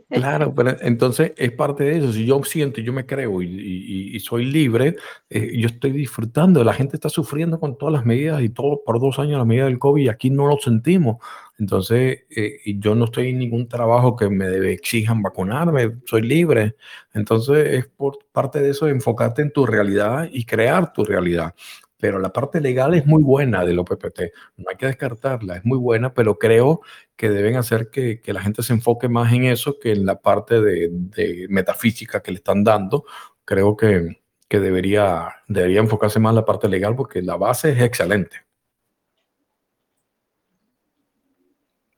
Claro, 0.10 0.54
pero 0.56 0.76
entonces 0.82 1.34
es 1.36 1.52
parte 1.52 1.84
de 1.84 1.98
eso. 1.98 2.14
Si 2.14 2.26
yo 2.26 2.42
siento, 2.44 2.82
yo 2.82 2.94
me 2.94 3.06
creo 3.06 3.42
y, 3.42 4.20
soy 4.20 4.46
libre, 4.46 4.96
eh, 5.30 5.52
yo 5.58 5.68
estoy 5.68 5.92
disfrutando. 5.92 6.64
La 6.64 6.74
gente 6.74 6.96
está 6.96 7.10
sufriendo 7.10 7.60
con 7.60 7.78
todas 7.78 7.94
las 7.94 8.06
medidas 8.06 8.42
y 8.42 8.50
todo 8.50 8.82
por 8.86 9.00
dos 9.00 9.20
años 9.20 9.38
la 9.38 9.46
medida 9.46 9.66
del 9.66 9.80
COVID 9.80 10.04
y 10.04 10.10
aquí 10.10 10.30
no 10.30 10.48
lo 10.48 10.58
sentimos. 10.58 11.18
Entonces, 11.60 12.24
eh, 12.36 12.60
yo 12.78 12.96
no 12.96 13.06
estoy 13.06 13.30
en 13.30 13.40
ningún 13.40 13.68
trabajo 13.68 14.16
que 14.16 14.30
me 14.30 14.72
exijan 14.72 15.22
vacunarme, 15.22 15.98
soy 16.06 16.24
libre. 16.24 16.76
Entonces, 17.14 17.68
es 17.68 17.88
por 17.88 18.20
parte 18.32 18.60
de 18.62 18.72
eso 18.72 18.88
enfocarte 18.88 19.42
en 19.42 19.52
tu 19.52 19.66
realidad 19.66 20.28
y 20.32 20.46
crear 20.46 20.92
tu 20.94 21.04
realidad 21.04 21.54
pero 22.02 22.20
la 22.20 22.34
parte 22.34 22.60
legal 22.60 22.96
es 22.96 23.06
muy 23.06 23.22
buena 23.22 23.64
del 23.64 23.78
OPPT, 23.80 24.22
no 24.58 24.66
hay 24.70 24.76
que 24.76 24.88
descartarla, 24.88 25.58
es 25.58 25.64
muy 25.64 25.78
buena, 25.78 26.14
pero 26.14 26.40
creo 26.40 26.82
que 27.16 27.30
deben 27.30 27.56
hacer 27.56 27.92
que, 27.92 28.20
la 28.26 28.42
gente 28.42 28.64
se 28.64 28.74
enfoque 28.74 29.08
más 29.08 29.32
en 29.32 29.46
eso 29.46 29.78
que 29.80 29.92
en 29.92 30.06
la 30.08 30.20
parte 30.20 30.60
de, 30.60 31.48
metafísica 31.48 32.22
que 32.22 32.32
le 32.32 32.38
están 32.38 32.64
dando. 32.64 33.06
Creo 33.46 33.78
que, 33.78 34.20
debería, 34.50 35.30
debería 35.48 35.80
enfocarse 35.80 36.20
más 36.20 36.32
en 36.32 36.38
la 36.38 36.46
parte 36.46 36.68
legal 36.68 36.96
porque 36.96 37.22
la 37.22 37.38
base 37.38 37.72
es 37.72 37.82
excelente. 37.82 38.38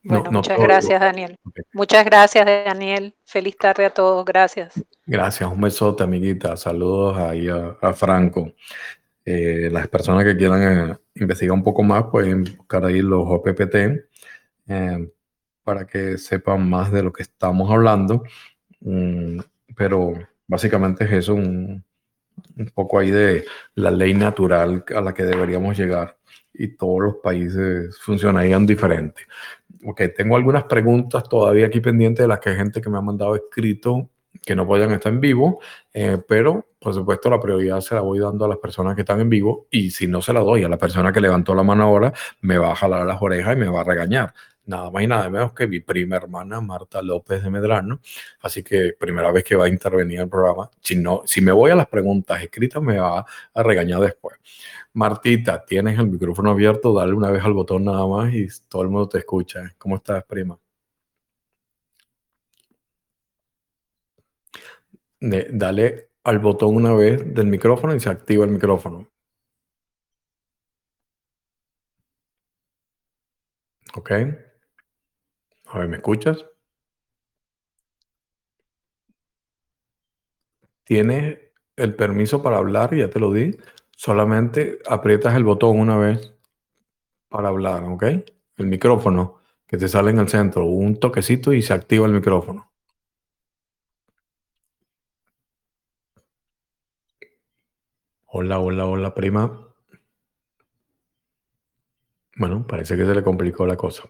Bueno, 0.04 0.30
muchas 0.32 0.60
gracias, 0.60 1.00
Daniel. 1.00 1.40
Muchas 1.72 2.04
gracias, 2.04 2.46
Daniel. 2.46 3.16
Feliz 3.24 3.56
tarde 3.56 3.86
a 3.86 3.90
todos. 3.90 4.26
Gracias. 4.26 4.74
Gracias. 5.06 5.50
Un 5.50 5.62
besote, 5.62 6.04
amiguita. 6.04 6.58
Saludos 6.58 7.18
ahí 7.18 7.48
a 7.48 7.94
Franco. 7.94 8.52
Eh, 9.26 9.70
las 9.72 9.88
personas 9.88 10.26
que 10.26 10.36
quieran 10.36 10.92
eh, 10.92 10.98
investigar 11.16 11.54
un 11.54 11.64
poco 11.64 11.82
más 11.82 12.06
pueden 12.12 12.44
buscar 12.44 12.84
ahí 12.86 13.02
los 13.02 13.24
OPPT 13.26 13.76
eh, 14.68 15.10
para 15.64 15.86
que 15.88 16.18
sepan 16.18 16.70
más 16.70 16.92
de 16.92 17.04
lo 17.04 17.14
que 17.14 17.24
estamos 17.24 17.72
hablando. 17.72 18.24
Mm, 18.82 19.40
pero 19.76 20.14
básicamente 20.48 21.06
es 21.06 21.12
eso, 21.12 21.36
un, 21.36 21.84
un, 22.58 22.66
poco 22.74 23.00
ahí 23.00 23.12
de 23.12 23.46
la 23.76 23.92
ley 23.92 24.14
natural 24.14 24.84
a 24.94 25.02
la 25.02 25.14
que 25.14 25.24
deberíamos 25.24 25.78
llegar 25.78 26.18
y 26.54 26.68
todos 26.76 27.02
los 27.02 27.16
países 27.24 27.98
funcionarían 28.00 28.66
diferente. 28.66 29.24
Ok, 29.86 30.02
tengo 30.16 30.36
algunas 30.36 30.66
preguntas 30.66 31.24
todavía 31.30 31.68
aquí 31.68 31.80
pendientes 31.82 32.24
de 32.24 32.28
las 32.28 32.40
que 32.40 32.56
gente 32.56 32.82
que 32.82 32.90
me 32.90 32.98
ha 32.98 33.02
mandado 33.02 33.36
escrito 33.36 34.10
que 34.42 34.56
no 34.56 34.66
puedan 34.66 34.92
estar 34.92 35.12
en 35.12 35.20
vivo, 35.20 35.60
eh, 35.94 36.18
pero 36.28 36.68
por 36.80 36.94
supuesto 36.94 37.30
la 37.30 37.40
prioridad 37.40 37.80
se 37.82 37.96
la 37.96 38.02
voy 38.02 38.20
dando 38.20 38.46
a 38.46 38.48
las 38.48 38.58
personas 38.58 38.96
que 38.96 39.02
están 39.02 39.22
en 39.22 39.30
vivo 39.30 39.68
y 39.72 39.92
si 39.92 40.08
no 40.08 40.22
se 40.22 40.34
la 40.34 40.42
doy 40.42 40.64
a 40.64 40.70
la 40.70 40.78
persona 40.78 41.14
que 41.14 41.22
levantó 41.22 41.56
la 41.56 41.64
mano 41.64 41.84
ahora, 41.84 42.14
me 42.42 42.58
va 42.58 42.72
a 42.72 42.76
jalar 42.76 43.06
las 43.06 43.22
orejas 43.22 43.56
y 43.56 43.60
me 43.60 43.68
va 43.68 43.82
a 43.82 43.84
regañar. 43.84 44.34
Nada 44.66 44.90
más 44.92 45.04
y 45.04 45.08
nada 45.08 45.30
menos 45.30 45.52
que 45.54 45.68
mi 45.68 45.82
prima 45.82 46.16
hermana 46.16 46.62
Marta 46.62 47.02
López 47.02 47.44
de 47.44 47.50
Medrano. 47.50 48.00
Así 48.42 48.64
que 48.64 48.94
primera 48.98 49.32
vez 49.32 49.44
que 49.44 49.56
va 49.58 49.66
a 49.66 49.70
intervenir 49.70 50.16
en 50.18 50.24
el 50.24 50.30
programa. 50.30 50.70
Si, 50.82 50.96
no, 50.96 51.24
si 51.26 51.42
me 51.42 51.52
voy 51.52 51.72
a 51.72 51.76
las 51.76 51.88
preguntas 51.88 52.42
escritas, 52.42 52.82
me 52.82 52.98
va 52.98 53.26
a 53.54 53.64
regañar 53.64 54.00
después. 54.00 54.38
Martita, 54.94 55.66
tienes 55.66 56.00
el 56.00 56.08
micrófono 56.08 56.52
abierto, 56.52 56.94
dale 56.94 57.14
una 57.14 57.32
vez 57.32 57.44
al 57.44 57.54
botón 57.54 57.84
nada 57.86 58.08
más 58.08 58.34
y 58.34 58.48
todo 58.70 58.84
el 58.84 58.90
mundo 58.90 59.10
te 59.10 59.18
escucha. 59.20 59.74
¿Cómo 59.78 59.98
estás, 59.98 60.24
prima? 60.24 60.58
Dale 65.52 66.10
al 66.24 66.40
botón 66.40 66.76
una 66.76 66.94
vez 66.94 67.34
del 67.34 67.48
micrófono 67.48 67.96
y 67.96 68.00
se 68.00 68.10
activa 68.10 68.46
el 68.46 68.52
micrófono. 68.52 69.10
¿Ok? 73.96 74.12
A 75.66 75.80
ver, 75.80 75.88
¿me 75.90 75.98
escuchas? 75.98 76.46
Tienes 80.84 81.40
el 81.76 81.96
permiso 81.96 82.42
para 82.44 82.58
hablar, 82.58 82.96
ya 82.96 83.10
te 83.10 83.20
lo 83.20 83.32
di. 83.32 83.58
Solamente 83.96 84.80
aprietas 84.88 85.36
el 85.36 85.44
botón 85.44 85.80
una 85.80 85.98
vez 85.98 86.34
para 87.30 87.50
hablar, 87.50 87.84
¿ok? 87.86 88.04
El 88.58 88.68
micrófono 88.68 89.42
que 89.68 89.78
te 89.78 89.88
sale 89.88 90.12
en 90.12 90.20
el 90.20 90.30
centro, 90.30 90.66
un 90.66 91.00
toquecito 91.00 91.54
y 91.54 91.62
se 91.62 91.74
activa 91.74 92.06
el 92.06 92.14
micrófono. 92.14 92.73
Hola, 98.36 98.60
hola, 98.60 98.88
hola, 98.88 99.14
prima. 99.14 99.70
Bueno, 102.36 102.66
parece 102.66 102.98
que 102.98 103.06
se 103.06 103.14
le 103.14 103.24
complicó 103.24 103.68
la 103.68 103.78
cosa. 103.78 104.04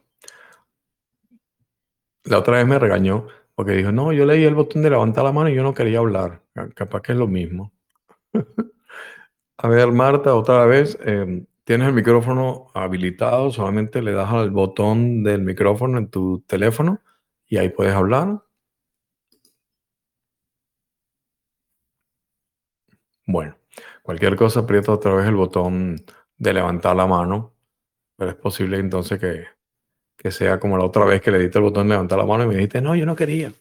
La 2.23 2.39
otra 2.39 2.55
vez 2.55 2.65
me 2.65 2.79
regañó 2.79 3.27
porque 3.53 3.73
dijo, 3.73 3.91
no, 3.91 4.13
yo 4.13 4.25
leí 4.25 4.45
el 4.45 4.55
botón 4.55 4.81
de 4.81 4.91
levantar 4.91 5.25
la 5.25 5.33
mano 5.33 5.49
y 5.49 5.55
yo 5.55 5.61
no 5.63 5.73
quería 5.73 5.99
hablar. 5.99 6.41
Capaz 6.73 7.01
que 7.01 7.11
es 7.11 7.17
lo 7.17 7.27
mismo. 7.27 7.73
A 9.57 9.67
ver, 9.67 9.91
Marta, 9.91 10.35
otra 10.35 10.65
vez, 10.67 10.97
em, 11.01 11.45
tienes 11.65 11.87
el 11.89 11.93
micrófono 11.93 12.67
habilitado, 12.73 13.51
solamente 13.51 14.01
le 14.01 14.13
das 14.13 14.31
al 14.31 14.51
botón 14.51 15.23
del 15.23 15.41
micrófono 15.41 15.97
en 15.97 16.09
tu 16.09 16.41
teléfono 16.47 17.01
y 17.47 17.57
ahí 17.57 17.69
puedes 17.69 17.93
hablar. 17.93 18.41
Bueno. 23.27 23.62
Cualquier 24.03 24.35
cosa 24.35 24.59
aprieta 24.59 24.91
otra 24.91 25.15
vez 25.15 25.25
el 25.27 25.35
botón 25.35 25.95
de 26.37 26.53
levantar 26.53 26.93
la 26.93 27.07
mano, 27.07 27.53
pero 28.17 28.31
es 28.31 28.37
posible 28.37 28.77
entonces 28.77 29.17
que, 29.17 30.31
sea 30.31 30.59
como 30.59 30.77
la 30.77 30.83
otra 30.85 31.05
vez 31.05 31.21
que 31.21 31.31
le 31.31 31.39
diste 31.39 31.57
el 31.57 31.63
botón 31.63 31.87
de 31.87 31.93
levantar 31.93 32.19
la 32.19 32.25
mano 32.25 32.43
y 32.43 32.47
me 32.47 32.55
dijiste, 32.55 32.81
no, 32.81 32.95
yo 32.95 33.05
no 33.05 33.15
quería. 33.15 33.53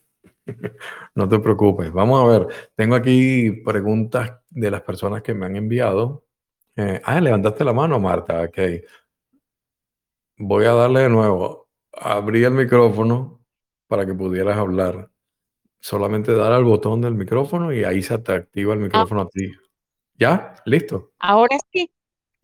no 1.14 1.28
te 1.28 1.38
preocupes. 1.38 1.92
Vamos 1.92 2.22
a 2.22 2.38
ver, 2.38 2.48
tengo 2.74 2.96
aquí 2.96 3.52
preguntas 3.64 4.40
de 4.50 4.70
las 4.70 4.82
personas 4.82 5.22
que 5.22 5.32
me 5.32 5.46
han 5.46 5.54
enviado. 5.54 6.24
Eh, 6.74 7.00
ah, 7.04 7.20
levantaste 7.20 7.64
la 7.64 7.72
mano, 7.72 8.00
Marta. 8.00 8.42
Ok. 8.42 8.58
Voy 10.38 10.64
a 10.64 10.72
darle 10.72 11.02
de 11.02 11.08
nuevo. 11.08 11.68
Abrí 11.92 12.42
el 12.42 12.52
micrófono 12.52 13.44
para 13.86 14.04
que 14.06 14.14
pudieras 14.14 14.58
hablar. 14.58 15.08
Solamente 15.80 16.32
dar 16.34 16.52
al 16.52 16.64
botón 16.64 17.00
del 17.00 17.14
micrófono 17.14 17.72
y 17.72 17.84
ahí 17.84 18.02
se 18.02 18.18
te 18.18 18.32
activa 18.32 18.74
el 18.74 18.80
ah. 18.80 18.82
micrófono 18.82 19.20
a 19.22 19.28
ti. 19.28 19.52
¿Ya? 20.18 20.54
¿Listo? 20.64 21.12
Ahora 21.18 21.56
sí. 21.72 21.90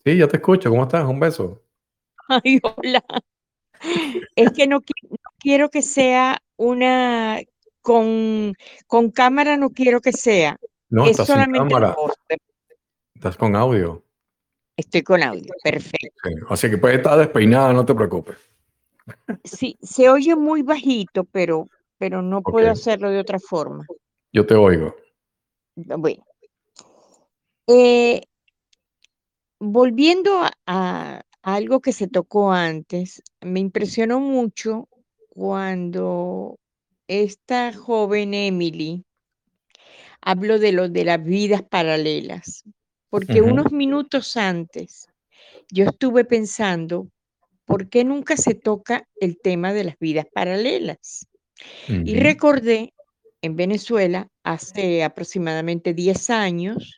Sí, 0.04 0.16
ya 0.16 0.28
te 0.28 0.36
escucho. 0.36 0.70
¿Cómo 0.70 0.82
estás? 0.82 1.04
Un 1.04 1.20
beso. 1.20 1.62
Ay, 2.28 2.60
hola. 2.62 3.04
Es 4.34 4.52
que 4.52 4.66
no, 4.66 4.80
quiero 5.38 5.70
que 5.70 5.82
sea 5.82 6.42
una 6.56 7.40
con, 7.80 8.54
con 8.86 9.10
cámara, 9.10 9.56
no 9.56 9.70
quiero 9.70 10.00
que 10.00 10.12
sea. 10.12 10.58
No, 10.90 11.04
es 11.04 11.12
estás 11.12 11.28
solamente 11.28 11.58
cámara. 11.58 11.96
Estás 13.14 13.36
con 13.36 13.54
audio. 13.54 14.04
Estoy 14.76 15.02
con 15.02 15.22
audio, 15.22 15.52
perfecto. 15.62 16.08
Así 16.48 16.70
que 16.70 16.78
puede 16.78 16.96
estar 16.96 17.18
despeinada, 17.18 17.72
no 17.72 17.84
te 17.84 17.94
preocupes. 17.94 18.36
Sí, 19.42 19.76
se 19.82 20.08
oye 20.08 20.36
muy 20.36 20.62
bajito, 20.62 21.24
pero, 21.24 21.68
pero 21.98 22.22
no 22.22 22.42
puedo 22.42 22.70
hacerlo 22.70 23.10
de 23.10 23.18
otra 23.18 23.38
forma. 23.40 23.84
Yo 24.32 24.46
te 24.46 24.54
oigo. 24.54 24.94
Bueno, 25.74 26.24
eh, 27.68 28.22
volviendo 29.60 30.40
a, 30.66 31.22
algo 31.42 31.80
que 31.80 31.92
se 31.92 32.08
tocó 32.08 32.50
antes, 32.52 33.22
me 33.40 33.60
impresionó 33.60 34.20
mucho 34.20 34.88
cuando 35.28 36.58
esta 37.06 37.72
joven 37.72 38.34
Emily 38.34 39.04
habló 40.20 40.58
de 40.58 40.72
lo 40.72 40.88
de 40.88 41.04
las 41.04 41.22
vidas 41.22 41.62
paralelas, 41.62 42.64
porque 43.08 43.40
unos 43.40 43.70
minutos 43.70 44.36
antes 44.36 45.06
yo 45.70 45.84
estuve 45.84 46.24
pensando, 46.24 47.08
¿por 47.64 47.88
qué 47.88 48.04
nunca 48.04 48.36
se 48.36 48.54
toca 48.54 49.06
el 49.20 49.38
tema 49.38 49.72
de 49.72 49.84
las 49.84 49.98
vidas 49.98 50.26
paralelas? 50.32 51.26
Y 51.88 52.18
recordé 52.18 52.94
en 53.42 53.56
Venezuela, 53.56 54.28
hace 54.42 55.04
aproximadamente 55.04 55.94
10 55.94 56.30
años, 56.30 56.97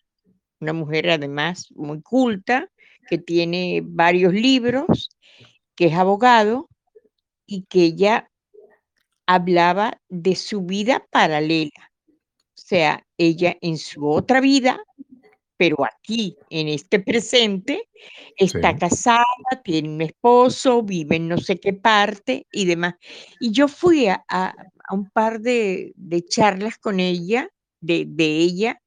una 0.61 0.73
mujer 0.73 1.11
además 1.11 1.71
muy 1.75 2.03
culta, 2.03 2.69
que 3.09 3.19
tiene 3.19 3.83
varios 3.85 4.33
libros, 4.33 5.11
que 5.75 5.87
es 5.87 5.95
abogado 5.95 6.69
y 7.47 7.65
que 7.65 7.85
ella 7.85 8.31
hablaba 9.27 10.01
de 10.09 10.37
su 10.37 10.63
vida 10.63 11.07
paralela. 11.11 11.93
O 12.09 12.63
sea, 12.63 13.05
ella 13.17 13.57
en 13.61 13.79
su 13.79 14.09
otra 14.09 14.41
vida, 14.41 14.81
pero 15.57 15.85
aquí, 15.85 16.37
en 16.51 16.69
este 16.69 17.01
presente, 17.01 17.89
está 18.37 18.77
casada, 18.77 19.25
tiene 19.65 19.89
un 19.89 20.01
esposo, 20.03 20.83
vive 20.83 21.17
en 21.17 21.29
no 21.29 21.39
sé 21.39 21.59
qué 21.59 21.73
parte 21.73 22.47
y 22.53 22.65
demás. 22.65 22.95
Y 23.41 23.51
yo 23.51 23.69
fui 23.69 24.07
a, 24.09 24.25
un 24.91 25.11
par 25.11 25.41
de, 25.41 25.93
charlas 26.29 26.79
con 26.79 27.01
ella, 27.01 27.49
de, 27.81 28.05
de 28.07 28.25
ella, 28.25 28.81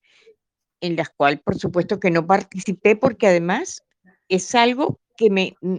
en 0.84 0.98
las 0.98 1.10
cuales 1.10 1.40
por 1.42 1.58
supuesto 1.58 2.00
que 2.00 2.12
no 2.12 2.28
participé 2.28 2.98
porque 2.98 3.28
además 3.28 3.82
es 4.28 4.54
algo 4.54 5.00
que 5.16 5.30
me, 5.30 5.56
mm, 5.62 5.78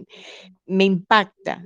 me 0.65 0.83
impacta. 0.83 1.63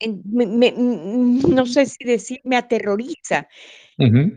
no 0.00 1.66
sé 1.66 1.86
si 1.86 2.04
decir, 2.04 2.40
me 2.44 2.56
aterroriza, 2.56 3.48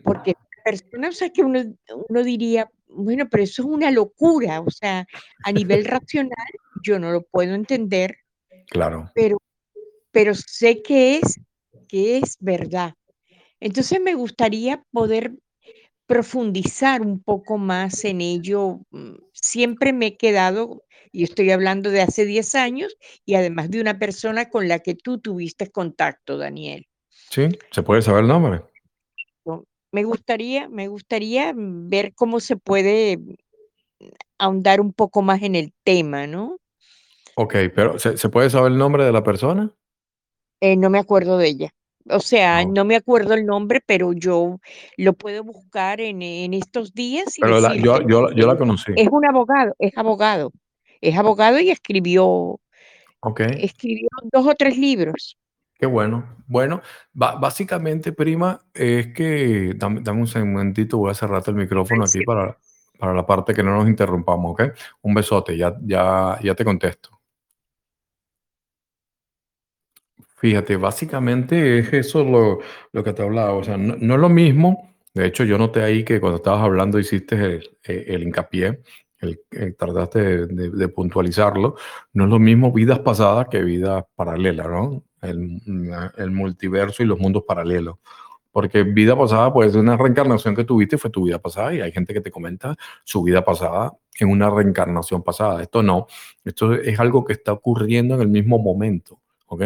porque 0.04 0.36
personas, 0.64 1.22
o 1.22 1.34
que 1.34 1.42
uno, 1.42 1.64
uno 2.08 2.24
diría, 2.24 2.70
bueno, 2.88 3.28
pero 3.30 3.44
eso 3.44 3.64
es 3.64 3.68
una 3.68 3.92
locura, 3.92 4.62
o 4.62 4.70
sea, 4.70 5.06
a 5.44 5.52
nivel 5.52 5.86
racional 5.86 6.48
yo 6.84 6.98
no 7.00 7.12
lo 7.12 7.24
puedo 7.24 7.56
entender. 7.56 8.18
Claro. 8.70 9.12
Pero, 9.16 9.38
pero 10.12 10.34
sé 10.34 10.82
que 10.82 11.18
es, 11.18 11.40
que 11.88 12.18
es 12.18 12.38
verdad. 12.40 12.94
Entonces 13.60 14.00
me 14.00 14.14
gustaría 14.14 14.84
poder 14.92 15.34
profundizar 16.08 17.02
un 17.02 17.22
poco 17.22 17.58
más 17.58 18.06
en 18.06 18.22
ello. 18.22 18.80
Mm, 18.92 19.16
siempre 19.34 19.94
me 19.94 20.08
he 20.08 20.18
quedado, 20.18 20.84
y 21.12 21.24
estoy 21.24 21.52
hablando 21.52 21.90
de 21.90 22.02
hace 22.02 22.26
10 22.26 22.56
años, 22.56 22.96
y 23.26 23.36
además 23.36 23.70
de 23.70 23.82
una 23.82 23.98
persona 24.00 24.50
con 24.50 24.68
la 24.68 24.80
que 24.80 24.96
tú 24.96 25.20
tuviste 25.20 25.72
contacto, 25.72 26.38
Daniel. 26.38 26.88
Sí, 27.30 27.50
¿se 27.72 27.84
puede 27.84 28.02
saber 28.02 28.22
el 28.22 28.28
nombre? 28.28 28.62
Me 29.92 30.04
gustaría, 30.04 30.68
me 30.68 30.90
gustaría 30.90 31.54
ver 31.56 32.14
cómo 32.16 32.42
se 32.42 32.58
puede 32.58 33.18
ahondar 34.38 34.82
un 34.82 34.92
poco 34.92 35.22
más 35.22 35.42
en 35.42 35.56
el 35.56 35.74
tema, 35.86 36.28
¿no? 36.28 36.58
Ok, 37.36 37.56
pero 37.74 37.98
¿se, 38.00 38.30
puede 38.30 38.50
saber 38.50 38.74
el 38.74 38.78
nombre 38.78 39.06
de 39.06 39.14
la 39.14 39.24
persona? 39.24 39.74
Eh, 40.62 40.76
no 40.76 40.90
me 40.90 41.00
acuerdo 41.00 41.38
de 41.38 41.48
ella. 41.48 41.74
O 42.10 42.20
sea, 42.20 42.66
no 42.66 42.86
me 42.86 42.96
acuerdo 42.96 43.34
el 43.34 43.46
nombre, 43.46 43.82
pero 43.86 44.14
yo 44.14 44.60
lo 44.98 45.14
puedo 45.14 45.44
buscar 45.44 46.00
en, 46.02 46.22
estos 46.54 46.94
días. 46.94 47.38
Y 47.38 47.42
pero 47.42 47.74
yo, 47.76 48.02
yo, 48.02 48.32
yo, 48.32 48.48
la 48.48 48.58
conocí. 48.58 48.92
Es 48.96 49.08
un 49.12 49.26
abogado, 49.26 49.76
es 49.80 49.98
abogado. 49.98 50.52
Es 51.02 51.18
abogado 51.18 51.60
y 51.60 51.72
escribió, 51.72 52.60
okay. 53.20 53.58
escribió 53.60 54.10
dos 54.32 54.48
o 54.48 54.56
tres 54.56 54.78
libros. 54.78 55.38
Qué 55.78 55.86
bueno. 55.86 56.36
Bueno, 56.48 56.82
básicamente, 57.14 58.14
prima, 58.14 58.62
es 58.74 59.14
que 59.14 59.74
dame, 59.76 60.02
un 60.10 60.54
momentito, 60.54 60.98
voy 60.98 61.12
a 61.12 61.16
cerrar 61.16 61.44
el 61.48 61.56
micrófono 61.56 62.04
aquí 62.06 62.24
para, 62.24 62.58
para 62.98 63.14
la 63.14 63.26
parte 63.26 63.54
que 63.54 63.64
no 63.64 63.76
nos 63.76 63.88
interrumpamos, 63.88 64.52
¿ok? 64.52 64.64
Un 65.02 65.14
besote, 65.14 65.58
ya, 65.58 65.76
ya, 65.82 66.40
ya 66.42 66.56
te 66.56 66.64
contesto. 66.64 67.16
Fíjate, 70.46 70.78
básicamente 70.78 71.80
es 71.80 71.92
eso 71.92 72.24
lo, 72.24 72.60
lo 72.92 73.04
que 73.04 73.14
te 73.14 73.24
hablaba. 73.24 73.54
O 73.54 73.64
sea, 73.64 73.78
no, 73.78 73.96
es 73.96 74.22
lo 74.22 74.30
mismo. 74.30 74.94
De 75.12 75.26
hecho, 75.26 75.44
yo 75.44 75.58
noté 75.58 75.82
ahí 75.82 76.04
que 76.04 76.20
cuando 76.20 76.38
estabas 76.38 76.62
hablando 76.62 77.00
hiciste 77.00 77.36
el, 77.36 77.78
el 77.82 78.22
hincapié, 78.22 78.80
el, 79.22 79.40
trataste 79.76 80.46
de, 80.46 80.88
puntualizarlo. 80.90 81.78
No 82.14 82.26
es 82.26 82.30
lo 82.30 82.38
mismo 82.38 82.72
vidas 82.72 83.00
pasadas 83.00 83.48
que 83.50 83.64
vidas 83.64 84.04
paralelas, 84.16 84.68
¿no? 84.68 85.04
El, 85.24 85.62
el, 86.16 86.30
multiverso 86.30 87.02
y 87.02 87.08
los 87.08 87.18
mundos 87.18 87.44
paralelos. 87.48 87.96
Porque 88.52 88.84
vida 88.84 89.18
pasada, 89.18 89.52
pues 89.52 89.74
una 89.74 89.98
reencarnación 89.98 90.56
que 90.56 90.64
tuviste 90.64 91.00
fue 91.00 91.10
tu 91.10 91.24
vida 91.24 91.40
pasada 91.40 91.74
y 91.74 91.82
hay 91.82 91.92
gente 91.92 92.14
que 92.14 92.22
te 92.22 92.30
comenta 92.30 92.76
su 93.04 93.24
vida 93.24 93.44
pasada 93.44 93.94
en 94.20 94.30
una 94.30 94.52
reencarnación 94.52 95.24
pasada. 95.24 95.64
Esto 95.64 95.82
no, 95.82 96.06
esto 96.44 96.76
es 96.76 97.00
algo 97.00 97.26
que 97.26 97.34
está 97.34 97.52
ocurriendo 97.52 98.14
en 98.14 98.22
el 98.22 98.28
mismo 98.28 98.60
momento, 98.60 99.20
¿ok? 99.48 99.64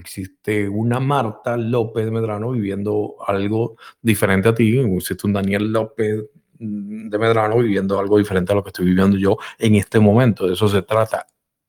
Existe 0.00 0.68
una 0.68 1.00
Marta 1.00 1.56
López 1.56 2.10
Medrano 2.10 2.52
viviendo 2.52 3.16
algo 3.26 3.76
diferente 4.02 4.48
a 4.48 4.54
ti, 4.54 4.78
existe 4.78 5.26
un 5.26 5.32
Daniel 5.32 5.72
López 5.72 6.24
de 6.58 7.18
Medrano 7.18 7.58
viviendo 7.58 7.98
algo 7.98 8.18
diferente 8.18 8.52
a 8.52 8.54
lo 8.54 8.62
que 8.62 8.68
estoy 8.68 8.86
viviendo 8.86 9.16
yo 9.16 9.38
en 9.58 9.76
este 9.76 9.98
momento. 9.98 10.46
De 10.46 10.52
eso 10.52 10.68
se 10.68 10.82
trata 10.82 11.26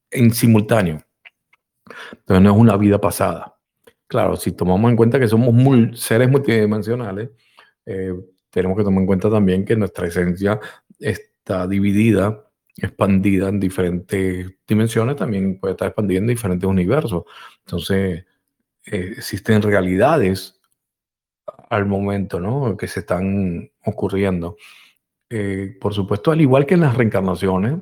en 0.09 0.33
simultáneo. 0.33 1.01
Entonces 2.11 2.43
no 2.43 2.51
es 2.51 2.57
una 2.57 2.77
vida 2.77 2.99
pasada. 2.99 3.55
Claro, 4.07 4.35
si 4.35 4.51
tomamos 4.51 4.91
en 4.91 4.97
cuenta 4.97 5.19
que 5.19 5.27
somos 5.27 5.53
seres 5.97 6.29
multidimensionales, 6.29 7.29
eh, 7.85 8.13
tenemos 8.49 8.77
que 8.77 8.83
tomar 8.83 9.01
en 9.01 9.07
cuenta 9.07 9.29
también 9.29 9.63
que 9.63 9.77
nuestra 9.77 10.07
esencia 10.07 10.59
está 10.99 11.67
dividida, 11.67 12.50
expandida 12.77 13.49
en 13.49 13.59
diferentes 13.59 14.51
dimensiones, 14.67 15.15
también 15.15 15.59
puede 15.59 15.73
estar 15.73 15.87
expandida 15.89 16.19
en 16.19 16.27
diferentes 16.27 16.69
universos. 16.69 17.23
Entonces, 17.65 18.25
eh, 18.85 19.13
existen 19.17 19.61
realidades 19.61 20.59
al 21.69 21.85
momento, 21.85 22.39
¿no? 22.39 22.75
Que 22.77 22.87
se 22.87 23.01
están 23.01 23.71
ocurriendo. 23.85 24.57
Eh, 25.29 25.77
por 25.79 25.93
supuesto, 25.93 26.31
al 26.31 26.41
igual 26.41 26.65
que 26.65 26.73
en 26.73 26.81
las 26.81 26.95
reencarnaciones, 26.95 27.79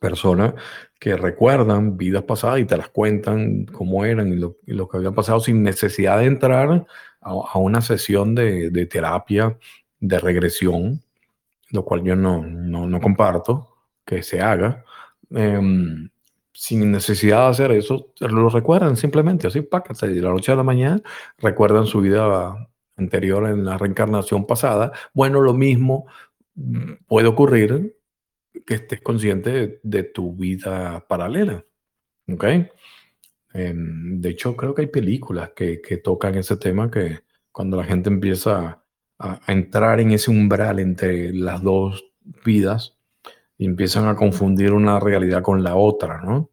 personas 0.00 0.54
que 0.98 1.16
recuerdan 1.16 1.96
vidas 1.96 2.24
pasadas 2.24 2.60
y 2.60 2.64
te 2.64 2.76
las 2.76 2.88
cuentan 2.88 3.66
cómo 3.66 4.04
eran 4.04 4.32
y 4.32 4.36
lo, 4.36 4.88
que 4.88 4.96
habían 4.96 5.14
pasado 5.14 5.40
sin 5.40 5.62
necesidad 5.62 6.18
de 6.18 6.26
entrar 6.26 6.86
a, 7.20 7.58
una 7.58 7.80
sesión 7.80 8.34
de, 8.34 8.86
terapia 8.86 9.58
de 9.98 10.18
regresión, 10.18 11.02
lo 11.70 11.84
cual 11.84 12.02
yo 12.02 12.16
no, 12.16 12.42
no, 12.42 13.00
comparto 13.00 13.68
que 14.10 14.22
se 14.24 14.40
haga. 14.40 14.84
Em, 15.30 16.10
sin 16.52 16.90
necesidad 16.90 17.44
de 17.44 17.50
hacer 17.50 17.72
eso, 17.72 18.12
lo 18.18 18.48
recuerdan 18.50 18.96
simplemente, 18.96 19.46
así, 19.46 19.62
pácate, 19.62 20.08
de 20.08 20.20
la 20.20 20.30
noche 20.30 20.52
a 20.52 20.56
la 20.56 20.64
mañana, 20.64 21.00
recuerdan 21.38 21.86
su 21.86 22.00
vida 22.00 22.68
anterior 22.96 23.48
en 23.48 23.64
la 23.64 23.78
reencarnación 23.78 24.46
pasada. 24.46 24.92
Bueno, 25.14 25.40
lo 25.40 25.54
mismo 25.54 26.06
puede 27.06 27.28
ocurrir 27.28 27.96
que 28.66 28.74
estés 28.74 29.00
consciente 29.00 29.80
de, 29.82 30.02
tu 30.02 30.34
vida 30.34 31.04
paralela. 31.08 31.64
¿Ok? 32.28 32.44
Em, 33.54 34.20
de 34.20 34.28
hecho, 34.30 34.56
creo 34.56 34.74
que 34.74 34.82
hay 34.82 34.88
películas 34.88 35.52
que, 35.54 35.78
tocan 36.02 36.34
ese 36.34 36.56
tema 36.56 36.90
que 36.90 37.20
cuando 37.52 37.76
la 37.76 37.84
gente 37.84 38.10
empieza 38.10 38.82
a, 39.18 39.40
entrar 39.46 40.00
en 40.00 40.10
ese 40.10 40.30
umbral 40.30 40.80
entre 40.80 41.32
las 41.32 41.62
dos 41.62 42.04
vidas 42.44 42.99
y 43.60 43.66
empiezan 43.66 44.08
a 44.08 44.16
confundir 44.16 44.72
una 44.72 44.98
realidad 44.98 45.42
con 45.42 45.62
la 45.62 45.76
otra, 45.76 46.22
¿no? 46.22 46.48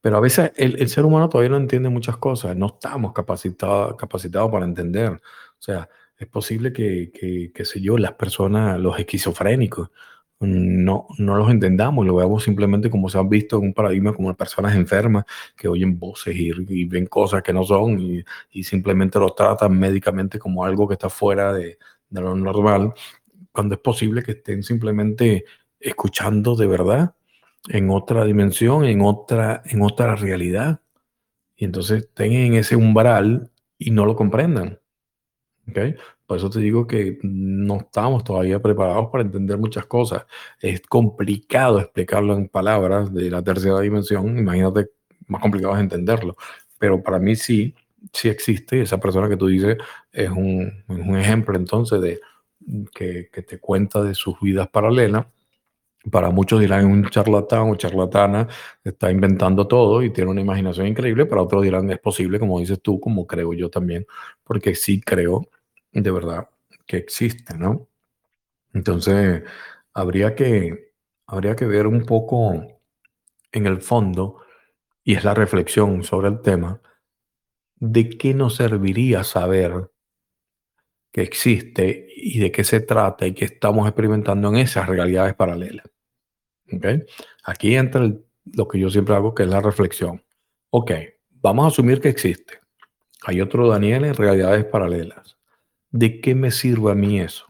Pero 0.00 0.16
a 0.16 0.20
veces 0.20 0.52
el, 0.54 0.88
ser 0.88 1.04
humano 1.04 1.28
todavía 1.28 1.50
no 1.50 1.56
entiende 1.56 1.88
muchas 1.88 2.18
cosas, 2.18 2.56
no 2.56 2.66
estamos 2.66 3.12
capacitados, 3.12 3.96
capacitados 3.96 4.48
para 4.52 4.64
entender. 4.64 5.10
O 5.10 5.20
sea, 5.58 5.88
es 6.16 6.28
posible 6.28 6.72
que, 6.72 7.10
que, 7.12 7.50
qué 7.52 7.64
sé 7.64 7.80
yo, 7.80 7.98
las 7.98 8.12
personas, 8.12 8.78
los 8.78 8.96
esquizofrénicos, 8.96 9.90
no, 10.38 11.08
no 11.18 11.36
los 11.36 11.50
entendamos, 11.50 12.06
lo 12.06 12.14
veamos 12.14 12.44
simplemente 12.44 12.88
como 12.88 13.08
se 13.08 13.18
han 13.18 13.28
visto 13.28 13.58
en 13.58 13.64
un 13.64 13.74
paradigma 13.74 14.12
como 14.12 14.32
personas 14.36 14.76
enfermas 14.76 15.24
que 15.56 15.66
oyen 15.66 15.98
voces 15.98 16.36
y, 16.36 16.84
ven 16.84 17.06
cosas 17.06 17.42
que 17.42 17.52
no 17.52 17.64
son 17.64 17.98
y, 17.98 18.24
y, 18.52 18.62
simplemente 18.62 19.18
los 19.18 19.34
tratan 19.34 19.76
médicamente 19.76 20.38
como 20.38 20.64
algo 20.64 20.86
que 20.86 20.94
está 20.94 21.08
fuera 21.08 21.52
de, 21.52 21.76
de, 22.08 22.20
lo 22.20 22.36
normal, 22.36 22.94
cuando 23.50 23.74
es 23.74 23.80
posible 23.80 24.22
que 24.22 24.32
estén 24.32 24.62
simplemente 24.62 25.44
escuchando 25.82 26.56
de 26.56 26.66
verdad 26.66 27.14
en 27.68 27.90
otra 27.90 28.24
dimensión, 28.24 28.84
en 28.84 29.02
otra, 29.02 29.62
en 29.66 29.82
otra 29.82 30.16
realidad. 30.16 30.80
Y 31.56 31.64
entonces 31.64 32.04
estén 32.04 32.32
en 32.32 32.54
ese 32.54 32.76
umbral 32.76 33.50
y 33.78 33.90
no 33.90 34.06
lo 34.06 34.16
comprendan. 34.16 34.78
¿Okay? 35.68 35.94
Por 36.26 36.38
eso 36.38 36.50
te 36.50 36.60
digo 36.60 36.86
que 36.86 37.18
no 37.22 37.76
estamos 37.76 38.24
todavía 38.24 38.60
preparados 38.60 39.10
para 39.10 39.22
entender 39.22 39.58
muchas 39.58 39.86
cosas. 39.86 40.24
Es 40.60 40.80
complicado 40.80 41.78
explicarlo 41.78 42.34
en 42.34 42.48
palabras 42.48 43.12
de 43.12 43.30
la 43.30 43.42
tercera 43.42 43.80
dimensión. 43.80 44.38
Imagínate, 44.38 44.90
más 45.28 45.42
complicado 45.42 45.74
es 45.74 45.80
entenderlo. 45.80 46.36
Pero 46.78 47.02
para 47.02 47.18
mí 47.18 47.36
sí, 47.36 47.74
sí 48.12 48.28
existe. 48.28 48.82
Esa 48.82 48.98
persona 48.98 49.28
que 49.28 49.36
tú 49.36 49.46
dices 49.46 49.76
es 50.10 50.30
un, 50.30 50.84
un 50.88 51.16
ejemplo 51.16 51.56
entonces 51.56 52.00
de 52.00 52.20
que, 52.94 53.28
que, 53.32 53.42
te 53.42 53.58
cuenta 53.58 54.02
de 54.02 54.14
sus 54.14 54.40
vidas 54.40 54.68
paralelas. 54.68 55.26
Para 56.10 56.30
muchos 56.30 56.60
dirán 56.60 56.86
un 56.86 57.08
charlatán 57.08 57.70
o 57.70 57.76
charlatana 57.76 58.48
está 58.82 59.10
inventando 59.10 59.68
todo 59.68 60.02
y 60.02 60.10
tiene 60.10 60.30
una 60.30 60.40
imaginación 60.40 60.86
increíble. 60.88 61.26
Para 61.26 61.42
otros 61.42 61.62
dirán 61.62 61.90
es 61.90 61.98
posible, 61.98 62.40
como 62.40 62.58
dices 62.58 62.80
tú, 62.82 62.98
como 63.00 63.26
creo 63.26 63.52
yo 63.52 63.70
también, 63.70 64.06
porque 64.42 64.74
sí 64.74 65.00
creo 65.00 65.48
de 65.92 66.10
verdad 66.10 66.48
que 66.86 66.96
existe, 66.96 67.56
¿no? 67.56 67.88
Entonces, 68.74 69.42
habría 69.94 70.34
que, 70.34 70.92
habría 71.26 71.56
que 71.56 71.66
ver 71.66 71.86
un 71.86 72.04
poco 72.04 72.80
en 73.52 73.66
el 73.66 73.80
fondo, 73.82 74.38
y 75.04 75.14
es 75.14 75.24
la 75.24 75.34
reflexión 75.34 76.04
sobre 76.04 76.28
el 76.28 76.40
tema, 76.40 76.80
de 77.76 78.08
qué 78.10 78.34
nos 78.34 78.56
serviría 78.56 79.24
saber 79.24 79.90
que 81.12 81.22
existe 81.22 82.06
y 82.16 82.38
de 82.40 82.50
qué 82.50 82.64
se 82.64 82.80
trata 82.80 83.26
y 83.26 83.34
qué 83.34 83.44
estamos 83.44 83.86
experimentando 83.86 84.48
en 84.48 84.56
esas 84.56 84.88
realidades 84.88 85.34
paralelas. 85.34 85.91
¿Okay? 86.76 87.04
Aquí 87.44 87.76
entra 87.76 88.10
lo 88.54 88.68
que 88.68 88.78
yo 88.78 88.90
siempre 88.90 89.14
hago, 89.14 89.34
que 89.34 89.42
es 89.44 89.48
la 89.48 89.60
reflexión. 89.60 90.22
Ok, 90.70 90.92
vamos 91.30 91.64
a 91.64 91.68
asumir 91.68 92.00
que 92.00 92.08
existe. 92.08 92.60
Hay 93.24 93.40
otro 93.40 93.68
Daniel 93.68 94.04
en 94.04 94.14
realidades 94.14 94.64
paralelas. 94.64 95.36
¿de 95.92 96.20
qué 96.20 96.34
me 96.34 96.50
sirve 96.50 96.90
a 96.90 96.94
mí 96.94 97.20
eso? 97.20 97.46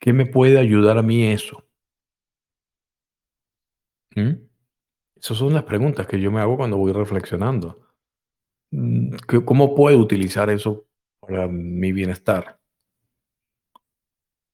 ¿Qué 0.00 0.12
me 0.12 0.24
puede 0.24 0.58
ayudar 0.58 0.96
a 0.98 1.02
mí 1.02 1.26
eso? 1.26 1.64
¿Mm? 4.14 4.46
Esas 5.16 5.36
son 5.36 5.52
las 5.52 5.64
preguntas 5.64 6.06
que 6.06 6.20
yo 6.20 6.30
me 6.30 6.40
hago 6.40 6.56
cuando 6.56 6.78
voy 6.78 6.92
reflexionando. 6.92 7.82
mm, 8.70 9.16
¿cómo 9.44 9.74
puedo 9.74 9.98
utilizar 9.98 10.50
eso 10.50 10.86
para 11.20 11.48
mi 11.48 11.92
bienestar? 11.92 12.60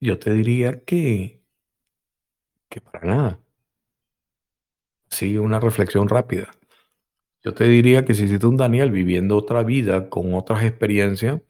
Yo 0.01 0.19
te 0.19 0.33
diría 0.33 0.83
que, 0.85 1.42
que 2.73 2.81
para 2.81 3.07
nada. 3.07 3.41
Sí, 5.11 5.37
una 5.37 5.61
reflexión 5.61 6.09
rápida. 6.09 6.51
Yo 7.45 7.53
te 7.53 7.65
diría 7.65 8.05
que 8.05 8.15
si 8.15 8.25
hiciste 8.25 8.47
un 8.47 8.57
Daniel 8.57 8.91
viviendo 8.91 9.37
otra 9.37 9.63
vida 9.63 10.09
con 10.09 10.33
otras 10.35 10.65
experiencias, 10.65 11.43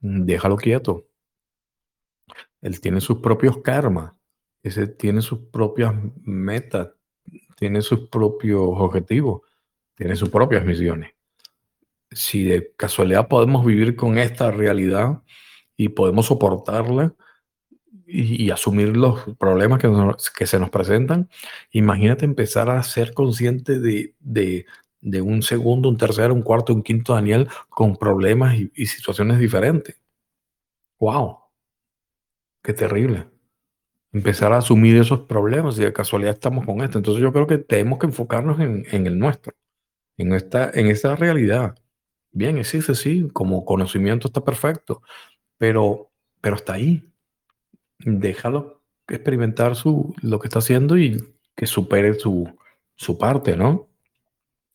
mm, 0.00 0.24
déjalo 0.24 0.56
quieto. 0.56 1.06
Él 2.60 2.80
tiene 2.80 3.00
sus 3.00 3.18
propios 3.20 3.58
karmas, 3.58 4.12
ese 4.62 4.88
tiene 4.88 5.22
sus 5.22 5.38
propias 5.52 5.94
metas, 6.22 6.90
tiene 7.56 7.80
sus 7.80 8.08
propios 8.08 8.60
objetivos, 8.60 9.42
tiene 9.94 10.16
sus 10.16 10.30
propias 10.30 10.64
misiones. 10.64 11.12
Si 12.10 12.44
de 12.44 12.72
casualidad 12.76 13.28
podemos 13.28 13.64
vivir 13.64 13.94
con 13.94 14.18
esta 14.18 14.50
realidad 14.50 15.22
y 15.76 15.90
podemos 15.90 16.26
soportarla 16.26 17.14
y, 18.10 18.50
asumir 18.50 18.96
los 18.96 19.36
problemas 19.38 19.80
que, 19.80 20.46
se 20.46 20.58
nos 20.58 20.70
presentan, 20.70 21.30
imagínate 21.72 22.24
empezar 22.24 22.70
a 22.70 22.82
ser 22.82 23.14
consciente 23.14 23.78
de, 23.78 24.14
de, 24.20 25.22
un 25.22 25.42
segundo, 25.42 25.88
un 25.88 25.96
tercero, 25.96 26.34
un 26.34 26.42
cuarto, 26.42 26.74
un 26.74 26.82
quinto 26.82 27.14
Daniel 27.14 27.48
con 27.68 27.96
problemas 27.96 28.56
y, 28.74 28.86
situaciones 28.86 29.38
diferentes. 29.38 30.00
¡Wow! 30.98 31.38
¡Qué 32.62 32.72
terrible! 32.74 33.26
empezar 34.12 34.52
a 34.52 34.58
asumir 34.58 34.96
esos 34.96 35.20
problemas 35.20 35.78
y 35.78 35.84
de 35.84 35.92
casualidad 35.92 36.34
estamos 36.34 36.66
con 36.66 36.80
esto. 36.82 36.98
Entonces 36.98 37.22
yo 37.22 37.32
creo 37.32 37.46
que 37.46 37.58
tenemos 37.58 37.98
que 37.98 38.06
enfocarnos 38.06 38.58
en, 38.60 39.06
el 39.06 39.18
nuestro, 39.18 39.52
en 40.16 40.32
esta, 40.34 40.70
en 40.74 40.88
esta 40.88 41.14
realidad. 41.16 41.76
Bien, 42.32 42.58
existe, 42.58 42.94
sí, 42.94 43.28
como 43.32 43.64
conocimiento 43.64 44.28
está 44.28 44.44
perfecto, 44.44 45.02
pero, 45.58 46.10
pero 46.40 46.56
está 46.56 46.74
ahí. 46.74 47.09
Déjalo 48.04 48.82
experimentar 49.08 49.76
su, 49.76 50.14
lo 50.22 50.38
que 50.38 50.48
está 50.48 50.60
haciendo 50.60 50.96
y 50.96 51.22
que 51.56 51.66
supere 51.66 52.14
su, 52.14 52.48
su 52.96 53.18
parte, 53.18 53.56
¿no? 53.56 53.88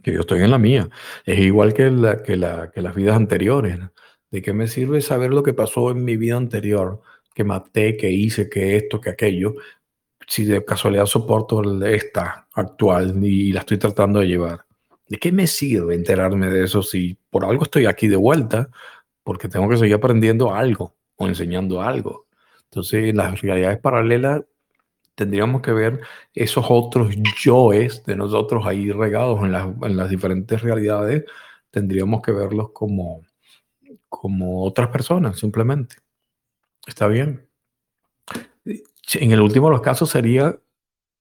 Que 0.03 0.13
yo 0.13 0.21
estoy 0.21 0.41
en 0.41 0.51
la 0.51 0.57
mía. 0.57 0.89
Es 1.25 1.39
igual 1.39 1.73
que, 1.73 1.89
la, 1.89 2.21
que, 2.21 2.35
la, 2.35 2.71
que 2.71 2.81
las 2.81 2.95
vidas 2.95 3.15
anteriores. 3.15 3.79
¿De 4.31 4.41
qué 4.41 4.53
me 4.53 4.67
sirve 4.67 5.01
saber 5.01 5.33
lo 5.33 5.43
que 5.43 5.53
pasó 5.53 5.91
en 5.91 6.03
mi 6.03 6.17
vida 6.17 6.35
anterior? 6.35 7.01
que 7.35 7.43
maté, 7.43 7.97
que 7.97 8.09
hice, 8.09 8.49
que 8.49 8.77
esto, 8.77 9.01
que 9.01 9.11
aquello, 9.11 9.55
si 10.25 10.45
de 10.45 10.63
casualidad 10.63 11.05
soporto 11.05 11.61
esta 11.85 12.47
actual 12.53 13.23
y 13.23 13.51
la 13.51 13.59
estoy 13.59 13.77
tratando 13.77 14.21
de 14.21 14.27
llevar. 14.27 14.65
¿De 15.07 15.17
qué 15.17 15.31
me 15.31 15.45
sirve 15.45 15.93
enterarme 15.93 16.49
de 16.49 16.63
eso 16.63 16.81
si 16.81 17.17
por 17.29 17.45
algo 17.45 17.63
estoy 17.63 17.85
aquí 17.85 18.07
de 18.07 18.15
vuelta? 18.15 18.69
Porque 19.21 19.49
tengo 19.49 19.69
que 19.69 19.77
seguir 19.77 19.95
aprendiendo 19.95 20.55
algo 20.55 20.95
o 21.17 21.27
enseñando 21.27 21.81
algo. 21.81 22.24
Entonces, 22.71 23.05
en 23.09 23.17
las 23.17 23.41
realidades 23.41 23.79
paralelas 23.79 24.43
tendríamos 25.15 25.61
que 25.61 25.71
ver 25.71 26.01
esos 26.33 26.65
otros 26.69 27.15
yoes 27.41 28.03
de 28.05 28.15
nosotros 28.15 28.65
ahí 28.65 28.91
regados 28.91 29.41
en 29.43 29.51
las, 29.53 29.67
en 29.83 29.97
las 29.97 30.09
diferentes 30.09 30.61
realidades. 30.61 31.23
Tendríamos 31.71 32.21
que 32.21 32.31
verlos 32.31 32.71
como, 32.71 33.21
como 34.09 34.63
otras 34.63 34.89
personas, 34.89 35.39
simplemente. 35.39 35.95
Está 36.85 37.07
bien. 37.07 37.47
En 38.65 39.31
el 39.31 39.41
último 39.41 39.67
de 39.67 39.73
los 39.73 39.81
casos 39.81 40.09
sería 40.09 40.59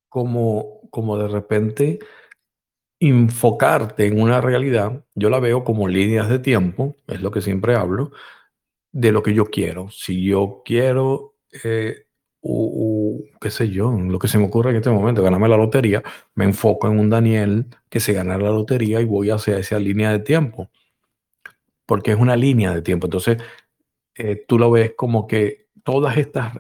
como, 0.09 0.81
como 0.91 1.19
de 1.19 1.29
repente 1.29 1.99
enfocarte 3.01 4.07
en 4.07 4.21
una 4.21 4.41
realidad, 4.41 5.05
yo 5.15 5.29
la 5.29 5.41
veo 5.41 5.65
como 5.65 5.89
líneas 5.89 6.29
de 6.29 6.39
tiempo, 6.39 6.97
es 7.07 7.21
lo 7.21 7.31
que 7.31 7.43
siempre 7.43 7.75
hablo, 7.75 8.13
de 8.93 9.13
lo 9.13 9.23
que 9.23 9.35
yo 9.35 9.47
quiero. 9.47 9.91
Si 9.91 10.25
yo 10.25 10.63
quiero, 10.65 11.34
eh, 11.63 12.07
qué 13.41 13.51
sé 13.51 13.71
yo, 13.71 13.91
lo 13.93 14.19
que 14.19 14.29
se 14.29 14.39
me 14.39 14.47
ocurre 14.47 14.71
en 14.71 14.77
este 14.77 14.91
momento, 14.91 15.23
ganarme 15.23 15.49
la 15.49 15.57
lotería, 15.57 16.03
me 16.35 16.45
enfoco 16.45 16.89
en 16.89 16.99
un 16.99 17.09
Daniel 17.11 17.67
que 17.89 18.01
se 18.01 18.13
gana 18.13 18.37
la 18.37 18.51
lotería 18.51 19.01
y 19.01 19.05
voy 19.05 19.31
hacia 19.31 19.59
esa 19.59 19.79
línea 19.79 20.11
de 20.13 20.19
tiempo, 20.19 20.71
porque 21.87 22.13
es 22.13 22.19
una 22.19 22.37
línea 22.37 22.75
de 22.75 22.83
tiempo. 22.83 23.07
Entonces, 23.07 23.39
eh, 24.17 24.45
tú 24.47 24.59
lo 24.59 24.71
ves 24.71 24.93
como 24.97 25.27
que 25.27 25.69
todas 25.83 26.17
estas 26.19 26.59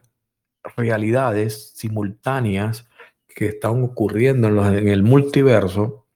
realidades 0.76 1.72
simultáneas 1.74 2.88
que 3.28 3.46
están 3.46 3.82
ocurriendo 3.82 4.48
en, 4.48 4.88
el 4.88 5.02
multiverso, 5.02 6.06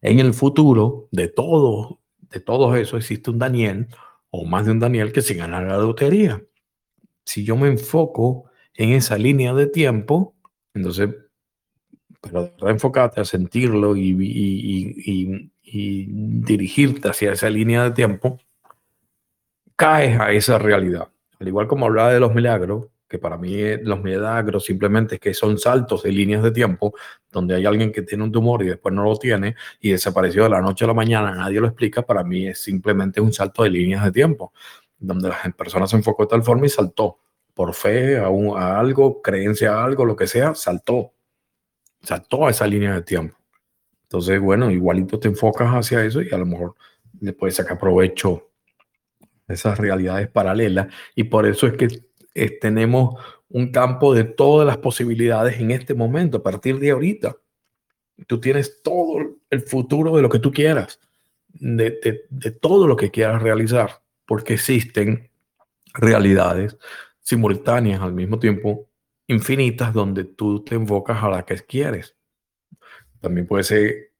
en 0.00 0.18
el 0.18 0.34
futuro 0.34 1.08
de 1.12 1.28
todo, 1.28 2.00
de 2.18 2.40
todo 2.40 2.74
eso 2.76 2.96
existe 2.96 3.30
un 3.30 3.38
Daniel 3.38 3.88
o 4.30 4.44
más 4.44 4.66
de 4.66 4.72
un 4.72 4.80
Daniel 4.80 5.12
que 5.12 5.22
se 5.22 5.34
gana 5.34 5.60
la 5.60 5.78
lotería. 5.78 6.42
Si 7.24 7.44
yo 7.44 7.56
me 7.56 7.68
enfoco 7.68 8.50
en 8.74 8.90
esa 8.90 9.16
línea 9.18 9.54
de 9.54 9.66
tiempo, 9.66 10.34
entonces, 10.74 11.10
pero 12.20 12.52
enfocarte 12.68 13.20
a 13.20 13.24
sentirlo 13.24 13.96
y, 13.96 15.50
y 15.62 16.06
dirigirte 16.42 17.08
hacia 17.08 17.32
esa 17.32 17.50
línea 17.50 17.84
de 17.84 17.90
tiempo, 17.90 18.38
caes 19.76 20.18
a 20.20 20.32
esa 20.32 20.58
realidad. 20.58 21.08
Al 21.40 21.48
igual 21.48 21.66
como 21.66 21.86
hablaba 21.86 22.12
de 22.12 22.20
los 22.20 22.34
milagros, 22.34 22.88
que 23.08 23.18
para 23.18 23.36
mí 23.36 23.76
los 23.82 24.02
milagros 24.02 24.64
simplemente 24.64 25.16
es 25.16 25.20
que 25.20 25.34
son 25.34 25.58
saltos 25.58 26.02
de 26.02 26.12
líneas 26.12 26.42
de 26.42 26.50
tiempo, 26.50 26.94
donde 27.30 27.54
hay 27.54 27.66
alguien 27.66 27.92
que 27.92 28.02
tiene 28.02 28.24
un 28.24 28.32
tumor 28.32 28.62
y 28.62 28.68
después 28.68 28.94
no 28.94 29.04
lo 29.04 29.16
tiene 29.16 29.54
y 29.80 29.90
desapareció 29.90 30.44
de 30.44 30.50
la 30.50 30.60
noche 30.60 30.84
a 30.84 30.88
la 30.88 30.94
mañana, 30.94 31.34
nadie 31.34 31.60
lo 31.60 31.66
explica, 31.66 32.02
para 32.02 32.24
mí 32.24 32.48
es 32.48 32.58
simplemente 32.60 33.20
un 33.20 33.32
salto 33.32 33.62
de 33.62 33.70
líneas 33.70 34.04
de 34.04 34.12
tiempo, 34.12 34.52
donde 34.98 35.28
las 35.28 35.54
personas 35.54 35.90
se 35.90 35.96
enfocó 35.96 36.24
de 36.24 36.30
tal 36.30 36.42
forma 36.42 36.66
y 36.66 36.70
saltó, 36.70 37.18
por 37.54 37.72
fe 37.74 38.18
a, 38.18 38.26
a 38.26 38.80
algo, 38.80 39.22
creencia 39.22 39.74
a 39.74 39.84
algo, 39.84 40.04
lo 40.04 40.16
que 40.16 40.26
sea, 40.26 40.54
saltó, 40.54 41.12
saltó 42.02 42.46
a 42.46 42.50
esa 42.50 42.66
línea 42.66 42.94
de 42.94 43.02
tiempo. 43.02 43.36
Entonces, 44.02 44.40
bueno, 44.40 44.70
igualito 44.70 45.18
te 45.18 45.28
enfocas 45.28 45.68
hacia 45.72 46.04
eso 46.04 46.22
y 46.22 46.32
a 46.32 46.38
lo 46.38 46.46
mejor 46.46 46.74
le 47.20 47.32
puedes 47.32 47.56
sacar 47.56 47.78
provecho 47.78 48.50
esas 49.48 49.78
realidades 49.78 50.28
paralelas 50.28 50.88
y 51.14 51.24
por 51.24 51.46
eso 51.46 51.66
es 51.66 51.74
que 51.74 51.88
eh, 52.34 52.58
tenemos 52.58 53.22
un 53.48 53.70
campo 53.70 54.14
de 54.14 54.24
todas 54.24 54.66
las 54.66 54.78
posibilidades 54.78 55.60
en 55.60 55.70
este 55.70 55.94
momento, 55.94 56.38
a 56.38 56.42
partir 56.42 56.78
de 56.78 56.90
ahorita. 56.90 57.36
Tú 58.26 58.40
tienes 58.40 58.82
todo 58.82 59.18
el 59.50 59.62
futuro 59.62 60.16
de 60.16 60.22
lo 60.22 60.28
que 60.28 60.38
tú 60.38 60.52
quieras, 60.52 61.00
de, 61.48 62.26
de 62.28 62.50
todo 62.50 62.86
lo 62.86 62.96
que 62.96 63.10
quieras 63.10 63.42
realizar, 63.42 64.03
porque 64.26 64.54
existen 64.54 65.30
realidades 65.94 66.76
simultáneas 67.20 68.00
al 68.00 68.12
mismo 68.12 68.38
tiempo, 68.38 68.88
infinitas, 69.26 69.92
donde 69.92 70.24
tú 70.24 70.62
te 70.62 70.74
enfocas 70.74 71.22
a 71.22 71.28
la 71.28 71.44
que 71.44 71.56
quieres. 71.56 72.16
También 73.20 73.46
puede 73.46 73.64
ser, 73.64 74.12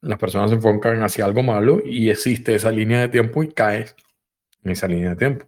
las 0.00 0.18
personas 0.18 0.50
se 0.50 0.56
enfocan 0.56 1.02
hacia 1.02 1.24
algo 1.24 1.42
malo 1.42 1.80
y 1.84 2.10
existe 2.10 2.54
esa 2.54 2.72
línea 2.72 3.00
de 3.00 3.08
tiempo 3.08 3.42
y 3.42 3.52
caes 3.52 3.94
en 4.64 4.72
esa 4.72 4.88
línea 4.88 5.10
de 5.10 5.16
tiempo. 5.16 5.46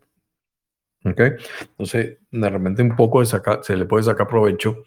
¿Ok? 1.04 1.20
Entonces, 1.60 2.18
de 2.30 2.50
repente 2.50 2.82
un 2.82 2.96
poco 2.96 3.20
de 3.20 3.26
se 3.26 3.76
le 3.76 3.84
puede 3.84 4.04
sacar 4.04 4.26
provecho, 4.26 4.84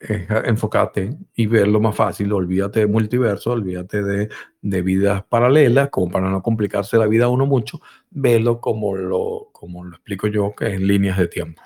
eh, 0.00 0.26
enfocate 0.46 1.10
y 1.34 1.46
verlo 1.46 1.78
más 1.78 1.94
fácil, 1.94 2.32
olvídate 2.32 2.80
de 2.80 2.86
multiverso, 2.86 3.52
olvídate 3.52 4.02
de, 4.02 4.30
de, 4.62 4.82
vidas 4.82 5.24
paralelas, 5.24 5.90
como 5.90 6.10
para 6.10 6.30
no 6.30 6.42
complicarse 6.42 6.96
la 6.96 7.06
vida 7.06 7.28
uno 7.28 7.44
mucho, 7.44 7.82
verlo 8.10 8.62
como 8.62 8.96
lo, 8.96 9.50
como 9.52 9.84
lo 9.84 9.96
explico 9.96 10.26
yo, 10.26 10.54
que 10.54 10.74
es 10.74 10.80
líneas 10.80 11.18
de 11.18 11.28
tiempo, 11.28 11.60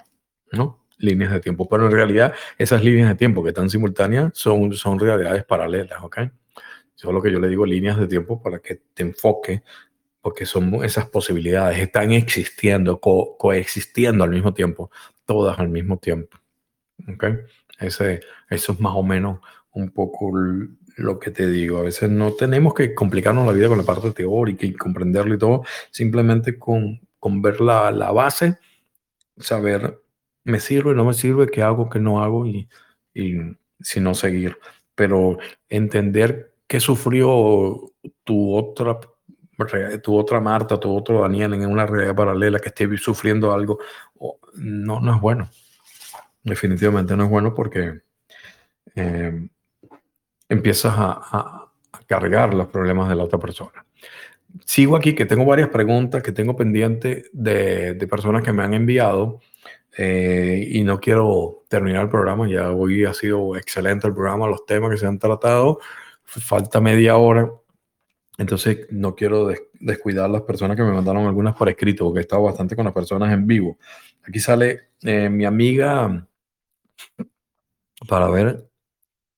¿no? 0.50 0.84
Líneas 0.98 1.30
de 1.30 1.40
tiempo, 1.40 1.68
pero 1.68 1.86
en 1.86 1.92
realidad 1.92 2.34
esas 2.58 2.82
líneas 2.82 3.08
de 3.08 3.14
tiempo 3.14 3.42
que 3.42 3.50
están 3.50 3.70
simultáneas 3.70 4.32
son, 4.34 4.72
son 4.72 4.98
realidades 4.98 5.44
paralelas, 5.44 6.02
¿ok? 6.02 6.18
Solo 6.96 7.22
que 7.22 7.30
yo 7.30 7.38
le 7.38 7.48
digo 7.48 7.64
líneas 7.64 7.98
de 7.98 8.08
tiempo 8.08 8.42
para 8.42 8.58
que 8.58 8.82
te 8.94 9.02
enfoque 9.04 9.62
porque 10.20 10.46
son 10.46 10.82
esas 10.82 11.06
posibilidades, 11.08 11.78
están 11.78 12.10
existiendo, 12.10 12.98
coexistiendo 12.98 14.24
al 14.24 14.30
mismo 14.30 14.54
tiempo, 14.54 14.90
todas 15.24 15.58
al 15.58 15.68
mismo 15.68 15.98
tiempo. 15.98 16.38
¿Okay? 17.14 17.34
Eso 17.78 18.04
es 18.06 18.80
más 18.80 18.94
o 18.94 19.02
menos 19.02 19.40
un 19.72 19.90
poco 19.90 20.32
lo 20.96 21.18
que 21.18 21.30
te 21.30 21.48
digo. 21.48 21.78
A 21.78 21.82
veces 21.82 22.10
no 22.10 22.32
tenemos 22.32 22.74
que 22.74 22.94
complicarnos 22.94 23.46
la 23.46 23.52
vida 23.52 23.68
con 23.68 23.78
la 23.78 23.84
parte 23.84 24.10
teórica 24.12 24.66
y 24.66 24.74
comprenderlo 24.74 25.34
y 25.34 25.38
todo, 25.38 25.64
simplemente 25.90 26.58
con, 26.58 27.00
con 27.18 27.42
ver 27.42 27.60
la, 27.60 27.90
la 27.90 28.12
base, 28.12 28.58
saber 29.38 30.00
me 30.44 30.60
sirve, 30.60 30.94
no 30.94 31.04
me 31.04 31.14
sirve, 31.14 31.48
qué 31.48 31.62
hago, 31.62 31.88
qué 31.88 31.98
no 31.98 32.22
hago 32.22 32.46
y, 32.46 32.68
y 33.14 33.36
si 33.80 34.00
no 34.00 34.14
seguir. 34.14 34.58
Pero 34.94 35.38
entender 35.68 36.52
qué 36.66 36.80
sufrió 36.80 37.92
tu 38.24 38.54
otra 38.54 39.00
tu 40.02 40.16
otra 40.16 40.40
Marta, 40.40 40.78
tu 40.80 40.94
otro 40.94 41.22
Daniel 41.22 41.54
en 41.54 41.66
una 41.66 41.86
realidad 41.86 42.16
paralela 42.16 42.58
que 42.58 42.70
esté 42.70 42.96
sufriendo 42.96 43.52
algo, 43.52 43.78
no, 44.54 45.00
no 45.00 45.14
es 45.14 45.20
bueno. 45.20 45.48
Definitivamente 46.44 47.16
no 47.16 47.24
es 47.24 47.30
bueno 47.30 47.54
porque 47.54 48.00
eh, 48.94 49.48
empiezas 50.48 50.94
a, 50.96 51.60
cargar 52.06 52.52
los 52.52 52.66
problemas 52.68 53.08
de 53.08 53.14
la 53.14 53.24
otra 53.24 53.38
persona. 53.38 53.86
sigo 54.66 54.94
aquí, 54.96 55.14
que 55.14 55.24
tengo 55.24 55.44
varias 55.46 55.70
preguntas 55.70 56.22
que 56.22 56.32
tengo 56.32 56.54
pendientes 56.54 57.30
de, 57.32 57.94
de 57.94 58.06
personas 58.06 58.42
que 58.42 58.52
me 58.52 58.62
han 58.62 58.74
enviado. 58.74 59.40
Eh, 59.96 60.68
y 60.72 60.82
no 60.82 60.98
quiero 60.98 61.62
terminar 61.68 62.02
el 62.02 62.08
programa, 62.10 62.48
ya 62.48 62.72
hoy 62.72 63.04
ha 63.04 63.14
sido 63.14 63.56
excelente 63.56 64.08
el 64.08 64.14
programa, 64.14 64.48
los 64.48 64.66
temas 64.66 64.90
que 64.90 64.96
se 64.96 65.06
han 65.06 65.20
tratado, 65.20 65.78
falta 66.24 66.80
media 66.80 67.16
hora, 67.16 67.48
entonces 68.36 68.88
no 68.90 69.14
quiero 69.14 69.52
descuidar 69.74 70.28
las 70.28 70.42
personas 70.42 70.76
que 70.76 70.82
me 70.82 70.90
mandaron 70.90 71.26
algunas 71.26 71.54
por 71.54 71.68
escrito, 71.68 72.04
porque 72.04 72.18
he 72.18 72.22
estado 72.22 72.42
bastante 72.42 72.74
con 72.74 72.84
las 72.84 72.94
personas 72.94 73.32
en 73.32 73.46
vivo. 73.46 73.78
Aquí 74.24 74.40
sale 74.40 74.88
eh, 75.02 75.28
mi 75.28 75.44
amiga, 75.44 76.26
para 78.08 78.28
ver, 78.30 78.70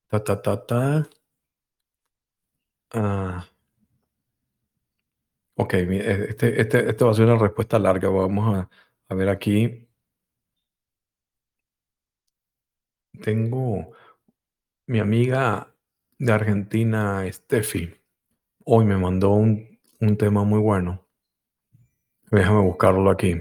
ta, 0.09 0.23
ta, 0.25 0.43
ta, 0.43 0.67
ta. 0.67 1.09
Ah. 2.93 3.47
Ok, 5.59 5.75
este, 5.75 6.61
este, 6.61 6.91
este 6.91 7.05
va 7.05 7.11
a 7.11 7.15
ser 7.15 7.25
una 7.27 7.39
respuesta 7.39 7.79
larga. 7.79 8.09
Vamos 8.09 8.57
a, 8.57 8.71
a 9.09 9.15
ver 9.15 9.29
aquí. 9.29 9.89
Tengo 13.23 13.93
mi 14.87 14.99
amiga 15.01 15.75
de 16.19 16.33
Argentina, 16.33 17.25
Steffi, 17.31 17.95
hoy 18.65 18.85
me 18.85 18.97
mandó 18.97 19.31
un, 19.33 19.79
un 20.01 20.17
tema 20.17 20.45
muy 20.45 20.61
bueno. 20.61 21.07
Déjame 22.31 22.61
buscarlo 22.61 23.11
aquí. 23.11 23.37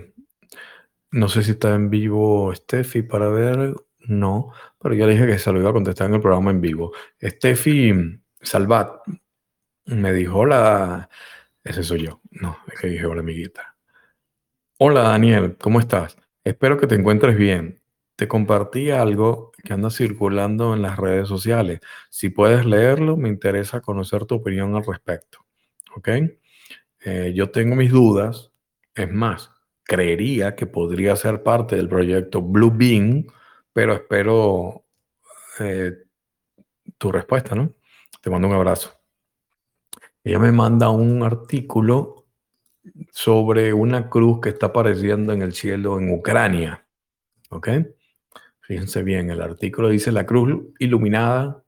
No 1.12 1.28
sé 1.30 1.44
si 1.44 1.52
está 1.52 1.74
en 1.76 1.90
vivo 1.90 2.54
Steffi 2.54 3.02
para 3.02 3.30
ver. 3.30 3.74
No, 4.08 4.52
pero 4.86 4.94
ya 4.94 5.08
le 5.08 5.14
dije 5.14 5.26
que 5.26 5.40
se 5.40 5.52
lo 5.52 5.60
iba 5.60 5.72
a 5.72 5.74
contestar 5.74 6.10
en 6.10 6.14
el 6.14 6.22
programa 6.22 6.52
en 6.52 6.62
vivo. 6.62 6.92
Steffi 7.20 7.92
Salvat 8.40 9.02
me 9.86 10.14
dijo, 10.14 10.38
hola, 10.38 11.10
ese 11.64 11.82
soy 11.82 12.06
yo. 12.06 12.22
No, 12.30 12.60
es 12.72 12.80
que 12.80 12.90
dije, 12.90 13.08
hola 13.08 13.22
amiguita. 13.22 13.76
Hola 14.78 15.02
Daniel, 15.02 15.58
¿cómo 15.60 15.80
estás? 15.80 16.16
Espero 16.44 16.78
que 16.78 16.86
te 16.86 16.94
encuentres 16.94 17.36
bien 17.36 17.82
te 18.16 18.28
compartí 18.28 18.92
algo 18.92 19.54
que 19.64 19.74
anda 19.74 19.90
circulando 19.90 20.76
en 20.76 20.84
las 20.84 20.98
redes 20.98 21.28
sociales. 21.28 21.80
Si 22.12 22.30
puedes 22.30 22.64
leerlo, 22.66 23.18
me 23.18 23.30
interesa 23.30 23.82
conocer 23.82 24.26
tu 24.26 24.36
opinión 24.36 24.76
al 24.76 24.86
respecto. 24.86 25.40
¿Ok? 25.96 26.10
Eh, 27.06 27.34
yo 27.36 27.50
tengo 27.50 27.76
mis 27.76 27.92
dudas. 27.92 28.52
Es 28.94 29.12
más, 29.12 29.52
creería 29.84 30.56
que 30.56 30.68
podría 30.68 31.16
ser 31.16 31.42
parte 31.42 31.76
del 31.76 31.90
proyecto 31.90 32.44
Blue 32.44 32.72
Bean, 32.72 33.26
pero 33.76 33.94
espero 33.94 34.86
eh, 35.60 35.92
tu 36.98 37.12
respuesta, 37.12 37.56
¿no? 37.56 37.74
Te 38.22 38.30
mando 38.30 38.48
un 38.48 38.54
abrazo. 38.54 38.98
Ella 40.24 40.40
me 40.40 40.54
manda 40.54 40.90
un 40.92 41.22
artículo 41.24 42.26
sobre 43.12 43.74
una 43.74 44.10
cruz 44.10 44.40
que 44.40 44.50
está 44.50 44.68
apareciendo 44.68 45.34
en 45.34 45.42
el 45.42 45.52
cielo 45.52 46.00
en 46.00 46.10
Ucrania. 46.10 46.88
¿Ok? 47.50 47.68
Fíjense 48.62 49.04
bien, 49.04 49.30
el 49.30 49.42
artículo 49.42 49.90
dice 49.90 50.10
la 50.14 50.26
cruz 50.26 50.68
iluminada, 50.80 51.62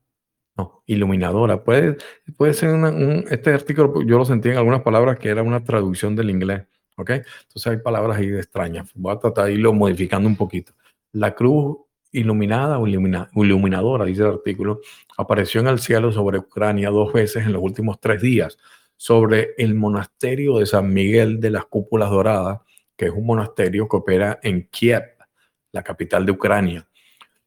no, 0.55 0.83
iluminadora. 0.85 1.61
Puede, 1.61 1.97
puede 2.37 2.53
ser 2.53 2.69
un, 2.69 3.25
este 3.29 3.53
artículo, 3.53 4.01
yo 4.03 4.17
lo 4.17 4.23
sentí 4.23 4.47
en 4.47 4.55
algunas 4.55 4.81
palabras 4.81 5.19
que 5.19 5.27
era 5.27 5.43
una 5.43 5.61
traducción 5.61 6.15
del 6.15 6.29
inglés, 6.29 6.67
¿ok? 6.95 7.09
Entonces 7.09 7.67
hay 7.67 7.77
palabras 7.79 8.17
ahí 8.17 8.29
extrañas. 8.29 8.89
Voy 8.95 9.13
a 9.13 9.19
tratar 9.19 9.47
de 9.47 9.55
irlo 9.55 9.73
modificando 9.73 10.29
un 10.29 10.37
poquito. 10.37 10.71
La 11.11 11.35
cruz 11.35 11.79
iluminada 12.11 12.79
o 12.79 12.87
iluminadora, 12.87 14.05
dice 14.05 14.21
el 14.21 14.29
artículo, 14.29 14.81
apareció 15.17 15.61
en 15.61 15.67
el 15.67 15.79
cielo 15.79 16.11
sobre 16.11 16.39
Ucrania 16.39 16.89
dos 16.89 17.13
veces 17.13 17.45
en 17.45 17.53
los 17.53 17.61
últimos 17.61 17.99
tres 17.99 18.21
días, 18.21 18.57
sobre 18.95 19.53
el 19.57 19.75
monasterio 19.75 20.57
de 20.57 20.65
San 20.65 20.93
Miguel 20.93 21.39
de 21.39 21.51
las 21.51 21.65
Cúpulas 21.65 22.09
Doradas, 22.09 22.61
que 22.95 23.05
es 23.05 23.11
un 23.11 23.25
monasterio 23.25 23.87
que 23.87 23.97
opera 23.97 24.39
en 24.41 24.67
Kiev 24.69 25.03
la 25.71 25.83
capital 25.83 26.25
de 26.25 26.31
Ucrania. 26.31 26.87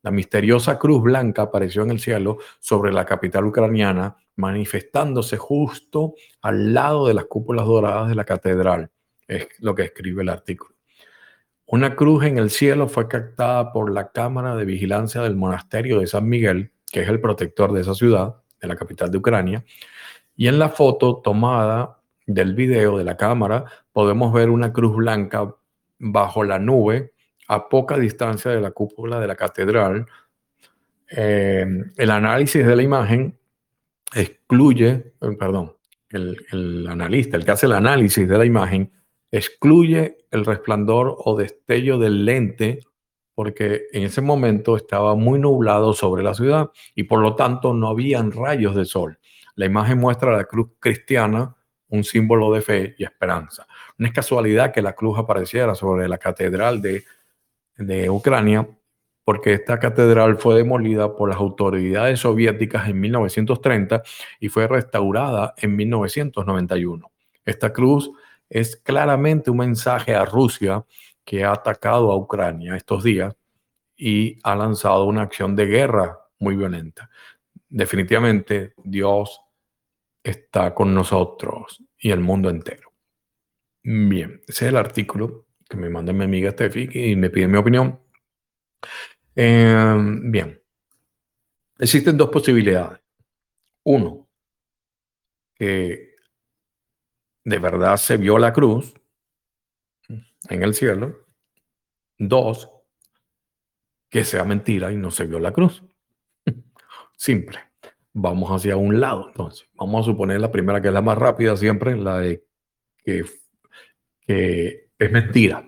La 0.02 0.10
misteriosa 0.10 0.78
cruz 0.78 1.02
blanca 1.02 1.42
apareció 1.42 1.82
en 1.82 1.90
el 1.90 2.00
cielo 2.00 2.38
sobre 2.58 2.92
la 2.92 3.04
capital 3.04 3.44
ucraniana, 3.44 4.16
manifestándose 4.36 5.36
justo 5.36 6.14
al 6.40 6.72
lado 6.72 7.06
de 7.06 7.14
las 7.14 7.26
cúpulas 7.26 7.66
doradas 7.66 8.08
de 8.08 8.14
la 8.14 8.24
catedral. 8.24 8.90
Es 9.28 9.48
lo 9.58 9.74
que 9.74 9.82
escribe 9.82 10.22
el 10.22 10.30
artículo. 10.30 10.79
Una 11.72 11.94
cruz 11.94 12.24
en 12.24 12.36
el 12.36 12.50
cielo 12.50 12.88
fue 12.88 13.06
captada 13.06 13.72
por 13.72 13.92
la 13.92 14.10
cámara 14.10 14.56
de 14.56 14.64
vigilancia 14.64 15.20
del 15.22 15.36
monasterio 15.36 16.00
de 16.00 16.08
San 16.08 16.28
Miguel, 16.28 16.72
que 16.90 17.02
es 17.02 17.08
el 17.08 17.20
protector 17.20 17.72
de 17.72 17.82
esa 17.82 17.94
ciudad, 17.94 18.42
de 18.60 18.66
la 18.66 18.74
capital 18.74 19.08
de 19.08 19.18
Ucrania. 19.18 19.64
Y 20.34 20.48
en 20.48 20.58
la 20.58 20.70
foto 20.70 21.18
tomada 21.22 22.00
del 22.26 22.54
video 22.54 22.98
de 22.98 23.04
la 23.04 23.16
cámara 23.16 23.66
podemos 23.92 24.32
ver 24.32 24.50
una 24.50 24.72
cruz 24.72 24.96
blanca 24.96 25.54
bajo 26.00 26.42
la 26.42 26.58
nube 26.58 27.12
a 27.46 27.68
poca 27.68 27.96
distancia 27.96 28.50
de 28.50 28.60
la 28.60 28.72
cúpula 28.72 29.20
de 29.20 29.28
la 29.28 29.36
catedral. 29.36 30.06
Eh, 31.08 31.66
el 31.96 32.10
análisis 32.10 32.66
de 32.66 32.74
la 32.74 32.82
imagen 32.82 33.38
excluye, 34.12 35.14
eh, 35.20 35.36
perdón, 35.38 35.76
el, 36.08 36.86
analista, 36.88 37.36
el 37.36 37.44
que 37.44 37.52
hace 37.52 37.66
el 37.66 37.72
análisis 37.74 38.28
de 38.28 38.38
la 38.38 38.44
imagen, 38.44 38.90
excluye 39.30 40.18
el 40.30 40.44
resplandor 40.44 41.16
o 41.24 41.36
destello 41.36 41.98
del 41.98 42.24
lente 42.24 42.80
porque 43.34 43.86
en 43.92 44.02
ese 44.02 44.20
momento 44.20 44.76
estaba 44.76 45.14
muy 45.14 45.38
nublado 45.38 45.92
sobre 45.94 46.22
la 46.22 46.34
ciudad 46.34 46.70
y 46.94 47.04
por 47.04 47.20
lo 47.20 47.36
tanto 47.36 47.72
no 47.72 47.88
habían 47.88 48.32
rayos 48.32 48.74
de 48.74 48.84
sol. 48.84 49.18
La 49.54 49.66
imagen 49.66 49.98
muestra 49.98 50.36
la 50.36 50.44
cruz 50.44 50.70
cristiana, 50.78 51.56
un 51.88 52.04
símbolo 52.04 52.52
de 52.52 52.60
fe 52.60 52.94
y 52.98 53.04
esperanza. 53.04 53.66
No 53.96 54.06
es 54.06 54.12
casualidad 54.12 54.72
que 54.72 54.82
la 54.82 54.94
cruz 54.94 55.18
apareciera 55.18 55.74
sobre 55.74 56.08
la 56.08 56.18
catedral 56.18 56.82
de 56.82 57.04
de 57.80 58.10
Ucrania, 58.10 58.68
porque 59.24 59.54
esta 59.54 59.78
catedral 59.78 60.38
fue 60.38 60.56
demolida 60.56 61.16
por 61.16 61.28
las 61.28 61.38
autoridades 61.38 62.20
soviéticas 62.20 62.88
en 62.88 63.00
1930 63.00 64.02
y 64.38 64.48
fue 64.48 64.66
restaurada 64.66 65.54
en 65.56 65.76
1991. 65.76 67.10
Esta 67.44 67.72
cruz 67.72 68.10
es 68.50 68.76
claramente 68.76 69.50
un 69.50 69.58
mensaje 69.58 70.14
a 70.14 70.24
Rusia 70.24 70.84
que 71.24 71.44
ha 71.44 71.52
atacado 71.52 72.10
a 72.10 72.16
Ucrania 72.16 72.76
estos 72.76 73.04
días 73.04 73.34
y 73.96 74.38
ha 74.42 74.56
lanzado 74.56 75.04
una 75.04 75.22
acción 75.22 75.54
de 75.54 75.66
guerra 75.66 76.18
muy 76.40 76.56
violenta. 76.56 77.08
Definitivamente 77.68 78.74
Dios 78.82 79.40
está 80.22 80.74
con 80.74 80.92
nosotros 80.92 81.82
y 81.96 82.10
el 82.10 82.20
mundo 82.20 82.50
entero. 82.50 82.92
Bien, 83.82 84.42
ese 84.46 84.66
es 84.66 84.70
el 84.70 84.76
artículo 84.76 85.46
que 85.68 85.76
me 85.76 85.88
manda 85.88 86.12
mi 86.12 86.24
amiga 86.24 86.50
Steffi 86.50 86.88
y 86.92 87.14
me 87.14 87.30
pide 87.30 87.46
mi 87.46 87.58
opinión. 87.58 88.00
Em, 89.36 90.30
bien, 90.32 90.60
existen 91.78 92.16
dos 92.16 92.28
posibilidades. 92.30 93.00
Uno, 93.84 94.28
que 95.54 96.09
de 97.44 97.58
verdad 97.58 97.96
se 97.96 98.16
vio 98.16 98.38
la 98.38 98.52
cruz 98.52 98.94
en 100.48 100.62
el 100.62 100.74
cielo. 100.74 101.26
Dos, 102.18 102.70
que 104.10 104.24
sea 104.24 104.44
mentira 104.44 104.92
y 104.92 104.96
no 104.96 105.10
se 105.10 105.26
vio 105.26 105.38
la 105.38 105.52
cruz. 105.52 105.82
Simple. 107.16 107.58
Vamos 108.12 108.50
hacia 108.50 108.76
un 108.76 109.00
lado. 109.00 109.28
Entonces, 109.28 109.68
vamos 109.74 110.02
a 110.02 110.10
suponer 110.10 110.40
la 110.40 110.50
primera, 110.50 110.82
que 110.82 110.88
es 110.88 110.94
la 110.94 111.02
más 111.02 111.16
rápida 111.16 111.56
siempre, 111.56 111.96
la 111.96 112.18
de 112.18 112.44
que, 112.98 113.24
que 114.26 114.90
es 114.98 115.12
mentira 115.12 115.66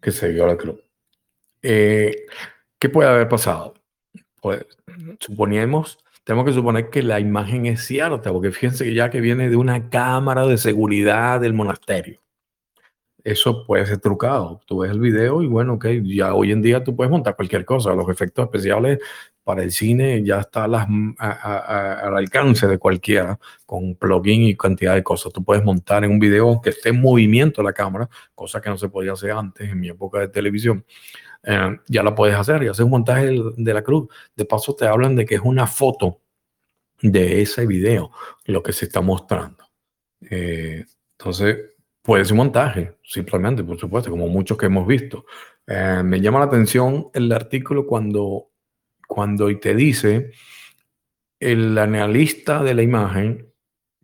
que 0.00 0.10
se 0.10 0.28
vio 0.28 0.46
la 0.46 0.56
cruz. 0.56 0.80
Eh, 1.62 2.26
¿Qué 2.78 2.88
puede 2.88 3.08
haber 3.08 3.28
pasado? 3.28 3.74
Pues 4.40 4.66
suponemos, 5.20 6.01
tenemos 6.24 6.46
que 6.46 6.52
suponer 6.52 6.90
que 6.90 7.02
la 7.02 7.20
imagen 7.20 7.66
es 7.66 7.84
cierta, 7.84 8.32
porque 8.32 8.52
fíjense 8.52 8.84
que 8.84 8.94
ya 8.94 9.10
que 9.10 9.20
viene 9.20 9.48
de 9.48 9.56
una 9.56 9.88
cámara 9.90 10.46
de 10.46 10.58
seguridad 10.58 11.40
del 11.40 11.52
monasterio. 11.52 12.20
Eso 13.24 13.64
puede 13.66 13.86
ser 13.86 13.98
trucado. 13.98 14.60
Tú 14.66 14.78
ves 14.78 14.90
el 14.90 14.98
video 14.98 15.42
y 15.42 15.46
bueno, 15.46 15.74
ok, 15.74 15.86
ya 16.02 16.34
hoy 16.34 16.50
en 16.50 16.60
día 16.60 16.82
tú 16.82 16.96
puedes 16.96 17.10
montar 17.10 17.36
cualquier 17.36 17.64
cosa. 17.64 17.94
Los 17.94 18.08
efectos 18.08 18.44
especiales 18.44 18.98
para 19.44 19.62
el 19.62 19.70
cine 19.70 20.22
ya 20.24 20.40
están 20.40 20.74
al 21.18 22.16
alcance 22.16 22.66
de 22.66 22.78
cualquiera 22.78 23.38
con 23.64 23.94
plugin 23.94 24.42
y 24.42 24.56
cantidad 24.56 24.94
de 24.94 25.04
cosas. 25.04 25.32
Tú 25.32 25.44
puedes 25.44 25.64
montar 25.64 26.04
en 26.04 26.10
un 26.10 26.18
video 26.18 26.60
que 26.60 26.70
esté 26.70 26.88
en 26.88 27.00
movimiento 27.00 27.62
la 27.62 27.72
cámara, 27.72 28.08
cosa 28.34 28.60
que 28.60 28.70
no 28.70 28.78
se 28.78 28.88
podía 28.88 29.12
hacer 29.12 29.32
antes 29.32 29.70
en 29.70 29.78
mi 29.78 29.88
época 29.88 30.18
de 30.18 30.28
televisión. 30.28 30.84
Eh, 31.44 31.78
ya 31.88 32.02
la 32.02 32.14
puedes 32.14 32.36
hacer 32.36 32.62
y 32.62 32.68
hacer 32.68 32.84
un 32.84 32.92
montaje 32.92 33.30
de 33.56 33.74
la 33.74 33.82
cruz. 33.82 34.08
De 34.36 34.44
paso 34.44 34.74
te 34.74 34.86
hablan 34.86 35.16
de 35.16 35.24
que 35.24 35.36
es 35.36 35.40
una 35.42 35.66
foto 35.66 36.20
de 37.00 37.42
ese 37.42 37.66
video 37.66 38.10
lo 38.44 38.62
que 38.62 38.72
se 38.72 38.86
está 38.86 39.00
mostrando. 39.00 39.64
Eh, 40.30 40.84
entonces, 41.18 41.58
puede 42.00 42.24
ser 42.24 42.32
un 42.34 42.38
montaje, 42.38 42.96
simplemente, 43.02 43.64
por 43.64 43.78
supuesto, 43.78 44.10
como 44.10 44.28
muchos 44.28 44.56
que 44.56 44.66
hemos 44.66 44.86
visto. 44.86 45.24
Eh, 45.66 46.02
me 46.04 46.20
llama 46.20 46.40
la 46.40 46.46
atención 46.46 47.08
el 47.14 47.30
artículo 47.32 47.86
cuando 47.86 48.48
cuando 49.12 49.54
te 49.58 49.74
dice 49.74 50.30
el 51.38 51.76
analista 51.76 52.62
de 52.62 52.72
la 52.72 52.82
imagen, 52.82 53.52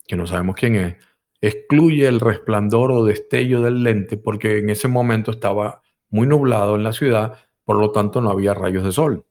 que 0.07 0.17
no 0.17 0.27
sabemos 0.27 0.55
quién 0.57 0.77
es, 0.77 0.97
excluye 1.41 2.07
el 2.07 2.21
resplandor 2.21 2.93
o 2.93 3.07
destello 3.07 3.63
del 3.63 3.83
lente 3.85 4.19
porque 4.19 4.59
en 4.59 4.69
ese 4.69 4.87
momento 4.87 5.31
estaba 5.31 5.81
muy 6.11 6.27
nublado 6.27 6.77
en 6.77 6.85
la 6.85 6.93
ciudad, 6.93 7.39
por 7.65 7.77
lo 7.77 7.93
tanto 7.93 8.21
no 8.21 8.31
había 8.31 8.55
rayos 8.55 8.85
de 8.85 8.93
sol. 8.93 9.25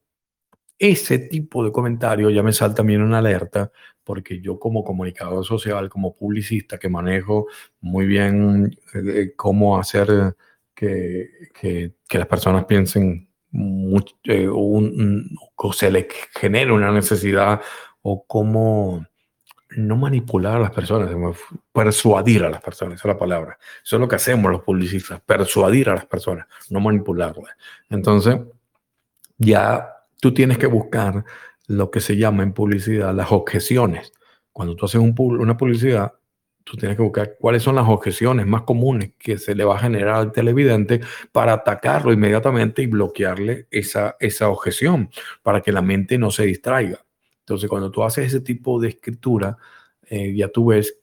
Ese 0.78 1.18
tipo 1.18 1.64
de 1.64 1.72
comentario 1.72 2.30
ya 2.30 2.42
me 2.42 2.52
salta 2.52 2.76
también 2.76 3.02
una 3.02 3.18
alerta 3.18 3.72
porque 4.04 4.40
yo 4.40 4.58
como 4.58 4.84
comunicador 4.84 5.44
social, 5.44 5.90
como 5.90 6.14
publicista 6.16 6.78
que 6.78 6.88
manejo 6.88 7.46
muy 7.80 8.06
bien 8.06 8.74
eh, 8.94 9.32
cómo 9.36 9.78
hacer 9.78 10.34
que, 10.74 11.28
que, 11.52 12.18
las 12.18 12.26
personas 12.26 12.64
piensen 12.64 13.28
mucho, 13.50 14.14
eh, 14.24 14.48
o 14.48 15.72
se 15.72 15.90
les 15.90 16.06
genere 16.32 16.72
una 16.72 16.92
necesidad 16.92 17.60
o 18.00 18.24
cómo 18.24 19.04
no 19.78 19.96
manipular 19.96 20.56
a 20.56 20.60
las 20.60 20.70
personas, 20.72 21.10
persuadir 21.72 22.44
a 22.44 22.50
las 22.50 22.60
personas, 22.60 22.96
esa 22.96 23.08
es 23.08 23.14
la 23.14 23.18
palabra. 23.18 23.58
Eso 23.82 23.96
es 23.96 24.00
lo 24.00 24.08
que 24.08 24.16
hacemos 24.16 24.50
los 24.50 24.62
publicistas, 24.62 25.20
persuadir 25.20 25.88
a 25.88 25.94
las 25.94 26.06
personas, 26.06 26.46
no 26.68 26.80
manipularlas. 26.80 27.56
Entonces, 27.88 28.38
ya 29.38 29.88
tú 30.20 30.34
tienes 30.34 30.58
que 30.58 30.66
buscar 30.66 31.24
lo 31.68 31.90
que 31.90 32.00
se 32.00 32.16
llama 32.16 32.42
en 32.42 32.52
publicidad 32.52 33.14
las 33.14 33.30
objeciones. 33.30 34.12
Cuando 34.52 34.74
tú 34.74 34.86
haces 34.86 35.00
una 35.00 35.56
publicidad, 35.56 36.14
tú 36.64 36.76
tienes 36.76 36.96
que 36.96 37.02
buscar 37.02 37.36
cuáles 37.38 37.62
son 37.62 37.76
las 37.76 37.88
objeciones 37.88 38.46
más 38.46 38.62
comunes 38.62 39.12
que 39.16 39.38
se 39.38 39.54
le 39.54 39.64
va 39.64 39.76
a 39.76 39.80
generar 39.80 40.16
al 40.16 40.32
televidente 40.32 41.00
para 41.30 41.52
atacarlo 41.52 42.12
inmediatamente 42.12 42.82
y 42.82 42.86
bloquearle 42.86 43.68
esa, 43.70 44.16
esa 44.18 44.48
objeción, 44.48 45.10
para 45.42 45.60
que 45.60 45.70
la 45.70 45.82
mente 45.82 46.18
no 46.18 46.32
se 46.32 46.44
distraiga. 46.46 46.98
Entonces, 47.48 47.70
cuando 47.70 47.90
tú 47.90 48.04
haces 48.04 48.26
ese 48.26 48.40
tipo 48.40 48.78
de 48.78 48.88
escritura, 48.88 49.56
eh, 50.02 50.34
ya 50.34 50.48
tú 50.48 50.66
ves 50.66 50.98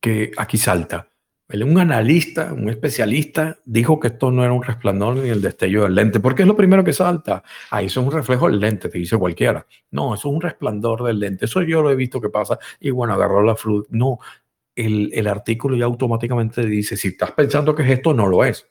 que 0.00 0.32
aquí 0.36 0.58
salta. 0.58 1.08
Un 1.50 1.78
analista, 1.78 2.52
un 2.52 2.68
especialista, 2.68 3.58
dijo 3.64 3.98
que 3.98 4.08
esto 4.08 4.30
no 4.30 4.44
era 4.44 4.52
un 4.52 4.62
resplandor 4.62 5.16
ni 5.16 5.30
el 5.30 5.40
destello 5.40 5.84
del 5.84 5.94
lente, 5.94 6.20
porque 6.20 6.42
es 6.42 6.48
lo 6.48 6.54
primero 6.54 6.84
que 6.84 6.92
salta. 6.92 7.42
Ah, 7.70 7.80
eso 7.80 8.02
es 8.02 8.06
un 8.06 8.12
reflejo 8.12 8.50
del 8.50 8.60
lente, 8.60 8.90
te 8.90 8.98
dice 8.98 9.16
cualquiera. 9.16 9.66
No, 9.90 10.14
eso 10.14 10.28
es 10.28 10.34
un 10.34 10.42
resplandor 10.42 11.04
del 11.04 11.18
lente. 11.18 11.46
Eso 11.46 11.62
yo 11.62 11.80
lo 11.80 11.90
he 11.90 11.96
visto 11.96 12.20
que 12.20 12.28
pasa. 12.28 12.58
Y 12.80 12.90
bueno, 12.90 13.14
agarró 13.14 13.42
la 13.42 13.56
flu. 13.56 13.86
No, 13.88 14.18
el, 14.74 15.10
el, 15.14 15.26
artículo 15.26 15.74
ya 15.74 15.86
automáticamente 15.86 16.66
dice, 16.66 16.98
si 16.98 17.08
estás 17.08 17.32
pensando 17.32 17.74
que 17.74 17.82
es 17.82 17.90
esto, 17.90 18.12
no 18.12 18.26
lo 18.26 18.44
es. 18.44 18.68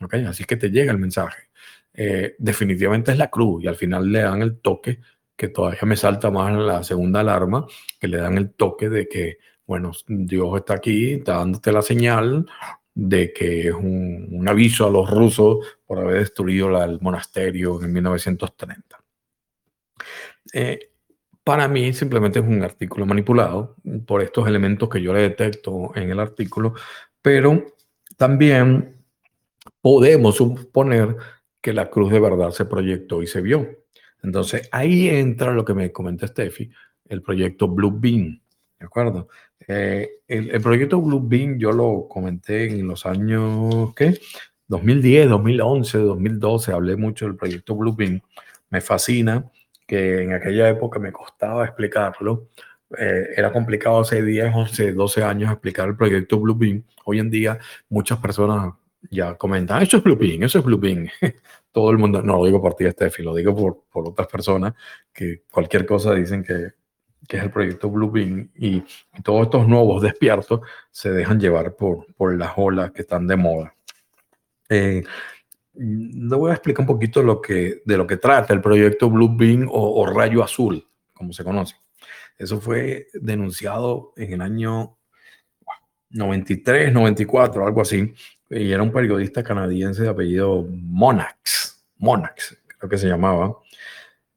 ¿Okay? 0.00 0.24
Así 0.24 0.44
que 0.44 0.56
te 0.56 0.70
llega 0.70 0.90
el 0.90 0.98
mensaje. 0.98 1.50
Eh, 1.94 2.34
definitivamente 2.38 3.12
es 3.12 3.18
la 3.18 3.30
cruz 3.30 3.62
y 3.62 3.68
al 3.68 3.76
final 3.76 4.10
le 4.10 4.22
dan 4.22 4.42
el 4.42 4.58
toque 4.58 4.98
que 5.40 5.48
todavía 5.48 5.80
me 5.84 5.96
salta 5.96 6.30
más 6.30 6.52
la 6.52 6.82
segunda 6.82 7.20
alarma, 7.20 7.66
que 7.98 8.08
le 8.08 8.18
dan 8.18 8.36
el 8.36 8.50
toque 8.50 8.90
de 8.90 9.08
que, 9.08 9.38
bueno, 9.66 9.92
Dios 10.06 10.54
está 10.58 10.74
aquí, 10.74 11.14
está 11.14 11.38
dándote 11.38 11.72
la 11.72 11.80
señal 11.80 12.44
de 12.94 13.32
que 13.32 13.68
es 13.68 13.72
un, 13.72 14.44
aviso 14.46 14.86
a 14.86 14.90
los 14.90 15.08
rusos 15.08 15.78
por 15.86 15.98
haber 15.98 16.18
destruido 16.18 16.84
el 16.84 17.00
monasterio 17.00 17.82
en 17.82 17.90
1930. 17.90 19.02
Eh, 20.52 20.90
para 21.42 21.68
mí 21.68 21.94
simplemente 21.94 22.40
es 22.40 22.44
un 22.44 22.62
artículo 22.62 23.06
manipulado 23.06 23.76
por 24.06 24.20
estos 24.20 24.46
elementos 24.46 24.90
que 24.90 25.00
yo 25.00 25.14
le 25.14 25.20
detecto 25.20 25.92
en 25.94 26.10
el 26.10 26.20
artículo, 26.20 26.74
pero 27.22 27.64
también 28.18 29.02
podemos 29.80 30.36
suponer 30.36 31.16
que 31.62 31.72
la 31.72 31.88
cruz 31.88 32.12
de 32.12 32.20
verdad 32.20 32.50
se 32.50 32.66
proyectó 32.66 33.22
y 33.22 33.26
se 33.26 33.40
vio. 33.40 33.79
Entonces 34.22 34.68
ahí 34.72 35.08
entra 35.08 35.52
lo 35.52 35.64
que 35.64 35.74
me 35.74 35.92
comenta 35.92 36.26
Steffi, 36.26 36.70
el 37.08 37.22
proyecto 37.22 37.68
Blue 37.68 37.92
Bean, 37.98 38.40
¿de 38.78 38.86
acuerdo? 38.86 39.28
Eh, 39.66 40.08
el, 40.26 40.60
proyecto 40.60 41.00
Blue 41.00 41.22
Bean 41.22 41.58
yo 41.58 41.72
lo 41.72 42.06
comenté 42.08 42.70
en 42.70 42.88
los 42.88 43.06
años, 43.06 43.94
¿qué? 43.94 44.18
2010, 44.68 45.28
2011, 45.28 45.98
2012, 45.98 46.72
hablé 46.72 46.96
mucho 46.96 47.26
del 47.26 47.36
proyecto 47.36 47.74
Blue 47.74 47.94
Bean. 47.94 48.22
Me 48.70 48.80
fascina 48.80 49.44
que 49.86 50.22
en 50.22 50.32
aquella 50.32 50.68
época 50.68 50.98
me 51.00 51.12
costaba 51.12 51.64
explicarlo. 51.64 52.48
Eh, 52.96 53.28
era 53.36 53.52
complicado 53.52 54.00
hace 54.00 54.22
10, 54.22 54.54
11, 54.54 54.92
12 54.92 55.24
años 55.24 55.50
explicar 55.50 55.88
el 55.88 55.96
proyecto 55.96 56.38
Blue 56.38 56.54
Bean. 56.54 56.84
Hoy 57.04 57.18
en 57.18 57.30
día 57.30 57.58
muchas 57.88 58.18
personas 58.18 58.74
ya 59.10 59.34
comentan, 59.36 59.82
eso 59.82 59.96
es 59.96 60.02
Blue 60.04 60.16
Bean, 60.16 60.42
eso 60.42 60.58
es 60.60 60.64
Blue 60.64 60.78
Bean. 60.78 61.08
todo 61.72 61.90
el 61.90 61.98
mundo, 61.98 62.22
no 62.22 62.38
lo 62.38 62.46
digo 62.46 62.60
por 62.60 62.74
ti, 62.74 62.90
Steffi, 62.90 63.22
lo 63.22 63.34
digo 63.34 63.54
por, 63.54 63.84
por 63.90 64.08
otras 64.08 64.26
personas 64.28 64.74
que 65.12 65.42
cualquier 65.50 65.86
cosa 65.86 66.14
dicen 66.14 66.42
que, 66.42 66.72
que 67.28 67.36
es 67.36 67.42
el 67.42 67.50
proyecto 67.50 67.90
Blue 67.90 68.10
Bean 68.10 68.50
y, 68.56 68.82
todos 69.22 69.42
estos 69.42 69.68
nuevos 69.68 70.02
despiertos 70.02 70.60
se 70.90 71.10
dejan 71.10 71.38
llevar 71.38 71.76
por, 71.76 72.06
por 72.14 72.36
las 72.36 72.52
olas 72.56 72.90
que 72.92 73.02
están 73.02 73.26
de 73.26 73.36
moda. 73.36 73.74
Eh, 74.68 75.02
le 75.74 76.36
voy 76.36 76.50
a 76.50 76.54
explicar 76.54 76.82
un 76.82 76.86
poquito 76.86 77.22
lo 77.22 77.40
que, 77.40 77.82
de 77.84 77.96
lo 77.96 78.06
que 78.06 78.16
trata 78.16 78.52
el 78.52 78.60
proyecto 78.60 79.08
Blue 79.08 79.34
Bean 79.34 79.66
o, 79.68 80.02
o 80.02 80.06
Rayo 80.06 80.42
Azul, 80.42 80.86
como 81.14 81.32
se 81.32 81.44
conoce. 81.44 81.76
Eso 82.36 82.60
fue 82.60 83.08
denunciado 83.14 84.12
en 84.16 84.32
el 84.32 84.40
año 84.40 84.96
93, 86.10 86.92
94, 86.92 87.66
algo 87.66 87.82
así, 87.82 88.14
y 88.50 88.72
era 88.72 88.82
un 88.82 88.92
periodista 88.92 89.42
canadiense 89.42 90.02
de 90.02 90.08
apellido 90.08 90.66
Monax, 90.68 91.84
Monax, 91.98 92.58
creo 92.66 92.90
que 92.90 92.98
se 92.98 93.08
llamaba, 93.08 93.56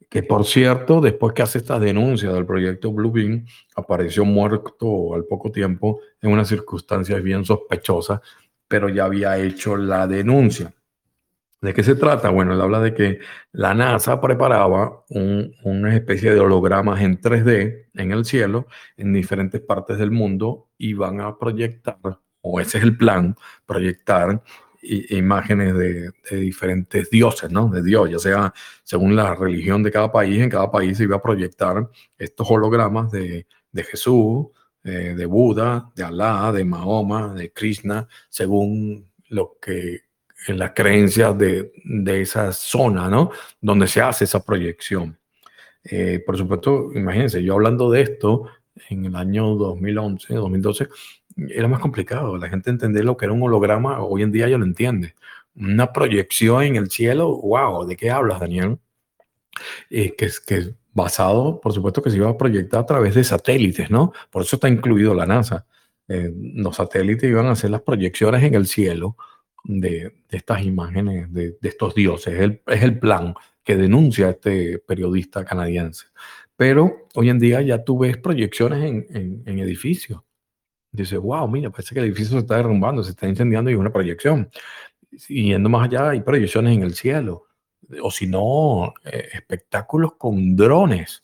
que 0.10 0.22
por 0.22 0.46
cierto, 0.46 1.02
después 1.02 1.34
que 1.34 1.42
hace 1.42 1.58
esta 1.58 1.80
denuncia 1.80 2.32
del 2.32 2.46
proyecto 2.46 2.92
Blue 2.94 3.12
Beam, 3.12 3.48
apareció 3.76 4.24
muerto 4.24 5.16
al 5.16 5.26
poco 5.26 5.52
tiempo 5.52 6.02
en 6.22 6.32
unas 6.32 6.48
circunstancias 6.48 7.24
bien 7.24 7.44
sospechosas, 7.44 8.22
pero 8.68 8.90
ya 8.90 9.06
había 9.06 9.38
hecho 9.40 9.76
la 9.76 10.06
denuncia. 10.06 10.72
¿De 11.62 11.74
qué 11.74 11.82
se 11.82 11.96
trata? 11.96 12.30
Bueno, 12.30 12.54
él 12.54 12.62
habla 12.62 12.80
de 12.82 12.94
que 12.94 13.20
la 13.54 13.74
NASA 13.74 14.22
preparaba 14.22 15.04
una 15.64 15.96
especie 15.96 16.32
de 16.32 16.40
hologramas 16.40 17.02
en 17.02 17.20
3D 17.20 17.88
en 17.94 18.12
el 18.12 18.26
cielo, 18.26 18.68
en 18.98 19.14
diferentes 19.14 19.62
partes 19.62 19.98
del 19.98 20.12
mundo, 20.12 20.68
y 20.78 20.94
van 20.94 21.22
a 21.22 21.40
proyectar, 21.40 22.20
o 22.44 22.60
ese 22.60 22.78
es 22.78 22.84
el 22.84 22.98
plan, 22.98 23.36
proyectar 23.66 24.44
imágenes 24.84 25.74
de, 25.76 26.12
diferentes 26.32 27.10
dioses, 27.10 27.50
¿no? 27.50 27.70
De 27.70 27.82
Dios, 27.82 28.10
ya 28.10 28.20
sea 28.20 28.54
según 28.84 29.16
la 29.16 29.34
religión 29.34 29.82
de 29.82 29.92
cada 29.92 30.12
país, 30.12 30.42
en 30.42 30.50
cada 30.50 30.70
país 30.70 30.98
se 30.98 31.04
iba 31.04 31.16
a 31.16 31.22
proyectar 31.22 31.90
estos 32.18 32.50
hologramas 32.52 33.10
de, 33.12 33.46
Jesús, 33.74 34.48
eh, 34.84 35.14
de 35.16 35.26
Buda, 35.26 35.90
de 35.96 36.04
Alá, 36.04 36.52
de 36.52 36.66
Mahoma, 36.66 37.34
de 37.34 37.52
Krishna, 37.54 38.08
según 38.30 39.10
lo 39.30 39.58
que 39.62 40.02
en 40.48 40.60
las 40.60 40.72
creencias 40.72 41.38
de, 41.38 41.72
esa 42.22 42.52
zona, 42.52 43.10
¿no? 43.10 43.32
Donde 43.62 43.88
se 43.88 44.02
hace 44.02 44.26
esa 44.26 44.44
proyección. 44.44 45.18
Eh, 45.86 46.22
por 46.26 46.38
supuesto, 46.38 46.92
imagínense, 46.94 47.42
yo 47.42 47.54
hablando 47.54 47.90
de 47.90 48.02
esto 48.02 48.48
en 48.90 49.06
el 49.06 49.16
año 49.16 49.56
2011, 49.56 50.34
2012, 50.34 50.90
era 51.50 51.68
más 51.68 51.80
complicado. 51.80 52.38
La 52.38 52.50
gente 52.50 52.70
entender 52.70 53.06
lo 53.06 53.18
que 53.18 53.26
era 53.26 53.34
un 53.34 53.44
holograma, 53.44 54.02
hoy 54.02 54.24
en 54.24 54.32
día 54.32 54.48
ya 54.48 54.58
lo 54.58 54.66
entiende. 54.66 55.16
Una 55.56 55.92
proyección 55.94 56.64
en 56.64 56.76
el 56.78 56.90
cielo, 56.90 57.30
wow, 57.38 57.86
¿de 57.86 57.96
qué 57.96 58.12
hablas, 58.12 58.40
Daniel? 58.40 58.80
Eh, 59.90 60.16
que, 60.16 60.30
que 60.46 60.74
basado, 60.94 61.60
por 61.60 61.74
supuesto, 61.74 62.02
que 62.02 62.10
se 62.10 62.18
iba 62.18 62.30
a 62.30 62.38
proyectar 62.38 62.82
a 62.82 62.86
través 62.86 63.16
de 63.16 63.24
satélites, 63.24 63.90
¿no? 63.90 64.14
Por 64.30 64.44
eso 64.44 64.56
está 64.56 64.70
incluido 64.70 65.14
la 65.14 65.26
NASA. 65.26 65.66
Eh, 66.08 66.32
los 66.56 66.76
satélites 66.76 67.30
iban 67.30 67.48
a 67.48 67.52
hacer 67.52 67.70
las 67.70 67.82
proyecciones 67.82 68.44
en 68.44 68.56
el 68.56 68.68
cielo 68.68 69.18
de, 69.64 70.14
estas 70.30 70.64
imágenes 70.64 71.32
de, 71.34 71.58
estos 71.62 71.96
dioses. 71.96 72.60
Es 72.68 72.84
el, 72.84 73.00
plan 73.00 73.34
que 73.64 73.78
denuncia 73.78 74.30
este 74.30 74.80
periodista 74.80 75.46
canadiense. 75.46 76.08
Pero 76.56 77.08
hoy 77.16 77.30
en 77.30 77.40
día 77.40 77.62
ya 77.62 77.84
tú 77.84 77.98
ves 78.00 78.18
proyecciones 78.18 78.84
en, 78.84 79.60
edificios. 79.60 80.22
Dice, 80.92 81.18
wow, 81.18 81.48
mira, 81.48 81.72
parece 81.72 81.96
que 81.96 82.02
el 82.02 82.08
edificio 82.08 82.34
se 82.34 82.40
está 82.40 82.58
derrumbando, 82.58 83.04
se 83.04 83.12
está 83.12 83.28
incendiando 83.28 83.72
y 83.72 83.74
es 83.74 83.80
una 83.80 83.92
proyección. 83.92 84.50
Y 85.28 85.50
yendo 85.50 85.70
más 85.70 85.86
allá, 85.88 86.10
hay 86.10 86.22
proyecciones 86.22 86.76
en 86.76 86.84
el 86.84 86.94
cielo. 86.94 87.48
O 88.02 88.12
si 88.12 88.28
no, 88.28 88.94
eh, 89.04 89.30
espectáculos 89.34 90.14
con 90.18 90.56
drones. 90.56 91.24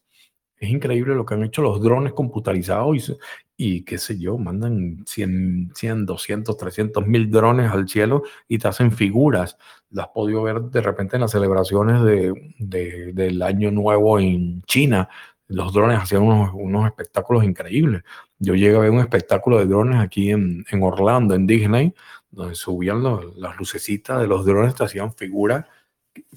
Es 0.57 0.69
increíble 0.69 1.15
lo 1.15 1.25
que 1.25 1.35
han 1.35 1.43
hecho 1.43 1.61
los 1.61 1.81
drones 1.81 2.13
computarizados 2.13 3.15
y 3.55 3.83
qué 3.83 3.97
sé 3.97 4.17
yo, 4.17 4.37
mandan 4.37 5.03
100, 5.05 5.71
100, 5.75 6.05
200, 6.05 6.57
300 6.57 7.07
mil 7.07 7.29
drones 7.29 7.71
al 7.71 7.87
cielo 7.87 8.23
y 8.47 8.57
te 8.57 8.67
hacen 8.67 8.91
figuras. 8.91 9.57
Las 9.91 10.07
has 10.07 10.11
podido 10.11 10.43
ver 10.43 10.61
de 10.61 10.81
repente 10.81 11.15
en 11.15 11.21
las 11.21 11.31
celebraciones 11.31 12.01
de, 12.03 13.11
del 13.13 13.41
Año 13.41 13.71
Nuevo 13.71 14.19
en 14.19 14.61
China. 14.63 15.09
Los 15.47 15.73
drones 15.73 15.99
hacían 15.99 16.21
unos, 16.21 16.85
espectáculos 16.85 17.43
increíbles. 17.43 18.03
Yo 18.37 18.53
llegué 18.53 18.75
a 18.75 18.79
ver 18.79 18.91
un 18.91 18.99
espectáculo 18.99 19.57
de 19.57 19.65
drones 19.65 19.99
aquí 19.99 20.31
en, 20.31 20.63
en 20.69 20.83
Orlando, 20.83 21.33
en 21.33 21.47
Disney, 21.47 21.93
donde 22.29 22.55
subían 22.55 23.03
las 23.03 23.57
lucecitas 23.57 24.21
de 24.21 24.27
los 24.27 24.45
drones, 24.45 24.75
te 24.75 24.83
hacían 24.83 25.13
figuras, 25.13 25.65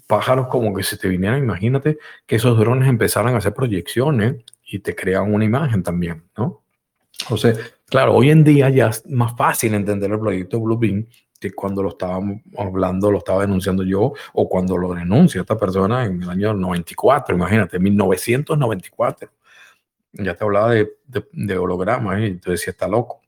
pájaros 0.06 0.48
como 0.48 0.74
que 0.74 0.82
se 0.82 0.96
te 0.96 1.08
vinieran. 1.08 1.42
Imagínate 1.42 1.98
que 2.26 2.36
esos 2.36 2.58
drones 2.58 2.88
empezaran 2.88 3.34
a 3.34 3.38
hacer 3.38 3.52
proyecciones 3.52 4.36
y 4.64 4.78
te 4.78 4.94
crean 4.94 5.32
una 5.32 5.44
imagen 5.44 5.82
también, 5.82 6.24
¿no? 6.36 6.62
Entonces, 7.20 7.74
Claro, 7.93 8.14
hoy 8.14 8.31
en 8.31 8.43
día 8.43 8.70
ya 8.70 8.86
es 8.86 9.06
más 9.06 9.36
fácil 9.36 9.74
entender 9.74 10.10
el 10.10 10.19
proyecto 10.19 10.59
Bluebeam 10.59 11.06
que 11.39 11.52
cuando 11.52 11.82
lo 11.82 11.90
estábamos 11.90 12.40
hablando, 12.56 13.10
lo 13.10 13.19
estaba 13.19 13.43
denunciando 13.43 13.82
yo, 13.82 14.14
o 14.32 14.48
cuando 14.48 14.78
lo 14.78 14.94
denuncia 14.94 15.43
esta 15.43 15.59
persona 15.59 16.06
en 16.06 16.23
el 16.23 16.31
año 16.31 16.55
94, 16.55 17.35
imagínate, 17.35 17.78
1994. 17.78 19.31
Ya 20.14 20.35
te 20.35 20.43
hablaba 20.43 20.70
de, 20.70 20.90
de, 21.32 21.59
hologramas 21.59 22.23
y 22.23 22.36
te 22.36 22.52
decía, 22.52 22.70
está 22.70 22.89
loco. 22.89 23.20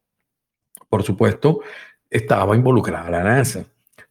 Por 0.89 1.03
supuesto, 1.03 1.61
estaba 2.09 2.57
involucrada 2.57 3.11
la 3.11 3.23
NASA. 3.23 3.67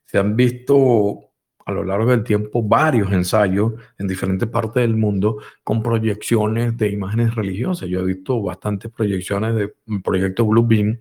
Se 0.05 0.19
han 0.19 0.35
visto 0.35 1.31
a 1.65 1.71
lo 1.71 1.83
largo 1.83 2.11
del 2.11 2.23
tiempo 2.23 2.61
varios 2.61 3.11
ensayos 3.11 3.73
en 3.97 4.07
diferentes 4.07 4.47
partes 4.49 4.81
del 4.81 4.95
mundo 4.95 5.37
con 5.63 5.81
proyecciones 5.81 6.77
de 6.77 6.89
imágenes 6.89 7.35
religiosas. 7.35 7.89
Yo 7.89 8.01
he 8.01 8.05
visto 8.05 8.41
bastantes 8.41 8.91
proyecciones 8.91 9.55
de 9.55 9.73
proyecto 10.03 10.45
Blue 10.45 10.65
Beam 10.65 10.99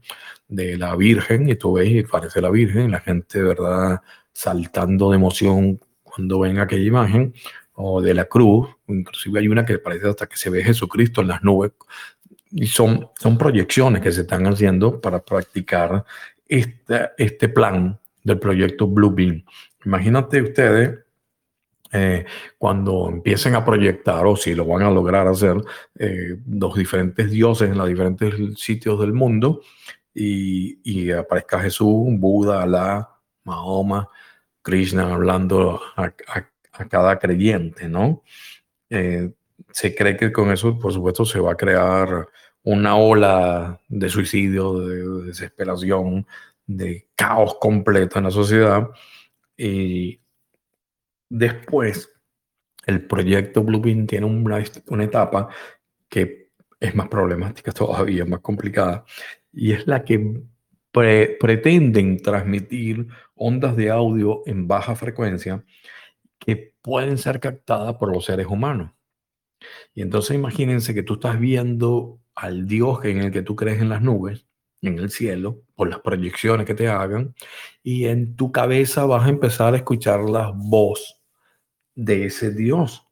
de 0.48 0.76
la 0.78 0.94
Virgen 0.96 1.48
y 1.48 1.56
tú 1.56 1.74
ves 1.74 1.90
y 1.90 2.02
parece 2.02 2.40
la 2.40 2.50
Virgen, 2.50 2.90
la 2.90 3.00
gente 3.00 3.42
verdad 3.42 4.00
saltando 4.32 5.10
de 5.10 5.16
emoción 5.16 5.80
cuando 6.02 6.40
ven 6.40 6.58
aquella 6.58 6.84
imagen 6.84 7.34
o 7.74 8.02
de 8.02 8.14
la 8.14 8.26
cruz, 8.26 8.68
inclusive 8.86 9.40
hay 9.40 9.48
una 9.48 9.64
que 9.64 9.78
parece 9.78 10.08
hasta 10.08 10.26
que 10.26 10.36
se 10.36 10.50
ve 10.50 10.62
Jesucristo 10.62 11.22
en 11.22 11.28
las 11.28 11.42
nubes 11.42 11.72
y 12.50 12.66
son, 12.66 13.08
son 13.18 13.38
proyecciones 13.38 14.02
que 14.02 14.12
se 14.12 14.22
están 14.22 14.46
haciendo 14.46 15.00
para 15.00 15.24
practicar 15.24 16.04
este, 16.46 17.10
este 17.16 17.48
plan 17.48 17.98
del 18.22 18.38
proyecto 18.38 18.86
Blue 18.86 19.10
Beam. 19.10 19.44
Imagínate 19.84 20.42
ustedes 20.42 20.98
eh, 21.94 22.24
cuando 22.56 23.08
empiecen 23.08 23.54
a 23.54 23.64
proyectar, 23.64 24.24
o 24.26 24.34
si 24.34 24.54
lo 24.54 24.64
van 24.64 24.82
a 24.82 24.90
lograr 24.90 25.26
hacer, 25.28 25.56
eh, 25.98 26.38
los 26.48 26.74
diferentes 26.74 27.30
dioses 27.30 27.70
en 27.70 27.76
los 27.76 27.86
diferentes 27.86 28.34
sitios 28.58 28.98
del 29.00 29.12
mundo, 29.12 29.60
y, 30.14 30.78
y 30.84 31.10
aparezca 31.10 31.60
Jesús, 31.60 32.06
Buda, 32.18 32.62
Alá, 32.62 33.10
Mahoma, 33.44 34.08
Krishna, 34.62 35.12
hablando 35.12 35.80
a, 35.96 36.12
cada 36.88 37.18
creyente, 37.18 37.88
¿no? 37.88 38.22
Eh, 38.88 39.30
se 39.70 39.94
cree 39.94 40.16
que 40.16 40.32
con 40.32 40.50
eso, 40.50 40.78
por 40.78 40.92
supuesto, 40.92 41.26
se 41.26 41.40
va 41.40 41.52
a 41.52 41.56
crear 41.56 42.28
una 42.62 42.96
ola 42.96 43.80
de 43.88 44.08
suicidio, 44.08 44.80
de 44.80 45.26
desesperación, 45.26 46.26
de 46.66 47.06
caos 47.14 47.56
completo 47.60 48.18
en 48.18 48.24
la 48.24 48.30
sociedad 48.30 48.88
y 49.64 50.20
después, 51.28 52.12
el 52.84 53.06
proyecto 53.06 53.62
Bluebeam 53.62 54.08
tiene 54.08 54.26
una, 54.26 54.60
una 54.88 55.04
etapa 55.04 55.50
que 56.08 56.50
es 56.80 56.94
más 56.96 57.08
problemática 57.08 57.70
todavía, 57.72 58.24
más 58.24 58.40
complicada, 58.40 59.04
y 59.52 59.72
es 59.72 59.86
la 59.86 60.02
que 60.02 60.42
pretenden 60.90 62.20
transmitir 62.20 63.06
ondas 63.36 63.76
de 63.76 63.90
audio 63.90 64.42
en 64.46 64.66
baja 64.66 64.96
frecuencia 64.96 65.64
que 66.40 66.74
pueden 66.82 67.16
ser 67.16 67.38
captadas 67.38 67.94
por 67.94 68.12
los 68.12 68.24
seres 68.24 68.48
humanos. 68.48 68.90
Y 69.94 70.02
entonces 70.02 70.34
imagínense 70.34 70.92
que 70.92 71.04
tú 71.04 71.14
estás 71.14 71.38
viendo 71.38 72.20
al 72.34 72.66
Dios 72.66 73.04
en 73.04 73.18
el 73.18 73.30
que 73.30 73.42
tú 73.42 73.54
crees 73.54 73.80
en 73.80 73.90
las 73.90 74.02
nubes 74.02 74.44
en 74.82 74.98
el 74.98 75.10
cielo 75.10 75.62
por 75.74 75.88
las 75.88 76.00
proyecciones 76.00 76.66
que 76.66 76.74
te 76.74 76.88
hagan 76.88 77.34
y 77.82 78.06
en 78.06 78.36
tu 78.36 78.50
cabeza 78.50 79.06
vas 79.06 79.24
a 79.24 79.30
empezar 79.30 79.74
a 79.74 79.76
escuchar 79.76 80.20
la 80.20 80.52
voz 80.54 81.20
de 81.94 82.26
ese 82.26 82.50
Dios. 82.52 83.06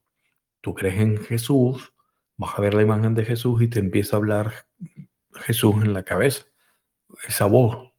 Tú 0.60 0.74
crees 0.74 1.00
en 1.00 1.18
Jesús, 1.18 1.92
vas 2.36 2.58
a 2.58 2.60
ver 2.60 2.74
la 2.74 2.82
imagen 2.82 3.14
de 3.14 3.24
Jesús 3.24 3.62
y 3.62 3.68
te 3.68 3.78
empieza 3.78 4.16
a 4.16 4.18
hablar 4.18 4.66
Jesús 5.32 5.76
en 5.82 5.94
la 5.94 6.02
cabeza. 6.02 6.44
Esa 7.26 7.46
voz. 7.46 7.92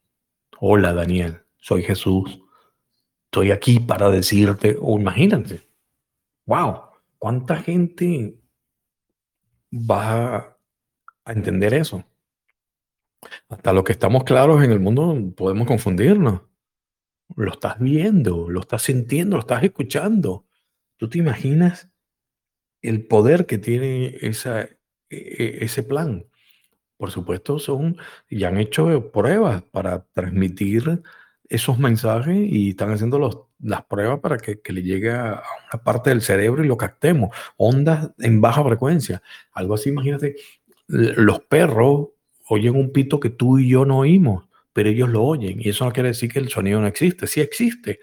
Hola 0.60 0.94
Daniel, 0.94 1.42
soy 1.58 1.82
Jesús. 1.82 2.40
Estoy 3.26 3.52
aquí 3.52 3.80
para 3.80 4.10
decirte, 4.10 4.78
o 4.80 5.00
imagínate, 5.00 5.66
wow, 6.46 6.82
¿cuánta 7.18 7.56
gente 7.56 8.38
va 9.72 10.58
a 11.24 11.32
entender 11.32 11.74
eso? 11.74 12.04
Hasta 13.50 13.74
lo 13.74 13.84
que 13.84 13.92
estamos 13.92 14.24
claros 14.24 14.64
en 14.64 14.72
el 14.72 14.80
mundo 14.80 15.34
podemos 15.36 15.68
confundirnos. 15.68 16.42
Lo 17.36 17.52
estás 17.52 17.80
viendo, 17.80 18.50
lo 18.50 18.62
estás 18.62 18.84
sintiendo, 18.84 19.38
lo 19.38 19.42
estás 19.42 19.64
escuchando. 19.64 20.46
¿Tú 20.98 21.10
te 21.10 21.18
imaginas 21.18 21.90
el 22.82 23.06
poder 23.06 23.46
que 23.46 23.58
tiene 23.58 24.18
e, 24.22 24.32
e, 25.10 25.58
ese 25.62 25.84
plan? 25.84 26.26
Por 26.98 27.12
supuesto, 27.12 27.58
son, 27.58 27.98
ya 28.30 28.50
han 28.50 28.58
hecho 28.58 29.12
pruebas 29.12 29.64
para 29.64 30.06
transmitir 30.14 31.02
esos 31.50 31.80
mensajes 31.80 32.38
y 32.38 32.70
están 32.70 32.92
haciendo 32.92 33.50
las 33.60 33.86
pruebas 33.86 34.20
para 34.20 34.38
que, 34.38 34.62
que, 34.62 34.72
le 34.74 34.84
llegue 34.84 35.12
a 35.12 35.42
una 35.74 35.84
parte 35.84 36.12
del 36.12 36.22
cerebro 36.22 36.64
y 36.64 36.68
lo 36.68 36.78
captemos. 36.78 37.36
Ondas 37.58 38.12
en 38.20 38.40
baja 38.40 38.64
frecuencia. 38.64 39.22
Algo 39.52 39.76
así, 39.76 39.90
imagínate, 39.90 40.36
los 40.88 41.42
perros 41.42 42.10
oyen 42.54 42.76
un 42.76 42.92
pito 42.92 43.18
que 43.20 43.30
tú 43.30 43.60
y 43.60 43.70
yo 43.70 43.86
no 43.86 44.00
oímos, 44.00 44.44
pero 44.74 44.90
ellos 44.90 45.08
lo 45.10 45.24
oyen. 45.24 45.62
Y 45.62 45.70
eso 45.70 45.86
no 45.86 45.94
quiere 45.94 46.10
decir 46.10 46.32
que 46.32 46.40
el 46.40 46.50
sonido 46.50 46.82
no 46.82 46.88
existe. 46.88 47.26
Sí 47.26 47.40
existe, 47.40 48.02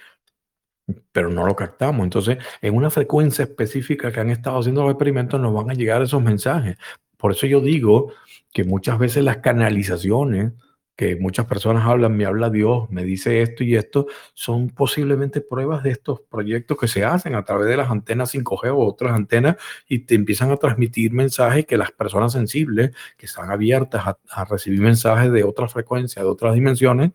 pero 1.12 1.28
no 1.28 1.44
lo 1.46 1.54
captamos. 1.54 2.04
Entonces, 2.04 2.38
en 2.62 2.74
una 2.74 2.88
frecuencia 2.88 3.44
específica 3.44 4.10
que 4.10 4.20
han 4.20 4.30
estado 4.30 4.58
haciendo 4.58 4.82
los 4.82 4.92
experimentos, 4.92 5.38
nos 5.38 5.52
van 5.52 5.70
a 5.70 5.74
llegar 5.74 6.00
esos 6.00 6.22
mensajes. 6.22 6.78
Por 7.18 7.32
eso 7.32 7.46
yo 7.46 7.60
digo 7.60 8.14
que 8.50 8.64
muchas 8.64 8.98
veces 8.98 9.22
las 9.22 9.38
canalizaciones 9.38 10.52
que 10.98 11.14
muchas 11.14 11.46
personas 11.46 11.86
hablan, 11.86 12.16
me 12.16 12.26
habla 12.26 12.50
Dios, 12.50 12.90
me 12.90 13.04
dice 13.04 13.40
esto 13.40 13.62
y 13.62 13.76
esto, 13.76 14.08
son 14.34 14.68
posiblemente 14.70 15.40
pruebas 15.40 15.84
de 15.84 15.92
estos 15.92 16.22
proyectos 16.22 16.76
que 16.76 16.88
se 16.88 17.04
hacen 17.04 17.36
a 17.36 17.44
través 17.44 17.68
de 17.68 17.76
las 17.76 17.88
antenas 17.88 18.34
5G 18.34 18.72
o 18.72 18.78
otras 18.84 19.12
antenas 19.12 19.54
y 19.88 20.00
te 20.00 20.16
empiezan 20.16 20.50
a 20.50 20.56
transmitir 20.56 21.12
mensajes 21.12 21.66
que 21.66 21.76
las 21.76 21.92
personas 21.92 22.32
sensibles, 22.32 22.90
que 23.16 23.26
están 23.26 23.48
abiertas 23.52 24.16
a, 24.28 24.44
recibir 24.46 24.80
mensajes 24.80 25.30
de 25.30 25.44
otra 25.44 25.68
frecuencia, 25.68 26.20
de 26.20 26.28
otras 26.28 26.54
dimensiones, 26.54 27.12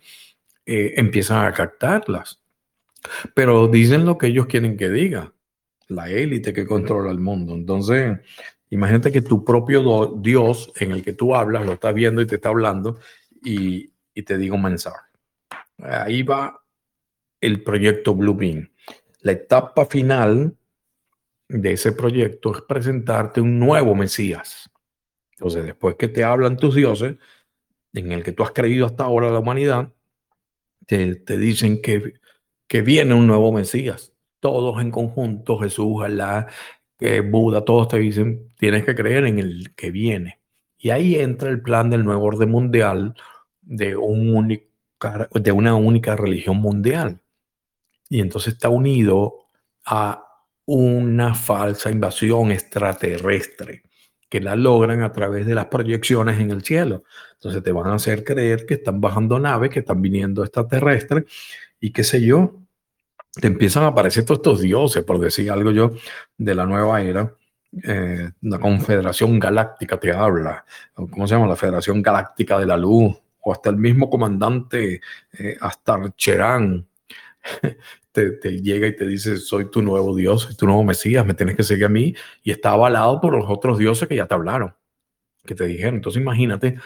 eh, 0.65 0.93
empiezan 0.95 1.45
a 1.45 1.51
captarlas. 1.51 2.39
Pero 3.33 3.67
dicen 3.67 4.05
lo 4.05 4.17
que 4.17 4.27
ellos 4.27 4.45
quieren 4.45 4.77
que 4.77 4.89
diga, 4.89 5.33
la 5.89 6.09
élite 6.09 6.53
que 6.53 6.65
controla 6.65 7.11
el 7.11 7.19
mundo. 7.19 7.53
Entonces, 7.53 8.17
imagínate 8.69 9.11
que 9.11 9.21
tu 9.21 9.43
propio 9.43 10.15
Dios 10.21 10.71
en 10.77 10.93
el 10.93 11.03
que 11.03 11.11
tú 11.11 11.35
hablas, 11.35 11.65
lo 11.65 11.73
estás 11.73 11.93
viendo 11.93 12.21
y 12.21 12.27
te 12.27 12.35
está 12.35 12.47
hablando, 12.47 12.97
y, 13.43 13.91
te 14.23 14.37
digo 14.37 14.55
un 14.55 14.63
mensaje. 14.63 15.09
Ahí 15.77 16.23
va 16.23 16.63
el 17.41 17.63
proyecto 17.63 18.15
Bluebeam. 18.15 18.69
La 19.21 19.33
etapa 19.33 19.85
final 19.85 20.55
de 21.49 21.71
ese 21.73 21.91
proyecto 21.91 22.55
es 22.55 22.61
presentarte 22.61 23.41
un 23.41 23.59
nuevo 23.59 23.95
Mesías. 23.95 24.69
Entonces, 25.31 25.65
después 25.65 25.95
que 25.95 26.07
te 26.07 26.23
hablan 26.23 26.57
tus 26.57 26.75
dioses, 26.75 27.15
en 27.93 28.11
el 28.11 28.23
que 28.23 28.31
tú 28.31 28.43
has 28.43 28.51
creído 28.51 28.85
hasta 28.85 29.03
ahora 29.03 29.31
la 29.31 29.39
humanidad, 29.39 29.91
te, 30.85 31.15
te 31.15 31.37
dicen 31.37 31.81
que, 31.81 32.13
que 32.67 32.81
viene 32.81 33.13
un 33.13 33.27
nuevo 33.27 33.51
Mesías. 33.51 34.13
Todos 34.39 34.81
en 34.81 34.91
conjunto, 34.91 35.57
Jesús, 35.57 36.03
Alá, 36.03 36.47
que 36.97 37.21
Buda, 37.21 37.65
todos 37.65 37.87
te 37.89 37.99
dicen, 37.99 38.53
tienes 38.57 38.85
que 38.85 38.95
creer 38.95 39.25
en 39.25 39.39
el 39.39 39.73
que 39.75 39.91
viene. 39.91 40.39
Y 40.77 40.89
ahí 40.89 41.15
entra 41.15 41.49
el 41.49 41.61
plan 41.61 41.89
del 41.89 42.03
nuevo 42.03 42.25
orden 42.25 42.49
mundial, 42.49 43.15
de, 43.63 43.95
un 43.95 44.47
de 44.47 45.51
una 45.51 45.75
única 45.75 46.15
religión 46.15 46.57
mundial. 46.57 47.19
Y 48.09 48.21
entonces 48.21 48.53
está 48.53 48.69
unido 48.69 49.47
a 49.85 50.23
una 50.65 51.35
falsa 51.35 51.91
invasión 51.91 52.51
extraterrestre 52.51 53.83
que 54.29 54.39
la 54.39 54.55
logran 54.55 55.03
a 55.03 55.11
través 55.11 55.45
de 55.45 55.53
las 55.53 55.67
proyecciones 55.67 56.39
en 56.39 56.49
el 56.49 56.63
cielo. 56.63 57.03
Entonces 57.33 57.61
te 57.61 57.71
van 57.71 57.87
a 57.87 57.95
hacer 57.95 58.23
creer 58.23 58.65
que 58.65 58.75
están 58.75 58.99
bajando 58.99 59.39
naves, 59.39 59.69
que 59.69 59.79
están 59.79 60.01
viniendo 60.01 60.43
extraterrestres 60.43 61.25
y 61.79 61.91
qué 61.91 62.03
sé 62.03 62.19
yo. 62.19 62.55
Te 63.31 63.45
empiezan 63.45 63.83
a 63.83 63.87
aparecer 63.87 64.25
todos 64.25 64.39
estos 64.39 64.61
dioses, 64.61 65.03
por 65.03 65.19
decir 65.19 65.51
algo 65.51 65.71
yo, 65.71 65.91
de 66.35 66.55
la 66.55 66.65
nueva 66.65 67.01
era. 67.01 67.31
Eh, 67.83 68.31
la 68.41 68.59
Confederación 68.59 69.39
Galáctica 69.39 69.99
te 69.99 70.11
habla, 70.11 70.65
¿cómo 70.93 71.27
se 71.27 71.35
llama? 71.35 71.47
La 71.47 71.55
Federación 71.55 72.01
Galáctica 72.01 72.57
de 72.57 72.65
la 72.65 72.77
Luz, 72.77 73.15
o 73.43 73.51
hasta 73.51 73.69
el 73.69 73.77
mismo 73.77 74.09
comandante 74.09 75.01
eh, 75.37 75.57
Astar 75.61 76.15
Cherán 76.15 76.87
te, 78.11 78.61
llega 78.61 78.87
y 78.87 78.95
te 78.95 79.05
dice, 79.05 79.37
soy 79.37 79.69
tu 79.69 79.81
nuevo 79.81 80.15
Dios, 80.15 80.43
soy 80.43 80.55
tu 80.55 80.65
nuevo 80.65 80.83
Mesías, 80.83 81.25
me 81.25 81.33
tienes 81.33 81.55
que 81.55 81.63
seguir 81.63 81.85
a 81.85 81.89
mí, 81.89 82.15
y 82.43 82.51
está 82.51 82.71
avalado 82.71 83.19
por 83.19 83.35
los 83.35 83.49
otros 83.49 83.77
dioses 83.77 84.07
que 84.07 84.15
ya 84.15 84.27
te 84.27 84.33
hablaron, 84.35 84.75
que 85.45 85.55
te 85.55 85.65
dijeron. 85.65 85.95
Entonces 85.95 86.21
imagínate 86.21 86.77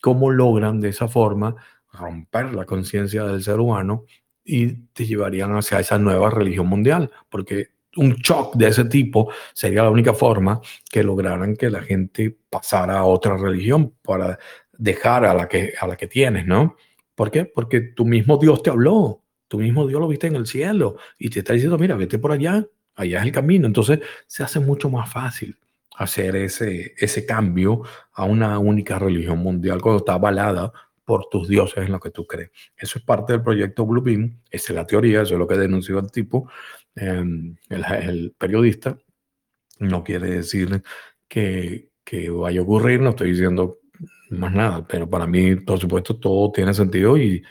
cómo 0.00 0.30
logran 0.30 0.80
de 0.80 0.88
esa 0.88 1.08
forma 1.08 1.56
romper 1.92 2.54
la 2.54 2.64
conciencia 2.64 3.24
del 3.24 3.42
ser 3.42 3.58
humano 3.60 4.04
y 4.44 4.72
te 4.92 5.06
llevarían 5.06 5.54
hacia 5.56 5.80
esa 5.80 5.98
nueva 5.98 6.30
religión 6.30 6.68
mundial, 6.68 7.10
porque 7.28 7.70
un 7.96 8.12
shock 8.16 8.54
de 8.56 8.68
ese 8.68 8.84
tipo 8.84 9.32
sería 9.52 9.82
la 9.82 9.90
única 9.90 10.14
forma 10.14 10.60
que 10.90 11.02
lograran 11.02 11.56
que 11.56 11.70
la 11.70 11.82
gente 11.82 12.36
pasara 12.48 12.98
a 12.98 13.04
otra 13.04 13.36
religión 13.36 13.94
para 14.02 14.38
dejar 14.78 15.24
a 15.24 15.34
la 15.34 15.48
que, 15.48 15.74
a 15.80 15.86
la 15.86 15.96
que 15.96 16.06
tienes, 16.06 16.46
¿no? 16.46 16.76
¿Por 17.14 17.30
qué? 17.30 17.44
Porque 17.46 17.80
tu 17.80 18.04
mismo 18.04 18.36
Dios 18.36 18.62
te 18.62 18.70
habló, 18.70 19.22
tu 19.48 19.58
mismo 19.58 19.86
Dios 19.86 20.00
lo 20.00 20.08
viste 20.08 20.26
en 20.26 20.36
el 20.36 20.46
cielo 20.46 20.96
y 21.18 21.30
te 21.30 21.40
está 21.40 21.52
diciendo, 21.54 21.78
mira, 21.78 21.96
vete 21.96 22.18
por 22.18 22.32
allá, 22.32 22.66
allá 22.94 23.20
es 23.20 23.24
el 23.24 23.32
camino. 23.32 23.66
Entonces 23.66 24.00
se 24.26 24.42
hace 24.42 24.60
mucho 24.60 24.90
más 24.90 25.10
fácil 25.10 25.56
hacer 25.96 26.36
ese, 26.36 26.94
ese 26.98 27.24
cambio 27.24 27.82
a 28.12 28.24
una 28.24 28.58
única 28.58 28.98
religión 28.98 29.38
mundial 29.38 29.80
cuando 29.80 29.98
está 29.98 30.14
avalada 30.14 30.72
por 31.06 31.28
tus 31.30 31.48
dioses 31.48 31.84
en 31.84 31.92
lo 31.92 32.00
que 32.00 32.10
tú 32.10 32.26
crees. 32.26 32.50
Eso 32.76 32.98
es 32.98 33.04
parte 33.04 33.32
del 33.32 33.42
proyecto 33.42 33.86
Bluebeam, 33.86 34.40
esa 34.50 34.72
es 34.72 34.76
la 34.76 34.86
teoría, 34.86 35.22
eso 35.22 35.34
es 35.34 35.38
lo 35.38 35.46
que 35.46 35.56
denunció 35.56 35.98
el 36.00 36.10
tipo, 36.10 36.50
em, 36.96 37.56
el, 37.70 38.34
periodista. 38.36 38.98
No 39.78 40.02
quiere 40.02 40.30
decir 40.30 40.82
que, 41.28 41.90
que 42.04 42.28
vaya 42.28 42.60
a 42.60 42.62
ocurrir, 42.64 43.00
no 43.00 43.10
estoy 43.10 43.30
diciendo 43.30 43.78
más 44.30 44.52
nada, 44.52 44.86
pero 44.86 45.08
para 45.08 45.26
mí, 45.26 45.56
por 45.56 45.78
supuesto, 45.78 46.16
todo 46.16 46.50
tiene 46.52 46.74
sentido 46.74 47.16
y, 47.18 47.42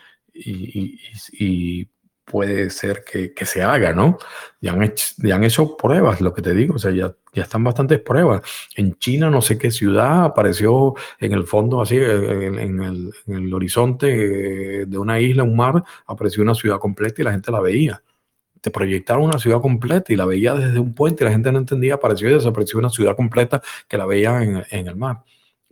puede 2.25 2.71
ser 2.71 3.03
que, 3.03 3.45
se 3.45 3.61
haga, 3.61 3.93
¿no? 3.93 4.17
Ya 4.59 4.73
han, 4.73 5.43
hecho, 5.43 5.77
pruebas, 5.77 6.21
lo 6.21 6.33
que 6.33 6.41
te 6.41 6.53
digo, 6.53 6.75
o 6.75 6.79
sea, 6.79 6.91
ya, 6.91 7.15
están 7.33 7.63
bastantes 7.63 7.99
pruebas. 7.99 8.41
En 8.75 8.95
China, 8.97 9.29
no 9.29 9.41
sé 9.41 9.57
qué 9.57 9.71
ciudad 9.71 10.25
apareció 10.25 10.95
en 11.19 11.33
el 11.33 11.45
fondo, 11.45 11.81
así, 11.81 11.97
en, 11.97 12.81
el, 13.27 13.53
horizonte 13.53 14.85
de 14.85 14.97
una 14.97 15.19
isla, 15.19 15.43
un 15.43 15.55
mar, 15.55 15.83
apareció 16.07 16.43
una 16.43 16.55
ciudad 16.55 16.79
completa 16.79 17.21
y 17.21 17.25
la 17.25 17.31
gente 17.31 17.51
la 17.51 17.61
veía. 17.61 18.01
Te 18.59 18.71
proyectaron 18.71 19.23
una 19.23 19.37
ciudad 19.37 19.61
completa 19.61 20.11
y 20.11 20.15
la 20.15 20.25
veía 20.25 20.55
desde 20.55 20.79
un 20.79 20.95
puente 20.95 21.23
y 21.23 21.25
la 21.25 21.31
gente 21.31 21.51
no 21.51 21.59
entendía, 21.59 21.95
apareció 21.95 22.29
y 22.29 22.33
desapareció 22.33 22.79
una 22.79 22.89
ciudad 22.89 23.15
completa 23.15 23.61
que 23.87 23.97
la 23.97 24.07
veía 24.07 24.41
en 24.41 24.87
el 24.87 24.95
mar. 24.95 25.23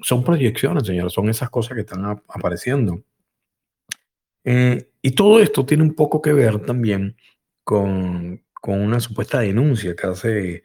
Son 0.03 0.23
proyecciones, 0.23 0.85
señores, 0.85 1.13
son 1.13 1.29
esas 1.29 1.49
cosas 1.49 1.75
que 1.75 1.81
están 1.81 2.05
apareciendo. 2.27 3.03
Eh, 4.43 4.89
y 5.01 5.11
todo 5.11 5.39
esto 5.39 5.65
tiene 5.65 5.83
un 5.83 5.95
poco 5.95 6.21
que 6.21 6.33
ver 6.33 6.59
también 6.65 7.15
con, 7.63 8.43
con 8.53 8.81
una 8.81 8.99
supuesta 8.99 9.39
denuncia 9.39 9.95
que 9.95 10.07
hace 10.07 10.63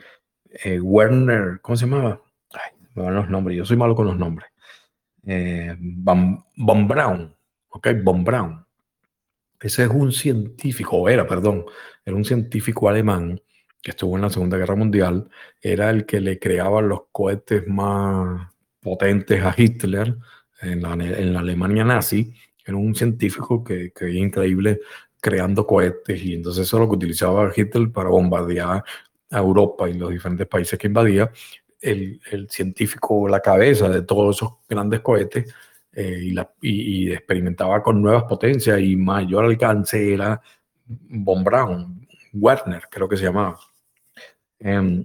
eh, 0.50 0.80
Werner, 0.80 1.60
¿cómo 1.60 1.76
se 1.76 1.86
llamaba? 1.86 2.20
Ay, 2.52 2.72
me 2.94 3.02
van 3.04 3.14
los 3.14 3.30
nombres, 3.30 3.56
yo 3.56 3.64
soy 3.64 3.76
malo 3.76 3.94
con 3.94 4.06
los 4.06 4.18
nombres. 4.18 4.50
Eh, 5.24 5.76
Von, 5.78 6.88
Braun, 6.88 7.34
¿ok? 7.68 7.88
Von 8.02 8.24
Braun. 8.24 8.66
Ese 9.60 9.84
es 9.84 9.88
un 9.88 10.10
científico, 10.12 11.08
era, 11.08 11.26
perdón, 11.26 11.64
era 12.04 12.16
un 12.16 12.24
científico 12.24 12.88
alemán 12.88 13.40
que 13.80 13.90
estuvo 13.92 14.16
en 14.16 14.22
la 14.22 14.30
Segunda 14.30 14.56
Guerra 14.56 14.74
Mundial, 14.74 15.28
era 15.60 15.90
el 15.90 16.06
que 16.06 16.20
le 16.20 16.38
creaba 16.40 16.80
los 16.82 17.02
cohetes 17.12 17.66
más 17.68 18.52
potentes 18.88 19.42
a 19.42 19.54
Hitler 19.56 20.16
en 20.62 20.82
la, 20.82 20.92
en 20.92 21.32
la 21.32 21.40
Alemania 21.40 21.84
nazi 21.84 22.32
era 22.64 22.76
un 22.76 22.94
científico 22.94 23.64
que, 23.64 23.92
que 23.92 24.10
increíble 24.10 24.80
creando 25.20 25.66
cohetes 25.66 26.22
y 26.22 26.34
entonces 26.34 26.66
eso 26.66 26.76
es 26.76 26.80
lo 26.80 26.88
que 26.88 26.96
utilizaba 26.96 27.52
Hitler 27.54 27.90
para 27.90 28.10
bombardear 28.10 28.84
a 29.30 29.38
Europa 29.38 29.88
y 29.88 29.94
los 29.94 30.10
diferentes 30.10 30.46
países 30.46 30.78
que 30.78 30.86
invadía. 30.86 31.30
El, 31.80 32.20
el 32.32 32.50
científico, 32.50 33.28
la 33.28 33.40
cabeza 33.40 33.88
de 33.88 34.02
todos 34.02 34.36
esos 34.36 34.54
grandes 34.68 35.00
cohetes 35.00 35.54
eh, 35.92 36.20
y, 36.24 36.30
la, 36.32 36.50
y, 36.60 37.12
experimentaba 37.12 37.82
con 37.82 38.02
nuevas 38.02 38.24
potencias 38.24 38.80
y 38.80 38.96
mayor 38.96 39.44
alcance 39.44 40.14
era 40.14 40.40
von 40.86 41.44
Braun, 41.44 42.06
Werner 42.32 42.82
creo 42.90 43.08
que 43.08 43.16
se 43.16 43.24
llamaba. 43.24 43.58
Em, 44.58 45.04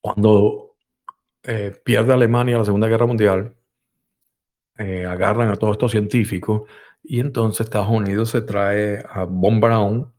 cuando 0.00 0.69
eh, 1.42 1.74
pierde 1.84 2.12
Alemania 2.12 2.58
la 2.58 2.64
Segunda 2.64 2.88
Guerra 2.88 3.06
Mundial, 3.06 3.54
eh, 4.78 5.06
agarran 5.06 5.50
a 5.50 5.56
todos 5.56 5.72
estos 5.74 5.90
científicos 5.92 6.62
y 7.02 7.20
entonces 7.20 7.66
Estados 7.66 7.88
Unidos 7.88 8.30
se 8.30 8.42
trae 8.42 9.04
a 9.08 9.24
Von 9.24 9.60
Braun 9.60 10.12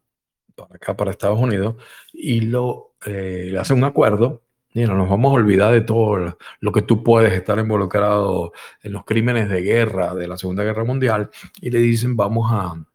para 0.55 0.75
acá, 0.75 0.95
para 0.95 1.11
Estados 1.11 1.39
Unidos, 1.39 1.75
y 2.13 2.41
lo 2.41 2.95
eh, 3.05 3.55
hace 3.59 3.73
un 3.73 3.83
acuerdo. 3.83 4.43
Mira, 4.73 4.93
nos 4.93 5.09
vamos 5.09 5.31
a 5.31 5.35
olvidar 5.35 5.73
de 5.73 5.81
todo 5.81 6.37
lo 6.59 6.71
que 6.71 6.81
tú 6.81 7.03
puedes 7.03 7.33
estar 7.33 7.59
involucrado 7.59 8.53
en 8.81 8.93
los 8.93 9.03
crímenes 9.03 9.49
de 9.49 9.61
guerra 9.61 10.15
de 10.15 10.27
la 10.27 10.37
Segunda 10.37 10.63
Guerra 10.63 10.85
Mundial 10.85 11.29
y 11.59 11.71
le 11.71 11.79
dicen 11.79 12.15
vamos 12.15 12.49
a, 12.51 12.85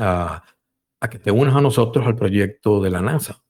a, 0.00 0.42
a 1.00 1.10
que 1.10 1.18
te 1.18 1.30
unas 1.30 1.54
a 1.54 1.60
nosotros 1.60 2.06
al 2.06 2.16
proyecto 2.16 2.80
de 2.82 2.90
la 2.90 3.00
NASA. 3.00 3.42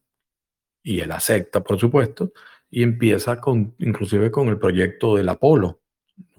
Y 0.83 0.99
él 0.99 1.11
acepta, 1.11 1.63
por 1.63 1.79
supuesto, 1.79 2.33
y 2.73 2.81
empieza 2.81 3.39
con, 3.39 3.75
inclusive 3.77 4.31
con 4.31 4.47
el 4.49 4.57
proyecto 4.57 5.15
del 5.15 5.29
Apolo, 5.29 5.79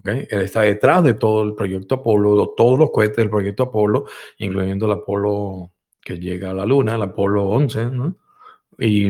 él 0.02 0.26
está 0.30 0.62
detrás 0.62 1.04
de 1.04 1.14
todo 1.14 1.44
el 1.44 1.54
proyecto 1.54 1.94
Apolo, 1.94 2.52
todos 2.56 2.76
los 2.76 2.90
cohetes 2.90 3.18
del 3.18 3.30
proyecto 3.30 3.62
Apolo, 3.62 4.06
incluyendo 4.38 4.86
el 4.86 4.92
Apolo 4.92 5.70
que 6.00 6.18
llega 6.18 6.50
a 6.50 6.54
la 6.54 6.66
Luna, 6.66 6.96
el 6.96 7.02
Apolo 7.02 7.44
11, 7.44 7.90
y, 8.80 9.08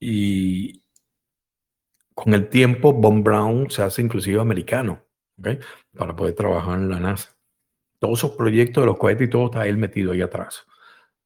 y, 0.00 0.82
con 2.14 2.32
el 2.32 2.48
tiempo, 2.48 2.94
Von 2.94 3.22
Braun 3.22 3.70
se 3.70 3.82
hace 3.82 4.00
inclusive 4.00 4.40
americano, 4.40 5.04
para 5.94 6.16
poder 6.16 6.34
trabajar 6.34 6.78
en 6.78 6.88
la 6.88 7.00
NASA. 7.00 7.36
Todos 7.98 8.18
esos 8.18 8.30
proyectos 8.32 8.82
de 8.82 8.86
los 8.86 8.98
cohetes 8.98 9.28
y 9.28 9.30
todo 9.30 9.44
está 9.46 9.66
él 9.66 9.76
metido 9.76 10.12
ahí 10.12 10.22
atrás. 10.22 10.64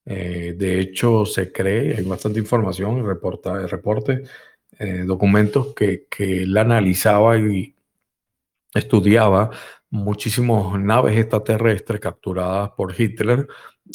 Eh, 0.04 0.54
de 0.56 0.78
hecho, 0.78 1.24
se 1.24 1.50
cree, 1.50 1.96
hay 1.96 2.04
bastante 2.04 2.38
información, 2.38 3.04
reporta, 3.04 3.66
reporte, 3.66 4.24
eh, 4.78 5.04
documentos 5.06 5.74
que, 5.74 6.06
que 6.10 6.42
él 6.42 6.56
analizaba 6.56 7.38
y 7.38 7.74
estudiaba 8.74 9.50
muchísimas 9.90 10.78
naves 10.80 11.18
extraterrestres 11.18 12.00
capturadas 12.00 12.70
por 12.70 12.98
Hitler, 12.98 13.46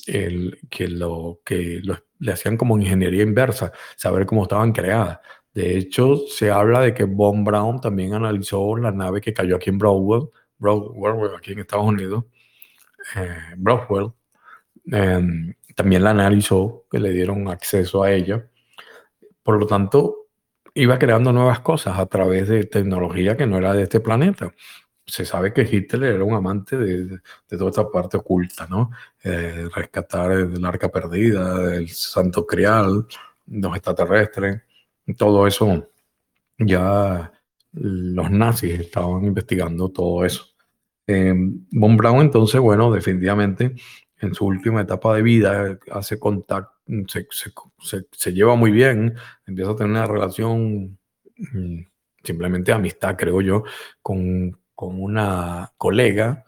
el, 0.08 0.60
que, 0.70 0.88
lo, 0.88 1.41
que 1.45 1.82
le 2.20 2.32
hacían 2.32 2.58
como 2.58 2.78
ingeniería 2.78 3.24
inversa, 3.24 3.72
saber 3.95 4.26
cómo 4.26 4.44
estaban 4.44 4.72
creadas. 4.72 5.20
De 5.53 5.78
hecho, 5.78 6.18
se 6.28 6.49
habla 6.49 6.82
de 6.82 6.94
que 6.94 7.03
Von 7.03 7.44
Braun 7.44 7.82
también 7.82 8.14
analizó 8.14 8.78
la 8.78 8.91
nave 8.91 9.20
que 9.22 9.34
cayó 9.34 9.58
aquí 9.58 9.70
en 9.70 9.78
Broadwell, 9.78 10.30
Broadwell 10.58 11.36
aquí 11.38 11.52
en 11.52 11.60
Estados 11.60 11.86
Unidos, 11.86 12.26
eh. 13.16 13.38
Em, 14.86 15.53
también 15.76 16.03
la 16.03 16.12
analizó, 16.12 16.86
que 16.90 16.99
le 16.99 17.12
dieron 17.12 17.48
acceso 17.49 18.03
a 18.03 18.12
ella. 18.12 18.48
Por 19.44 19.60
lo 19.60 19.68
tanto, 19.68 20.20
iba 20.73 20.98
creando 20.99 21.34
nuevas 21.34 21.60
cosas 21.61 21.98
a 21.98 22.06
través 22.06 22.48
de 22.48 22.65
tecnología 22.65 23.35
que 23.38 23.48
no 23.48 23.57
era 23.57 23.73
de 23.73 23.84
este 23.84 23.99
planeta. 23.99 24.53
Se 25.06 25.26
sabe 25.26 25.53
que 25.53 25.64
Hitler 25.64 26.15
era 26.15 26.23
un 26.23 26.34
amante 26.34 26.77
de, 26.77 27.06
de 27.06 27.57
toda 27.57 27.69
esta 27.69 27.89
parte 27.89 28.18
oculta, 28.18 28.68
¿no? 28.68 28.91
Eh, 29.23 29.68
rescatar 29.76 30.31
el 30.31 30.64
arca 30.65 30.89
perdida, 30.89 31.76
el 31.76 31.89
santo 31.89 32.45
crial, 32.45 33.07
los 33.48 33.76
extraterrestres, 33.76 34.61
todo 35.18 35.48
eso. 35.48 35.89
Ya 36.57 37.31
los 37.73 38.31
nazis 38.31 38.80
estaban 38.80 39.26
investigando 39.26 39.89
todo 39.89 40.23
eso. 40.26 40.45
Eh, 41.07 41.34
Von 41.72 41.98
Braun 41.98 42.22
entonces, 42.22 42.61
bueno, 42.61 42.91
definitivamente 42.91 43.76
en 44.22 44.34
su 44.34 44.45
última 44.45 44.81
etapa 44.81 45.15
de 45.15 45.22
vida 45.22 45.80
hace 45.91 46.19
contacto 46.19 46.81
se, 47.07 47.27
se, 47.80 48.06
se, 48.11 48.34
lleva 48.34 48.56
muy 48.56 48.72
bien, 48.72 49.15
empieza 49.45 49.72
a 49.72 49.76
tener 49.76 49.91
una 49.91 50.07
relación 50.07 50.98
mm, 51.38 51.80
simplemente 52.23 52.72
amistad, 52.72 53.15
creo 53.18 53.41
yo, 53.41 53.64
con, 54.02 54.60
con 54.76 55.02
una 55.02 55.72
colega 55.77 56.43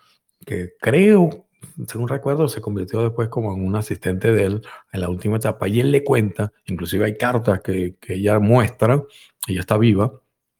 que 0.46 0.74
creo, 0.80 1.48
según 1.88 2.10
recuerdo, 2.10 2.48
se 2.48 2.62
convirtió 2.62 3.02
después 3.02 3.30
como 3.30 3.54
en 3.54 3.66
un 3.66 3.76
asistente 3.76 4.32
de 4.32 4.46
él 4.46 4.62
en 4.92 5.02
la 5.02 5.10
última 5.10 5.38
etapa. 5.38 5.68
Y 5.68 5.80
él 5.80 5.92
le 5.92 6.04
cuenta, 6.04 6.52
inclusive 6.66 7.06
hay 7.06 7.18
cartas 7.18 7.62
que, 7.62 7.96
que 8.00 8.16
ella 8.16 8.40
muestra, 8.40 9.02
ella 9.48 9.62
está 9.62 9.78
viva, 9.78 10.12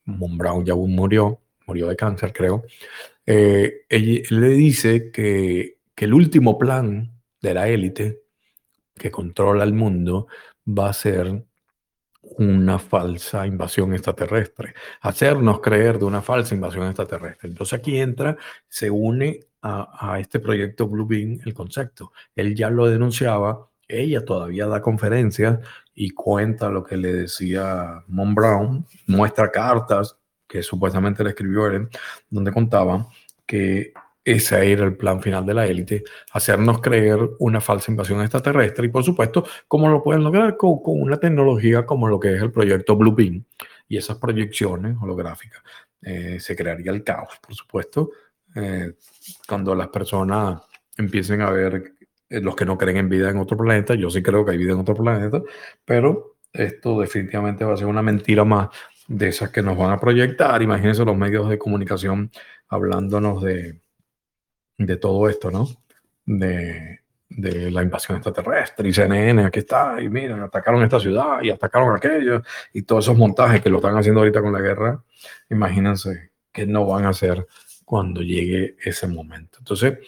Mon 0.06 0.38
Brown 0.38 0.66
ya 0.66 0.76
murió, 0.76 1.42
murió 1.68 1.88
de 1.88 1.96
cáncer, 1.96 2.32
creo. 2.34 2.64
Eh, 3.26 3.86
le 3.90 4.50
dice 4.50 5.12
que, 5.12 5.78
que 5.96 6.06
el 6.06 6.14
último 6.14 6.58
plan 6.58 7.12
de 7.42 7.54
la 7.54 7.68
élite 7.68 8.22
que 8.96 9.12
controla 9.12 9.64
el 9.64 9.74
mundo 9.74 10.28
va 10.68 10.90
a 10.90 10.94
ser 10.94 11.46
una 12.38 12.80
falsa 12.80 13.46
invasión 13.46 13.94
extraterrestre, 13.94 14.74
hacernos 15.02 15.60
creer 15.60 16.00
de 16.00 16.06
una 16.06 16.22
falsa 16.22 16.56
invasión 16.56 16.88
extraterrestre. 16.88 17.50
Entonces 17.50 17.78
aquí 17.78 18.00
entra, 18.00 18.38
se 18.68 18.90
une 18.90 19.42
a, 19.62 20.20
este 20.20 20.40
proyecto 20.40 20.88
Blue 20.88 21.06
Beam 21.06 21.40
el 21.46 21.54
concepto. 21.54 22.12
Él 22.36 22.56
ya 22.56 22.70
lo 22.70 22.88
denunciaba, 22.88 23.70
ella 23.88 24.26
todavía 24.26 24.68
da 24.68 24.82
conferencias 24.82 25.60
y 25.94 26.10
cuenta 26.12 26.70
lo 26.70 26.84
que 26.84 26.98
le 26.98 27.14
decía 27.14 28.04
Mon 28.08 28.34
Brown, 28.34 28.86
muestra 29.08 29.52
cartas 29.52 30.18
que 30.48 30.64
supuestamente 30.64 31.24
le 31.24 31.32
escribió 31.32 31.68
él, 31.68 31.88
donde 32.30 32.52
contaba 32.52 33.08
que 33.46 33.94
ese 34.26 34.72
era 34.72 34.86
el 34.86 34.96
plan 34.96 35.22
final 35.22 35.46
de 35.46 35.54
la 35.54 35.66
élite, 35.66 36.04
hacernos 36.32 36.82
creer 36.82 37.20
una 37.40 37.60
falsa 37.60 37.92
invasión 37.92 38.22
extraterrestre 38.22 38.86
y 38.88 38.90
por 38.90 39.04
supuesto, 39.04 39.46
¿cómo 39.68 39.90
lo 39.90 40.02
pueden 40.02 40.24
lograr? 40.24 40.56
Con, 40.58 40.82
con 40.82 41.02
una 41.02 41.18
tecnología 41.18 41.86
como 41.86 42.08
lo 42.08 42.20
que 42.20 42.36
es 42.36 42.42
el 42.42 42.52
proyecto 42.52 42.96
Bluebeam 42.96 43.44
y 43.88 43.98
esas 43.98 44.18
proyecciones 44.18 44.98
holográficas. 45.02 45.62
eh, 46.02 46.40
se 46.40 46.56
crearía 46.56 46.92
el 46.92 47.04
caos, 47.04 47.40
por 47.46 47.56
supuesto, 47.56 48.12
eh, 48.56 48.94
cuando 49.48 49.74
las 49.76 49.88
personas 49.88 50.62
empiecen 50.98 51.42
a 51.42 51.50
ver 51.50 51.94
los 52.30 52.56
que 52.56 52.66
no 52.66 52.78
creen 52.78 52.98
en 52.98 53.10
vida 53.10 53.30
en 53.30 53.38
otro 53.38 53.58
planeta, 53.58 53.96
yo 53.96 54.10
sí 54.10 54.22
creo 54.24 54.46
que 54.46 54.52
hay 54.52 54.58
vida 54.58 54.74
en 54.74 54.80
otro 54.80 54.96
planeta, 54.96 55.42
pero 55.86 56.38
esto 56.52 57.00
definitivamente 57.00 57.66
va 57.66 57.74
a 57.74 57.78
ser 57.78 57.88
una 57.88 58.02
mentira 58.02 58.44
más 58.44 58.70
de 59.08 59.30
esas 59.30 59.50
que 59.52 59.62
nos 59.62 59.78
van 59.78 59.92
a 59.92 60.00
proyectar. 60.00 60.62
Imagínense 60.62 61.06
los 61.06 61.18
medios 61.18 61.50
de 61.50 61.58
comunicación 61.58 62.32
hablándonos 62.68 63.42
de, 63.44 63.83
de 64.78 64.98
todo 64.98 65.30
esto, 65.30 65.52
¿no? 65.52 65.68
De, 66.26 67.00
de 67.30 67.72
la 67.72 67.84
invasión 67.84 68.18
extraterrestre 68.18 68.88
y 68.88 68.94
CNN, 68.94 69.46
aquí 69.46 69.60
está, 69.60 70.02
y 70.02 70.10
miren, 70.10 70.42
atacaron 70.42 70.84
esta 70.84 71.00
ciudad 71.00 71.42
y 71.42 71.50
atacaron 71.50 71.96
aquello, 71.96 72.42
y 72.74 72.84
todos 72.84 73.06
esos 73.06 73.18
montajes 73.18 73.62
que 73.62 73.70
lo 73.70 73.78
están 73.78 73.98
haciendo 73.98 74.22
ahorita 74.22 74.42
con 74.42 74.54
la 74.54 74.62
guerra, 74.62 75.04
imagínense 75.50 76.32
que 76.52 76.66
no 76.66 76.86
van 76.86 77.06
a 77.06 77.10
hacer 77.10 77.48
cuando 77.86 78.22
llegue 78.22 78.78
ese 78.84 79.08
momento. 79.08 79.58
Entonces, 79.60 80.00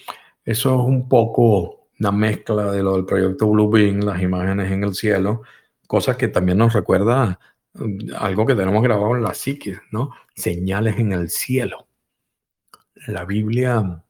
eso 0.43 0.75
es 0.75 0.87
un 0.87 1.09
poco 1.09 1.87
una 1.99 2.11
mezcla 2.11 2.71
de 2.71 2.83
lo 2.83 2.95
del 2.95 3.05
proyecto 3.05 3.49
Blue 3.49 3.69
Beam, 3.69 4.01
las 4.01 4.21
imágenes 4.21 4.71
en 4.71 4.83
el 4.83 4.93
cielo, 4.93 5.41
cosas 5.87 6.17
que 6.17 6.27
también 6.27 6.57
nos 6.57 6.73
recuerda 6.73 7.39
mm, 7.73 8.13
algo 8.17 8.45
que 8.45 8.55
tenemos 8.55 8.83
grabado 8.83 9.15
en 9.15 9.23
la 9.23 9.33
psique, 9.33 9.79
¿no? 9.91 10.11
Señales 10.35 10.97
en 10.99 11.13
el 11.13 11.29
cielo. 11.29 11.87
La 13.07 13.25
Biblia, 13.25 14.03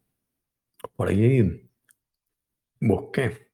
por 0.96 1.08
ahí 1.10 1.70
busqué, 2.80 3.46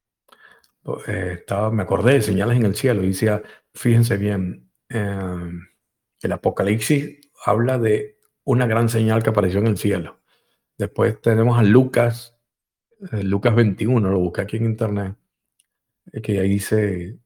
eh, 1.06 1.36
estaba, 1.38 1.70
me 1.70 1.82
acordé 1.82 2.14
de 2.14 2.22
señales 2.22 2.56
en 2.56 2.66
el 2.66 2.74
cielo 2.74 3.02
y 3.04 3.08
decía, 3.08 3.42
fíjense 3.72 4.16
bien, 4.16 4.70
em, 4.88 5.66
el 6.22 6.32
Apocalipsis 6.32 7.20
habla 7.44 7.78
de 7.78 8.18
una 8.44 8.66
gran 8.66 8.88
señal 8.88 9.22
que 9.22 9.30
apareció 9.30 9.60
en 9.60 9.68
el 9.68 9.78
cielo. 9.78 10.20
Después 10.76 11.20
tenemos 11.20 11.58
a 11.58 11.62
Lucas, 11.62 12.36
eh, 13.12 13.22
Lucas 13.22 13.54
21, 13.54 14.10
lo 14.10 14.18
busqué 14.18 14.40
aquí 14.42 14.56
en 14.56 14.64
internet, 14.64 15.16
eh, 16.12 16.20
que 16.20 16.40
ahí 16.40 16.48
dice, 16.48 17.18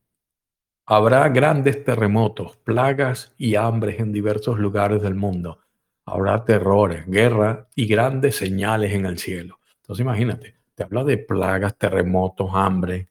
habrá 0.86 1.28
grandes 1.30 1.84
terremotos, 1.84 2.56
plagas 2.58 3.34
y 3.38 3.56
hambres 3.56 4.00
en 4.00 4.12
diversos 4.12 4.58
lugares 4.58 5.02
del 5.02 5.14
mundo. 5.14 5.60
Habrá 6.04 6.44
terrores, 6.44 7.06
guerra 7.06 7.68
y 7.74 7.86
grandes 7.86 8.36
señales 8.36 8.92
en 8.92 9.06
el 9.06 9.18
cielo. 9.18 9.58
Entonces 9.86 10.02
imagínate, 10.02 10.56
te 10.74 10.82
habla 10.82 11.04
de 11.04 11.16
plagas, 11.16 11.78
terremotos, 11.78 12.50
hambre 12.52 13.08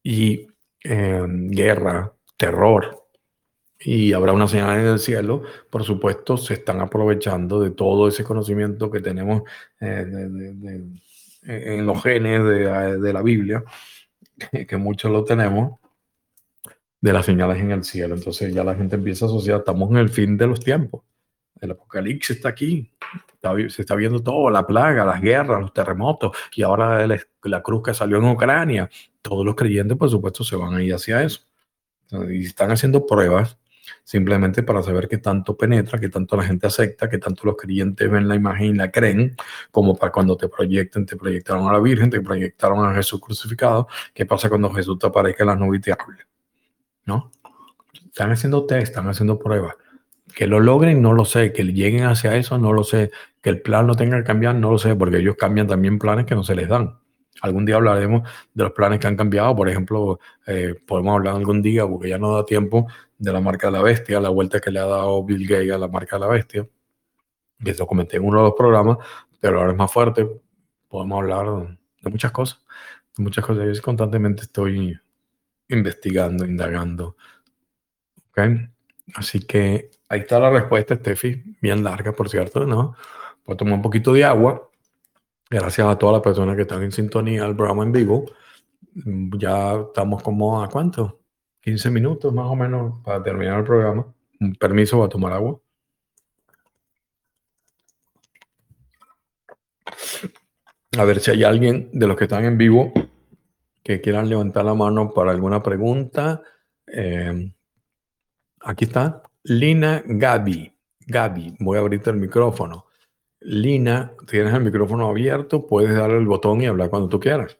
y 0.00 0.46
em, 0.84 1.50
guerra, 1.50 2.12
terror. 2.36 3.08
Y 3.80 4.12
habrá 4.12 4.32
una 4.32 4.46
señal 4.46 4.78
en 4.78 4.86
el 4.86 5.00
cielo. 5.00 5.42
Por 5.68 5.82
supuesto, 5.82 6.36
se 6.36 6.54
están 6.54 6.80
aprovechando 6.80 7.60
de 7.60 7.72
todo 7.72 8.06
ese 8.06 8.22
conocimiento 8.22 8.92
que 8.92 9.00
tenemos 9.00 9.42
eh, 9.80 10.86
en 11.42 11.84
los 11.84 12.00
genes 12.00 12.44
de, 12.44 13.12
la 13.12 13.22
Biblia, 13.22 13.64
que, 14.68 14.76
muchos 14.76 15.10
lo 15.10 15.24
tenemos, 15.24 15.80
de 17.00 17.12
las 17.12 17.26
señales 17.26 17.58
en 17.58 17.72
el 17.72 17.82
cielo. 17.82 18.14
Entonces 18.14 18.54
ya 18.54 18.62
la 18.62 18.76
gente 18.76 18.94
empieza 18.94 19.24
a 19.24 19.28
asociar, 19.28 19.58
estamos 19.58 19.90
en 19.90 19.96
el 19.96 20.10
fin 20.10 20.36
de 20.36 20.46
los 20.46 20.60
tiempos. 20.60 21.02
El 21.60 21.70
apocalipsis 21.70 22.36
está 22.36 22.50
aquí, 22.50 22.90
se 23.68 23.82
está 23.82 23.94
viendo 23.94 24.22
todo, 24.22 24.50
la 24.50 24.66
plaga, 24.66 25.04
las 25.04 25.20
guerras, 25.20 25.60
los 25.60 25.72
terremotos, 25.72 26.36
y 26.54 26.62
ahora 26.62 27.06
la, 27.06 27.62
cruz 27.62 27.82
que 27.82 27.94
salió 27.94 28.18
en 28.18 28.24
Ucrania. 28.24 28.88
Todos 29.22 29.44
los 29.44 29.54
creyentes, 29.54 29.96
por 29.96 30.10
supuesto, 30.10 30.44
se 30.44 30.56
van 30.56 30.74
a 30.74 30.82
ir 30.82 30.94
hacia 30.94 31.22
eso. 31.22 31.40
Y 32.30 32.46
están 32.46 32.70
haciendo 32.70 33.06
pruebas 33.06 33.58
simplemente 34.02 34.62
para 34.62 34.82
saber 34.82 35.08
qué 35.08 35.18
tanto 35.18 35.56
penetra, 35.56 35.98
qué 35.98 36.08
tanto 36.08 36.36
la 36.36 36.44
gente 36.44 36.66
acepta, 36.66 37.08
qué 37.08 37.18
tanto 37.18 37.42
los 37.44 37.56
creyentes 37.56 38.10
ven 38.10 38.28
la 38.28 38.34
imagen 38.34 38.66
y 38.66 38.74
la 38.74 38.90
creen, 38.90 39.36
como 39.70 39.96
para 39.96 40.12
cuando 40.12 40.36
te 40.36 40.48
proyecten, 40.48 41.06
te 41.06 41.16
proyectaron 41.16 41.68
a 41.68 41.72
la 41.72 41.80
Virgen, 41.80 42.10
te 42.10 42.20
proyectaron 42.20 42.84
a 42.86 42.94
Jesús 42.94 43.20
crucificado, 43.20 43.88
qué 44.12 44.26
pasa 44.26 44.48
cuando 44.48 44.70
Jesús 44.72 44.98
te 44.98 45.06
aparezca 45.06 45.44
en 45.44 45.48
las 45.48 45.58
nubes 45.58 45.80
y 45.80 45.82
te 45.82 45.92
hable. 45.92 46.24
¿No? 47.06 47.30
Están 48.06 48.30
haciendo 48.30 48.64
test, 48.64 48.84
están 48.84 49.08
haciendo 49.08 49.38
pruebas. 49.38 49.74
Que 50.34 50.46
lo 50.46 50.60
logren, 50.60 51.00
no 51.02 51.12
lo 51.12 51.24
sé. 51.24 51.52
Que 51.52 51.64
lleguen 51.64 52.04
hacia 52.04 52.36
eso, 52.36 52.58
no 52.58 52.72
lo 52.72 52.84
sé. 52.84 53.10
Que 53.40 53.50
el 53.50 53.62
plan 53.62 53.86
no 53.86 53.94
tenga 53.94 54.16
que 54.18 54.24
cambiar, 54.24 54.54
no 54.56 54.70
lo 54.70 54.78
sé, 54.78 54.94
porque 54.96 55.18
ellos 55.18 55.36
cambian 55.36 55.66
también 55.66 55.98
planes 55.98 56.26
que 56.26 56.34
no 56.34 56.42
se 56.42 56.54
les 56.54 56.68
dan. 56.68 56.98
Algún 57.42 57.64
día 57.66 57.76
hablaremos 57.76 58.28
de 58.54 58.64
los 58.64 58.72
planes 58.72 59.00
que 59.00 59.06
han 59.06 59.16
cambiado. 59.16 59.54
Por 59.54 59.68
ejemplo, 59.68 60.18
eh, 60.46 60.74
podemos 60.86 61.14
hablar 61.14 61.36
algún 61.36 61.62
día, 61.62 61.86
porque 61.86 62.08
ya 62.08 62.18
no 62.18 62.34
da 62.34 62.44
tiempo, 62.44 62.86
de 63.18 63.32
la 63.32 63.40
marca 63.40 63.68
de 63.68 63.72
la 63.74 63.82
bestia, 63.82 64.20
la 64.20 64.28
vuelta 64.28 64.60
que 64.60 64.70
le 64.70 64.78
ha 64.80 64.86
dado 64.86 65.22
Bill 65.24 65.46
Gates 65.46 65.72
a 65.72 65.78
la 65.78 65.88
marca 65.88 66.16
de 66.16 66.20
la 66.20 66.28
bestia. 66.28 66.68
Que 67.62 67.70
eso 67.70 67.86
comenté 67.86 68.16
en 68.16 68.24
uno 68.24 68.38
de 68.38 68.44
los 68.44 68.54
programas, 68.54 68.98
pero 69.40 69.58
ahora 69.60 69.72
es 69.72 69.78
más 69.78 69.92
fuerte. 69.92 70.26
Podemos 70.88 71.22
hablar 71.22 71.76
de 72.02 72.10
muchas 72.10 72.32
cosas. 72.32 72.60
Muchas 73.16 73.44
cosas. 73.44 73.76
Yo 73.76 73.82
constantemente 73.82 74.42
estoy 74.42 74.98
investigando, 75.68 76.44
indagando. 76.44 77.16
Así 79.14 79.40
que 79.40 79.90
ahí 80.14 80.20
está 80.20 80.38
la 80.38 80.50
respuesta, 80.50 80.94
Steffi, 80.94 81.56
bien 81.60 81.82
larga, 81.84 82.12
por 82.12 82.28
cierto, 82.28 82.66
¿no? 82.66 82.96
Voy 83.44 83.54
a 83.54 83.56
tomar 83.56 83.74
un 83.74 83.82
poquito 83.82 84.12
de 84.12 84.24
agua. 84.24 84.70
Gracias 85.50 85.86
a 85.86 85.98
todas 85.98 86.14
las 86.14 86.22
personas 86.22 86.56
que 86.56 86.62
están 86.62 86.82
en 86.82 86.92
sintonía 86.92 87.44
al 87.44 87.56
programa 87.56 87.82
en 87.82 87.92
vivo. 87.92 88.24
Ya 89.38 89.74
estamos 89.74 90.22
como 90.22 90.62
a 90.62 90.68
cuánto? 90.68 91.20
15 91.60 91.90
minutos 91.90 92.32
más 92.32 92.46
o 92.46 92.56
menos 92.56 93.02
para 93.04 93.22
terminar 93.22 93.58
el 93.58 93.64
programa. 93.64 94.06
Permiso 94.58 94.98
para 94.98 95.08
tomar 95.08 95.32
agua. 95.32 95.58
A 100.96 101.04
ver 101.04 101.20
si 101.20 101.30
hay 101.32 101.44
alguien 101.44 101.90
de 101.92 102.06
los 102.06 102.16
que 102.16 102.24
están 102.24 102.44
en 102.44 102.56
vivo 102.56 102.92
que 103.82 104.00
quieran 104.00 104.28
levantar 104.28 104.64
la 104.64 104.74
mano 104.74 105.12
para 105.12 105.32
alguna 105.32 105.62
pregunta. 105.62 106.40
Eh, 106.86 107.52
Aquí 108.64 108.86
está 108.86 109.22
Lina 109.46 110.02
Gaby. 110.06 110.72
Gaby, 111.06 111.56
voy 111.60 111.76
a 111.76 111.80
abrirte 111.80 112.08
el 112.08 112.16
micrófono. 112.16 112.86
Lina, 113.40 114.14
tienes 114.26 114.54
el 114.54 114.62
micrófono 114.62 115.06
abierto, 115.06 115.66
puedes 115.66 115.94
darle 115.94 116.16
el 116.16 116.24
botón 116.24 116.62
y 116.62 116.66
hablar 116.66 116.88
cuando 116.88 117.10
tú 117.10 117.20
quieras. 117.20 117.58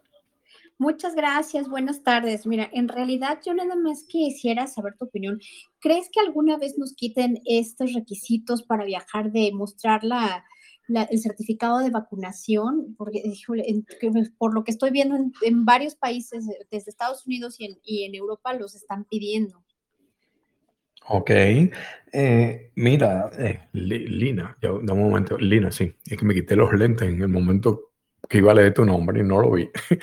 Muchas 0.78 1.14
gracias, 1.14 1.68
buenas 1.68 2.02
tardes. 2.02 2.46
Mira, 2.46 2.70
en 2.72 2.88
realidad 2.88 3.40
yo 3.44 3.52
nada 3.52 3.76
más 3.76 4.04
quisiera 4.04 4.66
saber 4.66 4.94
tu 4.96 5.04
opinión. 5.04 5.38
¿Crees 5.78 6.08
que 6.10 6.20
alguna 6.20 6.56
vez 6.56 6.78
nos 6.78 6.94
quiten 6.94 7.42
estos 7.44 7.92
requisitos 7.92 8.62
para 8.62 8.86
viajar 8.86 9.30
de 9.30 9.52
mostrar 9.52 10.00
el 10.88 11.18
certificado 11.18 11.80
de 11.80 11.90
vacunación? 11.90 12.94
Porque, 12.96 13.22
por 14.38 14.54
lo 14.54 14.64
que 14.64 14.70
estoy 14.70 14.90
viendo 14.90 15.16
en, 15.42 15.64
varios 15.66 15.96
países, 15.96 16.46
desde 16.70 16.90
Estados 16.90 17.26
Unidos 17.26 17.56
y 17.60 17.78
y 17.84 18.04
en 18.04 18.14
Europa, 18.14 18.54
los 18.54 18.74
están 18.74 19.04
pidiendo. 19.04 19.63
Ok. 21.08 21.30
Eh, 22.16 22.70
mira, 22.76 23.30
eh, 23.38 23.68
Lina, 23.72 24.56
yo, 24.62 24.76
un 24.76 24.86
momento, 24.86 25.36
Lina, 25.36 25.72
sí, 25.72 25.94
es 26.06 26.16
que 26.16 26.24
me 26.24 26.34
quité 26.34 26.54
los 26.56 26.72
lentes 26.72 27.08
en 27.08 27.20
el 27.20 27.28
momento 27.28 27.90
que 28.28 28.38
iba 28.38 28.52
a 28.52 28.54
leer 28.54 28.72
tu 28.72 28.84
nombre 28.84 29.20
y 29.20 29.24
no 29.24 29.40
lo 29.40 29.52
vi. 29.52 29.68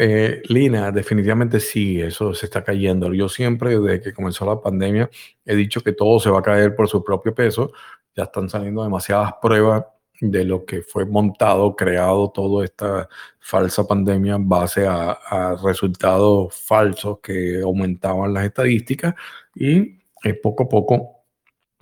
Eh, 0.00 0.42
Lina, 0.48 0.92
definitivamente 0.92 1.58
sí, 1.58 2.00
eso 2.00 2.32
se 2.32 2.46
está 2.46 2.62
cayendo. 2.62 3.12
Yo 3.12 3.28
siempre, 3.28 3.80
desde 3.80 4.00
que 4.00 4.12
comenzó 4.12 4.46
la 4.46 4.60
pandemia, 4.60 5.10
he 5.44 5.56
dicho 5.56 5.80
que 5.80 5.92
todo 5.92 6.20
se 6.20 6.30
va 6.30 6.38
a 6.38 6.42
caer 6.42 6.76
por 6.76 6.88
su 6.88 7.02
propio 7.02 7.34
peso. 7.34 7.72
Ya 8.14 8.22
están 8.22 8.48
saliendo 8.48 8.84
demasiadas 8.84 9.32
pruebas 9.42 9.86
de 10.20 10.44
lo 10.44 10.64
que 10.64 10.82
fue 10.82 11.04
montado, 11.04 11.74
creado 11.74 12.30
toda 12.30 12.64
esta 12.64 13.08
falsa 13.40 13.88
pandemia 13.88 14.36
en 14.36 14.48
base 14.48 14.86
a, 14.86 15.10
a 15.10 15.56
resultados 15.56 16.54
falsos 16.54 17.18
que 17.20 17.60
aumentaban 17.62 18.32
las 18.32 18.44
estadísticas 18.44 19.16
y 19.56 19.98
eh, 20.24 20.34
poco 20.34 20.64
a 20.64 20.68
poco 20.68 21.18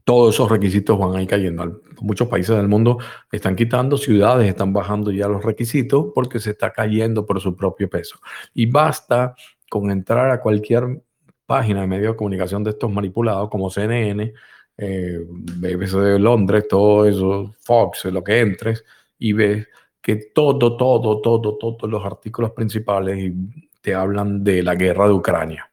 todos 0.06 0.36
esos 0.36 0.48
requisitos 0.48 0.96
van 0.96 1.20
a 1.20 1.26
cayendo. 1.26 1.82
Muchos 2.00 2.28
países 2.28 2.56
del 2.56 2.68
mundo 2.68 2.98
están 3.32 3.56
quitando, 3.56 3.96
ciudades 3.96 4.48
están 4.48 4.72
bajando 4.72 5.10
ya 5.10 5.26
los 5.26 5.44
requisitos 5.44 6.12
porque 6.14 6.38
se 6.38 6.50
está 6.50 6.72
cayendo 6.72 7.26
por 7.26 7.40
su 7.40 7.56
propio 7.56 7.90
peso. 7.90 8.20
Y 8.54 8.66
basta 8.66 9.34
con 9.68 9.90
entrar 9.90 10.30
a 10.30 10.40
cualquier 10.40 11.02
página 11.44 11.80
de 11.80 11.86
medio 11.88 12.10
de 12.10 12.16
comunicación 12.16 12.62
de 12.62 12.70
estos 12.70 12.88
manipulados 12.88 13.48
como 13.50 13.68
CNN, 13.68 14.32
eh, 14.78 15.24
BBC 15.28 15.96
de 15.96 16.18
Londres, 16.20 16.68
todo 16.68 17.04
eso, 17.04 17.52
Fox, 17.58 18.04
lo 18.04 18.22
que 18.22 18.38
entres 18.38 18.84
y 19.18 19.32
ves 19.32 19.66
que 20.00 20.30
todo, 20.32 20.76
todo, 20.76 21.20
todo, 21.20 21.58
todos 21.58 21.90
los 21.90 22.06
artículos 22.06 22.52
principales 22.52 23.32
te 23.80 23.92
hablan 23.92 24.44
de 24.44 24.62
la 24.62 24.76
guerra 24.76 25.08
de 25.08 25.14
Ucrania 25.14 25.68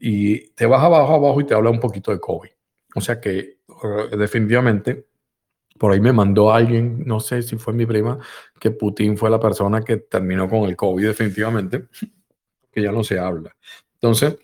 y 0.00 0.48
te 0.50 0.66
vas 0.66 0.82
abajo, 0.82 1.14
abajo 1.14 1.40
y 1.40 1.44
te 1.44 1.54
habla 1.54 1.70
un 1.70 1.80
poquito 1.80 2.10
de 2.10 2.20
COVID. 2.20 2.50
O 2.94 3.00
sea 3.00 3.20
que 3.20 3.38
eh, 3.38 4.16
definitivamente 4.16 5.06
por 5.78 5.92
ahí 5.92 6.00
me 6.00 6.12
mandó 6.12 6.52
alguien, 6.52 7.02
no 7.06 7.20
sé 7.20 7.42
si 7.42 7.56
fue 7.56 7.74
mi 7.74 7.86
prima, 7.86 8.18
que 8.58 8.70
Putin 8.70 9.16
fue 9.16 9.30
la 9.30 9.40
persona 9.40 9.82
que 9.82 9.98
terminó 9.98 10.48
con 10.48 10.64
el 10.64 10.76
COVID 10.76 11.06
definitivamente, 11.06 11.86
que 12.72 12.82
ya 12.82 12.92
no 12.92 13.04
se 13.04 13.18
habla. 13.18 13.54
Entonces, 13.94 14.38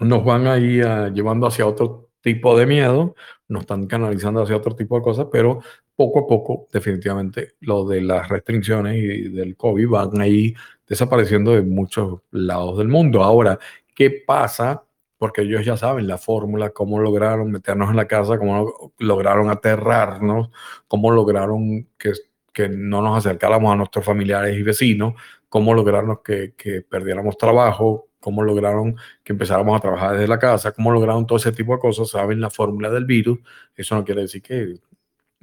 nos 0.00 0.24
van 0.24 0.46
a 0.46 0.58
ir 0.58 0.84
llevando 1.12 1.46
hacia 1.46 1.66
otro 1.66 2.10
tipo 2.20 2.58
de 2.58 2.66
miedo, 2.66 3.14
nos 3.48 3.62
están 3.62 3.86
canalizando 3.86 4.42
hacia 4.42 4.56
otro 4.56 4.74
tipo 4.74 4.96
de 4.96 5.02
cosas, 5.02 5.26
pero 5.30 5.60
poco 5.96 6.20
a 6.20 6.26
poco, 6.26 6.68
definitivamente, 6.72 7.54
lo 7.60 7.86
de 7.86 8.02
las 8.02 8.28
restricciones 8.28 8.96
y 8.96 9.28
del 9.28 9.56
COVID 9.56 9.88
van 9.88 10.20
ahí 10.20 10.54
desapareciendo 10.86 11.52
de 11.52 11.62
muchos 11.62 12.20
lados 12.30 12.78
del 12.78 12.88
mundo. 12.88 13.22
Ahora, 13.24 13.58
¿qué 13.98 14.12
pasa? 14.12 14.84
Porque 15.18 15.42
ellos 15.42 15.64
ya 15.64 15.76
saben 15.76 16.06
la 16.06 16.18
fórmula, 16.18 16.70
cómo 16.70 17.00
lograron 17.00 17.50
meternos 17.50 17.90
en 17.90 17.96
la 17.96 18.06
casa, 18.06 18.38
cómo 18.38 18.92
lograron 18.98 19.50
aterrarnos, 19.50 20.50
cómo 20.86 21.10
lograron 21.10 21.88
que, 21.98 22.12
que 22.52 22.68
no 22.68 23.02
nos 23.02 23.18
acercáramos 23.18 23.72
a 23.72 23.76
nuestros 23.76 24.04
familiares 24.04 24.56
y 24.56 24.62
vecinos, 24.62 25.14
cómo 25.48 25.74
lograron 25.74 26.20
que, 26.24 26.54
que 26.56 26.82
perdiéramos 26.82 27.36
trabajo, 27.36 28.06
cómo 28.20 28.44
lograron 28.44 28.94
que 29.24 29.32
empezáramos 29.32 29.76
a 29.76 29.80
trabajar 29.80 30.12
desde 30.12 30.28
la 30.28 30.38
casa, 30.38 30.70
cómo 30.70 30.92
lograron 30.92 31.26
todo 31.26 31.38
ese 31.38 31.50
tipo 31.50 31.72
de 31.72 31.80
cosas, 31.80 32.08
saben 32.08 32.40
la 32.40 32.50
fórmula 32.50 32.90
del 32.90 33.04
virus, 33.04 33.40
eso 33.74 33.96
no 33.96 34.04
quiere 34.04 34.20
decir 34.22 34.42
que 34.42 34.76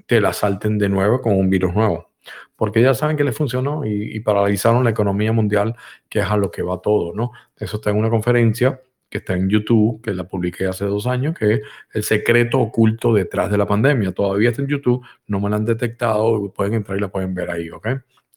te 0.06 0.22
la 0.22 0.32
salten 0.32 0.78
de 0.78 0.88
nuevo 0.88 1.20
con 1.20 1.38
un 1.38 1.50
virus 1.50 1.74
nuevo, 1.74 2.10
porque 2.56 2.82
ya 2.82 2.94
saben 2.94 3.18
que 3.18 3.24
les 3.24 3.36
funcionó 3.36 3.86
y, 3.86 4.20
paralizaron 4.22 4.84
la 4.84 4.90
economía 4.92 5.32
mundial, 5.32 5.76
que 6.10 6.20
es 6.20 6.26
a 6.26 6.38
lo 6.38 6.52
que 6.52 6.62
va 6.62 6.82
todo, 6.82 7.14
¿no? 7.14 7.32
Eso 7.58 7.78
está 7.78 7.90
en 7.92 7.98
una 7.98 8.10
conferencia 8.10 8.82
que 9.10 9.20
está 9.20 9.34
en 9.34 9.50
YouTube, 9.50 10.02
que 10.02 10.14
la 10.14 10.28
publiqué 10.28 10.66
hace 10.66 10.86
dos 10.86 11.08
años, 11.08 11.38
que 11.38 11.54
es 11.54 11.62
el 11.94 12.04
secreto 12.04 12.60
oculto 12.60 13.14
detrás 13.14 13.52
de 13.52 13.58
la 13.58 13.68
pandemia. 13.68 14.12
Todavía 14.12 14.50
está 14.50 14.62
en 14.62 14.68
YouTube, 14.68 15.06
no 15.28 15.40
me 15.40 15.50
la 15.50 15.58
han 15.58 15.66
detectado, 15.66 16.52
pueden 16.52 16.74
entrar 16.74 16.98
y 16.98 17.02
la 17.02 17.10
pueden 17.10 17.34
ver 17.34 17.52
ahí, 17.52 17.70
¿ok? 17.70 17.88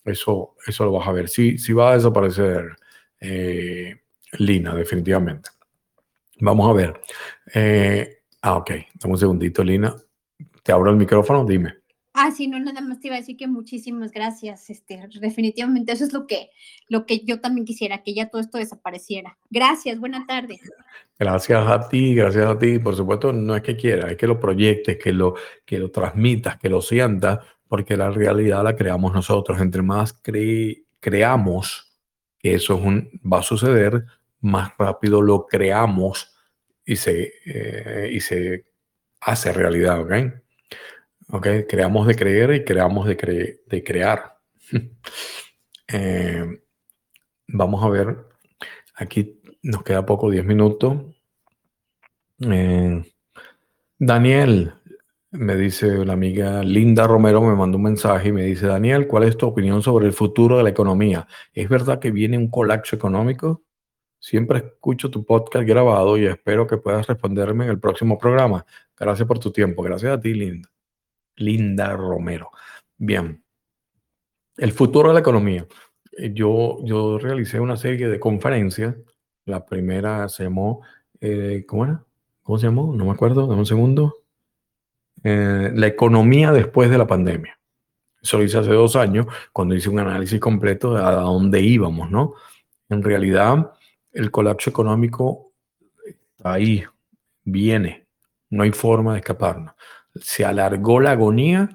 Eso, 0.05 0.55
eso 0.67 0.85
lo 0.85 0.93
vas 0.93 1.09
a 1.09 1.13
ver. 1.13 1.29
Sí, 1.29 1.59
sí 1.59 1.73
va 1.73 1.93
a 1.93 1.95
desaparecer 1.95 2.77
eh, 3.21 3.97
Lina, 4.39 4.75
definitivamente. 4.75 5.51
Vamos 6.41 6.71
a 6.71 6.73
ver. 6.73 7.01
Eh, 7.55 8.23
ah, 8.43 8.57
ok. 8.57 8.71
Dame 8.95 9.13
un 9.15 9.19
segundito, 9.19 9.65
Lina. 9.65 9.95
Te 10.63 10.73
abro 10.73 10.91
el 10.91 10.97
micrófono, 10.97 11.45
dime. 11.45 11.79
Ah, 12.21 12.33
sí, 12.33 12.49
no, 12.49 12.59
nada 12.59 12.81
más 12.81 12.99
te 12.99 13.07
iba 13.07 13.15
a 13.15 13.21
decir 13.21 13.37
que 13.37 13.47
muchísimas 13.47 14.11
gracias. 14.11 14.71
Este, 14.71 15.01
definitivamente 15.21 15.93
eso 15.93 16.05
es 16.05 16.13
lo 16.13 16.27
que, 16.27 16.51
lo 16.89 17.07
que 17.07 17.21
yo 17.25 17.41
también 17.41 17.65
quisiera, 17.65 18.03
que 18.03 18.13
ya 18.13 18.29
todo 18.29 18.41
esto 18.41 18.59
desapareciera. 18.59 19.39
Gracias, 19.51 20.01
buena 20.01 20.27
tarde. 20.27 20.59
Gracias 21.17 21.65
a 21.69 21.89
ti, 21.89 22.17
gracias 22.17 22.45
a 22.45 22.59
ti. 22.59 22.81
Por 22.81 22.97
supuesto, 22.97 23.33
no 23.33 23.55
es 23.55 23.63
que 23.63 23.77
quiera, 23.77 24.11
es 24.11 24.17
que 24.17 24.27
lo 24.27 24.41
proyectes, 24.41 24.99
que 24.99 25.13
lo, 25.13 25.37
que 25.65 25.79
lo 25.79 25.93
transmitas, 25.93 26.59
que 26.59 26.69
lo 26.69 26.83
sientas, 26.83 27.39
porque 27.69 27.97
la 27.97 28.11
realidad 28.11 28.65
la 28.65 28.75
creamos 28.75 29.15
nosotros. 29.15 29.61
Entre 29.61 29.83
más 29.83 30.21
creamos 30.99 32.01
que 32.37 32.55
eso 32.55 32.79
es 32.79 32.85
un, 32.85 33.11
va 33.33 33.39
a 33.39 33.43
suceder, 33.45 34.07
más 34.41 34.73
rápido 34.77 35.23
lo 35.23 35.47
creamos 35.47 36.37
y 36.85 36.97
se, 36.97 37.33
eh, 37.47 38.11
y 38.13 38.19
se 38.19 38.65
hace 39.21 39.53
realidad, 39.53 40.01
¿ok? 40.01 40.48
¿Ok? 41.31 41.47
Creamos 41.69 42.07
de 42.07 42.17
creer 42.17 42.55
y 42.55 42.65
creamos 42.65 43.07
de, 43.07 43.61
de 43.67 43.85
crear. 43.85 44.39
Eh, 45.91 46.45
vamos 47.47 47.83
a 47.83 47.89
ver, 47.89 48.19
aquí 48.95 49.41
nos 49.63 49.83
queda 49.83 50.05
poco, 50.05 50.31
10 50.31 50.45
minutos. 50.45 50.99
Eh, 52.41 53.03
Daniel, 53.99 54.75
me 55.31 55.57
dice 55.57 56.05
la 56.05 56.13
amiga 56.13 56.63
Linda 56.63 57.07
Romero, 57.07 57.43
me 57.43 57.55
mandó 57.55 57.79
un 57.79 57.85
mensaje 57.85 58.29
y 58.29 58.33
me 58.33 58.45
dice, 58.45 58.67
Daniel, 58.67 59.07
¿cuál 59.07 59.25
es 59.25 59.37
tu 59.37 59.47
opinión 59.47 59.83
sobre 59.83 60.07
el 60.07 60.13
futuro 60.13 60.59
de 60.59 60.63
la 60.63 60.71
economía? 60.71 61.27
¿Es 61.53 61.69
verdad 61.69 61.99
que 61.99 62.11
viene 62.11 62.39
un 62.39 62.51
colapso 62.51 62.95
económico? 62.95 63.63
Siempre 64.21 64.59
escucho 64.59 65.11
tu 65.11 65.25
podcast 65.25 65.67
grabado 65.67 66.17
y 66.19 66.27
espero 66.27 66.67
que 66.67 66.77
puedas 66.77 67.07
responderme 67.07 67.65
en 67.65 67.71
el 67.71 67.81
próximo 67.81 68.19
programa. 68.19 68.65
Gracias 68.97 69.27
por 69.27 69.39
tu 69.39 69.53
tiempo. 69.53 69.83
Gracias 69.83 70.13
a 70.13 70.21
ti, 70.21 70.35
Linda. 70.35 70.69
Linda 71.39 71.97
Romero. 71.97 72.51
Bien. 72.97 73.43
El 74.57 74.73
futuro 74.73 75.09
de 75.09 75.15
la 75.15 75.21
economía. 75.21 75.67
Eh, 76.13 76.33
yo, 76.35 76.79
yo 76.85 77.19
realicé 77.19 77.61
una 77.61 77.77
serie 77.77 78.09
de 78.09 78.21
conferencias. 78.21 78.97
La 79.45 79.65
primera 79.65 80.29
se 80.29 80.45
llamó, 80.45 80.83
eh, 81.21 81.65
¿cómo 81.67 81.85
era? 81.85 82.05
¿Cómo 82.43 82.59
se 82.59 82.67
llamó? 82.67 82.95
No 82.95 83.05
me 83.05 83.13
acuerdo, 83.13 83.47
dame 83.47 83.61
un 83.61 83.67
segundo. 83.67 84.17
Eh, 85.25 85.71
la 85.75 85.87
economía 85.87 86.53
después 86.53 86.91
de 86.91 86.99
la 86.99 87.07
pandemia. 87.07 87.59
Eso 88.21 88.39
lo 88.39 88.45
hice 88.45 88.59
hace 88.59 88.73
dos 88.73 88.97
años, 88.97 89.27
cuando 89.53 89.75
hice 89.75 89.89
un 89.89 90.01
análisis 90.01 90.41
completo 90.41 90.95
de 90.95 91.03
a 91.03 91.13
dónde 91.13 91.61
íbamos, 91.61 92.11
¿no? 92.11 92.35
En 92.89 93.03
realidad, 93.03 93.73
el 94.13 94.31
colapso 94.31 94.71
económico 94.71 95.53
está 96.05 96.55
ahí, 96.55 96.85
viene, 97.45 98.07
no 98.51 98.65
hay 98.65 98.73
forma 98.73 99.13
de 99.13 99.21
escaparnos. 99.21 99.75
Se 100.23 100.45
alargó 100.45 101.01
la 101.01 101.13
agonía 101.13 101.69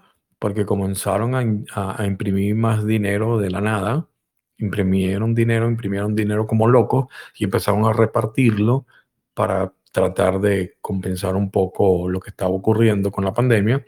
porque 0.43 0.65
comenzaron 0.65 1.35
a, 1.35 2.05
imprimir 2.05 2.55
más 2.55 2.85
dinero 2.85 3.37
de 3.37 3.49
la 3.49 3.61
nada, 3.61 4.09
imprimieron 4.57 5.33
dinero, 5.33 5.69
imprimieron 5.69 6.15
dinero 6.15 6.45
como 6.45 6.67
locos 6.67 7.05
y 7.37 7.45
empezaron 7.45 7.85
a 7.85 7.93
repartirlo 7.93 8.85
para 9.33 9.73
tratar 9.93 10.41
de 10.41 10.75
compensar 10.81 11.37
un 11.37 11.49
poco 11.49 12.09
lo 12.09 12.19
que 12.19 12.31
estaba 12.31 12.51
ocurriendo 12.51 13.09
con 13.09 13.23
la 13.23 13.33
pandemia. 13.33 13.85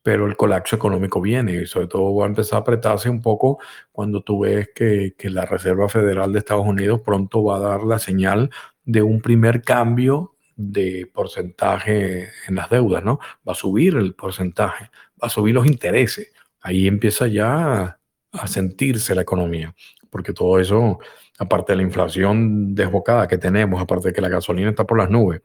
Pero 0.00 0.26
el 0.26 0.36
colapso 0.36 0.76
económico 0.76 1.20
viene 1.20 1.62
y 1.62 1.66
sobre 1.66 1.88
todo 1.88 2.14
va 2.14 2.26
a 2.26 2.28
empezar 2.28 2.58
a 2.58 2.60
apretarse 2.60 3.10
un 3.10 3.20
poco 3.20 3.58
cuando 3.90 4.22
tú 4.22 4.40
ves 4.40 4.70
que, 4.72 5.14
que, 5.18 5.30
la 5.30 5.46
Reserva 5.46 5.88
Federal 5.88 6.32
de 6.32 6.38
Estados 6.38 6.64
Unidos 6.66 7.00
pronto 7.00 7.42
va 7.42 7.56
a 7.56 7.60
dar 7.60 7.82
la 7.82 7.98
señal 7.98 8.50
de 8.84 9.02
un 9.02 9.20
primer 9.20 9.62
cambio 9.62 10.36
de 10.58 11.08
porcentaje 11.14 12.30
en 12.48 12.56
las 12.56 12.68
deudas, 12.68 13.04
¿no? 13.04 13.20
Va 13.48 13.52
a 13.52 13.54
subir 13.54 13.96
el 13.96 14.14
porcentaje, 14.14 14.90
va 15.22 15.28
a 15.28 15.30
subir 15.30 15.54
los 15.54 15.66
intereses. 15.66 16.32
Ahí 16.60 16.88
empieza 16.88 17.28
ya 17.28 18.00
a 18.32 18.46
sentirse 18.48 19.14
la 19.14 19.22
economía, 19.22 19.72
porque 20.10 20.32
todo 20.32 20.58
eso, 20.58 20.98
aparte 21.38 21.72
de 21.72 21.76
la 21.76 21.82
inflación 21.84 22.74
desbocada 22.74 23.28
que 23.28 23.38
tenemos, 23.38 23.80
aparte 23.80 24.08
de 24.08 24.14
que 24.14 24.20
la 24.20 24.28
gasolina 24.28 24.70
está 24.70 24.84
por 24.84 24.98
las 24.98 25.08
nubes, 25.08 25.42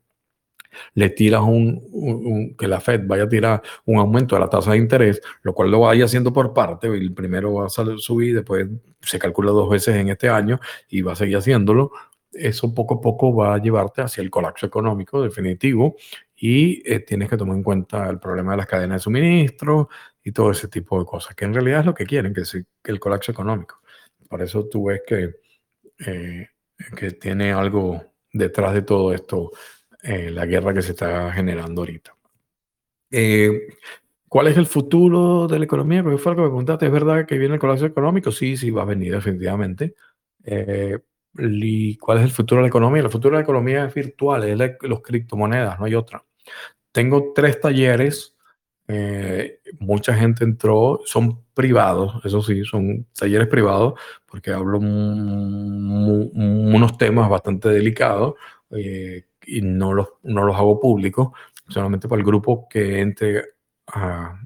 le 0.95 1.11
tiras 1.11 1.41
un, 1.41 2.55
que 2.57 2.67
la 2.67 2.81
Fed 2.81 3.01
vaya 3.05 3.23
a 3.23 3.29
tirar 3.29 3.61
un 3.85 3.99
aumento 3.99 4.35
de 4.35 4.41
la 4.41 4.49
tasa 4.49 4.71
de 4.71 4.77
interés, 4.77 5.21
lo 5.43 5.53
cual 5.53 5.69
lo 5.69 5.81
vaya 5.81 6.05
haciendo 6.05 6.33
por 6.33 6.55
parte, 6.55 6.87
el 6.87 7.13
primero 7.13 7.53
va 7.53 7.67
a 7.67 7.69
subir, 7.69 8.33
después 8.33 8.67
se 8.99 9.19
calcula 9.19 9.51
dos 9.51 9.69
veces 9.69 9.95
en 9.95 10.09
este 10.09 10.27
año 10.27 10.59
y 10.89 11.03
va 11.03 11.13
a 11.13 11.15
seguir 11.15 11.37
haciéndolo, 11.37 11.91
eso 12.33 12.73
poco 12.73 12.95
a 12.95 13.01
poco 13.01 13.33
va 13.35 13.55
a 13.55 13.57
llevarte 13.57 14.01
hacia 14.01 14.21
el 14.21 14.29
colapso 14.29 14.65
económico 14.65 15.21
definitivo 15.21 15.95
y 16.35 16.81
eh, 16.91 16.99
tienes 16.99 17.29
que 17.29 17.37
tomar 17.37 17.55
en 17.55 17.63
cuenta 17.63 18.09
el 18.09 18.19
problema 18.19 18.51
de 18.51 18.57
las 18.57 18.67
cadenas 18.67 19.01
de 19.01 19.03
suministro 19.03 19.89
y 20.23 20.31
todo 20.31 20.51
ese 20.51 20.67
tipo 20.67 20.99
de 20.99 21.05
cosas, 21.05 21.35
que 21.35 21.45
en 21.45 21.53
realidad 21.53 21.81
es 21.81 21.85
lo 21.85 21.93
que 21.93 22.05
quieren, 22.05 22.33
que 22.33 22.41
es 22.41 22.57
el 22.83 22.99
colapso 22.99 23.31
económico. 23.31 23.81
Por 24.27 24.41
eso 24.41 24.67
tú 24.67 24.85
ves 24.85 25.01
que, 25.05 25.35
eh, 26.05 26.47
que 26.95 27.11
tiene 27.11 27.53
algo 27.53 28.03
detrás 28.31 28.73
de 28.73 28.81
todo 28.81 29.13
esto 29.13 29.51
eh, 30.01 30.31
la 30.31 30.45
guerra 30.45 30.73
que 30.73 30.81
se 30.81 30.91
está 30.91 31.31
generando 31.31 31.81
ahorita. 31.81 32.15
¿Cuál 34.27 34.47
es 34.47 34.57
el 34.57 34.65
futuro 34.65 35.47
de 35.47 35.59
la 35.59 35.65
economía? 35.65 36.01
Porque 36.01 36.17
fue 36.17 36.31
algo 36.31 36.41
que 36.41 36.45
me 36.45 36.49
preguntaste. 36.49 36.87
¿Es 36.87 36.91
verdad 36.91 37.27
que 37.27 37.37
viene 37.37 37.53
el 37.53 37.59
colapso 37.59 37.85
económico? 37.85 38.31
Sí, 38.31 38.57
sí, 38.57 38.71
va 38.71 38.81
a 38.81 38.85
venir 38.85 39.13
definitivamente. 39.13 39.93
Eh, 41.37 41.49
¿Y 41.61 41.97
cuál 41.97 42.19
es 42.19 42.25
el 42.25 42.31
futuro 42.31 42.59
de 42.59 42.63
la 42.63 42.69
economía? 42.69 43.03
El 43.03 43.09
futuro 43.09 43.35
de 43.35 43.41
la 43.41 43.43
economía 43.43 43.85
es 43.85 43.93
virtual, 43.93 44.43
es 44.43 44.57
la, 44.57 44.75
los 44.81 45.01
criptomonedas, 45.01 45.79
no 45.79 45.85
hay 45.85 45.95
otra. 45.95 46.23
Tengo 46.91 47.31
tres 47.33 47.59
talleres, 47.59 48.35
mucha 49.79 50.13
gente 50.13 50.43
entró, 50.43 50.99
son 51.05 51.43
privados, 51.53 52.23
eso 52.25 52.41
sí, 52.43 52.63
son 52.63 53.07
talleres 53.17 53.47
privados, 53.47 53.99
porque 54.27 54.51
hablo 54.51 54.77
unos 54.77 56.97
temas 56.97 57.29
bastante 57.29 57.69
delicados, 57.69 58.35
y 59.45 59.61
no 59.61 59.93
los, 59.93 60.09
no 60.23 60.43
los 60.43 60.55
hago 60.55 60.79
públicos, 60.79 61.29
solamente 61.67 62.07
para 62.07 62.19
el 62.19 62.25
grupo 62.25 62.67
que 62.69 62.99
entre 62.99 63.43
a, 63.87 64.39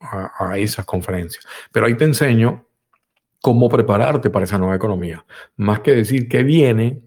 a, 0.00 0.58
esas 0.58 0.84
conferencias. 0.84 1.46
Pero 1.72 1.86
ahí 1.86 1.96
te 1.96 2.04
enseño 2.04 2.66
cómo 3.44 3.68
prepararte 3.68 4.30
para 4.30 4.46
esa 4.46 4.56
nueva 4.56 4.74
economía. 4.74 5.22
Más 5.56 5.80
que 5.80 5.94
decir 5.94 6.30
qué 6.30 6.42
viene 6.42 7.02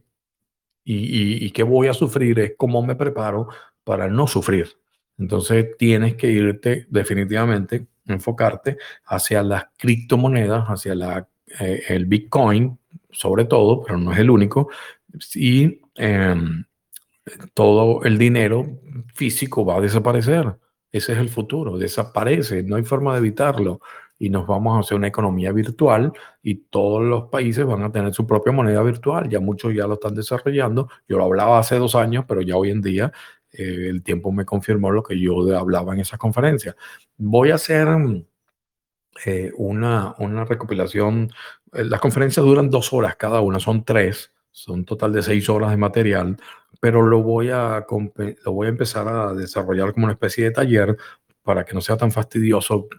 y, 0.84 1.44
y, 1.44 1.50
qué 1.50 1.64
voy 1.64 1.88
a 1.88 1.96
sufrir, 1.96 2.40
es 2.40 2.54
cómo 2.56 2.86
me 2.86 2.96
preparo 2.96 3.48
para 3.84 4.08
no 4.08 4.28
sufrir. 4.28 4.78
Entonces 5.18 5.76
tienes 5.80 6.14
que 6.14 6.28
irte 6.28 6.86
definitivamente, 6.92 7.88
enfocarte 8.06 8.78
hacia 9.08 9.42
las 9.42 9.66
criptomonedas, 9.78 10.66
hacia 10.68 10.94
la, 10.94 11.28
eh, 11.60 11.82
el 11.88 12.06
Bitcoin, 12.06 12.78
sobre 13.10 13.46
todo, 13.46 13.82
pero 13.82 13.98
no 13.98 14.14
es 14.14 14.20
el 14.20 14.30
único, 14.30 14.70
y 15.34 15.82
em, 15.96 16.66
todo 17.56 18.04
el 18.04 18.20
dinero 18.20 18.80
físico 19.16 19.66
va 19.66 19.78
a 19.78 19.82
desaparecer. 19.82 20.56
Ese 20.92 21.14
es 21.14 21.18
el 21.18 21.30
futuro, 21.30 21.80
desaparece, 21.80 22.62
no 22.62 22.76
hay 22.76 22.84
forma 22.84 23.14
de 23.14 23.20
evitarlo. 23.22 23.82
Y 24.20 24.30
nos 24.30 24.48
vamos 24.48 24.78
a 24.78 24.80
hacer 24.80 24.98
una 24.98 25.08
economía 25.08 25.52
virtual 25.52 26.12
y 26.42 26.56
todos 26.56 27.04
los 27.04 27.30
países 27.30 27.66
van 27.66 27.84
a 27.84 27.92
tener 27.92 28.14
su 28.14 28.26
propia 28.26 28.52
moneda 28.52 28.82
virtual. 28.82 29.30
Ya 29.30 29.40
muchos 29.40 29.74
ya 29.74 29.86
lo 29.88 29.96
están 29.96 30.16
desarrollando. 30.16 30.90
Yo 31.08 31.18
lo 31.18 31.26
hablaba 31.26 31.60
hace 31.60 31.78
dos 31.78 31.96
años, 31.96 32.26
pero 32.28 32.42
ya 32.42 32.58
hoy 32.58 32.72
en 32.72 32.82
día 32.82 33.12
eh, 33.52 33.88
el 33.90 34.04
tiempo 34.04 34.32
me 34.32 34.46
confirmó 34.46 34.92
lo 34.92 35.04
que 35.04 35.20
yo 35.20 35.58
hablaba 35.58 35.94
en 35.94 36.02
esa 36.02 36.18
conferencia. 36.18 36.76
Voy 37.18 37.52
a 37.52 37.56
hacer 37.56 37.88
eh, 39.26 39.52
una, 39.58 40.16
una 40.20 40.46
recopilación. 40.46 41.32
Las 41.72 42.00
conferencias 42.00 42.46
duran 42.46 42.70
dos 42.70 42.94
horas 42.94 43.16
cada 43.16 43.42
una, 43.42 43.60
son 43.60 43.84
tres, 43.84 44.32
son 44.52 44.86
total 44.86 45.14
de 45.14 45.22
seis 45.22 45.50
horas 45.50 45.72
de 45.72 45.78
material, 45.78 46.38
pero 46.80 47.02
lo 47.02 47.22
voy 47.22 47.50
a, 47.50 47.86
lo 48.46 48.52
voy 48.52 48.68
a 48.68 48.70
empezar 48.70 49.08
a 49.08 49.34
desarrollar 49.34 49.94
como 49.94 50.06
una 50.06 50.14
especie 50.14 50.46
de 50.46 50.52
taller 50.52 50.98
para 51.48 51.64
que 51.64 51.74
no 51.74 51.80
sea 51.80 51.96
tan 51.96 52.12
fastidioso 52.12 52.90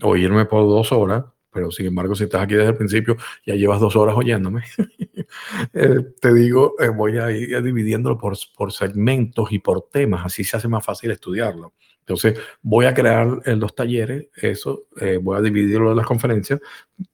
oírme 0.00 0.46
por 0.46 0.62
dos 0.62 0.92
horas, 0.92 1.24
pero 1.52 1.70
sin 1.70 1.84
embargo, 1.84 2.14
si 2.14 2.24
estás 2.24 2.40
aquí 2.40 2.54
desde 2.54 2.70
el 2.70 2.76
principio, 2.76 3.18
ya 3.44 3.54
llevas 3.54 3.80
dos 3.80 3.94
horas 3.96 4.16
oyéndome, 4.16 4.62
eh, 5.74 6.00
te 6.18 6.32
digo, 6.32 6.74
eh, 6.80 6.88
voy 6.88 7.18
a 7.18 7.30
ir 7.30 7.62
dividiéndolo 7.62 8.16
por, 8.16 8.34
por 8.56 8.72
segmentos 8.72 9.52
y 9.52 9.58
por 9.58 9.90
temas, 9.90 10.24
así 10.24 10.42
se 10.42 10.56
hace 10.56 10.68
más 10.68 10.82
fácil 10.82 11.10
estudiarlo. 11.10 11.74
Entonces, 11.98 12.40
voy 12.62 12.86
a 12.86 12.94
crear 12.94 13.42
en 13.44 13.60
los 13.60 13.74
talleres, 13.74 14.28
eso, 14.36 14.86
eh, 14.98 15.18
voy 15.20 15.36
a 15.36 15.42
dividirlo 15.42 15.90
en 15.90 15.98
las 15.98 16.06
conferencias 16.06 16.60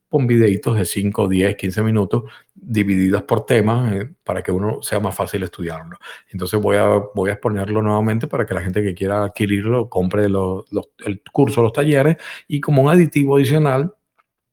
con 0.08 0.26
videitos 0.26 0.76
de 0.76 0.84
5, 0.84 1.28
10, 1.28 1.56
15 1.56 1.82
minutos, 1.82 2.24
divididas 2.54 3.22
por 3.22 3.44
temas, 3.44 3.92
eh, 3.92 4.10
para 4.24 4.42
que 4.42 4.50
uno 4.50 4.82
sea 4.82 5.00
más 5.00 5.14
fácil 5.14 5.42
estudiarlo. 5.42 5.98
Entonces, 6.30 6.60
voy 6.60 6.76
a, 6.76 7.02
voy 7.14 7.30
a 7.30 7.34
exponerlo 7.34 7.82
nuevamente 7.82 8.26
para 8.26 8.46
que 8.46 8.54
la 8.54 8.62
gente 8.62 8.82
que 8.82 8.94
quiera 8.94 9.24
adquirirlo 9.24 9.88
compre 9.88 10.24
el 10.24 11.22
curso, 11.32 11.62
los 11.62 11.72
talleres, 11.72 12.16
y 12.46 12.60
como 12.60 12.82
un 12.82 12.90
aditivo 12.90 13.36
adicional, 13.36 13.94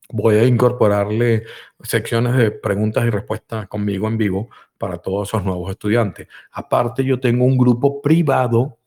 voy 0.10 0.36
a 0.36 0.46
incorporarle 0.46 1.44
secciones 1.82 2.36
de 2.38 2.52
preguntas 2.52 3.06
y 3.06 3.10
respuestas 3.10 3.68
conmigo 3.68 4.08
en 4.08 4.18
vivo 4.18 4.50
para 4.78 4.98
todos 4.98 5.30
esos 5.30 5.44
nuevos 5.44 5.72
estudiantes. 5.72 6.28
Aparte, 6.52 7.04
yo 7.04 7.20
tengo 7.20 7.46
un 7.46 7.58
grupo 7.58 8.02
privado 8.02 8.78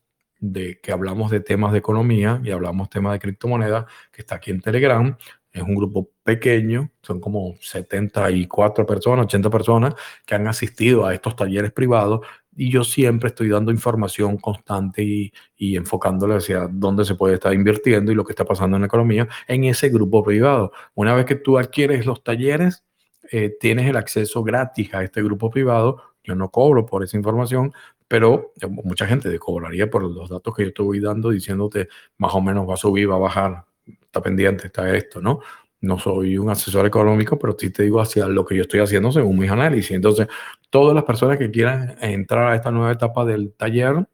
de 0.41 0.79
que 0.81 0.93
hablamos 0.93 1.31
de 1.31 1.41
temas 1.41 1.73
de 1.73 1.79
economía 1.79 2.41
y 2.45 2.51
hablamos 2.51 2.89
temas 2.89 3.13
de 3.15 3.19
criptomonedas, 3.19 3.87
que 4.13 4.23
está 4.23 4.37
aquí 4.37 4.51
en 4.51 4.61
Telegram. 4.61 5.17
Es 5.53 5.63
un 5.63 5.75
grupo 5.75 6.11
pequeño, 6.23 6.91
son 7.03 7.21
como 7.21 7.57
74 7.61 8.87
personas, 8.87 9.27
80 9.27 9.51
personas 9.51 9.95
que 10.27 10.35
han 10.35 10.47
asistido 10.47 11.07
a 11.07 11.15
estos 11.15 11.35
talleres 11.37 11.73
privados 11.73 12.21
y 12.55 12.71
yo 12.71 12.85
siempre 12.85 13.29
estoy 13.29 13.49
dando 13.49 13.71
información 13.71 14.37
constante 14.37 15.03
y, 15.03 15.33
y 15.57 15.77
enfocándole 15.77 16.35
hacia 16.35 16.69
dónde 16.71 17.05
se 17.05 17.15
puede 17.15 17.35
estar 17.35 17.55
invirtiendo 17.55 18.13
y 18.13 18.15
lo 18.15 18.25
que 18.25 18.33
está 18.33 18.45
pasando 18.45 18.77
en 18.77 18.83
la 18.83 18.87
economía 18.87 19.29
en 19.47 19.65
ese 19.65 19.89
grupo 19.89 20.23
privado. 20.25 20.73
Una 20.95 21.15
vez 21.15 21.25
que 21.25 21.37
tú 21.37 21.57
adquieres 21.57 22.05
los 22.05 22.23
talleres, 22.23 22.85
eh, 23.31 23.57
tienes 23.61 23.87
el 23.89 23.97
acceso 23.97 24.43
gratis 24.43 24.95
a 24.95 25.03
este 25.05 25.23
grupo 25.23 25.51
privado. 25.51 26.03
Yo 26.25 26.35
no 26.35 26.51
cobro 26.51 26.87
por 26.87 27.05
esa 27.05 27.17
información, 27.17 27.73
pero 28.07 28.53
mucha 28.85 29.07
gente 29.07 29.31
te 29.31 29.39
cobraría 29.39 29.91
por 29.91 30.03
los 30.03 30.29
datos 30.29 30.55
que 30.55 30.65
yo 30.65 30.73
te 30.73 30.83
voy 30.83 31.01
dando 31.01 31.31
diciéndote 31.31 31.89
más 32.17 32.35
o 32.35 32.41
menos 32.41 32.69
va 32.69 32.75
a 32.75 32.77
subir, 32.79 33.11
va 33.11 33.17
a 33.17 33.19
bajar, 33.19 33.65
está 34.09 34.23
pendiente, 34.23 34.67
está 34.67 34.95
esto, 34.95 35.21
¿no? 35.21 35.41
No 35.81 35.99
soy 35.99 36.37
un 36.39 36.51
asesor 36.51 36.87
económico, 36.87 37.39
pero 37.39 37.57
sí 37.57 37.71
te 37.71 37.85
digo 37.85 38.01
hacia 38.01 38.27
lo 38.27 38.45
que 38.45 38.57
yo 38.57 38.63
estoy 38.63 38.81
haciendo 38.81 39.13
según 39.13 39.39
mis 39.39 39.51
análisis. 39.51 39.93
Entonces, 39.93 40.27
todas 40.71 40.95
las 40.95 41.05
personas 41.05 41.39
que 41.39 41.51
quieran 41.51 41.97
entrar 42.01 42.53
a 42.53 42.57
esta 42.57 42.71
nueva 42.71 42.93
etapa 42.93 43.25
del 43.25 43.53
taller, 43.53 44.07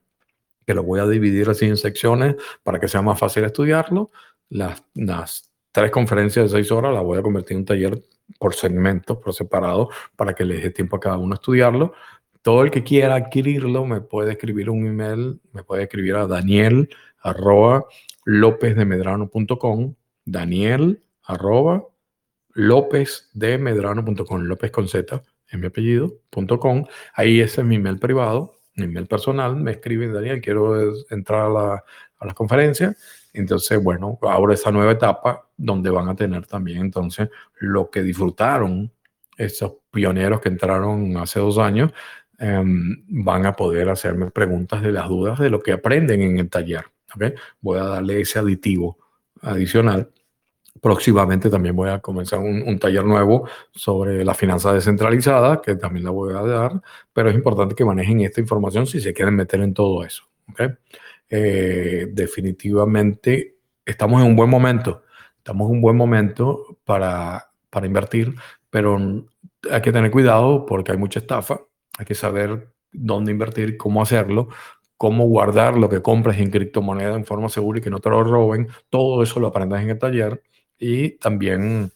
que 0.66 0.74
lo 0.74 0.82
voy 0.82 1.00
a 1.00 1.06
dividir 1.06 1.48
así 1.48 1.66
en 1.66 1.76
secciones 1.76 2.36
para 2.62 2.78
que 2.78 2.88
sea 2.88 3.02
más 3.02 3.18
fácil 3.18 3.44
estudiarlo, 3.44 4.10
las, 4.50 4.84
las 4.94 5.50
tres 5.72 5.90
conferencias 5.90 6.50
de 6.50 6.58
seis 6.58 6.70
horas 6.70 6.92
las 6.92 7.02
voy 7.02 7.18
a 7.18 7.22
convertir 7.22 7.52
en 7.52 7.60
un 7.60 7.64
taller 7.64 8.02
por 8.38 8.54
segmentos, 8.54 9.18
por 9.18 9.34
separado, 9.34 9.90
para 10.16 10.34
que 10.34 10.44
le 10.44 10.58
dé 10.58 10.70
tiempo 10.70 10.96
a 10.96 11.00
cada 11.00 11.18
uno 11.18 11.32
a 11.32 11.36
estudiarlo 11.36 11.94
todo 12.44 12.62
el 12.62 12.70
que 12.70 12.84
quiera 12.84 13.14
adquirirlo 13.14 13.86
me 13.86 14.02
puede 14.02 14.32
escribir 14.32 14.68
un 14.68 14.86
email, 14.86 15.40
me 15.54 15.64
puede 15.64 15.84
escribir 15.84 16.14
a 16.16 16.26
daniel 16.26 16.90
arroba 17.22 17.86
lopezdemedrano.com, 18.24 19.94
daniel 20.24 21.02
arroba 21.22 21.84
lopezdemedrano.com, 22.54 24.42
lópez 24.42 24.70
con 24.70 24.88
z, 24.88 25.22
en 25.50 25.60
mi 25.60 25.66
apellido, 25.66 26.12
.com. 26.60 26.84
Ahí 27.14 27.40
ese 27.40 27.62
es 27.62 27.66
mi 27.66 27.76
email 27.76 27.98
privado, 27.98 28.54
mi 28.76 28.84
email 28.84 29.06
personal, 29.06 29.56
me 29.56 29.72
escribe 29.72 30.08
Daniel, 30.08 30.40
quiero 30.40 30.94
entrar 31.10 31.46
a 31.46 31.48
la, 31.48 31.84
a 32.18 32.26
la 32.26 32.34
conferencia. 32.34 32.96
Entonces, 33.32 33.82
bueno, 33.82 34.18
ahora 34.22 34.54
esa 34.54 34.70
nueva 34.70 34.92
etapa 34.92 35.48
donde 35.56 35.90
van 35.90 36.08
a 36.08 36.14
tener 36.14 36.46
también 36.46 36.78
entonces 36.78 37.28
lo 37.58 37.90
que 37.90 38.02
disfrutaron 38.02 38.92
esos 39.36 39.72
pioneros 39.90 40.40
que 40.40 40.48
entraron 40.48 41.16
hace 41.16 41.40
dos 41.40 41.58
años 41.58 41.92
Em, 42.38 43.04
van 43.08 43.46
a 43.46 43.54
poder 43.54 43.88
hacerme 43.88 44.30
preguntas 44.30 44.82
de 44.82 44.90
las 44.90 45.08
dudas 45.08 45.38
de 45.38 45.50
lo 45.50 45.60
que 45.60 45.72
aprenden 45.72 46.20
en 46.20 46.38
el 46.38 46.50
taller. 46.50 46.84
¿Okay? 47.14 47.34
Voy 47.60 47.78
a 47.78 47.84
darle 47.84 48.20
ese 48.20 48.38
aditivo 48.38 48.98
adicional. 49.42 50.10
Próximamente 50.80 51.48
también 51.48 51.74
voy 51.76 51.90
a 51.90 52.00
comenzar 52.00 52.40
un, 52.40 52.78
taller 52.78 53.04
nuevo 53.04 53.48
sobre 53.72 54.24
la 54.24 54.34
finanza 54.34 54.72
descentralizada, 54.72 55.62
que 55.62 55.76
también 55.76 56.04
la 56.04 56.10
voy 56.10 56.34
a 56.34 56.42
dar, 56.42 56.82
pero 57.12 57.30
es 57.30 57.34
importante 57.34 57.74
que 57.74 57.84
manejen 57.84 58.20
esta 58.20 58.40
información 58.40 58.86
si 58.86 59.00
se 59.00 59.12
quieren 59.12 59.36
meter 59.36 59.60
en 59.60 59.72
todo 59.72 60.04
eso. 60.04 60.24
¿okay? 60.50 60.68
Eh, 61.30 62.08
definitivamente 62.12 63.56
estamos 63.86 64.20
en 64.20 64.28
un 64.28 64.36
buen 64.36 64.50
momento, 64.50 65.04
estamos 65.38 65.68
en 65.68 65.76
un 65.76 65.80
buen 65.80 65.96
momento 65.96 66.78
para, 66.84 67.50
para 67.70 67.86
invertir, 67.86 68.34
pero 68.68 68.98
hay 69.70 69.80
que 69.80 69.92
tener 69.92 70.10
cuidado 70.10 70.66
porque 70.66 70.92
hay 70.92 70.98
mucha 70.98 71.20
estafa 71.20 71.60
hay 71.98 72.04
que 72.06 72.14
saber 72.14 72.68
dónde 72.92 73.32
invertir, 73.32 73.76
cómo 73.76 74.02
hacerlo, 74.02 74.48
cómo 74.96 75.26
guardar 75.26 75.76
lo 75.76 75.88
que 75.88 76.02
compres 76.02 76.38
en 76.38 76.50
criptomoneda 76.50 77.14
en 77.14 77.24
forma 77.24 77.48
segura 77.48 77.78
y 77.78 77.82
que 77.82 77.90
no 77.90 78.00
te 78.00 78.10
lo 78.10 78.24
roben. 78.24 78.68
Todo 78.90 79.22
eso 79.22 79.40
lo 79.40 79.48
aprendes 79.48 79.82
en 79.82 79.90
el 79.90 79.98
taller 79.98 80.42
y 80.78 81.10
también 81.18 81.90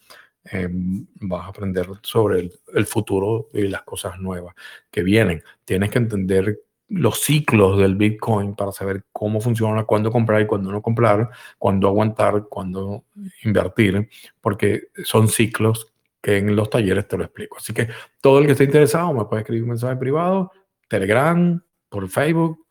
em, 0.44 1.06
vas 1.20 1.46
a 1.46 1.48
aprender 1.48 1.86
sobre 2.02 2.50
el, 2.74 2.86
futuro 2.86 3.48
y 3.52 3.68
las 3.68 3.82
cosas 3.82 4.18
nuevas 4.18 4.54
que 4.90 5.02
vienen. 5.02 5.42
Tienes 5.64 5.90
que 5.90 5.98
entender 5.98 6.60
los 6.88 7.20
ciclos 7.20 7.78
del 7.78 7.96
Bitcoin 7.96 8.54
para 8.54 8.72
saber 8.72 9.04
cómo 9.12 9.40
funciona, 9.40 9.84
cuándo 9.84 10.10
comprar 10.10 10.40
y 10.40 10.46
cuándo 10.46 10.72
no 10.72 10.80
comprar, 10.80 11.28
cuándo 11.58 11.88
aguantar, 11.88 12.46
cuándo 12.48 13.04
invertir, 13.44 14.08
porque 14.40 14.88
son 15.04 15.28
ciclos 15.28 15.92
que 16.22 16.38
en 16.38 16.56
los 16.56 16.70
talleres 16.70 17.06
te 17.06 17.18
lo 17.18 17.24
explico. 17.24 17.58
Así 17.58 17.72
que 17.72 17.88
todo 18.20 18.38
el 18.38 18.46
que 18.46 18.52
esté 18.52 18.64
interesado 18.64 19.12
me 19.12 19.24
puede 19.26 19.42
escribir 19.42 19.64
un 19.64 19.70
mensaje 19.70 19.96
privado, 19.96 20.50
Telegram, 20.88 21.62
por 21.88 22.08
Facebook, 22.08 22.66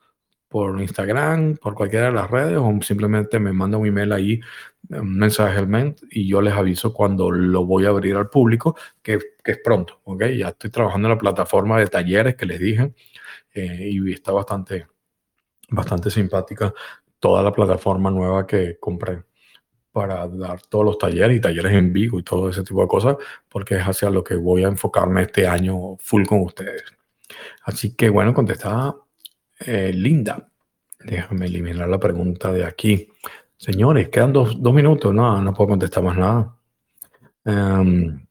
por 0.47 0.81
Instagram, 0.81 1.57
por 1.57 1.75
cualquiera 1.75 2.07
de 2.07 2.13
las 2.13 2.29
redes, 2.29 2.57
o 2.57 2.71
simplemente 2.81 3.39
me 3.39 3.53
manda 3.53 3.77
un 3.77 3.87
email 3.87 4.13
ahí, 4.13 4.39
un 4.89 5.17
mensaje 5.17 5.57
al 5.57 5.67
ment, 5.67 5.99
y 6.09 6.27
yo 6.27 6.41
les 6.41 6.53
aviso 6.53 6.93
cuando 6.93 7.31
lo 7.31 7.65
voy 7.65 7.85
a 7.85 7.89
abrir 7.89 8.15
al 8.15 8.29
público, 8.29 8.77
que, 9.01 9.19
que 9.43 9.51
es 9.51 9.59
pronto, 9.63 10.01
¿ok? 10.05 10.23
Ya 10.37 10.49
estoy 10.49 10.69
trabajando 10.69 11.07
en 11.07 11.15
la 11.15 11.19
plataforma 11.19 11.79
de 11.79 11.87
talleres 11.87 12.35
que 12.35 12.45
les 12.45 12.59
dije, 12.59 12.93
eh, 13.53 13.89
y 13.91 14.13
está 14.13 14.31
bastante, 14.31 14.87
bastante 15.69 16.09
simpática 16.11 16.73
toda 17.19 17.43
la 17.43 17.51
plataforma 17.51 18.11
nueva 18.11 18.45
que 18.45 18.77
compré 18.79 19.23
para 19.91 20.27
dar 20.27 20.61
todos 20.61 20.85
los 20.85 20.97
talleres 20.99 21.37
y 21.37 21.41
talleres 21.41 21.73
en 21.73 21.91
vivo 21.91 22.19
y 22.19 22.23
todo 22.23 22.49
ese 22.49 22.63
tipo 22.63 22.81
de 22.81 22.87
cosas, 22.87 23.17
porque 23.49 23.75
es 23.75 23.81
hacia 23.81 24.09
lo 24.11 24.23
que 24.23 24.35
voy 24.35 24.63
a 24.63 24.67
enfocarme 24.67 25.23
este 25.23 25.47
año 25.47 25.97
full 25.97 26.25
con 26.25 26.41
ustedes. 26.41 26.83
Así 27.63 27.95
que 27.95 28.09
bueno, 28.09 28.33
contestada 28.33 28.95
eh, 29.59 29.91
Linda. 29.93 30.49
Déjame 30.99 31.45
eliminar 31.47 31.87
la 31.87 31.99
pregunta 31.99 32.51
de 32.51 32.65
aquí. 32.65 33.09
Señores, 33.55 34.09
quedan 34.09 34.33
dos, 34.33 34.59
minutos. 34.59 35.13
No, 35.13 35.41
no 35.41 35.53
puedo 35.53 35.69
contestar 35.69 36.03
más 36.03 36.17
nada. 36.17 36.55
Em, 37.45 38.25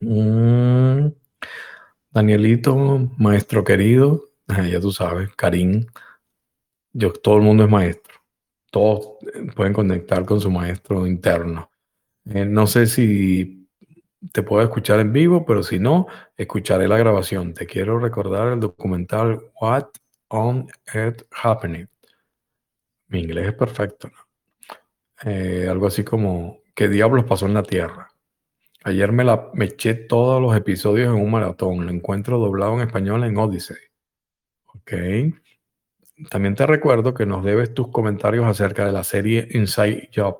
mm, 0.00 1.12
Danielito, 2.10 3.10
maestro 3.18 3.64
querido, 3.64 4.30
ya 4.70 4.80
tú 4.80 4.92
sabes, 4.92 5.30
Karim, 5.36 5.86
yo, 6.92 7.12
todo 7.12 7.36
el 7.38 7.42
mundo 7.42 7.64
es 7.64 7.70
maestro 7.70 8.14
todos 8.74 9.18
pueden 9.54 9.72
conectar 9.72 10.24
con 10.24 10.40
su 10.40 10.50
maestro 10.50 11.06
interno. 11.06 11.70
Eh, 12.24 12.44
no 12.44 12.66
sé 12.66 12.88
si 12.88 13.68
te 14.32 14.42
puedo 14.42 14.64
escuchar 14.64 14.98
en 14.98 15.12
vivo, 15.12 15.46
pero 15.46 15.62
si 15.62 15.78
no, 15.78 16.08
escucharé 16.36 16.88
la 16.88 16.98
grabación. 16.98 17.54
Te 17.54 17.66
quiero 17.66 18.00
recordar 18.00 18.54
el 18.54 18.58
documental 18.58 19.40
What 19.60 19.90
on 20.28 20.68
Earth 20.92 21.22
Happening. 21.30 21.88
Mi 23.08 23.20
inglés 23.20 23.48
es 23.48 23.54
perfecto. 23.54 24.10
Eh, 25.24 25.66
algo 25.70 25.86
así 25.86 26.04
como, 26.04 26.58
¿qué 26.74 26.88
diablos 26.88 27.24
pasó 27.24 27.46
en 27.46 27.54
la 27.54 27.62
Tierra? 27.62 28.10
Ayer 28.84 29.12
me, 29.12 29.24
la, 29.24 29.50
me 29.54 29.66
eché 29.66 29.94
todos 29.94 30.42
los 30.42 30.54
episodios 30.56 31.08
en 31.08 31.22
un 31.22 31.30
maratón. 31.30 31.86
Lo 31.86 31.92
encuentro 31.92 32.38
doblado 32.38 32.74
en 32.74 32.80
español 32.86 33.24
en 33.24 33.36
Odyssey. 33.36 33.76
Ok. 34.66 34.92
También 36.30 36.54
te 36.54 36.66
recuerdo 36.66 37.14
que 37.14 37.26
nos 37.26 37.44
debes 37.44 37.72
tus 37.74 37.88
comentarios 37.88 38.46
acerca 38.46 38.86
de 38.86 38.92
la 38.92 39.02
serie 39.02 39.48
Inside 39.50 40.10
Job, 40.14 40.38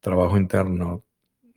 trabajo 0.00 0.36
interno. 0.36 1.04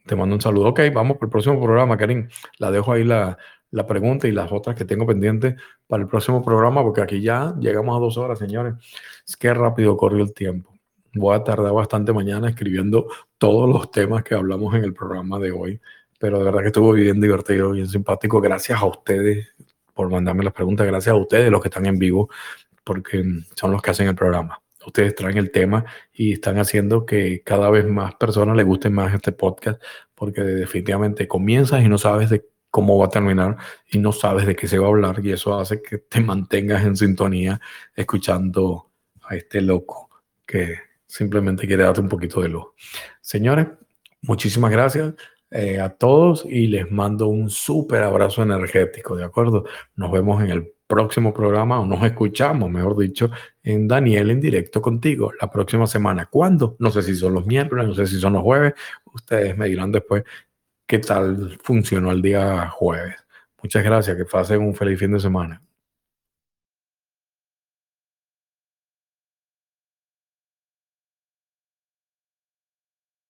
Te 0.05 0.15
mando 0.15 0.35
un 0.35 0.41
saludo. 0.41 0.69
Ok, 0.69 0.81
vamos 0.93 1.17
por 1.17 1.27
el 1.27 1.31
próximo 1.31 1.61
programa, 1.61 1.97
Karim. 1.97 2.29
La 2.59 2.69
dejo 2.69 2.93
ahí 2.93 3.03
la, 3.03 3.37
la 3.75 3.85
pregunta 3.85 4.25
y 4.25 4.31
las 4.31 4.53
otras 4.53 4.73
que 4.73 4.85
tengo 4.85 5.05
pendientes 5.05 5.55
para 5.85 6.01
el 6.01 6.07
próximo 6.07 6.43
programa, 6.43 6.81
porque 6.81 7.01
aquí 7.01 7.21
ya 7.21 7.53
llegamos 7.59 7.95
a 7.97 7.99
dos 7.99 8.17
horas, 8.17 8.39
señores. 8.39 8.75
Es 9.27 9.35
que 9.35 9.53
rápido 9.53 9.97
corrió 9.97 10.23
el 10.23 10.33
tiempo. 10.33 10.73
Voy 11.13 11.35
a 11.35 11.43
tardar 11.43 11.73
bastante 11.73 12.13
mañana 12.13 12.47
escribiendo 12.49 13.07
todos 13.37 13.69
los 13.69 13.91
temas 13.91 14.23
que 14.23 14.33
hablamos 14.33 14.73
en 14.75 14.85
el 14.85 14.93
programa 14.93 15.39
de 15.39 15.51
hoy, 15.51 15.81
pero 16.17 16.39
de 16.39 16.45
verdad 16.45 16.61
que 16.61 16.67
estuvo 16.67 16.93
bien 16.93 17.19
divertido, 17.19 17.71
bien 17.71 17.87
simpático. 17.87 18.39
Gracias 18.39 18.81
a 18.81 18.85
ustedes 18.85 19.53
por 19.93 20.09
mandarme 20.09 20.45
las 20.45 20.53
preguntas, 20.53 20.87
gracias 20.87 21.11
a 21.13 21.17
ustedes 21.17 21.51
los 21.51 21.61
que 21.61 21.67
están 21.67 21.85
en 21.85 21.99
vivo, 21.99 22.29
porque 22.85 23.25
son 23.55 23.71
los 23.73 23.81
que 23.81 23.91
hacen 23.91 24.07
el 24.07 24.15
programa 24.15 24.61
ustedes 24.85 25.15
traen 25.15 25.37
el 25.37 25.49
tema 25.51 25.83
y 26.13 26.33
están 26.33 26.59
haciendo 26.59 27.07
que 27.07 27.41
cada 27.43 27.71
vez 27.71 27.87
más 27.87 28.13
personas 28.15 28.55
les 28.55 28.67
guste 28.67 28.91
más 28.91 29.13
este 29.15 29.31
podcast, 29.31 29.81
porque 30.13 30.41
definitivamente 30.41 31.27
comienzas 31.27 31.83
y 31.83 31.89
no 31.89 31.97
sabes 31.97 32.29
de 32.29 32.45
cómo 32.75 32.97
va 32.97 33.05
a 33.05 33.09
terminar 33.09 33.55
y 33.89 33.99
no 33.99 34.11
sabes 34.11 34.45
de 34.45 34.53
qué 34.53 34.67
se 34.67 34.77
va 34.77 34.87
a 34.87 34.89
hablar 34.89 35.21
y 35.23 35.31
eso 35.31 35.57
hace 35.57 35.81
que 35.81 35.97
te 35.97 36.19
mantengas 36.19 36.83
en 36.83 36.97
sintonía 36.97 37.61
escuchando 37.95 38.91
a 39.23 39.37
este 39.37 39.61
loco 39.61 40.09
que 40.45 40.79
simplemente 41.07 41.67
quiere 41.67 41.83
darte 41.83 42.01
un 42.01 42.09
poquito 42.09 42.41
de 42.41 42.49
luz. 42.49 42.65
Señores, 43.21 43.67
muchísimas 44.23 44.71
gracias. 44.71 45.13
Eh, 45.51 45.79
a 45.79 45.87
todos 45.87 46.45
y 46.49 46.67
les 46.67 46.91
mando 46.91 47.27
un 47.27 47.49
súper 47.49 48.03
abrazo 48.03 48.43
energético, 48.43 49.15
¿de 49.15 49.23
acuerdo? 49.23 49.63
Nos 49.95 50.11
vemos 50.11 50.43
en 50.43 50.49
el 50.49 50.73
próximo 50.85 51.33
programa, 51.33 51.79
o 51.79 51.85
nos 51.85 52.03
escuchamos, 52.03 52.69
mejor 52.69 52.97
dicho, 52.97 53.31
en 53.63 53.87
Daniel 53.87 54.31
en 54.31 54.41
directo 54.41 54.81
contigo 54.81 55.31
la 55.39 55.49
próxima 55.49 55.87
semana. 55.87 56.25
¿Cuándo? 56.25 56.75
No 56.79 56.91
sé 56.91 57.03
si 57.03 57.15
son 57.15 57.35
los 57.35 57.45
miércoles, 57.45 57.87
no 57.87 57.93
sé 57.93 58.05
si 58.05 58.19
son 58.19 58.33
los 58.33 58.43
jueves. 58.43 58.73
Ustedes 59.13 59.57
me 59.57 59.67
dirán 59.67 59.93
después 59.93 60.25
qué 60.87 60.99
tal 60.99 61.57
funcionó 61.63 62.11
el 62.11 62.21
día 62.21 62.69
jueves. 62.69 63.15
Muchas 63.61 63.83
gracias, 63.83 64.17
que 64.17 64.25
pasen 64.25 64.61
un 64.61 64.75
feliz 64.75 64.99
fin 64.99 65.11
de 65.11 65.19
semana. 65.19 65.61